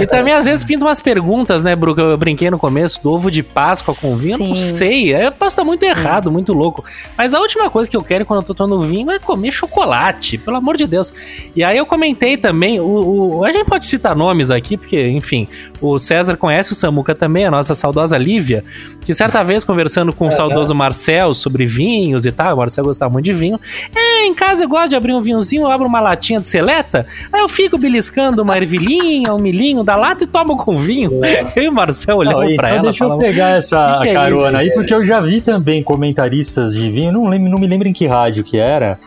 e 0.00 0.06
também 0.06 0.32
às 0.32 0.44
vezes 0.46 0.64
pinta 0.64 0.84
umas 0.84 1.00
perguntas, 1.00 1.62
né, 1.62 1.76
Bru, 1.76 1.94
que 1.94 2.00
eu 2.00 2.16
brinquei 2.16 2.50
no 2.50 2.58
começo, 2.58 3.02
do 3.02 3.12
ovo 3.12 3.30
de 3.30 3.42
Páscoa 3.42 3.94
com 3.94 4.16
vinho, 4.16 4.34
eu 4.34 4.38
não 4.48 4.54
Sim. 4.54 4.76
sei, 4.76 5.14
eu 5.14 5.30
posso 5.32 5.50
estar 5.50 5.64
muito 5.64 5.82
errado, 5.84 6.30
muito 6.32 6.52
louco, 6.52 6.84
mas 7.16 7.34
a 7.34 7.40
última 7.40 7.68
coisa 7.70 7.90
que 7.90 7.96
eu 7.96 8.02
quero 8.02 8.24
quando 8.24 8.40
eu 8.40 8.46
tô 8.46 8.54
tomando 8.54 8.82
vinho 8.82 9.10
é 9.10 9.18
comer 9.18 9.52
chocolate, 9.52 10.38
pelo 10.38 10.56
amor 10.56 10.76
de 10.76 10.86
Deus. 10.86 11.12
E 11.54 11.62
aí 11.62 11.76
eu 11.76 11.86
comentei 11.86 12.36
também, 12.36 12.80
o, 12.80 13.38
o- 13.38 13.44
a 13.44 13.50
gente 13.52 13.66
pode 13.66 13.86
citar 13.86 14.16
nomes 14.16 14.50
aqui, 14.50 14.76
porque, 14.76 15.08
enfim, 15.08 15.46
o 15.80 15.98
César 15.98 16.36
conhece 16.36 16.72
o 16.72 16.74
Samuca 16.74 17.14
também, 17.14 17.44
a 17.44 17.50
nossa 17.50 17.74
saudosa 17.74 18.16
Lívia, 18.16 18.64
que 19.06 19.14
certa 19.14 19.40
vez 19.44 19.62
conversando 19.62 20.12
com 20.12 20.26
o 20.26 20.32
saudoso 20.32 20.74
Marcel 20.74 21.32
sobre 21.32 21.64
vinhos 21.64 22.26
e 22.26 22.32
tal, 22.32 22.54
o 22.54 22.58
Marcel 22.58 22.82
gostava 22.84 23.12
muito 23.12 23.24
de 23.24 23.32
vinho. 23.32 23.60
É, 23.94 24.26
em 24.26 24.34
casa 24.34 24.64
eu 24.64 24.68
gosto 24.68 24.88
de 24.88 24.96
abrir 24.96 25.14
um 25.14 25.20
vinhozinho, 25.20 25.62
eu 25.62 25.70
abro 25.70 25.86
uma 25.86 26.00
latinha 26.00 26.40
de 26.40 26.48
seleta, 26.48 27.06
aí 27.32 27.40
eu 27.40 27.48
fico 27.48 27.78
beliscando 27.78 28.42
uma 28.42 28.56
ervilhinha, 28.56 29.32
um 29.32 29.38
milhinho 29.38 29.84
da 29.84 29.94
lata 29.94 30.24
e 30.24 30.26
tomo 30.26 30.56
com 30.56 30.76
vinho. 30.76 31.20
Eu 31.54 31.62
e 31.62 31.68
o 31.68 31.72
Marcel 31.72 32.16
Não, 32.16 32.20
olhamos 32.20 32.56
pra 32.56 32.68
então 32.68 32.78
ela 32.78 32.82
deixa 32.82 33.04
eu 33.04 33.08
falamos, 33.08 33.24
pegar 33.24 33.48
essa 33.50 33.98
"Que 33.98 34.02
que 34.02 34.08
é 34.08 34.14
carona 34.14 34.46
isso, 34.48 34.56
aí, 34.56 34.68
cara?" 34.68 34.80
porque 34.80 34.94
eu 34.94 35.04
já 35.04 35.20
vi 35.20 35.40
também 35.40 35.82
comentaristas 35.84 36.74
de 36.74 36.90
vinho, 36.90 37.12
não, 37.12 37.28
lembro, 37.28 37.48
não 37.48 37.58
me 37.60 37.66
lembro 37.68 37.86
em 37.86 37.92
que 37.92 38.06
rádio 38.06 38.42
que 38.42 38.58
era, 38.58 38.98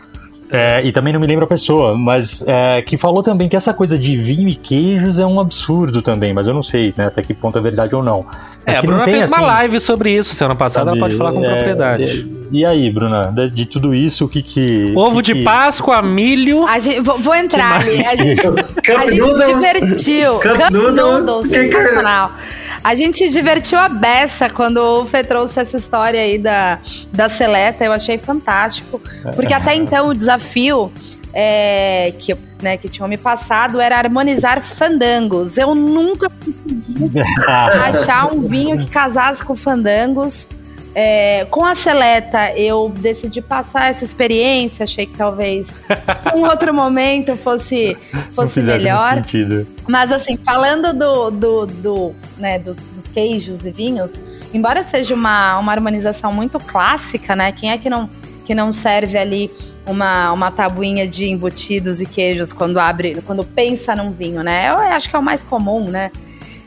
É, 0.52 0.82
e 0.84 0.90
também 0.90 1.12
não 1.12 1.20
me 1.20 1.26
lembro 1.26 1.44
a 1.44 1.48
pessoa, 1.48 1.96
mas 1.96 2.42
é, 2.46 2.82
que 2.82 2.96
falou 2.96 3.22
também 3.22 3.48
que 3.48 3.54
essa 3.56 3.72
coisa 3.72 3.96
de 3.98 4.16
vinho 4.16 4.48
e 4.48 4.54
queijos 4.56 5.18
é 5.18 5.24
um 5.24 5.38
absurdo 5.38 6.02
também, 6.02 6.32
mas 6.32 6.46
eu 6.48 6.54
não 6.54 6.62
sei 6.62 6.92
né, 6.96 7.06
até 7.06 7.22
que 7.22 7.32
ponto 7.32 7.56
é 7.56 7.60
verdade 7.60 7.94
ou 7.94 8.02
não. 8.02 8.26
Mas 8.66 8.76
É, 8.76 8.78
a 8.78 8.82
Bruna 8.82 9.04
tem, 9.04 9.14
fez 9.14 9.28
uma 9.28 9.36
assim, 9.38 9.46
live 9.46 9.80
sobre 9.80 10.10
isso 10.16 10.34
semana 10.34 10.54
passada, 10.56 10.86
sabe, 10.86 10.98
ela 10.98 11.06
pode 11.06 11.16
falar 11.16 11.32
com 11.32 11.44
é, 11.44 11.48
propriedade. 11.54 12.02
é, 12.02 12.46
E 12.50 12.66
aí, 12.66 12.90
Bruna, 12.90 13.32
de, 13.32 13.48
de 13.50 13.64
tudo 13.66 13.94
isso, 13.94 14.24
o 14.24 14.28
que 14.28 14.42
que. 14.42 14.92
Ovo 14.96 15.16
que 15.18 15.22
de 15.22 15.34
que- 15.34 15.42
Páscoa, 15.44 16.02
milho. 16.02 16.66
A 16.66 16.78
gente, 16.80 17.00
vou, 17.00 17.18
vou 17.18 17.34
entrar 17.34 17.80
ali. 17.80 18.04
A 18.04 18.16
gente, 18.16 18.40
a 18.46 19.10
gente 19.10 19.44
divertiu. 19.44 20.34
Cup 20.40 20.70
Noodles. 20.72 21.48
Sensacional. 21.48 22.32
A 22.82 22.94
gente 22.94 23.18
se 23.18 23.28
divertiu 23.28 23.78
a 23.78 23.88
beça 23.88 24.48
quando 24.48 24.78
o 24.78 25.06
Fê 25.06 25.22
trouxe 25.22 25.60
essa 25.60 25.76
história 25.76 26.20
aí 26.20 26.38
da, 26.38 26.78
da 27.12 27.28
seleta. 27.28 27.84
Eu 27.84 27.92
achei 27.92 28.16
fantástico. 28.18 29.00
Porque 29.34 29.52
até 29.52 29.74
então 29.74 30.08
o 30.08 30.14
desafio 30.14 30.90
é, 31.32 32.12
que, 32.18 32.36
né, 32.62 32.76
que 32.76 32.88
tinham 32.88 33.08
me 33.08 33.18
passado 33.18 33.80
era 33.80 33.98
harmonizar 33.98 34.62
fandangos. 34.62 35.58
Eu 35.58 35.74
nunca 35.74 36.30
achar 37.86 38.32
um 38.32 38.40
vinho 38.40 38.78
que 38.78 38.86
casasse 38.86 39.44
com 39.44 39.54
fandangos. 39.54 40.46
É, 40.94 41.46
com 41.50 41.64
a 41.64 41.74
seleta, 41.74 42.52
eu 42.56 42.88
decidi 42.88 43.40
passar 43.40 43.90
essa 43.90 44.04
experiência. 44.04 44.84
Achei 44.84 45.06
que 45.06 45.16
talvez 45.16 45.72
um 46.34 46.44
outro 46.44 46.74
momento 46.74 47.36
fosse, 47.36 47.96
fosse 48.30 48.60
melhor. 48.60 49.24
Mas 49.88 50.10
assim, 50.10 50.36
falando 50.44 50.92
do, 50.92 51.30
do, 51.30 51.66
do, 51.66 52.14
né, 52.36 52.58
dos, 52.58 52.78
dos 52.78 53.06
queijos 53.06 53.64
e 53.64 53.70
vinhos, 53.70 54.12
embora 54.52 54.82
seja 54.82 55.14
uma, 55.14 55.58
uma 55.58 55.72
harmonização 55.72 56.32
muito 56.32 56.58
clássica, 56.58 57.36
né? 57.36 57.52
Quem 57.52 57.70
é 57.70 57.78
que 57.78 57.88
não, 57.88 58.10
que 58.44 58.54
não 58.54 58.72
serve 58.72 59.16
ali 59.16 59.50
uma, 59.86 60.32
uma 60.32 60.50
tabuinha 60.50 61.06
de 61.06 61.26
embutidos 61.26 62.00
e 62.00 62.06
queijos 62.06 62.52
quando 62.52 62.78
abre, 62.78 63.20
quando 63.22 63.44
pensa 63.44 63.94
num 63.94 64.10
vinho, 64.10 64.42
né? 64.42 64.70
Eu 64.70 64.78
acho 64.78 65.08
que 65.08 65.14
é 65.14 65.18
o 65.18 65.22
mais 65.22 65.42
comum, 65.42 65.84
né? 65.84 66.10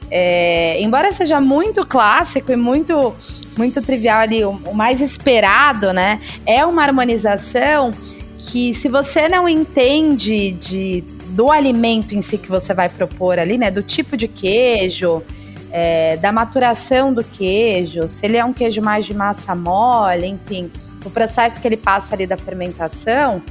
É, 0.09 0.81
embora 0.81 1.11
seja 1.11 1.41
muito 1.41 1.85
clássico 1.85 2.51
e 2.51 2.55
muito 2.55 3.15
muito 3.57 3.81
trivial 3.81 4.19
ali, 4.19 4.43
o, 4.43 4.73
mais 4.73 5.01
esperado, 5.01 5.93
né? 5.93 6.19
É 6.45 6.65
uma 6.65 6.83
harmonização 6.83 7.91
que 8.37 8.73
se 8.73 8.89
você 8.89 9.29
não 9.29 9.47
entende 9.47 10.51
de, 10.51 11.01
do 11.29 11.51
alimento 11.51 12.13
em 12.13 12.21
si 12.21 12.37
que 12.37 12.49
você 12.49 12.73
vai 12.73 12.89
propor 12.89 13.39
ali, 13.39 13.57
né? 13.57 13.71
Do 13.71 13.81
tipo 13.81 14.17
de 14.17 14.27
queijo, 14.27 15.23
é, 15.71 16.17
da 16.17 16.31
maturação 16.31 17.13
do 17.13 17.23
queijo, 17.23 18.07
se 18.07 18.25
ele 18.25 18.37
é 18.37 18.43
um 18.45 18.53
queijo 18.53 18.81
mais 18.81 19.05
de 19.05 19.13
massa 19.13 19.55
mole, 19.55 20.27
enfim, 20.27 20.71
o 21.05 21.09
processo 21.09 21.59
que 21.59 21.67
ele 21.67 21.77
passa 21.77 22.15
ali 22.15 22.27
da 22.27 22.37
fermentação, 22.37 23.41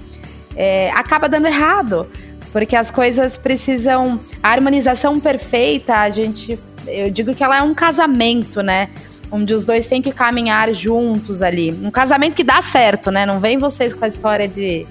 é, 0.54 0.90
acaba 0.90 1.28
dando 1.28 1.46
errado. 1.46 2.06
Porque 2.52 2.76
as 2.76 2.90
coisas 2.90 3.38
precisam. 3.38 4.20
A 4.42 4.50
harmonização 4.50 5.18
perfeita, 5.18 5.96
a 5.96 6.10
gente. 6.10 6.58
Eu 6.86 7.10
digo 7.10 7.34
que 7.34 7.42
ela 7.42 7.56
é 7.56 7.62
um 7.62 7.72
casamento, 7.72 8.62
né? 8.62 8.90
Onde 9.32 9.54
os 9.54 9.64
dois 9.64 9.86
têm 9.86 10.02
que 10.02 10.12
caminhar 10.12 10.72
juntos 10.74 11.40
ali. 11.40 11.72
Um 11.82 11.90
casamento 11.90 12.34
que 12.34 12.44
dá 12.44 12.60
certo, 12.60 13.10
né? 13.10 13.24
Não 13.24 13.40
vem 13.40 13.56
vocês 13.58 13.94
com 13.94 14.04
a 14.04 14.08
história 14.08 14.46
de. 14.46 14.86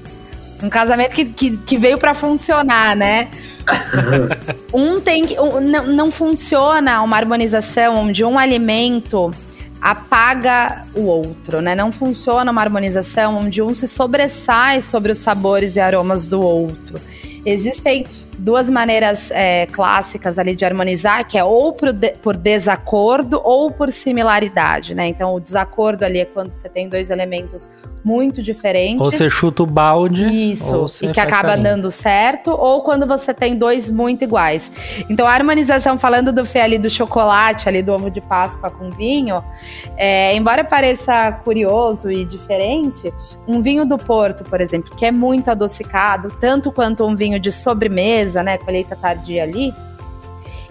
Um 0.64 0.70
casamento 0.70 1.14
que, 1.14 1.26
que, 1.26 1.58
que 1.58 1.78
veio 1.78 2.00
para 2.00 2.16
funcionar, 2.16 2.96
né? 2.96 3.30
um 4.74 5.00
tem 5.00 5.28
que. 5.28 5.40
um- 5.40 5.60
não, 5.60 5.88
não 5.88 6.12
funciona 6.12 7.04
uma 7.04 7.16
harmonização 7.18 7.98
onde 7.98 8.26
um 8.26 8.40
alimento 8.40 9.32
apaga 9.80 10.86
o 10.96 11.02
outro, 11.02 11.62
né? 11.62 11.76
Não 11.76 11.92
funciona 11.92 12.52
uma 12.52 12.62
harmonização 12.62 13.38
onde 13.38 13.62
um 13.62 13.76
se 13.76 13.88
sobressai 13.88 14.82
sobre 14.82 15.12
os 15.12 15.20
sabores 15.20 15.76
e 15.76 15.80
aromas 15.80 16.28
do 16.28 16.42
outro. 16.42 17.00
Existem 17.46 18.06
duas 18.38 18.70
maneiras 18.70 19.30
é, 19.32 19.66
clássicas 19.68 20.38
ali 20.40 20.56
de 20.56 20.66
harmonizar, 20.66 21.28
que 21.28 21.38
é 21.38 21.44
ou 21.44 21.74
por, 21.74 21.92
de- 21.92 22.14
por 22.22 22.36
desacordo 22.36 23.40
ou 23.44 23.72
por 23.72 23.92
similaridade, 23.92 24.96
né? 24.96 25.08
Então, 25.08 25.34
o 25.36 25.40
desacordo 25.40 26.04
ali 26.04 26.20
é 26.20 26.26
quando 26.26 26.52
você 26.52 26.70
tem 26.70 26.88
dois 26.88 27.10
elementos 27.10 27.70
muito 28.04 28.42
diferentes. 28.42 29.00
Ou 29.00 29.12
você 29.12 29.30
chuta 29.30 29.64
o 29.64 29.66
balde. 29.66 30.24
Isso, 30.24 30.88
e 31.02 31.10
que 31.10 31.20
acaba 31.20 31.50
carinho. 31.50 31.64
dando 31.64 31.92
certo, 31.92 32.50
ou 32.52 32.82
quando 32.82 33.06
você 33.06 33.34
tem 33.34 33.56
dois 33.56 33.92
muito 33.92 34.24
iguais. 34.24 34.72
Então, 35.10 35.28
a 35.28 35.32
harmonização, 35.32 35.98
falando 35.98 36.32
do 36.32 36.44
Fê 36.44 36.62
ali 36.62 36.78
do 36.78 36.90
chocolate, 36.90 37.70
ali 37.70 37.82
do 37.84 37.92
ovo 37.92 38.10
de 38.10 38.20
Páscoa 38.22 38.72
com 38.72 38.90
vinho, 38.90 39.44
é, 39.98 40.36
embora 40.36 40.64
pareça 40.64 41.32
curioso 41.44 42.10
e 42.10 42.26
diferente, 42.26 43.14
um 43.48 43.62
vinho 43.62 43.86
do 43.86 43.98
Porto, 43.98 44.44
por 44.44 44.62
exemplo, 44.62 44.96
que 44.96 45.06
é 45.06 45.12
muito 45.12 45.52
adocicado, 45.52 46.30
tanto 46.40 46.72
quanto 46.72 47.06
um 47.06 47.16
vinho 47.16 47.40
de 47.40 47.52
sobremesa, 47.52 48.21
né, 48.44 48.58
colheita 48.58 48.96
tardia 48.96 49.44
ali, 49.44 49.74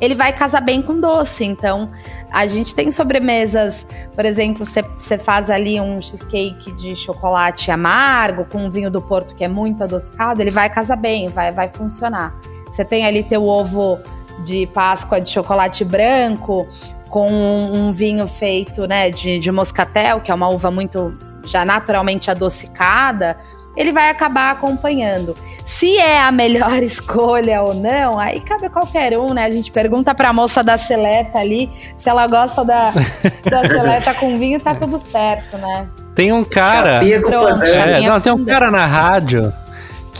ele 0.00 0.14
vai 0.14 0.32
casar 0.32 0.60
bem 0.62 0.80
com 0.80 0.98
doce. 0.98 1.44
Então, 1.44 1.90
a 2.30 2.46
gente 2.46 2.74
tem 2.74 2.90
sobremesas, 2.90 3.86
por 4.14 4.24
exemplo, 4.24 4.64
você 4.64 5.18
faz 5.18 5.50
ali 5.50 5.80
um 5.80 6.00
cheesecake 6.00 6.72
de 6.72 6.96
chocolate 6.96 7.70
amargo 7.70 8.44
com 8.46 8.58
um 8.58 8.70
vinho 8.70 8.90
do 8.90 9.02
Porto 9.02 9.34
que 9.34 9.44
é 9.44 9.48
muito 9.48 9.84
adocicado, 9.84 10.40
ele 10.40 10.50
vai 10.50 10.70
casar 10.70 10.96
bem, 10.96 11.28
vai, 11.28 11.52
vai 11.52 11.68
funcionar. 11.68 12.34
Você 12.70 12.84
tem 12.84 13.04
ali 13.04 13.22
teu 13.22 13.44
ovo 13.44 13.98
de 14.44 14.66
Páscoa 14.68 15.20
de 15.20 15.30
chocolate 15.30 15.84
branco 15.84 16.66
com 17.10 17.28
um, 17.28 17.88
um 17.88 17.92
vinho 17.92 18.26
feito, 18.26 18.86
né, 18.86 19.10
de, 19.10 19.38
de 19.38 19.52
moscatel, 19.52 20.20
que 20.20 20.30
é 20.30 20.34
uma 20.34 20.48
uva 20.48 20.70
muito 20.70 21.12
já 21.44 21.64
naturalmente 21.64 22.30
adocicada, 22.30 23.36
ele 23.76 23.92
vai 23.92 24.10
acabar 24.10 24.50
acompanhando. 24.50 25.36
Se 25.64 25.96
é 25.96 26.20
a 26.22 26.32
melhor 26.32 26.76
escolha 26.82 27.62
ou 27.62 27.74
não, 27.74 28.18
aí 28.18 28.40
cabe 28.40 28.66
a 28.66 28.70
qualquer 28.70 29.18
um, 29.18 29.32
né? 29.32 29.44
A 29.44 29.50
gente 29.50 29.70
pergunta 29.70 30.14
pra 30.14 30.32
moça 30.32 30.62
da 30.62 30.76
seleta 30.76 31.38
ali 31.38 31.70
se 31.96 32.08
ela 32.08 32.26
gosta 32.26 32.64
da, 32.64 32.90
da 33.48 33.68
seleta 33.68 34.14
com 34.14 34.38
vinho, 34.38 34.60
tá 34.60 34.74
tudo 34.74 34.98
certo, 34.98 35.56
né? 35.58 35.88
Tem 36.14 36.32
um 36.32 36.44
cara. 36.44 36.94
Chapinha 36.94 37.22
com 37.22 37.30
Pronto. 37.30 37.64
É, 37.64 38.00
não, 38.02 38.20
tem 38.20 38.32
um 38.32 38.44
cara 38.44 38.70
na 38.70 38.84
rádio 38.84 39.52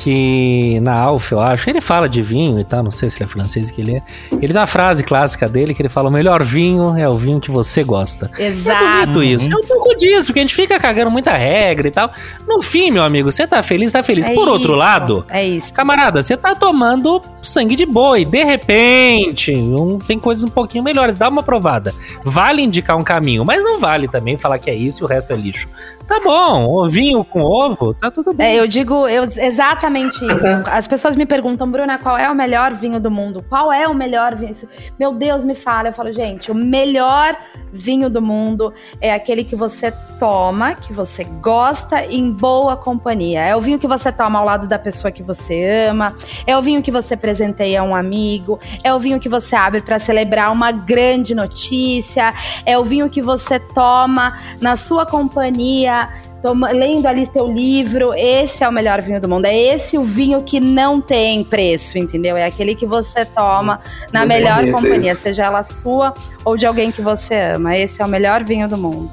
que 0.03 0.81
na 0.81 0.95
Alfa, 0.95 1.35
eu 1.35 1.41
acho, 1.41 1.69
ele 1.69 1.81
fala 1.81 2.09
de 2.09 2.23
vinho 2.23 2.59
e 2.59 2.65
tal, 2.65 2.83
não 2.83 2.91
sei 2.91 3.11
se 3.11 3.17
ele 3.19 3.25
é 3.25 3.29
francês 3.29 3.71
que 3.71 3.81
ele 3.81 3.97
é. 3.97 4.03
Ele 4.33 4.49
tem 4.53 4.57
uma 4.57 4.67
frase 4.67 5.05
clássica 5.05 5.49
dele 5.49 5.75
que 5.75 5.83
ele 5.83 5.89
fala: 5.91 6.09
o 6.09 6.13
melhor 6.13 6.43
vinho 6.43 6.97
é 6.97 7.09
o 7.09 7.15
vinho 7.17 7.39
que 7.39 7.51
você 7.51 7.85
gosta. 7.85 8.31
É 8.39 8.47
Exato. 8.47 9.07
bonito 9.13 9.23
isso. 9.23 9.53
É 9.53 9.57
um 9.57 9.67
pouco 9.67 9.95
disso, 9.97 10.27
porque 10.27 10.41
a 10.41 10.43
gente 10.43 10.55
fica 10.55 10.79
cagando 10.81 11.11
muita 11.11 11.33
regra 11.33 11.89
e 11.89 11.91
tal. 11.91 12.11
No 12.49 12.63
fim, 12.63 12.91
meu 12.91 13.03
amigo, 13.03 13.31
você 13.31 13.47
tá 13.47 13.63
feliz, 13.63 13.93
tá 13.93 14.03
feliz. 14.03 14.27
É 14.27 14.35
Por 14.35 14.49
outro 14.49 14.71
isso, 14.71 14.75
lado, 14.77 15.25
É 15.29 15.45
isso. 15.47 15.73
camarada, 15.75 16.23
você 16.23 16.37
tá 16.37 16.55
tomando 16.55 17.21
sangue 17.43 17.77
de 17.77 17.85
boi. 17.85 18.25
De 18.25 18.43
repente, 18.43 19.53
um- 19.55 19.99
tem 19.99 20.19
coisas 20.19 20.45
um 20.45 20.49
pouquinho 20.49 20.83
melhores. 20.83 21.17
Dá 21.19 21.29
uma 21.29 21.43
provada. 21.43 21.95
Vale 22.25 22.63
indicar 22.63 22.97
um 22.97 23.03
caminho, 23.03 23.45
mas 23.45 23.63
não 23.63 23.79
vale 23.79 24.09
também 24.09 24.37
falar 24.39 24.59
que 24.59 24.71
é 24.71 24.75
isso 24.75 25.03
e 25.03 25.05
o 25.05 25.07
resto 25.09 25.33
é 25.33 25.37
lixo. 25.37 25.69
Tá 26.09 26.19
bom, 26.25 26.65
ovinho 26.85 27.23
com 27.25 27.41
ovo, 27.43 27.95
tá 27.95 28.11
tudo 28.11 28.33
bem. 28.33 28.47
É, 28.57 28.59
eu 28.61 28.67
digo 28.67 29.07
eu, 29.07 29.25
exatamente 29.25 29.90
isso. 29.99 30.25
As 30.71 30.87
pessoas 30.87 31.17
me 31.17 31.27
perguntam, 31.27 31.71
Bruna, 31.71 31.99
qual 31.99 32.17
é 32.17 32.31
o 32.31 32.35
melhor 32.35 32.73
vinho 32.73 33.01
do 33.01 33.11
mundo? 33.11 33.45
Qual 33.49 33.73
é 33.73 33.87
o 33.89 33.95
melhor 33.95 34.35
vinho? 34.37 34.55
Meu 34.99 35.13
Deus, 35.13 35.45
me 35.45 35.55
fala. 35.55 35.89
Eu 35.89 35.93
falo, 35.93 36.13
gente, 36.13 36.51
o 36.51 36.55
melhor 36.55 37.37
vinho 37.73 38.09
do 38.09 38.21
mundo 38.23 38.73
é 39.01 39.13
aquele 39.13 39.45
que 39.45 39.57
você 39.57 39.93
toma, 40.19 40.75
que 40.75 40.93
você 40.93 41.25
gosta 41.25 42.05
em 42.05 42.31
boa 42.31 42.77
companhia. 42.77 43.41
É 43.41 43.57
o 43.57 43.61
vinho 43.61 43.79
que 43.79 43.87
você 43.87 44.13
toma 44.13 44.39
ao 44.39 44.45
lado 44.45 44.67
da 44.67 44.79
pessoa 44.79 45.11
que 45.11 45.23
você 45.23 45.87
ama. 45.89 46.15
É 46.47 46.57
o 46.57 46.63
vinho 46.63 46.83
que 46.83 46.91
você 46.91 47.17
presenteia 47.17 47.81
a 47.81 47.85
um 47.85 47.95
amigo. 47.95 48.59
É 48.85 48.93
o 48.93 48.99
vinho 48.99 49.19
que 49.19 49.29
você 49.29 49.57
abre 49.57 49.81
para 49.81 49.99
celebrar 49.99 50.53
uma 50.53 50.71
grande 50.73 51.35
notícia. 51.35 52.33
É 52.67 52.79
o 52.79 52.85
vinho 52.85 53.09
que 53.09 53.23
você 53.23 53.59
toma 53.59 54.35
na 54.61 54.77
sua 54.77 55.07
companhia 55.07 56.09
toma- 56.43 56.71
lendo 56.71 57.07
ali 57.07 57.27
teu 57.27 57.47
livro, 57.47 58.13
esse 58.15 58.63
é 58.65 58.69
o 58.69 58.73
melhor 58.73 59.01
vinho 59.01 59.21
do 59.21 59.29
mundo. 59.29 59.45
É 59.47 59.57
esse 59.57 59.97
o 59.99 60.05
vinho 60.05 60.43
que 60.43 60.61
não 60.61 61.01
tem 61.01 61.45
preço, 61.45 61.99
entendeu? 61.99 62.37
É 62.37 62.45
aquele 62.45 62.75
que 62.75 62.87
você 62.87 63.25
toma 63.25 63.81
na 64.13 64.27
melhor 64.27 64.71
companhia, 64.71 65.15
seja 65.15 65.45
ela 65.45 65.63
sua 65.63 66.15
ou 66.45 66.57
de 66.57 66.67
alguém 66.67 66.91
que 66.91 67.03
você 67.03 67.35
ama. 67.55 67.77
Esse 67.77 68.03
é 68.03 68.05
o 68.05 68.09
melhor 68.09 68.43
vinho 68.45 68.69
do 68.69 68.77
mundo. 68.77 69.11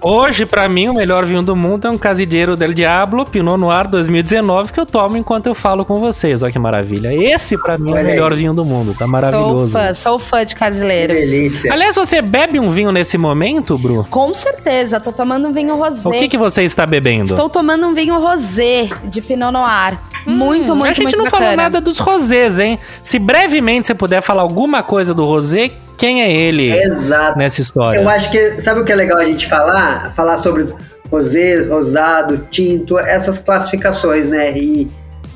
Hoje, 0.00 0.46
pra 0.46 0.68
mim, 0.68 0.88
o 0.88 0.94
melhor 0.94 1.24
vinho 1.26 1.42
do 1.42 1.56
mundo 1.56 1.88
é 1.88 1.90
um 1.90 1.98
Casideiro 1.98 2.56
del 2.56 2.72
Diablo 2.72 3.26
Pinot 3.26 3.56
Noir 3.58 3.88
2019 3.88 4.72
que 4.72 4.78
eu 4.78 4.86
tomo 4.86 5.16
enquanto 5.16 5.46
eu 5.48 5.56
falo 5.56 5.84
com 5.84 5.98
vocês. 5.98 6.40
Olha 6.40 6.52
que 6.52 6.58
maravilha. 6.58 7.12
Esse, 7.12 7.58
pra 7.58 7.76
mim, 7.76 7.90
é 7.90 7.94
o 7.94 7.96
Olha 7.96 8.00
aí. 8.02 8.06
melhor 8.12 8.32
vinho 8.34 8.54
do 8.54 8.64
mundo. 8.64 8.94
Tá 8.96 9.08
maravilhoso. 9.08 9.72
Sou 9.72 9.80
fã, 9.80 9.94
sou 9.94 10.18
fã 10.20 10.44
de 10.46 10.54
Que 10.54 10.60
casileiro. 10.60 11.12
delícia. 11.12 11.72
Aliás, 11.72 11.96
você 11.96 12.22
bebe 12.22 12.60
um 12.60 12.70
vinho 12.70 12.92
nesse 12.92 13.18
momento, 13.18 13.76
Bru? 13.76 14.06
Com 14.08 14.32
certeza, 14.34 15.00
tô 15.00 15.10
tomando 15.10 15.48
um 15.48 15.52
vinho 15.52 15.74
rosé. 15.76 16.08
O 16.08 16.12
que, 16.12 16.28
que 16.28 16.38
você 16.38 16.62
está 16.62 16.86
bebendo? 16.86 17.32
Estou 17.32 17.48
tomando 17.50 17.84
um 17.88 17.92
vinho 17.92 18.20
rosé 18.20 18.88
de 19.04 19.20
Pinot 19.20 19.50
Noir. 19.52 19.98
muito, 20.24 20.76
muito, 20.76 20.84
Hum, 20.86 20.90
A 20.90 20.92
gente 20.92 21.16
não 21.16 21.24
bacana. 21.24 21.42
falou 21.42 21.56
nada 21.56 21.80
dos 21.80 21.98
rosés, 21.98 22.60
hein? 22.60 22.78
Se 23.02 23.18
brevemente 23.18 23.88
você 23.88 23.94
puder 23.94 24.20
falar 24.22 24.42
alguma 24.42 24.80
coisa 24.80 25.12
do 25.12 25.24
rosé, 25.24 25.72
quem 25.98 26.22
é 26.22 26.32
ele 26.32 26.72
Exato. 26.72 27.38
nessa 27.38 27.60
história? 27.60 27.98
Eu 27.98 28.08
acho 28.08 28.30
que, 28.30 28.60
sabe 28.60 28.80
o 28.80 28.84
que 28.84 28.92
é 28.92 28.96
legal 28.96 29.18
a 29.18 29.24
gente 29.24 29.48
falar? 29.48 30.14
Falar 30.14 30.36
sobre 30.38 30.62
os, 30.62 30.74
rosé, 31.10 31.62
rosado, 31.62 32.46
tinto, 32.50 32.98
essas 32.98 33.38
classificações, 33.38 34.28
né? 34.28 34.56
E 34.56 34.88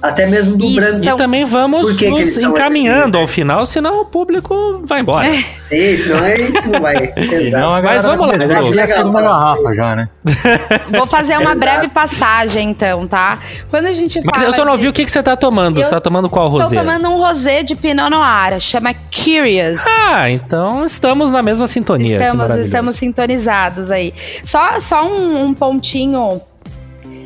até 0.03 0.27
mesmo 0.27 0.57
do 0.57 0.65
Isso, 0.67 0.75
branco. 0.81 0.97
então- 0.99 1.15
E 1.17 1.19
também 1.19 1.45
vamos 1.45 1.91
que 1.93 1.97
que 1.99 2.11
nos 2.11 2.21
eles 2.21 2.35
são 2.35 2.51
encaminhando 2.51 3.17
assim, 3.17 3.23
ao 3.23 3.27
final, 3.29 3.65
senão 3.67 4.01
o 4.01 4.05
público 4.05 4.83
vai 4.85 5.01
embora. 5.01 5.31
Sei, 5.69 6.03
senão 6.03 6.25
a 6.25 6.37
gente 6.37 6.69
não 6.69 6.81
vai. 6.81 7.13
Não, 7.53 7.83
Mas 7.83 8.05
vamos 8.05 8.27
lá, 8.27 8.33
começar 8.39 8.73
gastando 8.73 9.09
uma 9.11 9.23
garrafa 9.23 9.73
já, 9.75 9.95
né? 9.95 10.07
Vou 10.91 11.07
fazer 11.07 11.37
uma 11.39 11.55
breve 11.55 11.89
passagem, 11.89 12.71
então, 12.71 13.07
tá? 13.07 13.39
Quando 13.71 13.87
a 13.87 13.93
gente 13.93 14.21
fala. 14.23 14.39
Mas 14.39 14.47
eu 14.49 14.53
só 14.55 14.65
não 14.65 14.77
de- 14.77 14.83
vi 14.83 14.89
o 14.89 14.93
que, 14.93 15.05
que 15.05 15.11
você 15.13 15.23
tá 15.23 15.37
tomando. 15.37 15.79
Eu 15.81 15.85
Você 15.85 15.91
tá 15.91 16.01
tomando 16.01 16.29
qual 16.29 16.51
Tô 16.51 16.59
rosé? 16.59 16.77
tomando 16.77 17.09
um 17.09 17.19
rosé 17.19 17.63
de 17.63 17.75
Pinot 17.77 18.11
Noir, 18.11 18.59
chama 18.61 18.93
Curious. 19.15 19.83
Ah, 19.87 20.29
então 20.31 20.85
estamos 20.85 21.31
na 21.31 21.43
mesma 21.43 21.67
sintonia. 21.67 22.19
que 22.19 22.23
Estamos, 22.25 22.57
estamos 22.59 22.97
sintonizados 22.97 23.91
aí. 23.91 24.13
Só, 24.45 24.81
só 24.81 25.07
um, 25.07 25.45
um 25.47 25.55
pontinho. 25.55 26.41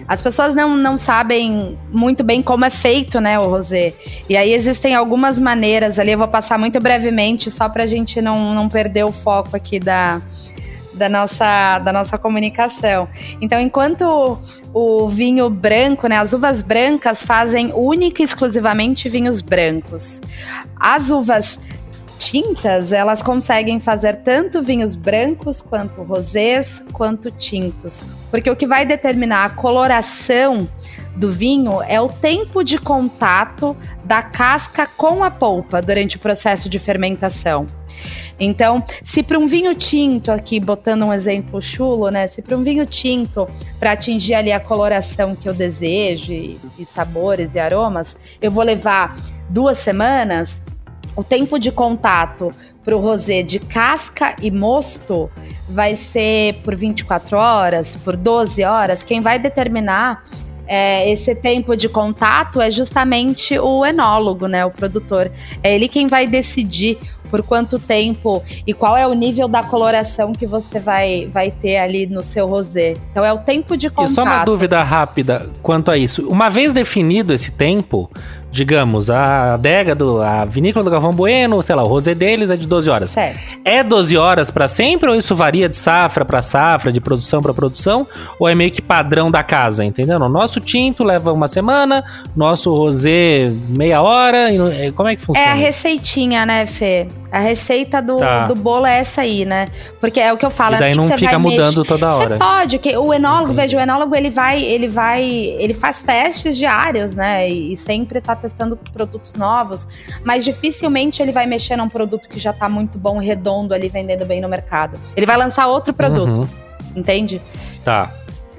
As 0.09 0.23
pessoas 0.23 0.55
não, 0.55 0.77
não 0.77 0.97
sabem 0.97 1.79
muito 1.91 2.23
bem 2.23 2.43
como 2.43 2.65
é 2.65 2.71
feito, 2.71 3.21
né, 3.21 3.39
o 3.39 3.49
rosé. 3.49 3.95
E 4.29 4.37
aí 4.37 4.53
existem 4.53 4.95
algumas 4.95 5.39
maneiras 5.39 5.99
ali, 5.99 6.13
eu 6.13 6.19
vou 6.19 6.29
passar 6.29 6.59
muito 6.59 6.81
brevemente, 6.81 7.51
só 7.51 7.69
pra 7.69 7.87
gente 7.87 8.21
não, 8.21 8.55
não 8.55 8.69
perder 8.69 9.05
o 9.05 9.13
foco 9.13 9.57
aqui 9.57 9.81
da, 9.81 10.23
da, 10.95 11.09
nossa, 11.09 11.79
da 11.81 11.93
nossa 11.93 12.17
comunicação. 12.17 13.09
Então, 13.41 13.61
enquanto 13.61 14.39
o 14.73 15.09
vinho 15.09 15.49
branco, 15.51 16.09
né, 16.09 16.19
as 16.19 16.33
uvas 16.33 16.63
brancas 16.63 17.25
fazem 17.25 17.73
única 17.75 18.23
e 18.23 18.25
exclusivamente 18.25 19.09
vinhos 19.09 19.41
brancos. 19.41 20.21
As 20.79 21.11
uvas 21.11 21.59
tintas, 22.19 22.93
elas 22.93 23.23
conseguem 23.23 23.79
fazer 23.79 24.17
tanto 24.17 24.63
vinhos 24.63 24.97
brancos, 24.97 25.61
quanto 25.61 26.03
rosés, 26.03 26.83
quanto 26.93 27.31
tintos. 27.31 28.03
Porque 28.37 28.51
o 28.51 28.55
que 28.55 28.67
vai 28.67 28.85
determinar 28.85 29.47
a 29.47 29.49
coloração 29.49 30.69
do 31.17 31.33
vinho 31.33 31.81
é 31.81 31.99
o 31.99 32.07
tempo 32.07 32.63
de 32.63 32.77
contato 32.77 33.75
da 34.05 34.23
casca 34.23 34.87
com 34.87 35.25
a 35.25 35.31
polpa 35.31 35.81
durante 35.81 36.19
o 36.19 36.21
processo 36.21 36.69
de 36.69 36.79
fermentação. 36.79 37.65
Então, 38.39 38.85
se 39.03 39.23
para 39.23 39.39
um 39.39 39.47
vinho 39.47 39.75
tinto, 39.75 40.31
aqui 40.31 40.61
botando 40.61 41.07
um 41.07 41.15
exemplo 41.15 41.63
chulo, 41.63 42.11
né? 42.11 42.27
Se 42.27 42.43
para 42.43 42.59
um 42.59 42.63
vinho 42.63 42.85
tinto, 42.85 43.49
para 43.81 43.93
atingir 43.93 44.35
ali 44.35 44.53
a 44.53 44.61
coloração 44.61 45.35
que 45.35 45.49
eu 45.49 45.55
desejo, 45.55 46.31
e, 46.31 46.61
e 46.79 46.85
sabores 46.85 47.55
e 47.55 47.59
aromas, 47.59 48.37
eu 48.43 48.51
vou 48.51 48.63
levar 48.63 49.17
duas 49.49 49.79
semanas, 49.79 50.63
o 51.17 51.25
tempo 51.25 51.59
de 51.59 51.73
contato 51.73 52.53
para 52.85 52.95
o 52.95 53.01
rosé 53.01 53.43
de 53.43 53.59
casca 53.59 54.37
e 54.41 54.51
mosto 54.51 55.31
vai 55.69 55.97
ser 55.97 56.55
por 56.63 56.77
24 56.77 57.37
horas, 57.37 57.97
por 57.97 58.17
12 58.17 58.63
horas. 58.63 59.03
Quem 59.03 59.21
vai 59.21 59.39
determinar 59.39 60.25
é, 60.69 61.11
esse 61.11 61.35
tempo 61.35 61.77
de 61.77 61.89
contato 61.89 62.61
é 62.61 62.71
justamente 62.71 63.59
o 63.59 63.85
enólogo, 63.85 64.47
né? 64.47 64.65
O 64.65 64.71
produtor. 64.71 65.31
É 65.63 65.75
ele 65.75 65.89
quem 65.89 66.07
vai 66.07 66.27
decidir 66.27 66.99
por 67.31 67.43
quanto 67.43 67.79
tempo 67.79 68.43
e 68.67 68.73
qual 68.73 68.97
é 68.97 69.07
o 69.07 69.13
nível 69.13 69.49
da 69.49 69.63
coloração 69.63 70.33
que 70.33 70.47
você 70.47 70.79
vai, 70.79 71.29
vai 71.31 71.51
ter 71.51 71.79
ali 71.79 72.07
no 72.07 72.23
seu 72.23 72.47
rosé. 72.47 72.97
Então 73.11 73.25
é 73.25 73.33
o 73.33 73.39
tempo 73.39 73.77
de 73.77 73.91
contato. 73.91 74.13
E 74.13 74.15
só 74.15 74.23
uma 74.23 74.45
dúvida 74.45 74.83
rápida 74.83 75.51
quanto 75.63 75.91
a 75.91 75.99
isso. 75.99 76.29
Uma 76.29 76.49
vez 76.49 76.73
definido 76.73 77.33
esse 77.33 77.51
tempo, 77.51 78.11
digamos, 78.57 79.11
a 79.11 79.55
adega 79.55 79.95
do 79.95 80.23
a 80.23 80.45
vinícola 80.47 80.83
do 80.85 80.91
Galvão 80.91 81.13
Bueno, 81.13 81.63
sei 81.63 81.75
lá, 81.75 81.85
o 81.85 81.87
rosé 81.87 82.15
deles 82.15 82.51
é 82.51 82.57
de 82.57 82.67
12 82.67 82.89
horas. 82.89 83.11
Certo. 83.11 83.55
É 83.65 83.83
12 83.83 84.17
horas 84.17 84.51
pra 84.51 84.67
sempre 84.67 85.11
ou 85.11 85.15
isso 85.15 85.37
varia 85.37 85.69
de 85.69 85.77
safra 85.77 86.25
pra 86.25 86.41
safra, 86.41 86.91
de 86.91 87.01
produção 87.01 87.43
pra 87.43 87.53
produção, 87.53 88.07
ou 88.41 88.49
é 88.49 88.55
meio 88.55 88.71
que 88.71 88.81
padrão 88.81 89.31
da 89.31 89.43
casa, 89.43 89.85
entendeu? 89.85 90.19
O 90.19 90.29
nosso 90.29 90.59
tinto 90.59 91.05
leva 91.05 91.33
uma 91.33 91.47
semana, 91.49 92.03
nosso 92.35 92.73
rosé 92.75 93.53
meia 93.69 94.01
hora, 94.01 94.51
no- 94.51 94.93
como 94.95 95.09
é 95.11 95.17
que 95.17 95.23
funciona? 95.23 95.49
É 95.49 95.53
a 95.53 95.55
receitinha, 95.55 96.47
né, 96.47 96.65
Fê? 96.65 97.07
A 97.37 97.41
receita 97.41 98.01
do, 98.01 98.17
Tá. 98.17 98.47
do 98.47 98.55
bolo 98.55 98.87
é 98.87 98.99
essa 98.99 99.21
aí, 99.21 99.45
né? 99.45 99.69
Porque 100.01 100.19
é 100.19 100.33
o 100.33 100.39
que 100.39 100.47
eu 100.47 100.51
falo. 100.51 100.77
E 100.77 100.79
daí 100.79 100.93
que 100.93 100.97
não 100.97 101.05
você 101.05 101.19
fica 101.19 101.33
vai 101.33 101.39
mudando 101.39 101.77
mexer- 101.79 101.85
toda 101.89 102.11
Você 102.11 102.23
hora. 102.23 102.39
pode, 102.39 102.79
que 102.79 102.97
o 102.97 103.13
enólogo, 103.13 103.53
Entendi. 103.53 103.61
veja, 103.61 103.77
o 103.77 103.81
enólogo 103.81 104.15
ele 104.17 104.31
vai, 104.31 104.63
ele 104.63 104.89
vai, 104.89 105.23
ele 105.23 105.75
faz 105.75 106.01
testes 106.01 106.57
diários, 106.57 107.15
né? 107.15 107.47
E, 107.51 107.73
e 107.75 107.77
sempre 107.77 108.23
tá 108.23 108.35
testando 108.35 108.75
produtos 108.91 109.35
novos, 109.35 109.87
mas 110.25 110.45
dificilmente 110.47 111.21
ele 111.21 111.31
vai 111.33 111.45
mexer 111.47 111.77
num 111.77 111.91
produto 111.91 112.27
que 112.27 112.39
já 112.39 112.55
tá 112.55 112.69
muito 112.71 112.99
bom, 112.99 113.19
redondo 113.19 113.75
ali, 113.75 113.89
vendendo 113.91 114.25
bem 114.25 114.41
no 114.41 114.49
mercado. 114.49 114.99
Ele 115.15 115.27
vai 115.27 115.37
lançar 115.37 115.67
outro 115.67 115.93
produto, 115.93 116.39
Uhum. 116.41 116.49
entende? 116.97 117.43
Tá, 117.85 118.11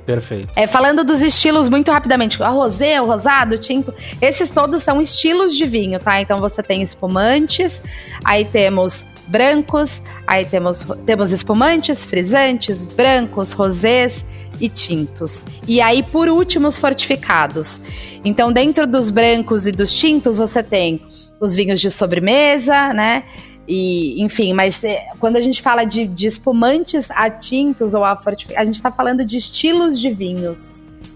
perfeito. 0.07 0.49
É, 0.55 0.65
falando 0.65 1.03
dos 1.03 1.21
estilos 1.21 1.67
muito 1.67 1.91
rapidamente, 1.91 2.41
a 2.41 2.47
rosé, 2.47 2.99
o 3.01 3.05
rosado, 3.05 3.55
o 3.55 3.57
tinto, 3.57 3.93
esses 4.21 4.49
todos 4.49 4.81
são 4.81 5.01
estilos 5.01 5.55
de 5.55 5.65
vinho, 5.65 5.99
tá? 5.99 6.21
Então 6.21 6.39
você 6.39 6.63
tem 6.63 6.81
espumantes, 6.81 7.81
aí 8.23 8.45
temos 8.45 9.05
brancos, 9.27 10.01
aí 10.25 10.45
temos, 10.45 10.85
temos 11.05 11.33
espumantes, 11.33 12.05
frisantes, 12.05 12.85
brancos, 12.85 13.51
rosés 13.51 14.47
e 14.59 14.69
tintos. 14.69 15.43
E 15.67 15.81
aí, 15.81 16.01
por 16.01 16.29
último, 16.29 16.69
os 16.69 16.77
fortificados. 16.77 17.81
Então, 18.23 18.51
dentro 18.51 18.87
dos 18.87 19.09
brancos 19.09 19.67
e 19.67 19.73
dos 19.73 19.91
tintos, 19.91 20.37
você 20.37 20.63
tem 20.63 21.01
os 21.39 21.53
vinhos 21.53 21.79
de 21.79 21.91
sobremesa, 21.91 22.93
né? 22.93 23.23
E, 23.67 24.21
enfim, 24.21 24.53
mas 24.53 24.83
é, 24.83 25.07
quando 25.19 25.35
a 25.35 25.41
gente 25.41 25.61
fala 25.61 25.83
de, 25.83 26.07
de 26.07 26.27
espumantes 26.27 27.11
a 27.11 27.29
tintos 27.29 27.93
ou 27.93 28.03
a 28.03 28.15
fortificados, 28.15 28.61
a 28.61 28.65
gente 28.65 28.75
está 28.75 28.89
falando 28.89 29.25
de 29.25 29.37
estilos 29.37 29.99
de 29.99 30.09
vinhos. 30.09 30.71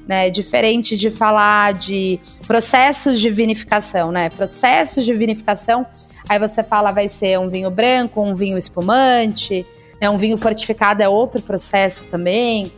Né, 0.07 0.29
diferente 0.29 0.97
de 0.97 1.09
falar 1.09 1.75
de 1.75 2.19
processos 2.45 3.21
de 3.21 3.29
vinificação, 3.29 4.11
né? 4.11 4.29
Processos 4.29 5.05
de 5.05 5.13
vinificação, 5.13 5.85
aí 6.27 6.37
você 6.37 6.63
fala 6.63 6.91
vai 6.91 7.07
ser 7.07 7.39
um 7.39 7.47
vinho 7.47 7.69
branco, 7.69 8.19
um 8.19 8.35
vinho 8.35 8.57
espumante, 8.57 9.65
né? 10.01 10.09
Um 10.09 10.17
vinho 10.17 10.37
fortificado 10.37 11.01
é 11.01 11.07
outro 11.07 11.41
processo 11.41 12.07
também, 12.07 12.73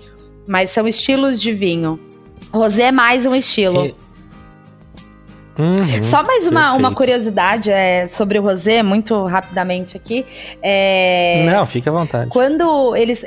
mas 0.45 0.69
são 0.69 0.87
estilos 0.87 1.41
de 1.41 1.51
vinho. 1.53 1.99
Rosé 2.53 2.89
é 2.89 2.91
mais 2.91 3.25
um 3.25 3.33
estilo. 3.33 3.85
E- 3.85 3.95
Uhum, 5.57 6.03
Só 6.03 6.23
mais 6.23 6.47
uma, 6.47 6.61
perfeito. 6.61 6.79
uma 6.79 6.95
curiosidade 6.95 7.71
é, 7.71 8.07
sobre 8.07 8.39
o 8.39 8.41
rosé, 8.41 8.81
muito 8.81 9.23
rapidamente 9.25 9.95
aqui. 9.95 10.25
É, 10.61 11.45
Não, 11.51 11.65
fica 11.65 11.89
à 11.89 11.93
vontade. 11.93 12.29
Quando 12.29 12.95
eles. 12.95 13.25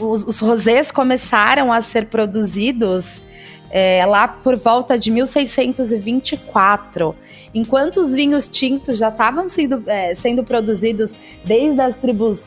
Os, 0.00 0.24
os 0.24 0.40
rosés 0.40 0.90
começaram 0.90 1.70
a 1.70 1.82
ser 1.82 2.06
produzidos 2.06 3.22
é, 3.70 4.04
lá 4.04 4.26
por 4.26 4.56
volta 4.56 4.98
de 4.98 5.10
1624, 5.10 7.14
enquanto 7.54 8.00
os 8.00 8.12
vinhos 8.12 8.48
tintos 8.48 8.98
já 8.98 9.08
estavam 9.08 9.48
sendo, 9.48 9.82
é, 9.86 10.14
sendo 10.14 10.42
produzidos 10.42 11.14
desde 11.44 11.80
as 11.80 11.96
tribos 11.96 12.44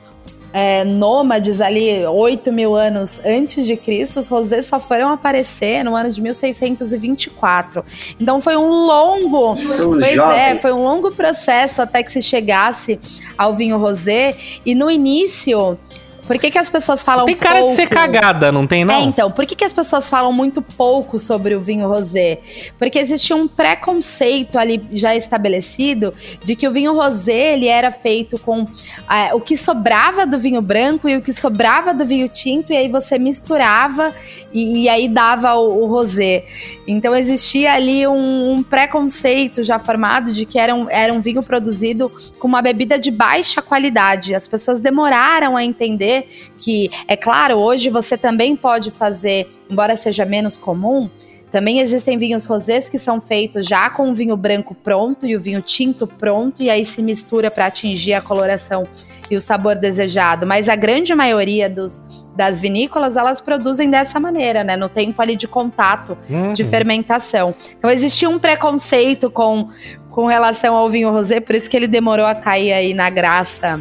é, 0.53 0.85
nômades 0.85 1.59
ali, 1.59 2.05
8 2.05 2.53
mil 2.53 2.75
anos 2.75 3.19
antes 3.25 3.65
de 3.65 3.75
Cristo, 3.75 4.19
os 4.19 4.27
rosés 4.27 4.67
só 4.67 4.79
foram 4.79 5.11
aparecer 5.11 5.83
no 5.83 5.95
ano 5.95 6.11
de 6.11 6.21
1624. 6.21 7.83
Então 8.19 8.39
foi 8.39 8.55
um 8.55 8.67
longo 8.67 9.57
Então, 9.57 9.99
Pois 9.99 10.13
jovem, 10.13 10.39
é, 10.39 10.55
foi 10.55 10.71
um 10.71 10.83
longo 10.83 11.11
processo 11.11 11.81
até 11.81 12.03
que 12.03 12.11
se 12.11 12.21
chegasse 12.21 12.99
ao 13.35 13.55
vinho 13.55 13.77
rosé. 13.77 14.35
E 14.63 14.75
no 14.75 14.91
início, 14.91 15.77
por 16.25 16.37
que, 16.37 16.49
que 16.49 16.57
as 16.57 16.69
pessoas 16.69 17.03
falam 17.03 17.25
Tem 17.25 17.35
cara 17.35 17.61
de 17.61 17.75
ser 17.75 17.87
pouco? 17.87 17.95
cagada, 17.95 18.51
não 18.51 18.65
tem 18.65 18.85
não? 18.85 18.95
É, 18.95 19.01
então, 19.01 19.29
por 19.29 19.45
que, 19.45 19.55
que 19.55 19.65
as 19.65 19.73
pessoas 19.73 20.09
falam 20.09 20.31
muito 20.31 20.61
pouco 20.61 21.19
sobre 21.19 21.55
o 21.55 21.61
vinho 21.61 21.87
rosé? 21.87 22.39
Porque 22.77 22.97
existia 22.97 23.35
um 23.35 23.47
preconceito 23.47 24.57
ali 24.57 24.81
já 24.91 25.15
estabelecido 25.15 26.13
de 26.43 26.55
que 26.55 26.67
o 26.67 26.71
vinho 26.71 26.93
rosé 26.93 27.53
ele 27.53 27.67
era 27.67 27.91
feito 27.91 28.39
com 28.39 28.65
ah, 29.07 29.31
o 29.33 29.41
que 29.41 29.57
sobrava 29.57 30.25
do 30.25 30.39
vinho 30.39 30.61
branco 30.61 31.09
e 31.09 31.17
o 31.17 31.21
que 31.21 31.33
sobrava 31.33 31.93
do 31.93 32.05
vinho 32.05 32.29
tinto, 32.29 32.71
e 32.71 32.77
aí 32.77 32.87
você 32.87 33.19
misturava 33.19 34.13
e, 34.53 34.83
e 34.83 34.89
aí 34.89 35.07
dava 35.07 35.55
o, 35.55 35.83
o 35.83 35.87
rosé. 35.87 36.45
Então 36.87 37.15
existia 37.15 37.73
ali 37.73 38.07
um, 38.07 38.53
um 38.53 38.63
preconceito 38.63 39.63
já 39.63 39.77
formado 39.77 40.31
de 40.31 40.45
que 40.45 40.57
era 40.57 40.73
um, 40.73 40.89
era 40.89 41.13
um 41.13 41.21
vinho 41.21 41.43
produzido 41.43 42.11
com 42.39 42.47
uma 42.47 42.61
bebida 42.61 42.97
de 42.97 43.11
baixa 43.11 43.61
qualidade. 43.61 44.33
As 44.33 44.47
pessoas 44.47 44.79
demoraram 44.79 45.57
a 45.57 45.63
entender 45.63 46.12
que, 46.57 46.89
é 47.07 47.15
claro, 47.15 47.55
hoje 47.55 47.89
você 47.89 48.17
também 48.17 48.55
pode 48.55 48.91
fazer, 48.91 49.47
embora 49.69 49.95
seja 49.95 50.25
menos 50.25 50.55
comum, 50.57 51.09
também 51.51 51.79
existem 51.79 52.17
vinhos 52.17 52.45
rosés 52.47 52.89
que 52.89 52.97
são 52.97 53.21
feitos 53.21 53.67
já 53.67 53.87
com 53.87 54.09
o 54.09 54.15
vinho 54.15 54.35
branco 54.35 54.73
pronto 54.73 55.27
e 55.27 55.35
o 55.35 55.39
vinho 55.39 55.61
tinto 55.61 56.07
pronto, 56.07 56.63
e 56.63 56.69
aí 56.69 56.83
se 56.83 56.99
mistura 56.99 57.51
para 57.51 57.67
atingir 57.67 58.13
a 58.13 58.21
coloração 58.21 58.87
e 59.29 59.35
o 59.35 59.41
sabor 59.41 59.75
desejado. 59.75 60.47
Mas 60.47 60.67
a 60.67 60.75
grande 60.75 61.13
maioria 61.13 61.69
dos, 61.69 62.01
das 62.35 62.59
vinícolas, 62.59 63.15
elas 63.15 63.39
produzem 63.39 63.87
dessa 63.87 64.19
maneira, 64.19 64.63
né? 64.63 64.75
No 64.75 64.89
tempo 64.89 65.21
ali 65.21 65.35
de 65.35 65.47
contato 65.47 66.17
Uhum. 66.27 66.53
de 66.53 66.63
fermentação. 66.63 67.53
Então 67.77 67.87
existia 67.87 68.27
um 68.27 68.39
preconceito 68.39 69.29
com, 69.29 69.69
com 70.09 70.25
relação 70.25 70.73
ao 70.75 70.89
vinho 70.89 71.11
rosé, 71.11 71.39
por 71.39 71.53
isso 71.53 71.69
que 71.69 71.77
ele 71.77 71.87
demorou 71.87 72.25
a 72.25 72.33
cair 72.33 72.73
aí 72.73 72.95
na 72.95 73.11
graça 73.11 73.79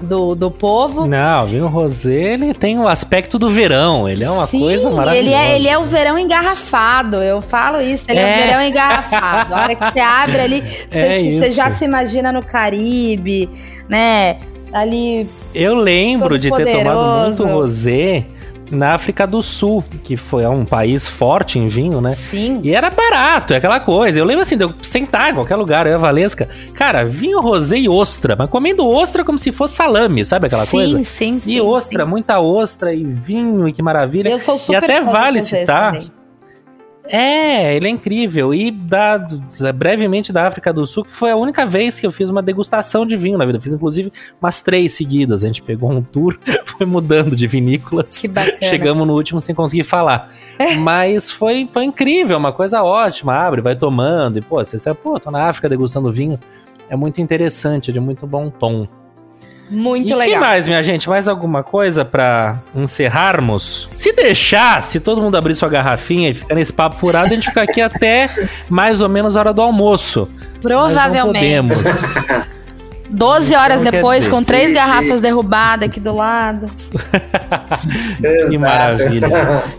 do, 0.00 0.34
do 0.34 0.50
povo. 0.50 1.06
Não, 1.06 1.44
o 1.44 1.46
vinho 1.46 1.66
rosé, 1.66 2.34
ele 2.34 2.54
tem 2.54 2.78
o 2.78 2.88
aspecto 2.88 3.38
do 3.38 3.50
verão. 3.50 4.08
Ele 4.08 4.24
é 4.24 4.30
uma 4.30 4.46
Sim, 4.46 4.60
coisa 4.60 4.90
maravilhosa. 4.90 5.18
Ele 5.18 5.34
é, 5.34 5.56
ele 5.56 5.68
é 5.68 5.78
o 5.78 5.82
verão 5.84 6.18
engarrafado. 6.18 7.16
Eu 7.16 7.40
falo 7.40 7.80
isso, 7.80 8.04
ele 8.08 8.18
é, 8.18 8.22
É. 8.22 8.36
o 8.36 8.46
verão 8.46 8.62
engarrafado. 8.62 9.54
A 9.54 9.62
hora 9.62 9.74
que 9.74 9.84
você 9.90 10.00
abre 10.00 10.40
ali, 10.40 10.60
você, 10.90 10.98
É 10.98 11.30
você 11.30 11.50
já 11.50 11.70
se 11.70 11.84
imagina 11.84 12.32
no 12.32 12.42
Caribe, 12.42 13.48
né? 13.88 14.36
Ali. 14.72 15.28
Eu 15.54 15.74
lembro 15.74 16.38
de 16.38 16.50
ter 16.50 16.64
tomado 16.64 16.96
poderoso. 16.96 17.24
muito 17.26 17.44
rosé 17.46 18.26
na 18.70 18.94
África 18.94 19.26
do 19.26 19.42
Sul, 19.42 19.82
que 20.04 20.16
foi 20.16 20.46
um 20.46 20.64
país 20.64 21.08
forte 21.08 21.58
em 21.58 21.66
vinho, 21.66 22.00
né? 22.00 22.14
Sim. 22.14 22.60
E 22.62 22.74
era 22.74 22.90
barato, 22.90 23.52
é 23.52 23.56
aquela 23.56 23.80
coisa. 23.80 24.18
Eu 24.18 24.24
lembro 24.24 24.42
assim, 24.42 24.56
de 24.56 24.64
eu 24.64 24.72
sentar 24.82 25.30
em 25.30 25.34
qualquer 25.34 25.56
lugar, 25.56 25.86
eu 25.86 25.92
e 25.92 25.94
a 25.94 25.98
Valesca. 25.98 26.48
Cara, 26.74 27.04
vinho 27.04 27.40
rosé 27.40 27.78
e 27.78 27.88
ostra, 27.88 28.36
mas 28.36 28.48
comendo 28.48 28.86
ostra 28.86 29.24
como 29.24 29.38
se 29.38 29.52
fosse 29.52 29.74
salame, 29.74 30.24
sabe 30.24 30.46
aquela 30.46 30.64
sim, 30.64 30.70
coisa? 30.76 30.98
sim, 30.98 31.04
sim. 31.04 31.42
E 31.46 31.60
ostra, 31.60 32.04
sim. 32.04 32.10
muita 32.10 32.40
ostra 32.40 32.94
e 32.94 33.04
vinho, 33.04 33.68
e 33.68 33.72
que 33.72 33.82
maravilha. 33.82 34.28
Eu 34.28 34.38
sou 34.38 34.58
super 34.58 34.76
até 34.76 34.98
fã 35.00 35.04
dos 35.04 35.12
vale 35.12 35.42
citar- 35.42 35.92
também. 35.92 36.19
É, 37.12 37.74
ele 37.74 37.88
é 37.88 37.90
incrível. 37.90 38.54
E 38.54 38.70
da, 38.70 39.16
da- 39.16 39.72
brevemente 39.72 40.32
da 40.32 40.46
África 40.46 40.72
do 40.72 40.86
Sul, 40.86 41.04
que 41.04 41.10
foi 41.10 41.30
a 41.30 41.36
única 41.36 41.66
vez 41.66 41.98
que 41.98 42.06
eu 42.06 42.12
fiz 42.12 42.30
uma 42.30 42.40
degustação 42.40 43.04
de 43.04 43.16
vinho 43.16 43.36
na 43.36 43.44
vida. 43.44 43.58
Eu 43.58 43.62
fiz 43.62 43.72
inclusive 43.72 44.12
umas 44.40 44.60
três 44.60 44.92
seguidas. 44.92 45.42
A 45.42 45.48
gente 45.48 45.60
pegou 45.60 45.90
um 45.90 46.02
tour, 46.02 46.38
foi 46.64 46.86
mudando 46.86 47.34
de 47.34 47.46
vinícolas. 47.48 48.16
Que 48.18 48.28
bacana. 48.28 48.56
Chegamos 48.70 49.06
no 49.06 49.14
último 49.14 49.40
sem 49.40 49.54
conseguir 49.54 49.84
falar. 49.84 50.30
Mas 50.80 51.30
foi, 51.30 51.66
foi 51.72 51.84
incrível, 51.84 52.38
uma 52.38 52.52
coisa 52.52 52.82
ótima. 52.82 53.34
Abre, 53.34 53.60
vai 53.60 53.74
tomando. 53.74 54.38
E, 54.38 54.42
pô, 54.42 54.62
você 54.62 54.78
sabe, 54.78 54.98
pô, 55.02 55.18
tô 55.18 55.30
na 55.30 55.48
África 55.48 55.68
degustando 55.68 56.10
vinho. 56.10 56.38
É 56.88 56.94
muito 56.96 57.20
interessante, 57.20 57.90
é 57.90 57.92
de 57.92 58.00
muito 58.00 58.26
bom 58.26 58.50
tom. 58.50 58.86
Muito 59.70 60.04
e 60.06 60.08
que 60.10 60.14
legal. 60.14 60.40
mais, 60.40 60.66
minha 60.66 60.82
gente? 60.82 61.08
Mais 61.08 61.28
alguma 61.28 61.62
coisa 61.62 62.04
pra 62.04 62.56
encerrarmos? 62.74 63.88
Se 63.94 64.12
deixar, 64.12 64.82
se 64.82 64.98
todo 64.98 65.22
mundo 65.22 65.36
abrir 65.36 65.54
sua 65.54 65.68
garrafinha 65.68 66.30
e 66.30 66.34
ficar 66.34 66.54
nesse 66.54 66.72
papo 66.72 66.96
furado, 66.96 67.26
a 67.26 67.34
gente 67.34 67.46
fica 67.48 67.62
aqui 67.62 67.80
até 67.82 68.28
mais 68.68 69.00
ou 69.00 69.08
menos 69.08 69.36
a 69.36 69.40
hora 69.40 69.52
do 69.52 69.62
almoço. 69.62 70.28
Mas 70.54 70.60
Provavelmente. 70.62 71.68
podemos. 71.74 71.82
12 73.12 73.56
horas 73.56 73.80
Então, 73.80 73.90
depois, 73.90 74.20
dizer, 74.20 74.30
com 74.30 74.44
três 74.44 74.72
garrafas 74.72 75.20
derrubadas 75.20 75.88
aqui 75.88 75.98
do 75.98 76.14
lado. 76.14 76.70
Que 78.48 78.58
maravilha. 78.58 79.28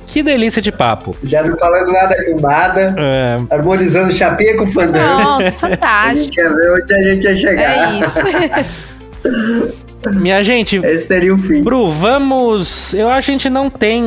Que 0.07 0.21
delícia 0.23 0.61
de 0.61 0.71
papo. 0.71 1.15
Já 1.23 1.41
não 1.43 1.57
falando 1.57 1.91
nada 1.91 2.15
com 2.25 2.41
nada, 2.41 2.93
É, 2.97 3.35
harmonizando 3.49 4.11
chapinha 4.11 4.57
com 4.57 4.71
fandango. 4.71 4.97
Pronto, 5.15 5.41
A 5.41 5.43
gente 5.49 5.59
fantástico. 5.59 6.31
quer 6.31 6.53
ver 6.53 6.71
onde 6.73 6.93
a 6.93 7.01
gente 7.13 7.23
ia 7.23 7.37
chegar. 7.37 7.71
É 7.71 7.99
isso. 7.99 8.90
Minha 10.13 10.43
gente, 10.43 10.77
Esse 10.77 11.07
seria 11.07 11.33
o 11.33 11.37
fim. 11.37 11.61
Bru, 11.61 11.91
vamos. 11.91 12.93
Eu 12.93 13.09
acho 13.09 13.25
que 13.27 13.31
a 13.31 13.35
gente 13.35 13.49
não 13.49 13.69
tem 13.69 14.03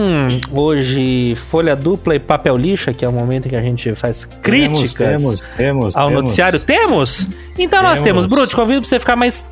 hoje 0.51 1.37
folha 1.51 1.77
dupla 1.77 2.17
e 2.17 2.19
papel 2.19 2.57
lixa, 2.57 2.93
que 2.93 3.05
é 3.05 3.09
o 3.09 3.13
momento 3.13 3.47
em 3.47 3.51
que 3.51 3.57
a 3.57 3.61
gente 3.63 3.95
faz 3.95 4.25
críticas 4.43 5.21
Temos, 5.21 5.41
temos, 5.57 5.97
ao 5.97 6.09
temos. 6.09 6.23
noticiário. 6.25 6.59
Temos? 6.61 7.29
Então 7.59 7.83
nós 7.83 8.01
temos. 8.01 8.25
Temos. 8.25 8.27
Bru, 8.27 8.47
te 8.47 8.57
convido 8.57 8.81
pra 8.81 8.89
você 8.89 8.99
ficar 8.99 9.15
mais 9.15 9.47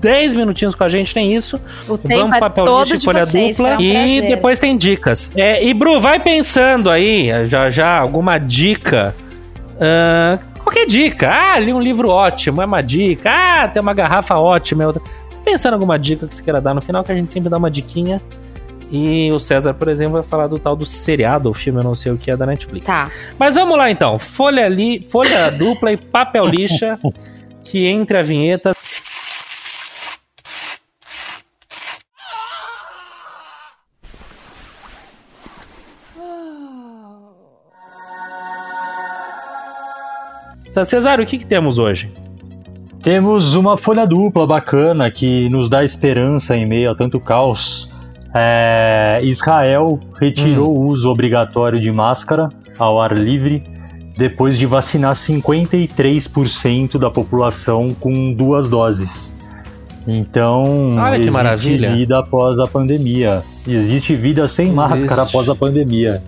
10 0.00 0.34
minutinhos 0.34 0.74
com 0.74 0.82
a 0.84 0.88
gente, 0.88 1.14
tem 1.14 1.32
isso. 1.32 1.60
O 1.88 1.96
tempo 1.96 2.20
Vamos 2.22 2.36
é 2.36 2.40
papel 2.40 2.64
todo 2.64 2.80
lixo 2.82 2.94
e 2.96 2.98
de 2.98 3.04
folha 3.04 3.24
vocês. 3.24 3.56
dupla. 3.56 3.68
será 3.70 3.78
um 3.78 3.82
e 3.82 3.92
prazer. 3.92 4.22
depois 4.36 4.58
tem 4.58 4.76
dicas. 4.76 5.30
É, 5.36 5.64
e 5.64 5.72
Bru, 5.72 6.00
vai 6.00 6.18
pensando 6.18 6.90
aí, 6.90 7.30
já 7.48 7.70
já, 7.70 7.98
alguma 7.98 8.36
dica. 8.38 9.14
Ah, 9.80 10.38
qualquer 10.74 10.86
dica. 10.86 11.30
Ah, 11.30 11.58
li 11.58 11.72
um 11.72 11.78
livro 11.78 12.08
ótimo, 12.08 12.60
é 12.60 12.66
uma 12.66 12.80
dica. 12.80 13.30
Ah, 13.30 13.68
tem 13.68 13.80
uma 13.80 13.94
garrafa 13.94 14.36
ótima, 14.36 14.82
é 14.82 14.86
outra. 14.88 15.02
Pensando 15.44 15.72
em 15.72 15.76
alguma 15.76 15.98
dica 15.98 16.26
que 16.26 16.34
você 16.34 16.42
queira 16.42 16.60
dar 16.60 16.74
no 16.74 16.80
final, 16.80 17.04
que 17.04 17.12
a 17.12 17.14
gente 17.14 17.30
sempre 17.30 17.48
dá 17.48 17.56
uma 17.56 17.70
diquinha. 17.70 18.20
E 18.90 19.30
o 19.32 19.38
César, 19.38 19.72
por 19.74 19.88
exemplo, 19.88 20.14
vai 20.14 20.22
falar 20.22 20.46
do 20.46 20.58
tal 20.58 20.76
do 20.76 20.84
seriado, 20.84 21.48
o 21.48 21.54
filme, 21.54 21.80
eu 21.80 21.84
não 21.84 21.94
sei 21.94 22.12
o 22.12 22.18
que 22.18 22.30
é 22.30 22.36
da 22.36 22.46
Netflix. 22.46 22.86
Tá. 22.86 23.10
Mas 23.38 23.54
vamos 23.54 23.76
lá 23.78 23.90
então. 23.90 24.18
Folha, 24.18 24.68
li, 24.68 25.06
folha 25.08 25.50
dupla 25.56 25.92
e 25.92 25.96
papel 25.96 26.46
lixa, 26.46 26.98
que 27.62 27.86
entre 27.86 28.18
a 28.18 28.22
vinheta. 28.22 28.74
Cesário, 40.82 41.24
o 41.24 41.26
que, 41.26 41.38
que 41.38 41.46
temos 41.46 41.78
hoje? 41.78 42.10
Temos 43.02 43.54
uma 43.54 43.76
folha 43.76 44.06
dupla 44.06 44.46
bacana 44.46 45.10
que 45.10 45.48
nos 45.50 45.68
dá 45.68 45.84
esperança 45.84 46.56
em 46.56 46.64
meio 46.64 46.90
a 46.90 46.94
tanto 46.94 47.20
caos. 47.20 47.92
É, 48.34 49.20
Israel 49.22 50.00
retirou 50.18 50.74
o 50.74 50.86
uso 50.86 51.08
obrigatório 51.10 51.78
de 51.78 51.92
máscara 51.92 52.48
ao 52.78 53.00
ar 53.00 53.16
livre 53.16 53.62
depois 54.16 54.56
de 54.58 54.64
vacinar 54.64 55.14
53% 55.14 56.98
da 56.98 57.10
população 57.10 57.88
com 58.00 58.32
duas 58.32 58.68
doses. 58.68 59.36
Então, 60.06 60.96
Olha 60.96 61.16
existe 61.16 61.76
vida 61.76 62.18
após 62.18 62.58
a 62.58 62.66
pandemia. 62.66 63.42
Existe 63.66 64.14
vida 64.14 64.46
sem 64.46 64.70
máscara 64.70 65.22
Existe. 65.22 65.36
após 65.36 65.48
a 65.48 65.54
pandemia. 65.54 66.22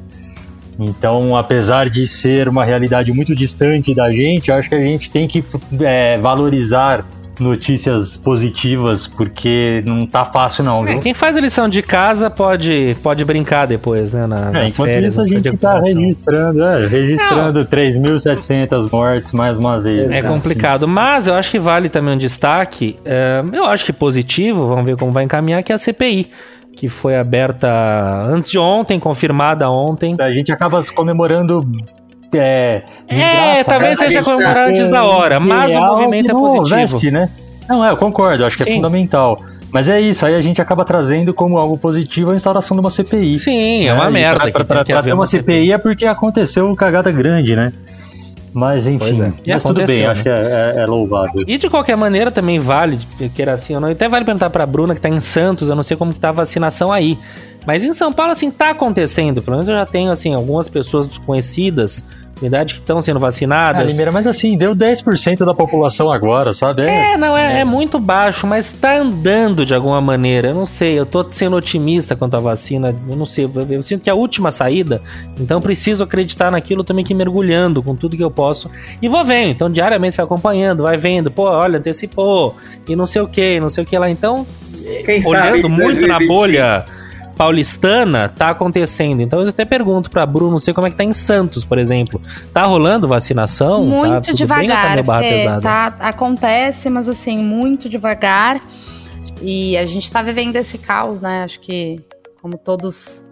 Então, 0.79 1.37
apesar 1.37 1.89
de 1.89 2.07
ser 2.07 2.49
uma 2.49 2.65
realidade 2.65 3.13
muito 3.13 3.35
distante 3.35 3.95
da 3.95 4.11
gente, 4.11 4.51
eu 4.51 4.57
acho 4.57 4.69
que 4.69 4.75
a 4.75 4.81
gente 4.81 5.11
tem 5.11 5.27
que 5.27 5.43
é, 5.81 6.19
valorizar 6.19 7.05
notícias 7.41 8.17
positivas, 8.17 9.07
porque 9.07 9.83
não 9.87 10.07
tá 10.07 10.25
fácil 10.25 10.65
não, 10.65 10.83
É, 10.85 10.93
viu? 10.93 11.01
quem 11.01 11.15
faz 11.15 11.37
a 11.37 11.41
lição 11.41 11.69
de 11.69 11.83
casa 11.83 12.31
pode, 12.31 12.97
pode 13.03 13.25
brincar 13.25 13.67
depois, 13.67 14.13
né? 14.13 14.27
Na, 14.27 14.49
É, 14.49 14.51
nas 14.53 14.73
enquanto 14.73 14.89
férias, 14.89 15.15
isso, 15.15 15.23
a 15.23 15.27
gente 15.27 15.57
tá 15.57 15.79
registrando, 15.81 16.63
é, 16.63 16.87
registrando 16.87 17.65
3.700 17.65 18.91
mortes 18.91 19.33
mais 19.33 19.59
uma 19.59 19.79
vez. 19.79 20.11
É 20.11 20.23
né? 20.23 20.29
complicado, 20.29 20.89
mas 20.89 21.27
eu 21.27 21.35
acho 21.35 21.51
que 21.51 21.59
vale 21.59 21.89
também 21.89 22.15
um 22.15 22.19
destaque. 22.19 22.99
é, 23.05 23.43
eu 23.53 23.65
acho 23.65 23.85
que 23.85 23.93
positivo, 23.93 24.69
vamos 24.69 24.85
ver 24.87 24.97
como 24.97 25.13
vai 25.13 25.25
encaminhar, 25.25 25.63
que 25.63 25.73
é 25.73 25.75
a 25.75 25.79
CPI, 25.79 26.31
que 26.77 26.89
foi 26.89 27.17
aberta 27.17 27.69
antes 28.29 28.51
de 28.51 28.59
ontem, 28.59 29.01
confirmada 29.01 29.69
ontem. 29.71 30.15
A 30.21 30.31
gente 30.31 30.53
acaba 30.53 30.81
comemorando. 30.95 31.67
É, 32.35 32.83
É, 33.09 33.15
desgraça, 33.15 33.65
talvez 33.65 33.99
né? 33.99 34.05
seja 34.07 34.19
Porque 34.23 34.31
comemorar 34.37 34.69
antes 34.69 34.89
da 34.89 35.05
hora, 35.05 35.41
mas 35.41 35.75
o 35.75 35.81
movimento 35.81 36.31
é 36.31 36.35
positivo. 36.35 36.63
houvesse, 36.77 37.11
né? 37.11 37.31
Não, 37.69 37.85
é, 37.85 37.91
eu 37.91 37.97
concordo, 37.97 38.45
acho 38.45 38.57
que 38.59 38.65
Sim. 38.65 38.73
é 38.73 38.75
fundamental. 38.77 39.41
Mas 39.73 39.89
é 39.89 40.01
isso, 40.01 40.25
aí 40.25 40.35
a 40.35 40.41
gente 40.43 40.61
acaba 40.63 40.85
trazendo 40.85 41.33
como 41.35 41.59
algo 41.59 41.77
positivo 41.79 42.31
a 42.31 42.35
instauração 42.35 42.77
de 42.77 42.81
uma 42.81 42.91
CPI. 42.91 43.39
Sim, 43.39 43.87
é 43.89 43.93
uma 43.93 44.05
né? 44.05 44.11
E 44.11 44.13
merda. 44.13 44.41
Pra, 44.41 44.51
pra, 44.53 44.65
pra- 44.65 44.85
pra 44.85 45.03
ter 45.03 45.13
uma 45.13 45.27
CPI 45.27 45.73
é 45.73 45.79
porque 45.79 46.07
aconteceu 46.07 46.73
cagada 46.77 47.11
grande, 47.11 47.57
né? 47.57 47.73
Mas 48.57 48.87
enfim, 48.87 49.21
é. 49.23 49.33
Mas 49.53 49.63
tudo 49.63 49.81
aconteceu, 49.83 49.87
bem, 49.87 49.99
né? 49.99 50.07
acho 50.07 50.23
que 50.23 50.29
é, 50.31 50.33
é- 50.33 50.83
é 50.83 50.87
louvável. 50.87 51.45
E 51.47 51.59
de 51.59 51.69
qualquer 51.69 51.95
maneira 51.95 52.31
também 52.31 52.59
vale, 52.59 52.99
queira 53.35 53.53
assim 53.53 53.75
ou 53.75 53.81
não, 53.83 53.91
até 53.91 54.09
vale 54.09 54.25
perguntar 54.25 54.49
pra 54.49 54.65
Bruna 54.65 54.95
que 54.95 55.01
tá 55.01 55.11
em 55.11 55.21
Santos, 55.21 55.69
eu 55.69 55.77
não 55.77 55.83
sei 55.83 55.95
como 55.95 56.11
que 56.15 56.19
tá 56.19 56.31
a 56.31 56.33
vacinação 56.33 56.91
aí. 56.91 57.19
Mas 57.67 57.83
em 57.85 57.93
São 57.93 58.13
Paulo, 58.13 58.33
assim, 58.33 58.51
tá 58.51 58.71
acontecendo. 58.71 59.43
Pelo 59.43 59.57
menos 59.57 59.69
eu 59.69 59.75
já 59.75 59.85
tenho, 59.87 60.11
assim, 60.11 60.33
algumas 60.35 60.69
pessoas 60.69 61.09
conhecidas, 61.19 62.05
idade, 62.43 62.75
que 62.75 62.81
estão 62.81 63.01
sendo 63.01 63.17
Ah, 63.17 63.21
vacinadas. 63.21 63.91
Limeira, 63.91 64.13
mas 64.13 64.27
assim, 64.27 64.59
deu 64.59 64.75
10% 64.75 65.39
da 65.45 65.55
população 65.55 66.13
agora, 66.13 66.53
sabe? 66.53 66.83
É, 66.83 67.15
É, 67.15 67.17
não, 67.17 67.35
é, 67.37 67.61
é 67.61 67.65
muito 67.65 67.99
baixo, 67.99 68.47
mas 68.47 68.73
tá 68.73 68.95
andando 68.99 69.65
de 69.65 69.75
alguma 69.75 70.01
maneira. 70.03 70.49
Eu 70.49 70.55
não 70.55 70.67
sei, 70.67 70.99
eu 70.99 71.07
tô 71.07 71.25
sendo 71.31 71.57
otimista 71.57 72.15
quanto 72.15 72.37
à 72.37 72.41
vacina. 72.41 72.95
Eu 73.09 73.17
não 73.17 73.25
sei, 73.25 73.47
eu, 73.47 73.51
eu 73.71 73.81
sinto 73.83 74.03
que 74.03 74.11
é 74.11 74.13
a 74.13 74.17
última 74.17 74.51
saída, 74.51 75.01
então 75.41 75.61
preciso 75.63 76.05
acreditar 76.05 76.51
naquilo 76.51 76.85
também 76.85 77.05
que 77.07 77.15
mergulhando 77.15 77.83
com 77.83 77.97
tudo 77.97 78.17
que 78.19 78.23
eu 78.25 78.31
posso. 78.31 78.71
E 79.01 79.09
vou 79.09 79.25
vendo, 79.25 79.49
então 79.53 79.71
diariamente 79.73 80.15
você 80.15 80.19
vai 80.19 80.27
acompanhando, 80.27 80.83
vai 80.83 80.99
vendo, 80.99 81.31
pô, 81.31 81.45
olha, 81.45 81.79
antecipou, 81.79 82.55
e 82.87 82.95
não 82.95 83.07
sei 83.07 83.23
o 83.23 83.27
que, 83.29 83.59
não 83.61 83.71
sei 83.71 83.83
o 83.83 83.87
que 83.87 83.97
lá. 83.99 84.11
Então, 84.11 84.47
Quem 85.07 85.23
sabe 85.23 85.29
olhando 85.29 85.67
em 85.69 85.71
muito 85.71 86.07
na 86.07 86.19
2025. 86.19 86.27
bolha 86.29 86.85
paulistana, 87.37 88.29
tá 88.29 88.51
acontecendo. 88.51 89.21
Então 89.21 89.43
eu 89.43 89.49
até 89.49 89.65
pergunto 89.65 90.11
pra 90.11 90.25
Bruno, 90.25 90.53
não 90.53 90.59
sei 90.59 90.73
como 90.73 90.87
é 90.87 90.91
que 90.91 90.97
tá 90.97 91.05
em 91.05 91.13
Santos, 91.13 91.65
por 91.65 91.79
exemplo. 91.79 92.21
Tá 92.53 92.65
rolando 92.65 93.07
vacinação? 93.07 93.89
tá 93.89 93.97
Muito 93.97 94.11
bem 94.11 94.69
tá 94.69 94.97
devagar. 94.97 95.23
Fê, 95.23 95.29
pesada? 95.31 95.61
tá, 95.61 95.87
acontece, 96.01 96.91
mas 96.91 97.09
assim, 97.09 97.39
muito 97.39 97.89
devagar. 97.89 98.61
E 99.43 99.77
a 99.77 99.85
gente 99.85 100.11
tá 100.11 100.23
vivendo 100.23 100.57
esse 100.57 100.79
caos, 100.79 101.21
né? 101.21 101.45
Acho 101.45 101.61
que, 101.61 102.03
como 102.41 102.57
todos. 102.57 103.25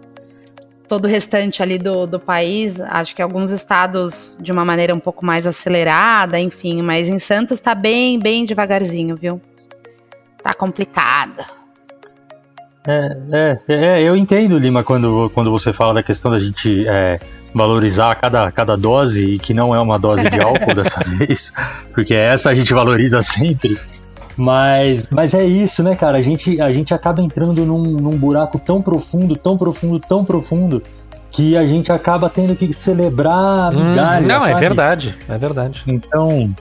Todo 0.87 1.05
o 1.05 1.07
restante 1.07 1.63
ali 1.63 1.79
do, 1.79 2.05
do 2.05 2.19
país, 2.19 2.79
acho 2.79 3.15
que 3.15 3.21
alguns 3.21 3.49
estados 3.49 4.37
de 4.39 4.51
uma 4.51 4.63
maneira 4.63 4.93
um 4.93 4.99
pouco 4.99 5.25
mais 5.25 5.47
acelerada, 5.47 6.39
enfim, 6.39 6.83
mas 6.83 7.07
em 7.07 7.17
Santos 7.17 7.59
tá 7.59 7.73
bem, 7.73 8.19
bem 8.19 8.45
devagarzinho, 8.45 9.15
viu? 9.15 9.41
Tá 10.43 10.53
complicado. 10.53 11.43
É, 12.87 13.57
é, 13.67 14.01
eu 14.01 14.15
entendo, 14.15 14.57
Lima, 14.57 14.83
quando, 14.83 15.31
quando 15.33 15.51
você 15.51 15.73
fala 15.73 15.95
da 15.95 16.03
questão 16.03 16.31
da 16.31 16.39
gente 16.39 16.87
é, 16.87 17.19
valorizar 17.53 18.13
cada, 18.15 18.51
cada 18.51 18.75
dose 18.75 19.23
e 19.23 19.39
que 19.39 19.53
não 19.53 19.73
é 19.73 19.79
uma 19.79 19.97
dose 19.97 20.29
de 20.29 20.39
álcool 20.41 20.73
dessa 20.75 21.01
vez, 21.03 21.53
porque 21.93 22.13
essa 22.13 22.49
a 22.49 22.55
gente 22.55 22.73
valoriza 22.73 23.21
sempre. 23.21 23.79
Mas, 24.37 25.07
mas 25.09 25.33
é 25.33 25.45
isso, 25.45 25.81
né, 25.81 25.95
cara? 25.95 26.17
A 26.17 26.21
gente, 26.21 26.59
a 26.61 26.71
gente 26.71 26.93
acaba 26.93 27.21
entrando 27.21 27.65
num, 27.65 27.81
num 27.83 28.17
buraco 28.17 28.59
tão 28.59 28.81
profundo, 28.81 29.35
tão 29.35 29.57
profundo, 29.57 29.99
tão 29.99 30.25
profundo, 30.25 30.83
que 31.31 31.55
a 31.55 31.65
gente 31.65 31.91
acaba 31.91 32.29
tendo 32.29 32.55
que 32.55 32.73
celebrar 32.73 33.73
Hum, 33.73 33.89
migalhas, 33.89 34.27
não, 34.27 34.37
é 34.37 34.49
sabe? 34.49 34.59
verdade. 34.59 35.15
É 35.27 35.37
verdade. 35.37 35.83
Então, 35.87 36.53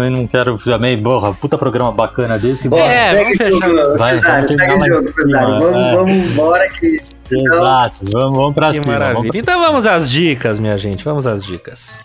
eu 0.00 0.10
não 0.12 0.26
quero 0.28 0.56
também, 0.58 0.96
porra, 1.02 1.34
puta 1.34 1.58
programa 1.58 1.90
bacana 1.90 2.38
desse. 2.38 2.68
Bora, 2.68 2.84
É, 2.84 3.10
segue 3.10 3.22
vamos 3.24 3.38
fechar. 3.38 3.68
jogo, 3.68 3.98
Vai, 3.98 4.14
Cesário, 4.14 4.22
vamos 4.46 4.46
segue 4.48 4.56
terminar 4.78 4.86
em 4.86 4.90
jogo, 4.92 5.08
cima. 5.12 5.40
Vamos, 5.60 5.76
é. 5.76 5.96
vamos 5.96 6.16
embora 6.30 6.68
que. 6.68 7.02
Exato, 7.34 7.98
vamos, 8.12 8.36
vamos 8.38 8.54
pra 8.54 8.68
Que 8.68 8.74
cima. 8.74 8.84
vamos 8.86 8.98
maravilha. 9.08 9.38
Então 9.38 9.60
vamos 9.60 9.86
às 9.86 10.08
dicas, 10.10 10.60
minha 10.60 10.78
gente. 10.78 11.04
Vamos 11.04 11.26
às 11.26 11.44
dicas. 11.44 11.98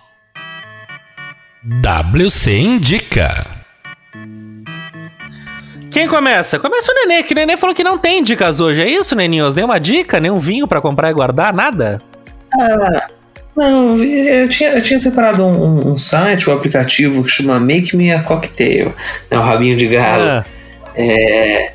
WC 2.14 2.58
Indica. 2.60 3.46
Quem 5.92 6.08
começa? 6.08 6.60
Começa 6.60 6.92
o 6.92 6.96
Nenê, 6.96 7.24
que 7.24 7.34
o 7.34 7.36
Nenê 7.36 7.58
falou 7.58 7.76
que 7.76 7.84
não 7.84 7.98
tem 7.98 8.22
dicas 8.24 8.60
hoje. 8.60 8.82
É 8.82 8.90
isso, 8.90 9.16
Neninhos? 9.16 9.56
Nenhuma 9.56 9.80
dica? 9.80 10.20
Nenhum 10.20 10.38
vinho 10.38 10.68
pra 10.68 10.80
comprar 10.82 11.10
e 11.10 11.14
guardar? 11.14 11.54
Nada? 11.54 12.02
Ah, 12.54 13.08
não, 13.58 13.98
eu 14.04 14.48
tinha, 14.48 14.70
eu 14.74 14.82
tinha 14.82 15.00
separado 15.00 15.44
um, 15.44 15.90
um- 15.92 15.98
site, 15.98 16.50
um 16.50 16.54
aplicativo 16.54 17.24
que 17.24 17.30
chama 17.32 17.60
Make 17.60 17.96
Me 17.98 18.12
a 18.12 18.22
Cocktail, 18.22 18.94
né, 19.32 19.38
o 19.38 19.42
rabinho 19.42 19.76
de 19.76 19.88
galo. 19.88 20.24
Ah, 20.24 20.46
É, 20.96 21.70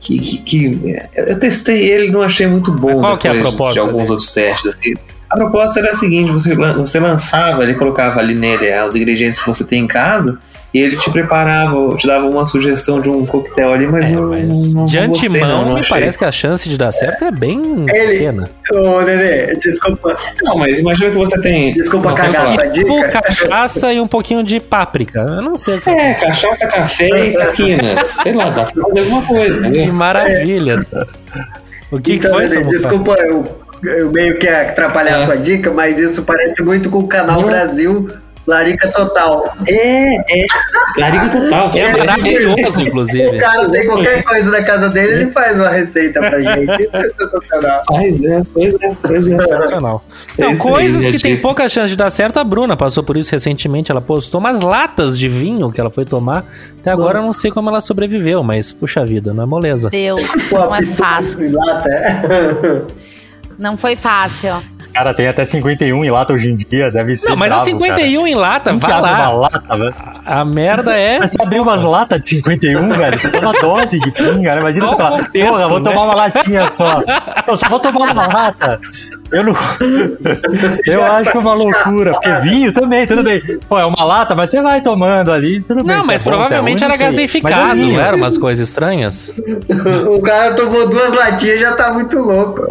que, 0.00 0.18
que, 0.18 0.38
que- 0.38 0.96
eu 1.14 1.38
testei 1.38 1.84
ele 1.90 2.10
não 2.10 2.22
achei 2.22 2.46
muito 2.46 2.72
bom 2.72 3.00
Qual 3.00 3.16
que 3.18 3.28
é 3.28 3.30
a 3.30 3.40
proposta 3.40 3.74
de 3.74 3.78
alguns 3.78 4.10
outros 4.10 4.32
testes. 4.32 4.74
assim. 4.74 4.94
A 5.30 5.36
proposta 5.36 5.80
era 5.80 5.92
a 5.92 5.94
seguinte: 5.94 6.30
você, 6.32 6.54
você 6.54 6.98
lançava, 7.00 7.62
ele 7.62 7.74
colocava 7.74 8.20
ali 8.20 8.34
nele 8.34 8.72
ah, 8.72 8.84
os 8.84 8.94
ingredientes 8.96 9.38
que 9.40 9.46
você 9.46 9.64
tem 9.64 9.84
em 9.84 9.86
casa. 9.86 10.38
E 10.74 10.80
ele 10.80 10.96
te 10.96 11.10
preparava, 11.10 11.94
te 11.96 12.06
dava 12.06 12.26
uma 12.26 12.46
sugestão 12.46 12.98
de 12.98 13.10
um 13.10 13.26
coquetel 13.26 13.74
ali, 13.74 13.86
mas, 13.86 14.10
é, 14.10 14.16
mas 14.16 14.72
não, 14.72 14.80
não 14.80 14.86
de 14.86 14.96
antemão, 14.98 15.64
não, 15.64 15.68
não 15.70 15.74
me 15.80 15.86
parece 15.86 16.16
que 16.16 16.24
a 16.24 16.32
chance 16.32 16.66
de 16.66 16.78
dar 16.78 16.90
certo 16.92 17.24
é 17.24 17.30
bem 17.30 17.60
Ele- 17.90 18.12
pequena. 18.14 18.48
Ô, 18.72 19.02
Nenê, 19.02 19.54
desculpa, 19.56 20.16
Não, 20.42 20.56
mas 20.56 20.78
imagina 20.78 21.10
que 21.10 21.16
você 21.18 21.40
tem. 21.42 21.74
desculpa 21.74 22.08
Não, 22.08 22.14
cagar 22.16 22.54
essa 22.54 22.70
Tipo 22.70 22.88
dica. 23.02 23.20
cachaça 23.22 23.92
e 23.92 24.00
um 24.00 24.06
pouquinho 24.08 24.42
de 24.42 24.58
páprica. 24.60 25.26
Eu 25.28 25.42
não 25.42 25.58
sei 25.58 25.76
o 25.76 25.80
que 25.82 25.90
É, 25.90 26.14
cachaça, 26.14 26.66
café 26.66 27.26
e 27.28 27.32
taquinas. 27.34 28.06
Sei 28.06 28.32
lá, 28.32 28.48
dá 28.48 28.64
pra 28.64 28.82
fazer 28.84 29.00
alguma 29.00 29.22
coisa. 29.26 29.60
Que 29.60 29.86
Né? 29.86 29.92
maravilha. 29.92 30.86
O 31.90 31.96
que, 32.00 32.18
que 32.18 32.26
Então, 32.26 32.30
foi, 32.32 32.44
Nenê, 32.44 32.54
Samuca? 32.54 32.78
Desculpa 32.78 33.16
eu, 33.20 33.44
eu 33.84 34.10
meio 34.10 34.38
que 34.38 34.48
atrapalhar 34.48 35.18
É. 35.18 35.22
a 35.22 35.26
sua 35.26 35.36
dica, 35.36 35.70
mas 35.70 35.98
isso 35.98 36.22
parece 36.22 36.62
muito 36.62 36.88
com 36.88 36.98
o 37.00 37.06
canal. 37.06 37.42
Brasil 37.42 38.08
Larica 38.46 38.90
Total. 38.90 39.44
É, 39.68 40.16
é. 40.16 40.46
Lariga 40.98 41.28
total. 41.28 41.70
Que 41.70 41.78
é 41.78 41.96
maravilhoso, 41.96 42.80
O 42.80 42.82
inclusive. 42.82 43.38
cara 43.38 43.68
tem 43.70 43.86
qualquer 43.86 44.24
coisa 44.24 44.50
na 44.50 44.62
casa 44.62 44.88
dele, 44.88 45.22
ele 45.22 45.30
faz 45.30 45.56
uma 45.56 45.68
receita 45.70 46.18
pra 46.20 46.40
gente. 46.42 46.82
Isso 46.82 46.96
é 46.96 47.08
sensacional. 47.10 47.82
Pois 47.86 48.24
é, 48.24 48.42
pois 48.52 48.74
é, 48.82 48.96
pois 49.00 49.26
é. 49.28 49.38
Sensacional. 49.38 50.04
É 50.36 50.42
Não, 50.42 50.52
isso 50.52 50.66
aí, 50.68 50.72
coisas 50.74 51.08
que 51.08 51.18
tem 51.18 51.36
pouca 51.36 51.68
chance 51.68 51.88
de 51.90 51.96
dar 51.96 52.10
certo, 52.10 52.38
a 52.38 52.44
Bruna 52.44 52.76
passou 52.76 53.02
por 53.04 53.16
isso 53.16 53.30
recentemente. 53.30 53.90
Ela 53.92 54.00
postou 54.00 54.40
umas 54.40 54.60
latas 54.60 55.18
de 55.18 55.28
vinho 55.28 55.70
que 55.70 55.80
ela 55.80 55.90
foi 55.90 56.04
tomar. 56.04 56.44
Até 56.80 56.90
agora 56.90 57.18
eu 57.20 57.22
não 57.22 57.32
sei 57.32 57.50
como 57.50 57.68
ela 57.70 57.80
sobreviveu, 57.80 58.42
mas 58.42 58.72
puxa 58.72 59.04
vida, 59.04 59.32
não 59.32 59.44
é 59.44 59.46
moleza. 59.46 59.88
Deus, 59.88 60.20
não 60.50 60.74
é 60.74 60.82
fácil. 60.82 61.58
é. 61.86 62.82
Não 63.58 63.76
foi 63.76 63.94
fácil. 63.94 64.54
Cara, 64.92 65.14
tem 65.14 65.26
até 65.26 65.44
51 65.44 66.04
em 66.04 66.10
lata 66.10 66.32
hoje 66.32 66.50
em 66.50 66.56
dia, 66.56 66.90
deve 66.90 67.16
ser. 67.16 67.30
Não, 67.30 67.36
mas 67.36 67.52
a 67.52 67.56
bravo, 67.56 67.70
51 67.70 68.26
em 68.26 68.34
lata, 68.34 68.64
cara. 68.64 68.78
Quem 68.78 68.80
que 68.80 68.86
vai 68.86 69.00
lá. 69.00 69.30
Uma 69.30 69.40
lata, 69.40 69.78
velho? 69.78 69.94
A 70.24 70.44
merda 70.44 70.96
é. 70.96 71.18
Mas 71.18 71.32
você 71.32 71.42
abriu 71.42 71.62
uma 71.62 71.76
lata 71.76 72.18
de 72.18 72.28
51, 72.28 72.88
velho, 72.90 73.18
você 73.18 73.28
toma 73.28 73.52
dose 73.60 73.98
de 73.98 74.10
pinga, 74.10 74.54
né? 74.54 74.60
Imagina 74.60 74.86
Qual 74.86 74.96
você 74.96 75.02
falar, 75.02 75.30
porra, 75.30 75.68
vou 75.68 75.80
né? 75.80 75.90
tomar 75.90 76.02
uma 76.02 76.14
latinha 76.14 76.68
só. 76.68 77.02
Eu 77.48 77.56
só 77.56 77.68
vou 77.68 77.80
tomar 77.80 78.12
uma 78.12 78.26
lata. 78.26 78.80
Eu 79.32 79.44
não. 79.44 79.54
Eu 80.86 81.04
acho 81.04 81.38
uma 81.38 81.54
loucura. 81.54 82.12
Porque 82.12 82.30
vinho 82.42 82.72
também, 82.72 83.06
tudo 83.06 83.22
bem. 83.22 83.42
Pô, 83.68 83.78
é 83.78 83.84
uma 83.84 84.04
lata, 84.04 84.34
mas 84.34 84.50
você 84.50 84.60
vai 84.60 84.80
tomando 84.80 85.32
ali, 85.32 85.60
tudo 85.62 85.82
bem. 85.82 85.96
Não, 85.96 86.02
se 86.02 86.06
mas 86.08 86.20
é 86.20 86.24
bom, 86.24 86.30
se 86.30 86.36
é 86.36 86.36
provavelmente 86.36 86.80
ruim, 86.84 86.92
era 86.92 86.92
não 86.92 86.98
sei. 86.98 87.06
Mas 87.06 87.16
é 87.16 87.24
gaseificado, 87.26 87.76
não 87.80 88.00
era 88.00 88.16
umas 88.16 88.36
coisas 88.38 88.68
estranhas? 88.68 89.30
O 90.08 90.20
cara 90.20 90.54
tomou 90.54 90.88
duas 90.88 91.12
latinhas 91.12 91.56
e 91.58 91.60
já 91.60 91.72
tá 91.72 91.92
muito 91.92 92.18
louco. 92.18 92.66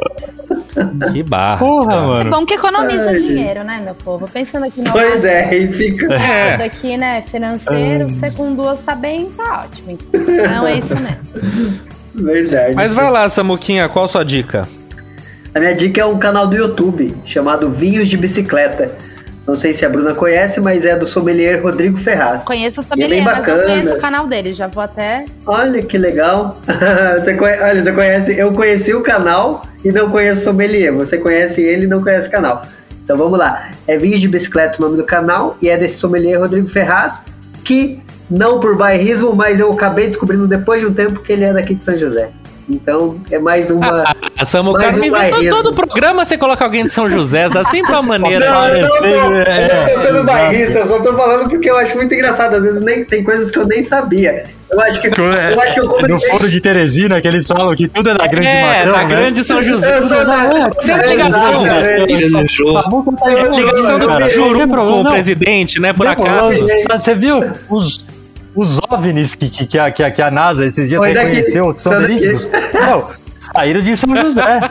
Que 1.12 1.22
barra. 1.24 1.58
Porra, 1.58 1.94
É 1.94 2.02
mano. 2.02 2.30
bom 2.32 2.46
que 2.46 2.54
economiza 2.54 3.10
Ai, 3.10 3.16
dinheiro, 3.16 3.64
né, 3.64 3.82
meu 3.84 3.94
povo? 3.96 4.28
Pensando 4.32 4.66
aqui 4.66 4.82
no 4.82 4.92
Pois 4.92 5.16
lado, 5.16 5.26
é, 5.26 5.54
e 5.56 5.68
fica. 5.68 6.08
lado 6.08 6.62
aqui, 6.64 6.98
né, 6.98 7.22
financeiro, 7.30 8.10
você 8.10 8.32
com 8.32 8.54
duas 8.56 8.80
tá 8.80 8.96
bem, 8.96 9.26
tá 9.36 9.66
ótimo. 9.66 9.98
Então 10.14 10.68
é 10.68 10.76
isso 10.76 10.96
mesmo. 10.96 11.80
Verdade. 12.14 12.76
Mas 12.76 12.94
vai 12.94 13.10
lá, 13.10 13.28
Samuquinha, 13.30 13.90
qual 13.90 14.06
a 14.06 14.08
sua 14.08 14.24
dica? 14.24 14.68
A 15.53 15.60
minha 15.60 15.76
dica 15.76 15.99
é 15.99 16.06
um 16.06 16.18
canal 16.18 16.48
do 16.48 16.56
YouTube 16.56 17.14
chamado 17.26 17.69
Vinhos 17.69 18.07
de 18.07 18.15
Bicicleta. 18.15 18.95
Não 19.45 19.56
sei 19.56 19.73
se 19.73 19.86
a 19.86 19.90
Bruna 19.90 20.14
conhece, 20.14 20.61
mas 20.61 20.86
é 20.86 20.95
do 20.98 21.06
sommelier 21.06 21.61
Rodrigo 21.61 21.99
Ferraz. 21.99 22.44
Conheço 22.44 22.80
o 22.80 22.84
E 22.84 22.86
é 22.86 22.88
sommelier, 22.88 23.23
mas 23.26 23.45
não 23.45 23.64
conheço 23.64 23.94
o 23.95 23.99
canal 23.99 24.28
dele. 24.28 24.53
Já 24.53 24.68
vou 24.68 24.82
até... 24.82 25.26
Olha 25.45 25.82
que 25.82 25.98
legal. 25.98 26.57
você. 26.64 27.38
Olha, 27.38 27.84
você 27.84 27.91
conhece. 27.91 28.38
Eu 28.38 28.53
conheci 28.53 28.94
o 28.94 29.02
canal 29.02 29.64
e 29.84 29.91
não 29.91 30.10
conheço 30.10 30.41
o 30.41 30.44
sommelier. 30.45 30.94
Você 30.94 31.18
conhece 31.18 31.61
ele 31.61 31.86
e 31.86 31.88
não 31.88 32.02
conhece 32.02 32.30
o 32.30 32.32
canal. 32.32 32.61
Então 33.03 33.18
vamos 33.18 33.38
lá. 33.38 33.72
É 33.88 33.98
Vinhos 33.98 34.22
de 34.22 34.28
Bicicleta 34.30 34.78
o 34.80 34.82
nome 34.82 34.95
do 34.95 35.03
canal 35.03 35.57
e 35.61 35.69
é 35.69 35.78
desse 35.78 35.98
sommelier 35.98 36.40
Rodrigo 36.40 36.69
Ferraz, 36.69 37.19
que 37.65 37.99
não 38.30 38.61
por 38.61 38.78
bairrismo, 38.78 39.36
mas 39.36 39.60
eu 39.60 39.69
acabei 39.69 40.07
descobrindo 40.07 40.48
depois 40.48 40.80
de 40.80 40.88
um 40.88 40.94
tempo 40.94 41.19
que 41.19 41.34
ele 41.34 41.44
é 41.44 41.52
daqui 41.52 41.76
de 41.76 41.84
São 41.84 41.98
José. 41.98 42.32
Então 42.70 43.20
é 43.30 43.40
mais 43.40 43.70
uma. 43.70 44.04
A 44.38 44.46
Samuca 44.46 44.84
Mais 44.84 44.98
me 44.98 45.12
um 45.12 45.14
vem 45.14 45.50
todo, 45.50 45.74
programa 45.74 46.26
você 46.26 46.38
coloca 46.38 46.64
alguém 46.64 46.84
de 46.84 46.90
São 46.90 47.10
José, 47.10 47.48
dá 47.50 47.64
sempre 47.66 47.92
uma 47.92 48.02
maneira. 48.02 48.50
Não, 48.50 48.68
eu 48.70 48.88
não 48.88 49.06
eu 49.06 49.36
é, 49.42 49.86
não 49.86 49.94
tô 49.94 50.02
sendo 50.02 50.10
exato. 50.20 50.26
bairrista, 50.26 50.80
eu 50.80 50.88
só 50.88 51.00
tô 51.00 51.18
falando 51.18 51.50
porque 51.50 51.70
eu 51.70 51.78
acho 51.78 51.96
muito 51.96 52.14
engraçado. 52.14 52.56
Às 52.56 52.64
vezes 52.64 52.82
nem, 52.84 53.04
tem 53.06 53.24
coisas 53.24 53.52
que 53.52 53.58
eu 53.60 53.68
nem 53.68 53.84
sabia. 53.84 54.44
Eu 54.72 54.80
acho 54.80 55.02
que, 55.02 55.08
eu, 55.08 55.62
acho 55.62 55.74
que 55.74 55.80
eu 55.82 55.84
No 55.86 55.90
comecei. 55.96 56.32
foro 56.32 56.50
de 56.50 56.62
Teresina, 56.62 57.20
que 57.20 57.28
eles 57.28 57.46
falam 57.46 57.76
que 57.76 57.90
tudo 57.90 58.10
é 58.10 58.14
da 58.14 58.26
grande 58.26 58.48
É, 58.48 58.78
Matão, 58.86 58.92
da 58.94 58.98
né? 59.00 59.06
grande 59.16 59.44
São 59.44 59.62
José. 59.62 59.98
Eu 59.98 60.08
da- 60.08 60.70
Você 60.70 60.92
é 60.94 60.96
é, 60.96 61.08
ligação, 61.08 61.68
Eu- 61.68 62.06
ligação 62.06 64.00
do. 64.00 64.30
Juru 64.30 64.60
Não 64.66 64.68
com 64.70 64.82
o 65.00 65.04
não. 65.04 65.12
presidente, 65.12 65.80
né, 65.80 65.92
por 65.92 66.06
Não, 66.06 66.14
acaso. 66.14 66.68
Você 66.90 67.14
viu 67.16 67.44
os, 67.70 68.06
os 68.56 68.80
OVNIs 68.90 69.36
que, 69.36 69.49
que, 69.49 69.65
que, 69.65 69.80
a, 69.80 69.91
que, 69.91 70.03
a, 70.03 70.11
que 70.11 70.22
a 70.22 70.30
NASA 70.32 70.65
esses 70.65 70.88
dias 70.88 71.02
Foi 71.02 71.14
daqui, 71.14 71.28
reconheceu, 71.28 71.73
que 71.73 71.82
são 71.82 71.99
verídicos? 71.99 72.48
Não, 72.73 73.10
saíram 73.40 73.82
de 73.82 73.95
São 73.95 74.15
José. 74.15 74.61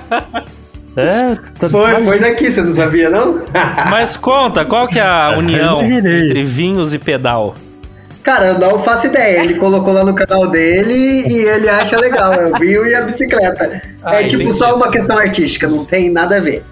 É, 0.96 1.36
tá- 1.58 1.70
Foi, 1.70 2.04
foi 2.04 2.18
daqui, 2.18 2.50
você 2.50 2.62
não 2.62 2.74
sabia, 2.74 3.08
não? 3.08 3.42
Mas 3.90 4.16
conta, 4.16 4.64
qual 4.64 4.88
que 4.88 4.98
é 4.98 5.02
a 5.02 5.34
união 5.38 5.82
entre 5.82 6.44
vinhos 6.44 6.92
e 6.92 6.98
pedal? 6.98 7.54
Cara, 8.22 8.48
eu 8.48 8.58
não 8.58 8.82
faço 8.82 9.06
ideia. 9.06 9.42
Ele 9.42 9.54
colocou 9.54 9.94
lá 9.94 10.04
no 10.04 10.14
canal 10.14 10.46
dele 10.46 11.26
e 11.26 11.36
ele 11.38 11.68
acha 11.68 11.98
legal. 11.98 12.32
É 12.32 12.46
o 12.46 12.58
vinho 12.58 12.86
e 12.86 12.94
a 12.94 13.02
bicicleta. 13.02 13.80
Ah, 14.02 14.16
é 14.16 14.24
tipo 14.24 14.42
entendi. 14.42 14.58
só 14.58 14.76
uma 14.76 14.90
questão 14.90 15.16
artística, 15.16 15.66
não 15.66 15.84
tem 15.84 16.10
nada 16.10 16.36
a 16.36 16.40
ver. 16.40 16.62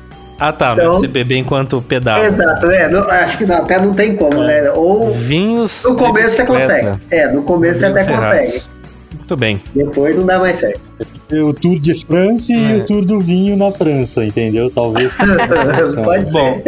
Ah, 0.41 0.53
tá, 0.53 0.75
Então- 0.79 0.95
você 0.95 1.09
beber 1.09 1.37
enquanto 1.37 1.83
pedal. 1.83 2.23
Exato, 2.25 2.67
é. 2.71 2.89
não- 2.89 3.09
acho 3.11 3.39
que 3.39 3.45
não, 3.47 3.57
até 3.57 3.81
não 3.81 3.93
tem 3.93 4.15
como, 4.17 4.43
né? 4.45 4.71
Ou 4.71 5.13
Vinhos 5.13 5.83
no 5.85 5.97
de 5.97 6.03
começo 6.03 6.31
você 6.37 6.45
consegue. 6.45 6.89
É, 7.11 7.27
no 7.33 7.43
começo 7.43 7.81
você 7.81 7.87
até 7.87 8.05
Ferraz. 8.05 8.43
consegue. 8.43 8.65
Muito 9.19 9.37
bem. 9.37 9.61
Depois 9.75 10.17
não 10.17 10.25
dá 10.27 10.39
mais 10.39 10.59
certo. 10.59 10.81
o 11.31 11.53
Tour 11.53 11.79
de 11.79 12.07
France 12.07 12.53
É. 12.55 12.57
e 12.57 12.77
o 12.81 12.87
Tour 12.87 13.05
do 13.05 13.21
Vinho 13.21 13.57
na 13.57 13.71
França, 13.71 14.25
entendeu? 14.25 14.71
Talvez. 14.71 15.17
Pode 16.05 16.25
ser. 16.25 16.31
Bom, 16.33 16.63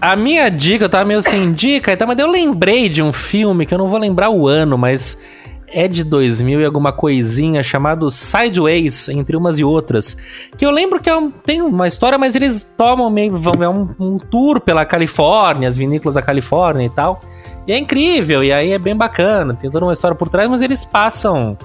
a 0.00 0.16
minha 0.16 0.48
dica, 0.48 0.84
eu 0.84 0.88
tava 0.88 1.04
meio 1.04 1.22
sem 1.22 1.52
dica, 1.52 1.96
mas 2.06 2.18
eu 2.18 2.30
lembrei 2.30 2.88
de 2.88 3.02
um 3.02 3.12
filme 3.12 3.66
que 3.66 3.74
eu 3.74 3.78
não 3.78 3.88
vou 3.88 3.98
lembrar 3.98 4.30
o 4.30 4.46
ano, 4.48 4.78
mas 4.78 5.18
é 5.68 5.88
de 5.88 6.04
2000 6.04 6.60
e 6.60 6.64
alguma 6.64 6.92
coisinha 6.92 7.62
chamado 7.62 8.10
Sideways, 8.10 9.08
entre 9.08 9.36
umas 9.36 9.58
e 9.58 9.64
outras. 9.64 10.16
Que 10.56 10.64
eu 10.64 10.70
lembro 10.70 11.00
que 11.00 11.10
é 11.10 11.16
um- 11.16 11.30
tem 11.30 11.60
uma 11.62 11.88
história, 11.88 12.16
mas 12.16 12.34
eles 12.34 12.68
tomam 12.76 13.10
meio. 13.10 13.36
Vão, 13.36 13.54
é 13.62 13.68
um, 13.68 13.88
um 13.98 14.18
tour 14.18 14.60
pela 14.60 14.84
Califórnia, 14.84 15.68
as 15.68 15.76
vinícolas 15.76 16.14
da 16.14 16.22
Califórnia 16.22 16.84
e 16.86 16.90
tal. 16.90 17.20
E 17.66 17.72
é 17.72 17.78
incrível, 17.78 18.44
e 18.44 18.52
aí 18.52 18.72
é 18.72 18.78
bem 18.78 18.94
bacana, 18.96 19.54
tem 19.54 19.68
toda 19.70 19.84
uma 19.84 19.92
história 19.92 20.16
por 20.16 20.28
trás, 20.28 20.48
mas 20.48 20.62
eles 20.62 20.84
passam. 20.84 21.56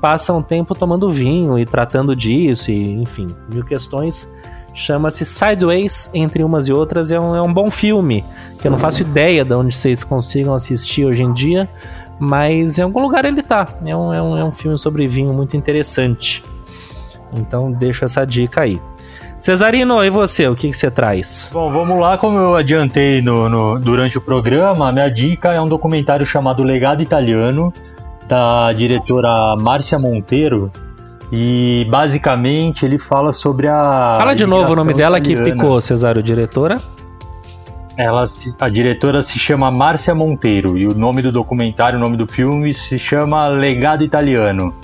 Passam 0.00 0.42
tempo 0.42 0.74
tomando 0.74 1.10
vinho 1.10 1.58
e 1.58 1.64
tratando 1.64 2.14
disso, 2.16 2.70
e 2.70 3.00
enfim, 3.02 3.28
mil 3.52 3.64
questões. 3.64 4.28
Chama-se 4.74 5.24
Sideways, 5.24 6.10
entre 6.14 6.42
umas 6.42 6.66
e 6.66 6.72
outras. 6.72 7.12
É 7.12 7.20
um, 7.20 7.36
é 7.36 7.42
um 7.42 7.52
bom 7.52 7.70
filme, 7.70 8.24
que 8.58 8.66
eu 8.66 8.70
não 8.70 8.78
faço 8.78 9.02
ideia 9.02 9.44
de 9.44 9.54
onde 9.54 9.76
vocês 9.76 10.02
consigam 10.02 10.54
assistir 10.54 11.04
hoje 11.04 11.22
em 11.22 11.32
dia, 11.32 11.68
mas 12.24 12.78
em 12.78 12.82
algum 12.82 13.00
lugar 13.02 13.24
ele 13.24 13.42
tá. 13.42 13.66
É 13.84 13.96
um, 13.96 14.14
é 14.14 14.22
um, 14.22 14.38
é 14.38 14.44
um 14.44 14.52
filme 14.52 14.78
sobre 14.78 15.08
vinho 15.08 15.32
muito 15.32 15.56
interessante. 15.56 16.44
Então 17.36 17.72
deixo 17.72 18.04
essa 18.04 18.24
dica 18.24 18.60
aí. 18.62 18.80
Cesarino, 19.40 20.04
e 20.04 20.08
você? 20.08 20.46
O 20.46 20.54
que, 20.54 20.68
que 20.68 20.76
você 20.76 20.88
traz? 20.88 21.50
Bom, 21.52 21.72
vamos 21.72 21.98
lá. 22.00 22.16
Como 22.16 22.38
eu 22.38 22.54
adiantei 22.54 23.20
no, 23.20 23.48
no- 23.48 23.80
durante 23.80 24.16
o 24.16 24.20
programa, 24.20 24.88
a 24.88 24.92
minha 24.92 25.08
dica 25.08 25.52
é 25.52 25.60
um 25.60 25.66
documentário 25.66 26.24
chamado 26.24 26.62
Legado 26.62 27.02
Italiano, 27.02 27.72
da 28.28 28.72
diretora 28.72 29.56
Márcia 29.56 29.98
Monteiro. 29.98 30.70
E 31.32 31.84
basicamente 31.90 32.84
ele 32.86 33.00
fala 33.00 33.32
sobre 33.32 33.66
a. 33.66 34.14
Fala 34.16 34.34
de 34.34 34.46
novo 34.46 34.74
o 34.74 34.76
nome 34.76 34.94
dela 34.94 35.20
que 35.20 35.34
picou, 35.34 35.80
Cesário, 35.80 36.22
diretora. 36.22 36.78
Ela, 38.02 38.26
se- 38.26 38.54
a 38.60 38.68
diretora 38.68 39.22
se 39.22 39.38
chama 39.38 39.70
Márcia 39.70 40.14
Monteiro 40.14 40.76
e 40.76 40.86
o 40.86 40.94
nome 40.94 41.22
do 41.22 41.30
documentário, 41.30 41.98
o 41.98 42.02
nome 42.02 42.16
do 42.16 42.26
filme 42.26 42.74
se 42.74 42.98
chama 42.98 43.46
Legado 43.48 44.02
Italiano. 44.02 44.74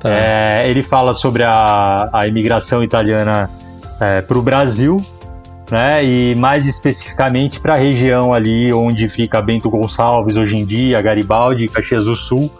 Tá. 0.00 0.10
É, 0.10 0.68
ele 0.68 0.82
fala 0.82 1.14
sobre 1.14 1.42
a, 1.42 2.08
a 2.12 2.26
imigração 2.26 2.82
italiana 2.82 3.50
para 4.26 4.38
o 4.38 4.42
Brasil, 4.42 5.00
né? 5.70 6.04
E 6.04 6.34
mais 6.34 6.66
especificamente 6.66 7.58
para 7.60 7.74
a 7.74 7.76
região 7.76 8.32
ali 8.34 8.72
onde 8.72 9.08
fica 9.08 9.40
Bento 9.40 9.70
Gonçalves 9.70 10.36
hoje 10.36 10.56
em 10.56 10.64
dia, 10.64 11.00
Garibaldi, 11.00 11.68
Caxias 11.68 12.04
do 12.04 12.14
Sul, 12.14 12.50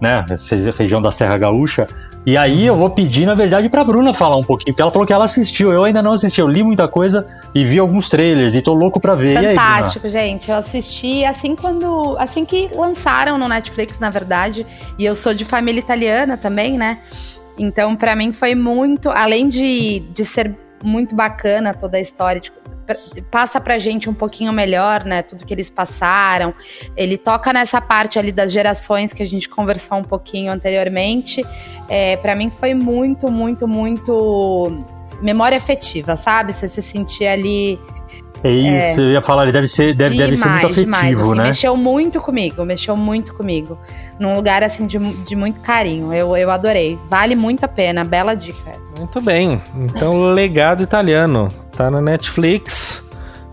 né? 0.00 0.24
Essa 0.30 0.54
região 0.76 1.02
da 1.02 1.10
Serra 1.10 1.36
Gaúcha. 1.38 1.86
E 2.24 2.36
aí 2.36 2.64
eu 2.64 2.76
vou 2.76 2.88
pedir, 2.88 3.26
na 3.26 3.34
verdade, 3.34 3.68
pra 3.68 3.82
Bruna 3.82 4.14
falar 4.14 4.36
um 4.36 4.44
pouquinho, 4.44 4.72
porque 4.72 4.82
ela 4.82 4.92
falou 4.92 5.04
que 5.06 5.12
ela 5.12 5.24
assistiu. 5.24 5.72
Eu 5.72 5.82
ainda 5.82 6.00
não 6.00 6.12
assisti, 6.12 6.40
eu 6.40 6.46
li 6.46 6.62
muita 6.62 6.86
coisa 6.86 7.26
e 7.52 7.64
vi 7.64 7.80
alguns 7.80 8.08
trailers 8.08 8.54
e 8.54 8.62
tô 8.62 8.72
louco 8.74 9.00
pra 9.00 9.16
ver. 9.16 9.34
E 9.34 9.46
aí? 9.48 9.56
Fantástico, 9.56 10.08
gente. 10.08 10.48
Eu 10.48 10.56
assisti 10.56 11.24
assim 11.24 11.56
quando. 11.56 12.16
Assim 12.18 12.44
que 12.44 12.68
lançaram 12.74 13.36
no 13.36 13.48
Netflix, 13.48 13.98
na 13.98 14.08
verdade. 14.08 14.64
E 14.96 15.04
eu 15.04 15.16
sou 15.16 15.34
de 15.34 15.44
família 15.44 15.80
italiana 15.80 16.36
também, 16.36 16.78
né? 16.78 16.98
Então, 17.58 17.96
pra 17.96 18.14
mim 18.14 18.32
foi 18.32 18.54
muito. 18.54 19.10
Além 19.10 19.48
de, 19.48 20.00
de 20.14 20.24
ser 20.24 20.56
muito 20.84 21.14
bacana 21.16 21.74
toda 21.74 21.96
a 21.96 22.00
história, 22.00 22.40
de- 22.40 22.50
pra- 22.52 22.61
passa 23.30 23.60
pra 23.60 23.78
gente 23.78 24.08
um 24.08 24.14
pouquinho 24.14 24.52
melhor, 24.52 25.04
né? 25.04 25.22
Tudo 25.22 25.44
que 25.44 25.52
eles 25.52 25.70
passaram. 25.70 26.54
Ele 26.96 27.16
toca 27.16 27.52
nessa 27.52 27.80
parte 27.80 28.18
ali 28.18 28.32
das 28.32 28.52
gerações 28.52 29.12
que 29.12 29.22
a 29.22 29.26
gente 29.26 29.48
conversou 29.48 29.98
um 29.98 30.04
pouquinho 30.04 30.52
anteriormente. 30.52 31.44
É, 31.88 32.16
para 32.16 32.34
mim 32.34 32.50
foi 32.50 32.74
muito, 32.74 33.30
muito, 33.30 33.68
muito 33.68 34.84
memória 35.20 35.56
afetiva, 35.56 36.16
sabe? 36.16 36.52
Você 36.52 36.68
se 36.68 36.82
sentir 36.82 37.26
ali 37.26 37.78
É 38.44 38.50
isso, 38.50 39.00
eu 39.00 39.12
ia 39.12 39.22
falar, 39.22 39.44
ele 39.44 39.52
deve 39.52 39.68
ser, 39.68 39.94
deve, 39.94 40.16
deve 40.16 40.36
ser 40.36 40.48
muito 40.48 40.66
afetivo, 40.66 40.84
demais, 40.84 41.18
assim, 41.18 41.34
né? 41.34 41.42
Mexeu 41.44 41.76
muito 41.76 42.20
comigo, 42.20 42.64
mexeu 42.64 42.96
muito 42.96 43.34
comigo. 43.34 43.78
Num 44.18 44.34
lugar 44.34 44.64
assim 44.64 44.84
de, 44.84 44.98
de 44.98 45.36
muito 45.36 45.60
carinho. 45.60 46.12
Eu, 46.12 46.36
eu 46.36 46.50
adorei. 46.50 46.98
Vale 47.08 47.36
muito 47.36 47.64
a 47.64 47.68
pena. 47.68 48.04
Bela 48.04 48.34
dica. 48.34 48.72
Muito 48.98 49.20
bem. 49.20 49.62
Então, 49.76 50.32
Legado 50.32 50.82
Italiano. 50.82 51.48
Tá 51.76 51.90
na 51.90 52.00
Netflix. 52.00 53.02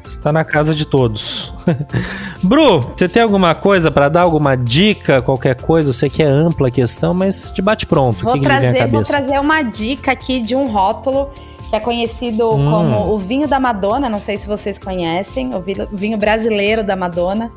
Está 0.05 0.31
na 0.31 0.43
casa 0.43 0.73
de 0.73 0.85
todos. 0.85 1.53
Bru, 2.41 2.79
você 2.81 3.07
tem 3.07 3.21
alguma 3.21 3.53
coisa 3.53 3.91
pra 3.91 4.09
dar? 4.09 4.21
Alguma 4.21 4.57
dica? 4.57 5.21
Qualquer 5.21 5.55
coisa? 5.55 5.89
Eu 5.89 5.93
sei 5.93 6.09
que 6.09 6.23
é 6.23 6.25
ampla 6.25 6.67
a 6.67 6.71
questão, 6.71 7.13
mas 7.13 7.51
de 7.53 7.61
bate 7.61 7.85
pronto. 7.85 8.23
Vou 8.23 8.33
que, 8.33 8.39
que 8.39 8.45
trazer, 8.45 8.87
vou 8.87 9.01
cabeça? 9.01 9.11
trazer 9.11 9.39
uma 9.39 9.61
dica 9.61 10.11
aqui 10.11 10.41
de 10.41 10.55
um 10.55 10.65
rótulo 10.65 11.29
que 11.69 11.75
é 11.75 11.79
conhecido 11.79 12.49
Hum. 12.49 12.71
como 12.71 13.13
o 13.13 13.19
vinho 13.19 13.47
da 13.47 13.59
Madonna. 13.59 14.09
Não 14.09 14.19
sei 14.19 14.37
se 14.37 14.47
vocês 14.47 14.77
conhecem, 14.79 15.53
o 15.55 15.61
vi- 15.61 15.75
o 15.91 15.95
vinho 15.95 16.17
brasileiro 16.17 16.83
da 16.83 16.95
Madonna. 16.95 17.51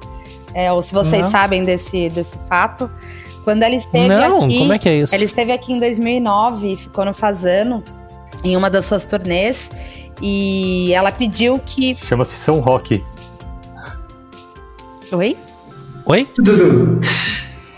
É, 0.54 0.70
ou 0.70 0.82
se 0.82 0.92
vocês 0.92 1.22
Não. 1.22 1.30
sabem 1.30 1.64
desse, 1.64 2.10
desse 2.10 2.36
fato. 2.48 2.90
Quando 3.44 3.62
ela 3.62 3.74
esteve 3.74 4.08
Não, 4.08 4.44
aqui. 4.44 4.58
como 4.58 4.72
é 4.74 4.78
que 4.78 4.88
é 4.88 4.96
isso? 4.98 5.14
Ela 5.14 5.24
esteve 5.24 5.50
aqui 5.50 5.72
em 5.72 5.78
2009 5.80 6.74
e 6.74 6.76
ficou 6.76 7.04
no 7.04 7.12
Fazano, 7.14 7.82
em 8.44 8.56
uma 8.56 8.68
das 8.70 8.84
suas 8.84 9.02
turnês. 9.04 9.70
E 10.20 10.92
ela 10.92 11.10
pediu 11.10 11.58
que. 11.64 11.96
Chama-se 11.96 12.36
São 12.36 12.60
Roque. 12.60 13.02
Oi? 15.12 15.36
Oi? 16.06 16.28
Dudu. 16.36 17.00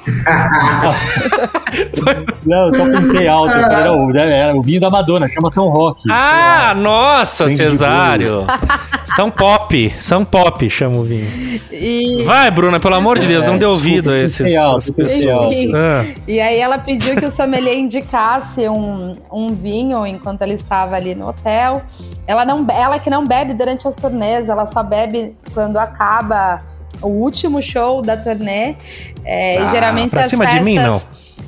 Não, 2.45 2.67
eu 2.67 2.73
só 2.75 2.85
pensei 2.85 3.27
alto. 3.27 3.57
Eu 3.57 3.63
falei, 3.67 3.85
não, 3.85 4.11
era 4.21 4.55
o 4.57 4.63
vinho 4.63 4.81
da 4.81 4.91
Madonna, 4.91 5.29
chama 5.29 5.51
São 5.51 5.69
Roque. 5.69 6.09
Ah, 6.11 6.75
nossa, 6.77 7.49
Cesário. 7.49 8.47
São 9.05 9.31
Pop. 9.31 9.95
São 9.99 10.25
Pop, 10.25 10.69
chama 10.71 10.99
o 10.99 11.05
vinho. 11.05 11.27
E, 11.73 12.23
Vai, 12.25 12.51
Bruna, 12.51 12.79
pelo 12.79 12.95
amor 12.95 13.19
de 13.19 13.27
Deus, 13.27 13.45
É, 13.45 13.49
não 13.49 13.59
dê 13.59 13.65
ouvido 13.65 14.11
a 14.11 14.19
esses, 14.19 14.53
essas 14.53 14.91
pessoas. 14.91 15.27
alto. 15.29 15.77
Ah. 15.77 16.05
e 16.29 16.41
aí 16.41 16.59
ela 16.59 16.79
pediu 16.79 17.17
que 17.17 17.27
o 17.27 17.31
sommelier 17.31 17.77
indicasse 17.77 18.69
um, 18.69 19.17
um 19.33 19.55
vinho 19.55 20.07
enquanto 20.07 20.43
ela 20.43 20.53
estava 20.53 20.97
ali 20.97 21.15
no 21.15 21.29
hotel. 21.29 21.83
Ela, 22.27 22.45
não, 22.45 22.67
ela 22.71 22.99
que 22.99 23.11
não 23.11 23.27
bebe 23.27 23.55
durante 23.55 23.87
as 23.87 23.95
turnês, 23.95 24.49
ela 24.49 24.67
só 24.67 24.83
bebe 24.83 25.37
quando 25.53 25.77
acaba 25.77 26.63
o 27.03 27.09
último 27.09 27.62
show 27.62 28.03
da 28.03 28.16
turnê. 28.16 28.75
É, 29.25 29.59
Ah, 29.59 29.65
e 29.65 29.69
geralmente 29.69 30.11
pra 30.11 30.23
as 30.25 30.31
cima 30.31 30.45
festas. 30.45 30.61
de 30.61 30.65
mim, 30.65 30.77
não. 30.77 31.01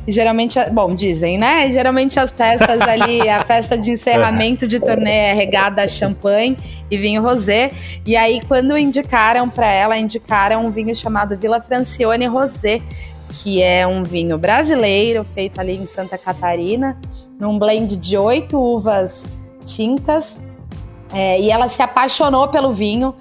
Geralmente, 0.08 0.58
bom, 0.70 0.94
dizem, 0.94 1.36
né? 1.36 1.68
Geralmente 1.72 2.18
as 2.20 2.30
festas 2.30 2.80
ali, 2.80 3.26
a 3.28 3.42
festa 3.42 3.76
de 3.76 3.90
encerramento 3.90 4.66
de 4.68 4.78
turnê 4.78 5.10
é 5.10 5.32
regada 5.32 5.82
a 5.82 5.88
champanhe 5.88 6.56
e 6.88 6.96
vinho 6.96 7.20
rosé. 7.22 7.72
E 8.04 8.16
aí, 8.16 8.40
quando 8.46 8.78
indicaram 8.78 9.48
para 9.48 9.66
ela, 9.66 9.96
indicaram 9.98 10.64
um 10.64 10.70
vinho 10.70 10.94
chamado 10.94 11.36
Vila 11.36 11.60
Francione 11.60 12.26
Rosé, 12.26 12.80
que 13.30 13.60
é 13.60 13.84
um 13.84 14.04
vinho 14.04 14.38
brasileiro, 14.38 15.24
feito 15.24 15.60
ali 15.60 15.76
em 15.76 15.86
Santa 15.86 16.16
Catarina, 16.16 16.96
num 17.40 17.58
blend 17.58 17.96
de 17.96 18.16
oito 18.16 18.56
uvas 18.56 19.24
tintas. 19.64 20.40
É, 21.12 21.40
e 21.40 21.50
ela 21.50 21.68
se 21.68 21.82
apaixonou 21.82 22.48
pelo 22.48 22.72
vinho, 22.72 23.14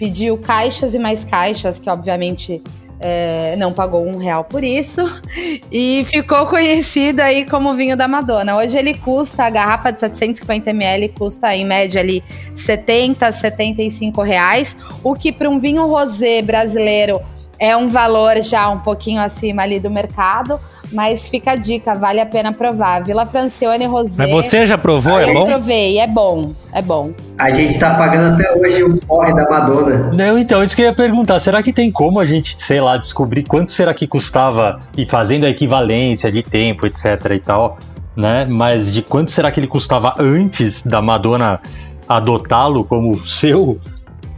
pediu 0.00 0.38
caixas 0.38 0.94
e 0.94 0.98
mais 0.98 1.26
caixas, 1.26 1.78
que 1.78 1.90
obviamente 1.90 2.62
é, 2.98 3.54
não 3.58 3.70
pagou 3.70 4.02
um 4.02 4.16
real 4.16 4.44
por 4.44 4.64
isso, 4.64 5.02
e 5.70 6.06
ficou 6.06 6.46
conhecido 6.46 7.20
aí 7.20 7.44
como 7.44 7.74
vinho 7.74 7.98
da 7.98 8.08
Madonna. 8.08 8.56
Hoje 8.56 8.78
ele 8.78 8.94
custa, 8.94 9.44
a 9.44 9.50
garrafa 9.50 9.92
de 9.92 10.00
750ml 10.00 11.12
custa 11.12 11.54
em 11.54 11.66
média 11.66 12.00
ali 12.00 12.24
70, 12.54 13.30
75 13.30 14.22
reais, 14.22 14.74
o 15.04 15.14
que 15.14 15.30
para 15.30 15.50
um 15.50 15.58
vinho 15.58 15.86
rosé 15.86 16.40
brasileiro 16.40 17.20
é 17.58 17.76
um 17.76 17.88
valor 17.88 18.40
já 18.40 18.70
um 18.70 18.78
pouquinho 18.78 19.20
acima 19.20 19.64
ali 19.64 19.78
do 19.78 19.90
mercado, 19.90 20.58
mas 20.92 21.28
fica 21.28 21.52
a 21.52 21.56
dica, 21.56 21.94
vale 21.94 22.20
a 22.20 22.26
pena 22.26 22.52
provar. 22.52 23.04
Vila 23.04 23.26
Francione 23.26 23.86
Rosé. 23.86 24.14
Mas 24.16 24.30
você 24.30 24.66
já 24.66 24.76
provou? 24.76 25.18
É 25.18 25.28
eu 25.28 25.34
bom? 25.34 25.46
provei, 25.46 25.98
é 25.98 26.06
bom, 26.06 26.52
é 26.72 26.82
bom. 26.82 27.12
A 27.38 27.50
gente 27.50 27.78
tá 27.78 27.94
pagando 27.94 28.34
até 28.34 28.52
hoje 28.52 28.82
o 28.82 28.98
porre 29.06 29.34
da 29.34 29.48
Madonna. 29.48 30.10
Não, 30.14 30.38
então, 30.38 30.62
isso 30.62 30.74
que 30.74 30.82
eu 30.82 30.86
ia 30.86 30.94
perguntar. 30.94 31.38
Será 31.38 31.62
que 31.62 31.72
tem 31.72 31.90
como 31.90 32.20
a 32.20 32.26
gente, 32.26 32.60
sei 32.60 32.80
lá, 32.80 32.96
descobrir 32.96 33.44
quanto 33.44 33.72
será 33.72 33.94
que 33.94 34.06
custava 34.06 34.78
e 34.96 35.06
fazendo 35.06 35.44
a 35.46 35.50
equivalência 35.50 36.30
de 36.30 36.42
tempo, 36.42 36.86
etc 36.86 37.04
e 37.30 37.38
tal, 37.38 37.78
né? 38.16 38.46
Mas 38.48 38.92
de 38.92 39.02
quanto 39.02 39.30
será 39.30 39.50
que 39.50 39.60
ele 39.60 39.66
custava 39.66 40.14
antes 40.18 40.82
da 40.82 41.00
Madonna 41.00 41.60
adotá-lo 42.08 42.84
como 42.84 43.16
seu, 43.24 43.78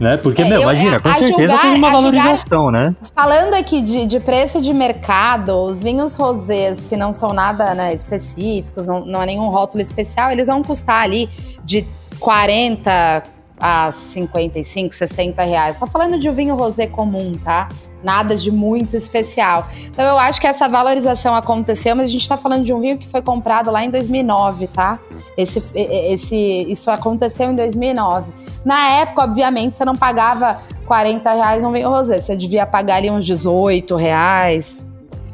né? 0.03 0.17
Porque, 0.17 0.41
É, 0.41 0.45
meu, 0.45 0.57
eu- 0.57 0.61
imagina, 0.61 0.99
com 0.99 1.07
a 1.09 1.13
certeza 1.13 1.37
julgar- 1.37 1.61
tem 1.61 1.75
uma 1.75 1.87
a 1.87 2.01
julgar- 2.01 2.23
valorização, 2.23 2.69
né? 2.71 2.95
Falando 3.15 3.53
aqui 3.55 3.81
de, 3.81 4.05
de 4.05 4.19
preço 4.19 4.61
de 4.61 4.71
mercado, 4.73 5.51
os 5.63 5.81
vinhos 5.81 6.15
rosés, 6.15 6.85
que 6.85 6.95
não 6.95 7.13
são 7.13 7.33
nada 7.33 7.73
né, 7.73 7.93
específicos, 7.95 8.85
não, 8.87 9.05
não 9.05 9.21
é 9.21 9.25
nenhum 9.25 9.47
rótulo 9.49 9.81
especial, 9.81 10.31
eles 10.31 10.47
vão 10.47 10.61
custar 10.61 11.01
ali 11.03 11.27
de 11.63 11.87
40 12.19 13.23
a 13.65 13.93
55, 13.93 14.93
60 14.93 15.41
reais. 15.41 15.77
Tá 15.77 15.87
falando 15.87 16.19
de 16.19 16.29
um 16.29 16.33
vinho 16.33 16.53
rosé 16.53 16.85
comum, 16.85 17.37
tá? 17.41 17.69
Nada 18.03 18.35
de 18.35 18.51
muito 18.51 18.97
especial. 18.97 19.65
Então 19.85 20.03
eu 20.03 20.19
acho 20.19 20.41
que 20.41 20.45
essa 20.45 20.67
valorização 20.67 21.33
aconteceu, 21.33 21.95
mas 21.95 22.09
a 22.09 22.11
gente 22.11 22.27
tá 22.27 22.35
falando 22.35 22.65
de 22.65 22.73
um 22.73 22.81
vinho 22.81 22.97
que 22.97 23.07
foi 23.07 23.21
comprado 23.21 23.71
lá 23.71 23.81
em 23.81 23.89
2009, 23.89 24.67
tá? 24.67 24.99
Esse, 25.37 25.63
esse, 25.73 26.35
isso 26.69 26.91
aconteceu 26.91 27.51
em 27.51 27.55
2009. 27.55 28.33
Na 28.65 28.89
época, 28.97 29.23
obviamente, 29.23 29.77
você 29.77 29.85
não 29.85 29.95
pagava 29.95 30.59
40 30.85 31.31
reais 31.31 31.63
um 31.63 31.71
vinho 31.71 31.89
rosé. 31.89 32.19
Você 32.19 32.35
devia 32.35 32.65
pagar 32.65 32.97
ali 32.97 33.09
uns 33.09 33.25
18 33.25 33.95
reais. 33.95 34.83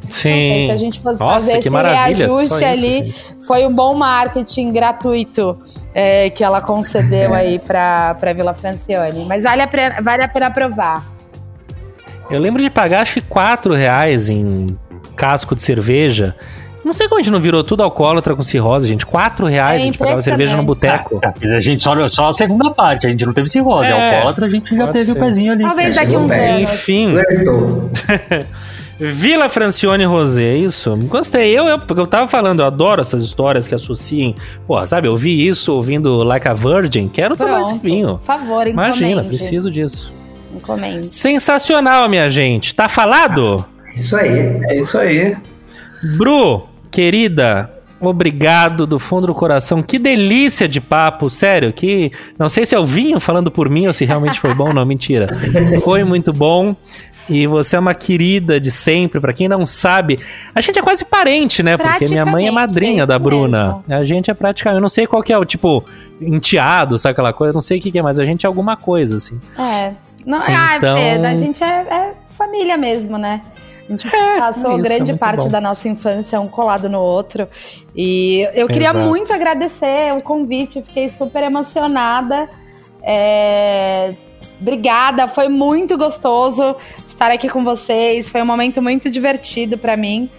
Não 0.10 0.14
sei, 0.14 0.54
Sim. 0.54 0.66
se 0.66 0.72
a 0.72 0.78
gente 0.78 1.00
fosse 1.00 1.20
Nossa, 1.20 1.34
fazer 1.34 1.52
que 1.54 1.60
esse 1.60 1.70
maravilha. 1.70 2.04
Reajuste 2.18 2.56
isso, 2.56 2.66
ali, 2.66 2.98
gente. 3.06 3.36
foi 3.46 3.66
um 3.68 3.74
bom 3.74 3.94
marketing 3.94 4.74
gratuito 4.74 5.58
é, 5.94 6.32
que 6.32 6.44
ela 6.44 6.62
concedeu 6.62 7.34
aí 7.34 7.60
pra, 7.60 8.16
pra 8.20 8.34
Vila 8.34 8.54
Francione. 8.56 9.26
Mas 9.26 9.44
vale 9.44 9.62
a, 9.62 9.68
pena, 9.68 10.02
vale 10.02 10.24
a 10.24 10.28
pena 10.28 10.50
provar. 10.50 11.06
Eu 12.30 12.40
lembro 12.40 12.62
de 12.62 12.70
pagar 12.70 13.02
acho 13.02 13.14
que 13.14 13.22
4 13.22 13.74
reais 13.74 14.30
em 14.30 14.76
casco 15.16 15.56
de 15.56 15.62
cerveja. 15.62 16.36
Não 16.84 16.94
sei 16.94 17.08
como 17.08 17.20
a 17.20 17.24
gente 17.24 17.32
não 17.32 17.42
virou 17.42 17.64
tudo 17.64 17.84
alcoólatra 17.84 18.36
com 18.36 18.42
cirrose, 18.42 18.88
gente. 18.88 19.06
4 19.06 19.46
reais 19.46 19.72
É 19.72 19.76
a 19.76 19.86
gente 19.86 19.98
pagava 19.98 20.22
cerveja 20.22 20.56
no 20.56 20.64
boteco. 20.64 21.20
Ah, 21.24 21.34
a 21.56 21.60
gente 21.60 21.84
só, 21.84 22.08
só 22.08 22.30
a 22.30 22.34
segunda 22.34 22.72
parte, 22.72 23.06
a 23.06 23.12
gente 23.12 23.26
não 23.26 23.34
teve 23.34 23.48
cirrose. 23.48 23.90
É, 23.90 24.16
alcoólatra, 24.16 24.48
a 24.48 24.50
gente 24.50 24.76
já 24.76 24.88
teve 24.88 25.06
ser. 25.06 25.12
o 25.12 25.16
pezinho 25.16 25.52
ali. 25.52 25.64
Talvez 25.64 25.94
daqui 25.94 26.18
uns 26.18 26.32
anos. 26.32 26.74
Enfim. 26.74 27.16
Vila 29.00 29.48
Francione 29.48 30.04
Rosé, 30.04 30.44
é 30.44 30.58
isso? 30.58 30.96
Gostei. 31.04 31.58
Eu, 31.58 31.66
eu, 31.68 31.80
porque 31.80 32.02
eu 32.02 32.08
tava 32.08 32.28
falando, 32.28 32.60
eu 32.60 32.66
adoro 32.66 33.00
essas 33.00 33.24
histórias 33.24 33.66
que 33.68 33.74
associem. 33.74 34.36
Pô, 34.68 34.86
sabe, 34.86 35.08
eu 35.08 35.16
vi 35.16 35.48
isso 35.48 35.74
ouvindo 35.74 36.18
Like 36.18 36.48
a 36.48 36.54
Virgin. 36.54 37.08
Quero 37.08 37.36
tomar 37.38 37.62
esse 37.62 37.70
Pronto. 37.70 37.86
vinho. 37.86 38.08
Por 38.18 38.22
favor, 38.22 38.68
encomende. 38.68 38.98
Imagina, 39.00 39.24
preciso 39.24 39.72
disso. 39.72 40.12
Encomende. 40.54 41.14
Sensacional, 41.14 42.10
minha 42.10 42.30
gente. 42.30 42.76
Tá 42.76 42.90
falado? 42.90 43.66
Isso 43.96 44.18
aí. 44.18 44.60
É 44.68 44.80
isso 44.80 44.98
aí. 44.98 45.38
Bru, 46.18 46.68
querida, 46.92 47.72
obrigado 48.02 48.86
do 48.86 49.00
fundo 49.00 49.28
do 49.28 49.34
coração. 49.34 49.82
Que 49.82 49.98
delícia 49.98 50.68
de 50.68 50.82
papo, 50.82 51.30
sério. 51.30 51.72
Que 51.72 52.12
não 52.38 52.50
sei 52.50 52.66
se 52.66 52.76
é 52.76 52.80
o 52.80 52.86
vinho 52.86 53.20
falando 53.20 53.50
por 53.50 53.70
mim 53.70 53.88
ou 53.88 53.94
se 53.94 54.04
realmente 54.04 54.40
foi 54.40 54.54
bom, 54.54 54.74
não, 54.74 54.86
mentira. 54.86 55.30
Foi 55.84 56.04
muito 56.04 56.34
bom. 56.34 56.76
E 57.30 57.46
você 57.48 57.76
é 57.76 57.80
uma 57.80 57.94
querida 57.94 58.60
de 58.60 58.72
sempre. 58.72 59.20
Pra 59.20 59.32
quem 59.34 59.48
não 59.48 59.66
sabe, 59.66 60.20
a 60.54 60.62
gente 60.62 60.80
é 60.80 60.82
quase 60.82 61.06
parente, 61.06 61.62
né? 61.62 61.78
Porque 61.78 62.06
minha 62.08 62.26
mãe 62.26 62.48
é 62.48 62.52
madrinha 62.52 63.04
é 63.04 63.06
da 63.06 63.20
Bruna. 63.20 63.84
A 63.88 64.02
gente 64.04 64.32
é 64.32 64.34
praticamente, 64.34 64.78
eu 64.78 64.82
não 64.82 64.90
sei 64.90 65.06
qual 65.06 65.22
que 65.22 65.32
é 65.32 65.38
o 65.38 65.46
tipo 65.46 65.86
enteado, 66.20 66.98
sabe 66.98 67.12
aquela 67.14 67.32
coisa? 67.34 67.54
Não 67.54 67.62
sei 67.62 67.78
o 67.78 67.82
que, 67.82 67.92
que 67.92 68.00
é, 68.00 68.02
mas 68.02 68.20
a 68.20 68.26
gente 68.26 68.46
é 68.46 68.48
alguma 68.48 68.76
coisa 68.76 69.18
assim. 69.18 69.40
É. 69.58 69.94
Não, 70.26 70.40
Então- 70.40 70.96
Ah, 70.96 70.98
Fê, 70.98 71.26
a 71.28 71.36
gente 71.36 71.64
é, 71.64 71.68
é 71.68 72.14
família 72.30 72.78
mesmo, 72.78 73.18
né? 73.18 73.42
A 73.88 73.92
gente 73.92 74.08
passou 74.38 74.72
é 74.72 74.74
isso, 74.76 74.82
grande 74.84 75.12
é 75.12 75.16
parte 75.18 75.44
bom. 75.46 75.50
da 75.50 75.60
nossa 75.60 75.88
infância 75.90 76.40
um 76.40 76.48
colado 76.48 76.88
no 76.90 77.00
outro. 77.00 77.48
E 77.96 78.48
eu 78.54 78.68
queria 78.68 78.90
Exato. 78.90 79.08
muito 79.08 79.34
agradecer 79.34 80.14
o 80.16 80.22
convite, 80.22 80.82
fiquei 80.84 81.10
super 81.10 81.44
emocionada. 81.44 82.48
É, 83.02 84.14
Obrigada, 84.62 85.26
foi 85.28 85.48
muito 85.48 85.98
gostoso 85.98 86.76
estar 87.20 87.32
aqui 87.32 87.50
com 87.50 87.64
vocês. 87.66 88.30
Foi 88.30 88.42
um 88.42 88.46
momento 88.46 88.82
muito 88.82 89.10
divertido 89.10 89.78
pra 89.78 89.98
mim. 89.98 90.30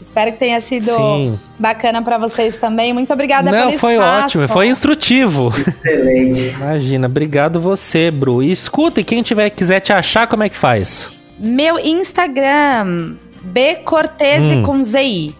Espero 0.00 0.32
que 0.32 0.38
tenha 0.38 0.60
sido 0.60 0.86
Sim. 0.90 1.38
bacana 1.58 2.02
pra 2.02 2.18
vocês 2.18 2.56
também. 2.56 2.92
Muito 2.92 3.12
obrigada 3.12 3.52
Não, 3.52 3.68
pelo 3.68 3.78
foi 3.78 3.94
espaço. 3.94 4.24
ótimo, 4.38 4.48
foi 4.48 4.66
instrutivo. 4.66 5.52
Excelente. 5.56 6.48
Imagina, 6.56 7.06
obrigado 7.06 7.60
você, 7.60 8.10
Bru. 8.10 8.42
E 8.42 8.50
escuta, 8.50 9.00
e 9.00 9.04
quem 9.04 9.22
tiver 9.22 9.50
quiser 9.50 9.78
te 9.78 9.92
achar, 9.92 10.26
como 10.26 10.42
é 10.42 10.48
que 10.48 10.56
faz? 10.56 11.12
Meu 11.38 11.78
Instagram, 11.78 13.14
B 13.42 13.76
Cortese 13.84 14.56
Hum. 14.58 14.62
com 14.64 14.82
ZI. 14.84 15.34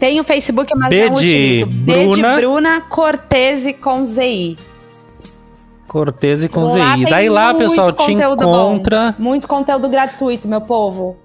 Tem 0.00 0.18
o 0.18 0.24
Facebook, 0.24 0.72
mas 0.76 0.88
B 0.88 1.08
não 1.10 1.14
de 1.16 1.24
utilizo. 1.26 1.66
B 1.66 1.92
Bruna. 2.06 2.34
de 2.34 2.40
Bruna 2.40 2.80
Cortese 2.80 3.72
com 3.74 4.04
ZI. 4.06 4.56
Cortese 5.92 6.48
com 6.48 6.64
Lá 6.64 6.96
ZI. 6.96 7.04
Daí 7.04 7.28
lá, 7.28 7.52
muito 7.52 7.68
pessoal, 7.68 7.92
te 7.92 7.96
conteúdo 7.98 8.42
encontra. 8.42 9.14
bom. 9.18 9.22
Muito 9.22 9.46
conteúdo 9.46 9.88
gratuito, 9.88 10.48
meu 10.48 10.60
povo. 10.62 11.16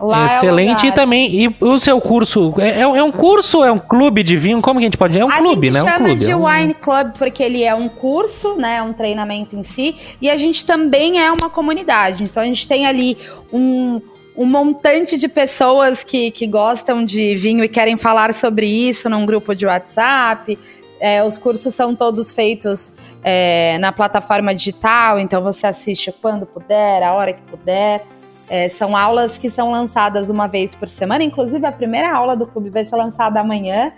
Lá 0.00 0.26
Excelente. 0.26 0.86
É 0.86 0.90
e 0.90 0.92
também, 0.92 1.34
e 1.44 1.56
o 1.60 1.78
seu 1.80 2.00
curso? 2.00 2.54
É, 2.58 2.82
é 2.82 2.86
um- 2.86 2.94
é 2.94 3.02
um 3.02 3.10
curso? 3.10 3.64
É 3.64 3.72
um 3.72 3.80
clube 3.80 4.22
de 4.22 4.36
vinho? 4.36 4.60
Como 4.62 4.78
que 4.78 4.84
a 4.84 4.86
gente 4.86 4.96
pode 4.96 5.12
dizer? 5.14 5.22
É 5.22 5.24
um 5.24 5.30
a 5.30 5.38
clube, 5.38 5.66
gente 5.66 5.74
né? 5.74 5.80
É 5.80 5.82
um 5.82 5.86
chama 5.86 6.04
clube. 6.06 6.24
de 6.24 6.30
é 6.30 6.36
um- 6.36 6.46
Wine 6.46 6.74
Club 6.74 7.12
porque 7.18 7.42
ele 7.42 7.64
é 7.64 7.74
um 7.74 7.88
curso, 7.88 8.54
né? 8.56 8.80
Um 8.80 8.92
treinamento 8.92 9.56
em 9.56 9.62
si. 9.64 9.96
E 10.22 10.30
a 10.30 10.36
gente 10.36 10.64
também 10.64 11.20
é 11.20 11.32
uma 11.32 11.50
comunidade. 11.50 12.22
Então 12.22 12.40
a 12.40 12.46
gente 12.46 12.68
tem 12.68 12.86
ali 12.86 13.16
um, 13.52 14.00
um 14.36 14.44
montante 14.46 15.18
de 15.18 15.26
pessoas 15.26 16.04
que, 16.04 16.30
que 16.30 16.46
gostam 16.46 17.04
de 17.04 17.34
vinho 17.34 17.64
e 17.64 17.68
querem 17.68 17.96
falar 17.96 18.32
sobre 18.34 18.66
isso 18.66 19.08
num 19.08 19.26
grupo 19.26 19.52
de 19.52 19.66
WhatsApp. 19.66 20.56
É, 21.00 21.22
os 21.22 21.38
cursos 21.38 21.74
são 21.74 21.94
todos 21.94 22.32
feitos 22.32 22.92
é, 23.22 23.78
na 23.78 23.92
plataforma 23.92 24.54
digital, 24.54 25.18
então 25.18 25.42
você 25.42 25.66
assiste 25.66 26.12
quando 26.12 26.46
puder, 26.46 27.02
a 27.02 27.14
hora 27.14 27.32
que 27.32 27.42
puder. 27.42 28.04
É, 28.50 28.68
são 28.70 28.96
aulas 28.96 29.36
que 29.36 29.50
são 29.50 29.70
lançadas 29.70 30.30
uma 30.30 30.46
vez 30.46 30.74
por 30.74 30.88
semana. 30.88 31.22
Inclusive, 31.22 31.64
a 31.66 31.72
primeira 31.72 32.14
aula 32.14 32.34
do 32.34 32.46
clube 32.46 32.70
vai 32.70 32.84
ser 32.84 32.96
lançada 32.96 33.40
amanhã. 33.40 33.92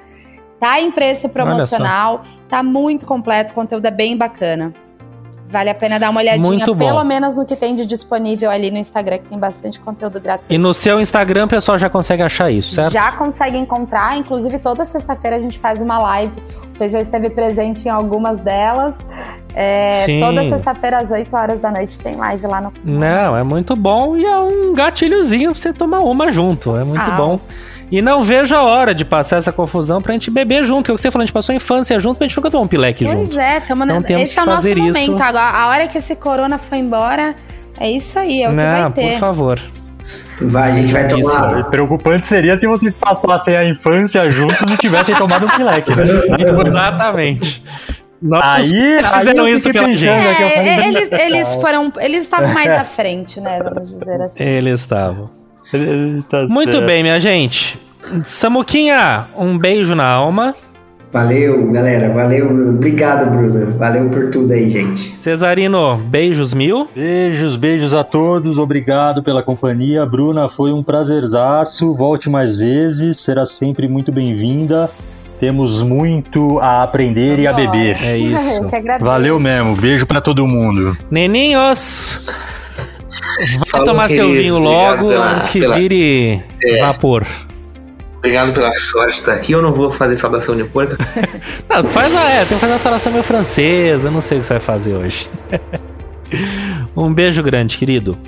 Tá 0.58 0.80
em 0.80 0.90
preço 0.90 1.28
promocional, 1.28 2.22
tá 2.48 2.62
muito 2.62 3.06
completo, 3.06 3.52
o 3.52 3.54
conteúdo 3.54 3.86
é 3.86 3.90
bem 3.90 4.16
bacana. 4.16 4.72
Vale 5.50 5.68
a 5.70 5.74
pena 5.74 5.98
dar 5.98 6.10
uma 6.10 6.20
olhadinha, 6.20 6.46
Muito 6.46 6.74
bom. 6.74 6.86
pelo 6.86 7.02
menos 7.04 7.36
no 7.36 7.44
que 7.44 7.56
tem 7.56 7.74
de 7.74 7.84
disponível 7.84 8.48
ali 8.48 8.70
no 8.70 8.78
Instagram, 8.78 9.18
que 9.18 9.28
tem 9.28 9.38
bastante 9.38 9.80
conteúdo 9.80 10.20
gratuito. 10.20 10.52
E 10.52 10.56
no 10.56 10.72
seu 10.72 11.00
Instagram, 11.00 11.46
o 11.46 11.48
pessoal 11.48 11.76
já 11.76 11.90
consegue 11.90 12.22
achar 12.22 12.50
isso, 12.50 12.74
certo? 12.74 12.92
Já 12.92 13.10
consegue 13.12 13.58
encontrar, 13.58 14.16
inclusive 14.16 14.58
toda 14.60 14.84
sexta-feira 14.84 15.36
a 15.36 15.40
gente 15.40 15.58
faz 15.58 15.82
uma 15.82 15.98
live. 15.98 16.32
O 16.72 16.76
Fê 16.78 16.88
já 16.88 17.00
esteve 17.00 17.28
presente 17.30 17.86
em 17.86 17.90
algumas 17.90 18.38
delas. 18.40 18.96
É, 19.54 20.06
toda 20.20 20.48
sexta-feira 20.48 21.00
às 21.00 21.10
8 21.10 21.34
horas 21.36 21.60
da 21.60 21.72
noite 21.72 21.98
tem 21.98 22.14
live 22.16 22.46
lá 22.46 22.60
no 22.60 22.72
Não, 22.84 23.36
é 23.36 23.42
muito 23.42 23.74
bom 23.74 24.16
e 24.16 24.24
é 24.24 24.38
um 24.38 24.72
gatilhozinho 24.72 25.50
pra 25.50 25.60
você 25.60 25.72
tomar 25.72 25.98
uma 26.00 26.30
junto. 26.30 26.76
É 26.76 26.84
muito 26.84 27.02
Ah. 27.02 27.16
bom. 27.16 27.40
E 27.90 28.00
não 28.00 28.22
vejo 28.22 28.54
a 28.54 28.62
hora 28.62 28.94
de 28.94 29.04
passar 29.04 29.36
essa 29.38 29.50
confusão 29.52 30.00
pra 30.00 30.12
gente 30.12 30.30
beber 30.30 30.62
junto. 30.64 30.84
Que 30.84 30.90
é 30.90 30.94
o 30.94 30.96
que 30.96 31.02
você 31.02 31.10
falou, 31.10 31.22
a 31.22 31.26
gente 31.26 31.32
passou 31.32 31.52
a 31.52 31.56
infância 31.56 31.98
junto, 31.98 32.14
mas 32.20 32.22
a 32.22 32.24
gente 32.28 32.36
nunca 32.36 32.50
tomou 32.50 32.64
um 32.64 32.68
pileque 32.68 33.04
Pois 33.04 33.18
junto. 33.18 33.38
é, 33.38 33.60
tamo 33.60 33.84
Então 33.84 34.00
na... 34.00 34.06
temos 34.06 34.22
esse 34.22 34.34
que 34.34 34.38
é 34.38 34.42
o 34.42 34.46
nosso 34.46 34.56
fazer 34.58 34.78
isso. 34.78 35.00
momento 35.00 35.20
agora. 35.22 35.56
A 35.56 35.68
hora 35.68 35.88
que 35.88 35.98
esse 35.98 36.14
corona 36.14 36.56
foi 36.58 36.78
embora, 36.78 37.34
é 37.80 37.90
isso 37.90 38.18
aí, 38.18 38.42
é 38.42 38.46
o 38.46 38.50
que 38.50 38.56
não, 38.56 38.82
vai 38.82 38.92
ter. 38.92 39.12
por 39.12 39.18
favor. 39.18 39.60
Vai, 40.42 40.70
a 40.72 40.74
gente 40.74 40.92
vai 40.92 41.06
Isso, 41.06 41.30
tomar. 41.30 41.64
Preocupante 41.64 42.26
seria 42.26 42.56
se 42.56 42.66
vocês 42.66 42.96
passassem 42.96 43.54
a 43.56 43.64
infância 43.64 44.30
juntos 44.30 44.70
e 44.72 44.76
tivessem 44.78 45.14
tomado 45.14 45.44
um 45.44 45.48
pileque, 45.50 45.94
né? 45.94 46.04
Exatamente. 46.66 47.62
Nossos 48.22 48.70
Aí, 48.72 48.96
aí 48.98 49.02
fizeram 49.18 49.48
eu 49.48 49.54
isso 49.54 49.70
pela 49.72 49.94
gente. 49.94 50.08
aqui, 50.08 50.42
eu 50.42 50.48
falei, 50.50 50.68
é, 50.68 50.88
eles, 50.88 51.12
eles 51.12 51.54
foram. 51.56 51.92
Eles 52.00 52.22
estavam 52.22 52.48
mais 52.52 52.68
à 52.70 52.84
frente, 52.84 53.40
né? 53.40 53.60
Vamos 53.62 53.88
dizer 53.90 54.20
assim. 54.22 54.42
Eles 54.42 54.80
estavam. 54.80 55.30
Tá 56.28 56.46
Muito 56.48 56.72
certo. 56.72 56.86
bem, 56.86 57.02
minha 57.02 57.20
gente. 57.20 57.78
Samuquinha, 58.24 59.24
um 59.36 59.56
beijo 59.56 59.94
na 59.94 60.06
alma. 60.06 60.54
Valeu, 61.12 61.66
galera. 61.72 62.12
Valeu. 62.12 62.70
Obrigado, 62.74 63.28
Bruno. 63.30 63.74
Valeu 63.74 64.08
por 64.10 64.28
tudo 64.28 64.52
aí, 64.52 64.70
gente. 64.70 65.16
Cesarino, 65.16 65.96
beijos 65.96 66.54
mil. 66.54 66.88
Beijos, 66.94 67.56
beijos 67.56 67.92
a 67.92 68.04
todos, 68.04 68.58
obrigado 68.58 69.20
pela 69.22 69.42
companhia. 69.42 70.06
Bruna, 70.06 70.48
foi 70.48 70.72
um 70.72 70.82
prazerzaço. 70.84 71.94
Volte 71.94 72.30
mais 72.30 72.58
vezes, 72.58 73.18
será 73.18 73.44
sempre 73.44 73.88
muito 73.88 74.12
bem-vinda. 74.12 74.88
Temos 75.40 75.82
muito 75.82 76.60
a 76.60 76.82
aprender 76.82 77.40
e 77.40 77.46
a 77.46 77.52
beber. 77.52 77.96
É 78.04 78.16
isso. 78.16 78.66
Valeu 79.00 79.40
mesmo, 79.40 79.74
beijo 79.74 80.06
pra 80.06 80.20
todo 80.20 80.46
mundo. 80.46 80.96
Neninhos, 81.10 82.28
vai 83.58 83.70
Falou, 83.70 83.86
tomar 83.86 84.08
seu 84.08 84.30
vinho 84.30 84.58
logo 84.58 85.08
pela- 85.08 85.32
antes 85.34 85.48
que 85.48 85.60
pela- 85.60 85.76
vire 85.76 86.42
É. 86.62 86.80
vapor. 86.80 87.26
Obrigado 88.18 88.52
pela 88.52 88.74
sorte 88.76 89.12
de 89.14 89.18
estar 89.20 89.32
aqui. 89.32 89.52
Eu 89.52 89.62
não 89.62 89.72
vou 89.72 89.90
fazer 89.90 90.16
saudação 90.16 90.54
de 90.54 90.64
porco. 90.64 90.94
Não, 91.70 91.90
faz 91.90 92.14
a, 92.14 92.28
é, 92.30 92.38
tem 92.44 92.56
que 92.56 92.60
fazer 92.60 92.72
uma 92.74 92.78
salação 92.78 93.10
meio 93.12 93.24
francesa, 93.24 94.10
não 94.10 94.20
sei 94.20 94.36
o 94.36 94.40
que 94.42 94.46
você 94.46 94.52
vai 94.54 94.60
fazer 94.60 94.94
hoje. 94.94 95.26
um 96.96 97.12
beijo 97.12 97.42
grande, 97.42 97.78
querido. 97.78 98.18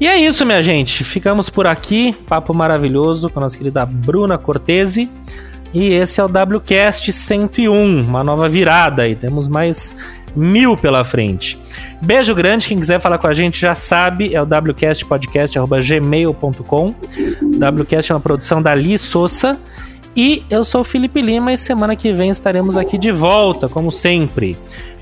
E 0.00 0.06
é 0.06 0.16
isso, 0.18 0.44
minha 0.44 0.62
gente. 0.62 1.02
Ficamos 1.02 1.48
por 1.48 1.66
aqui. 1.66 2.14
Papo 2.28 2.54
maravilhoso 2.54 3.30
com 3.30 3.38
a 3.40 3.42
nossa 3.44 3.56
querida 3.56 3.86
Bruna 3.86 4.36
Cortese. 4.36 5.08
E 5.72 5.92
esse 5.92 6.20
é 6.20 6.24
o 6.24 6.28
WCast 6.28 7.12
101, 7.12 8.00
uma 8.02 8.22
nova 8.24 8.48
virada 8.48 9.02
aí. 9.02 9.14
Temos 9.14 9.48
mais 9.48 9.94
mil 10.36 10.76
pela 10.76 11.02
frente. 11.04 11.58
Beijo 12.02 12.34
grande. 12.34 12.68
Quem 12.68 12.78
quiser 12.78 13.00
falar 13.00 13.18
com 13.18 13.26
a 13.26 13.34
gente 13.34 13.60
já 13.60 13.74
sabe, 13.74 14.34
é 14.34 14.42
o 14.42 14.46
wcastpodcast.gmail.com. 14.46 16.94
WCast 17.58 18.12
é 18.12 18.14
uma 18.14 18.20
produção 18.20 18.62
da 18.62 18.74
Li 18.74 18.98
Souza. 18.98 19.58
E 20.16 20.42
eu 20.50 20.64
sou 20.64 20.80
o 20.80 20.84
Felipe 20.84 21.22
Lima 21.22 21.52
e 21.52 21.58
semana 21.58 21.94
que 21.94 22.10
vem 22.12 22.30
estaremos 22.30 22.76
aqui 22.76 22.98
de 22.98 23.12
volta, 23.12 23.68
como 23.68 23.92
sempre. 23.92 24.56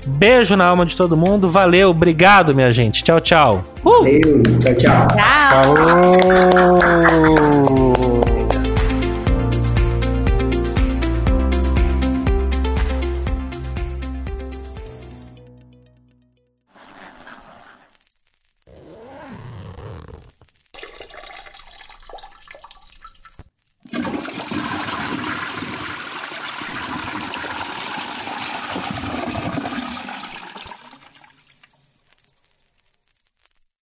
Beijo 0.05 0.55
na 0.55 0.65
alma 0.65 0.85
de 0.85 0.95
todo 0.95 1.17
mundo, 1.17 1.49
valeu, 1.49 1.89
obrigado, 1.89 2.53
minha 2.53 2.71
gente. 2.71 3.03
Tchau, 3.03 3.19
tchau. 3.19 3.63
Uh! 3.83 4.03
Valeu. 4.03 4.21
Tchau, 4.61 4.75
tchau. 4.75 5.07
Tchau. 5.07 5.75
Falou! 6.75 7.66